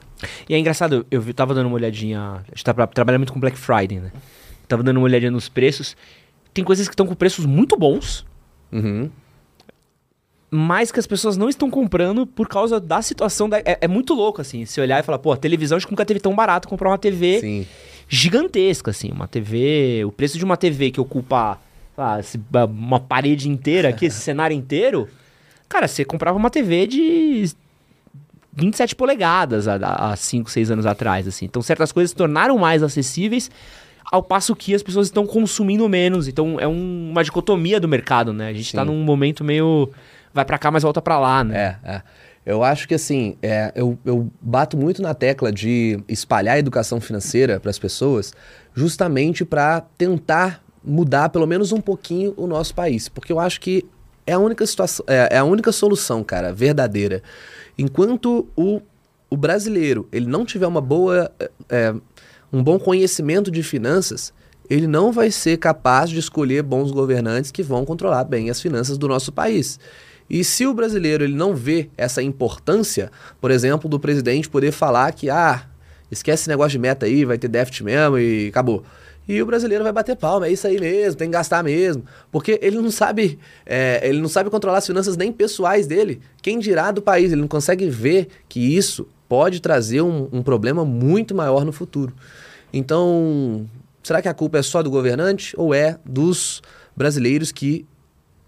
E 0.49 0.55
é 0.55 0.59
engraçado, 0.59 1.07
eu 1.11 1.21
estava 1.29 1.55
dando 1.55 1.67
uma 1.67 1.75
olhadinha, 1.77 2.21
a 2.21 2.55
gente 2.55 2.65
tá, 2.65 2.87
trabalha 2.87 3.19
muito 3.19 3.33
com 3.33 3.41
Black 3.41 3.59
Friday, 3.59 3.99
né? 4.01 4.13
Tava 4.69 4.83
dando 4.83 4.97
uma 4.99 5.05
olhadinha 5.05 5.31
nos 5.31 5.49
preços, 5.49 5.97
tem 6.55 6.65
coisas 6.65 6.87
que 6.89 6.93
estão 6.95 7.07
com 7.07 7.15
preços 7.15 7.45
muito 7.47 7.77
bons, 7.77 8.25
Uhum. 8.73 9.11
mas 10.51 10.93
que 10.93 10.99
as 10.99 11.07
pessoas 11.07 11.37
não 11.37 11.49
estão 11.49 11.71
comprando 11.71 12.27
por 12.27 12.47
causa 12.49 12.79
da 12.79 13.01
situação. 13.01 13.49
Da... 13.49 13.59
É, 13.59 13.79
é 13.83 13.89
muito 13.89 14.13
louco, 14.15 14.41
assim, 14.41 14.65
se 14.67 14.81
olhar 14.81 15.01
e 15.01 15.03
falar, 15.03 15.19
pô, 15.19 15.35
televisão 15.37 15.77
acho 15.77 15.87
que 15.87 15.93
nunca 15.93 16.05
teve 16.05 16.21
tão 16.21 16.35
barato 16.35 16.69
comprar 16.69 16.91
uma 16.91 16.99
TV 16.99 17.41
Sim. 17.41 17.67
Gigantesca, 18.17 18.91
assim. 18.91 19.11
Uma 19.11 19.27
TV. 19.27 20.05
O 20.05 20.13
preço 20.13 20.37
de 20.39 20.45
uma 20.45 20.57
TV 20.57 20.91
que 20.91 21.01
ocupa 21.01 21.59
uma 22.71 23.01
parede 23.01 23.49
inteira 23.49 23.89
aqui, 23.89 24.07
esse 24.07 24.19
cenário 24.21 24.55
inteiro. 24.55 25.09
Cara, 25.69 25.89
você 25.89 26.05
comprava 26.05 26.37
uma 26.37 26.51
TV 26.51 26.87
de 26.87 27.51
27 28.53 28.95
polegadas 28.95 29.67
há 29.67 30.15
5, 30.15 30.51
6 30.51 30.71
anos 30.71 30.85
atrás, 30.85 31.27
assim. 31.27 31.47
Então 31.47 31.63
certas 31.63 31.91
coisas 31.91 32.11
se 32.11 32.17
tornaram 32.17 32.59
mais 32.59 32.83
acessíveis 32.83 33.51
ao 34.11 34.23
passo 34.23 34.55
que 34.55 34.75
as 34.75 34.83
pessoas 34.83 35.07
estão 35.07 35.27
consumindo 35.27 35.89
menos. 35.89 36.29
Então 36.29 36.61
é 36.61 36.69
um- 36.69 37.11
uma 37.13 37.25
dicotomia 37.25 37.81
do 37.81 37.89
mercado, 37.89 38.31
né? 38.35 38.49
A 38.49 38.53
gente 38.53 38.71
tá 38.75 38.83
Sim. 38.83 38.89
num 38.91 39.03
momento 39.03 39.43
meio 39.43 39.91
vai 40.35 40.45
pra 40.45 40.59
cá, 40.59 40.71
mas 40.71 40.83
volta 40.83 41.01
pra 41.01 41.19
lá, 41.19 41.43
né? 41.45 41.79
É, 41.83 41.91
é. 41.95 42.03
Eu 42.45 42.65
acho 42.65 42.89
que 42.89 42.95
assim, 42.95 43.37
é, 43.41 43.73
eu, 43.75 43.97
eu 44.05 44.31
bato 44.41 44.77
muito 44.77 45.01
na 45.01 45.15
tecla 45.15 45.53
de 45.53 46.03
espalhar 46.09 46.57
a 46.57 46.59
educação 46.59 47.01
financeira 47.01 47.61
para 47.61 47.71
as 47.71 47.79
pessoas, 47.79 48.33
justamente 48.75 49.45
para 49.45 49.83
tentar 49.97 50.63
mudar 50.85 51.29
pelo 51.29 51.47
menos 51.47 51.71
um 51.71 51.81
pouquinho 51.81 52.35
o 52.37 52.47
nosso 52.47 52.75
país, 52.75 53.09
porque 53.09 53.33
eu 53.33 53.39
acho 53.39 53.61
que 53.61 53.87
é 54.27 54.33
a 54.33 54.39
única 54.39 54.67
situação, 54.67 55.05
é, 55.09 55.29
é 55.33 55.39
a 55.39 55.45
única 55.45 55.71
solução, 55.71 56.25
cara, 56.25 56.53
verdadeira. 56.53 57.23
Enquanto 57.79 58.49
o, 58.57 58.81
o 59.31 59.37
brasileiro 59.37 60.09
ele 60.13 60.27
não 60.27 60.45
tiver 60.45 60.67
uma 60.67 60.81
boa, 60.81 61.31
é, 61.69 61.95
um 62.53 62.63
bom 62.63 62.79
conhecimento 62.79 63.51
de 63.51 63.63
finanças, 63.63 64.33
ele 64.69 64.87
não 64.87 65.13
vai 65.13 65.31
ser 65.31 65.59
capaz 65.59 66.11
de 66.11 66.19
escolher 66.19 66.63
bons 66.63 66.91
governantes 66.91 67.51
que 67.51 67.63
vão 67.63 67.85
controlar 67.85 68.25
bem 68.25 68.51
as 68.51 68.61
finanças 68.61 68.99
do 68.99 69.07
nosso 69.07 69.31
país. 69.31 69.79
E 70.29 70.43
se 70.45 70.67
o 70.67 70.75
brasileiro 70.75 71.25
ele 71.25 71.35
não 71.35 71.55
vê 71.55 71.91
essa 71.97 72.23
importância, 72.23 73.11
por 73.41 73.51
exemplo, 73.51 73.89
do 73.89 74.01
presidente 74.01 74.49
poder 74.49 74.73
falar 74.73 75.13
que 75.13 75.29
ah, 75.29 75.65
esquece 76.11 76.43
esse 76.43 76.49
negócio 76.49 76.73
de 76.73 76.79
meta 76.79 77.07
aí, 77.07 77.25
vai 77.25 77.39
ter 77.39 77.49
déficit 77.49 77.85
mesmo 77.85 78.19
e 78.19 78.49
acabou. 78.49 78.85
E 79.29 79.41
o 79.41 79.47
brasileiro 79.47 79.85
vai 79.85 79.93
bater 79.93 80.17
palma, 80.17 80.47
é 80.47 80.53
isso 80.53 80.67
aí 80.67 80.81
mesmo, 80.81 81.17
tem 81.17 81.29
que 81.29 81.33
gastar 81.33 81.63
mesmo. 81.63 82.05
Porque 82.31 82.59
ele 82.61 82.77
não 82.77 82.91
sabe, 82.91 83.39
é, 83.65 84.01
ele 84.03 84.21
não 84.21 84.29
sabe 84.29 84.51
controlar 84.51 84.79
as 84.79 84.87
finanças 84.87 85.17
nem 85.17 85.33
pessoais 85.33 85.87
dele. 85.87 86.21
Quem 86.43 86.59
dirá 86.59 86.91
do 86.91 87.01
país? 87.01 87.31
Ele 87.31 87.41
não 87.41 87.49
consegue 87.49 87.89
ver 87.89 88.29
que 88.49 88.77
isso 88.77 89.07
pode 89.29 89.61
trazer 89.61 90.03
um, 90.03 90.29
um 90.33 90.43
problema 90.43 90.85
muito 90.85 91.35
maior 91.35 91.65
no 91.65 91.73
futuro. 91.73 92.13
Então, 92.73 93.67
será 94.03 94.21
que 94.21 94.29
a 94.29 94.35
culpa 94.35 94.59
é 94.59 94.63
só 94.63 94.83
do 94.83 94.91
governante 94.91 95.55
ou 95.57 95.73
é 95.73 95.99
dos 96.05 96.61
brasileiros 96.97 97.53
que 97.53 97.87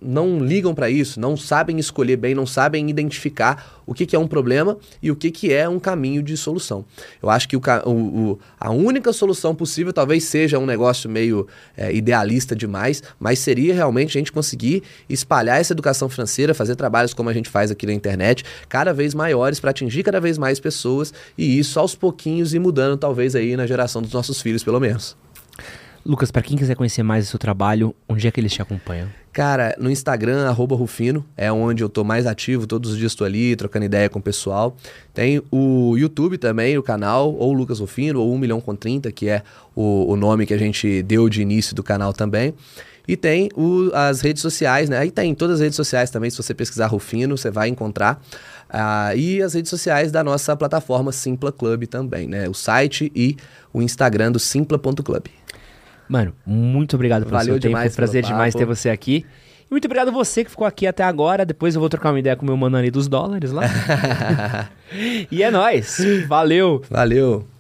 não 0.05 0.39
ligam 0.45 0.75
para 0.75 0.91
isso, 0.91 1.19
não 1.19 1.37
sabem 1.37 1.79
escolher 1.79 2.17
bem, 2.17 2.35
não 2.35 2.47
sabem 2.47 2.89
identificar 2.91 3.83
o 3.87 3.93
que, 3.95 4.07
que 4.07 4.15
é 4.17 4.19
um 4.19 4.27
problema 4.27 4.77
e 5.03 5.11
o 5.11 5.17
que, 5.17 5.31
que 5.31 5.53
é 5.53 5.69
um 5.69 5.79
caminho 5.79 6.23
de 6.23 6.37
solução. 6.37 6.85
Eu 7.23 7.29
acho 7.31 7.49
que 7.49 7.57
o, 7.57 7.61
o- 7.87 8.39
a 8.59 8.71
única 8.71 9.13
solução 9.13 9.55
possível 9.55 9.93
talvez 9.93 10.25
seja 10.25 10.59
um 10.59 10.67
negócio 10.67 11.09
meio 11.09 11.47
é, 11.77 11.93
idealista 11.95 12.55
demais, 12.57 13.03
mas 13.19 13.39
seria 13.39 13.75
realmente 13.75 14.17
a 14.17 14.21
gente 14.21 14.33
conseguir 14.33 14.83
espalhar 15.09 15.61
essa 15.61 15.73
educação 15.73 16.09
financeira, 16.09 16.55
fazer 16.55 16.77
trabalhos 16.77 17.13
como 17.15 17.29
a 17.29 17.33
gente 17.33 17.49
faz 17.49 17.71
aqui 17.71 17.87
na 17.87 17.93
internet, 17.93 18.45
cada 18.69 18.93
vez 18.93 19.15
maiores 19.15 19.61
para 19.61 19.71
atingir 19.71 20.03
cada 20.03 20.21
vez 20.21 20.39
mais 20.39 20.59
pessoas 20.61 21.13
e 21.37 21.59
isso 21.59 21.79
aos 21.81 21.95
pouquinhos 21.95 22.55
e 22.55 22.59
mudando 22.59 22.97
talvez 22.97 23.35
aí 23.35 23.57
na 23.57 23.67
geração 23.67 24.01
dos 24.03 24.13
nossos 24.13 24.41
filhos, 24.41 24.63
pelo 24.65 24.81
menos. 24.81 25.17
Lucas, 26.05 26.31
pra 26.31 26.43
quem 26.43 26.57
quiser 26.57 26.77
conhecer 26.77 27.03
mais 27.03 27.27
o 27.27 27.31
seu 27.31 27.39
trabalho, 27.39 27.95
onde 28.09 28.29
é 28.29 28.31
que 28.31 28.39
eles 28.39 28.53
te 28.53 28.61
acompanham? 28.61 29.09
Cara, 29.33 29.75
no 29.81 29.91
Instagram, 29.91 30.51
Rufino, 30.53 31.25
é 31.37 31.51
onde 31.51 31.83
eu 31.83 31.89
tô 31.89 32.05
mais 32.05 32.27
ativo, 32.27 32.67
todos 32.67 32.93
os 32.93 32.99
dias 32.99 33.13
estou 33.13 33.27
ali, 33.27 33.57
trocando 33.57 33.87
ideia 33.87 34.09
com 34.09 34.19
o 34.19 34.23
pessoal. 34.23 34.77
Tem 35.15 35.43
o 35.51 35.97
YouTube 35.97 36.37
também, 36.39 36.77
o 36.77 36.83
canal, 36.83 37.35
ou 37.35 37.53
Lucas 37.53 37.81
Rufino, 37.81 38.21
ou 38.21 38.33
1 38.35 38.39
milhão 38.39 38.61
com 38.61 38.77
30, 38.77 39.11
que 39.11 39.29
é 39.29 39.43
o, 39.75 40.13
o 40.13 40.15
nome 40.17 40.45
que 40.47 40.53
a 40.55 40.59
gente 40.59 41.03
deu 41.03 41.29
de 41.29 41.41
início 41.43 41.75
do 41.75 41.83
canal 41.83 42.13
também. 42.13 42.55
E 43.09 43.17
tem 43.17 43.49
o- 43.57 43.91
as 43.95 44.21
redes 44.21 44.41
sociais, 44.43 44.89
né? 44.89 44.99
Aí 44.99 45.11
tem 45.11 45.35
todas 45.35 45.57
as 45.57 45.61
redes 45.63 45.77
sociais 45.77 46.11
também, 46.11 46.31
se 46.31 46.37
você 46.37 46.55
pesquisar 46.55 46.87
Rufino, 46.87 47.37
você 47.37 47.51
vai 47.51 47.69
encontrar. 47.69 48.23
Ah, 48.69 49.15
e 49.17 49.43
as 49.43 49.55
redes 49.55 49.69
sociais 49.71 50.13
da 50.13 50.23
nossa 50.23 50.55
plataforma 50.57 51.13
Simpla 51.13 51.51
Club 51.51 51.85
também, 51.87 52.29
né? 52.29 52.49
O 52.49 52.55
site 52.55 53.11
e 53.15 53.37
o 53.73 53.83
Instagram 53.83 54.33
do 54.33 54.39
simpla.club. 54.39 55.27
Mano, 56.09 56.35
muito 56.47 56.95
obrigado 56.95 57.23
pelo 57.23 57.33
Valeu 57.33 57.55
seu 57.55 57.55
tempo. 57.55 57.69
demais 57.69 57.95
Foi 57.95 58.05
um 58.05 58.07
prazer 58.07 58.23
demais 58.23 58.55
ter 58.55 58.65
você 58.65 58.91
aqui. 58.91 59.25
E 59.67 59.73
muito 59.73 59.87
obrigado 59.87 60.13
você 60.13 60.45
que 60.45 60.51
ficou 60.51 60.67
aqui 60.67 60.87
até 60.87 61.03
agora. 61.03 61.45
Depois 61.45 61.75
eu 61.75 61.81
vou 61.81 61.89
trocar 61.89 62.11
uma 62.11 62.19
ideia 62.19 62.37
com 62.37 62.43
o 62.43 62.47
meu 62.47 62.57
mano 62.57 62.77
ali 62.77 62.91
dos 62.91 63.09
dólares 63.09 63.51
lá. 63.51 63.63
e 65.31 65.43
é 65.43 65.51
nóis. 65.51 65.99
Valeu. 66.29 66.83
Valeu! 66.91 67.54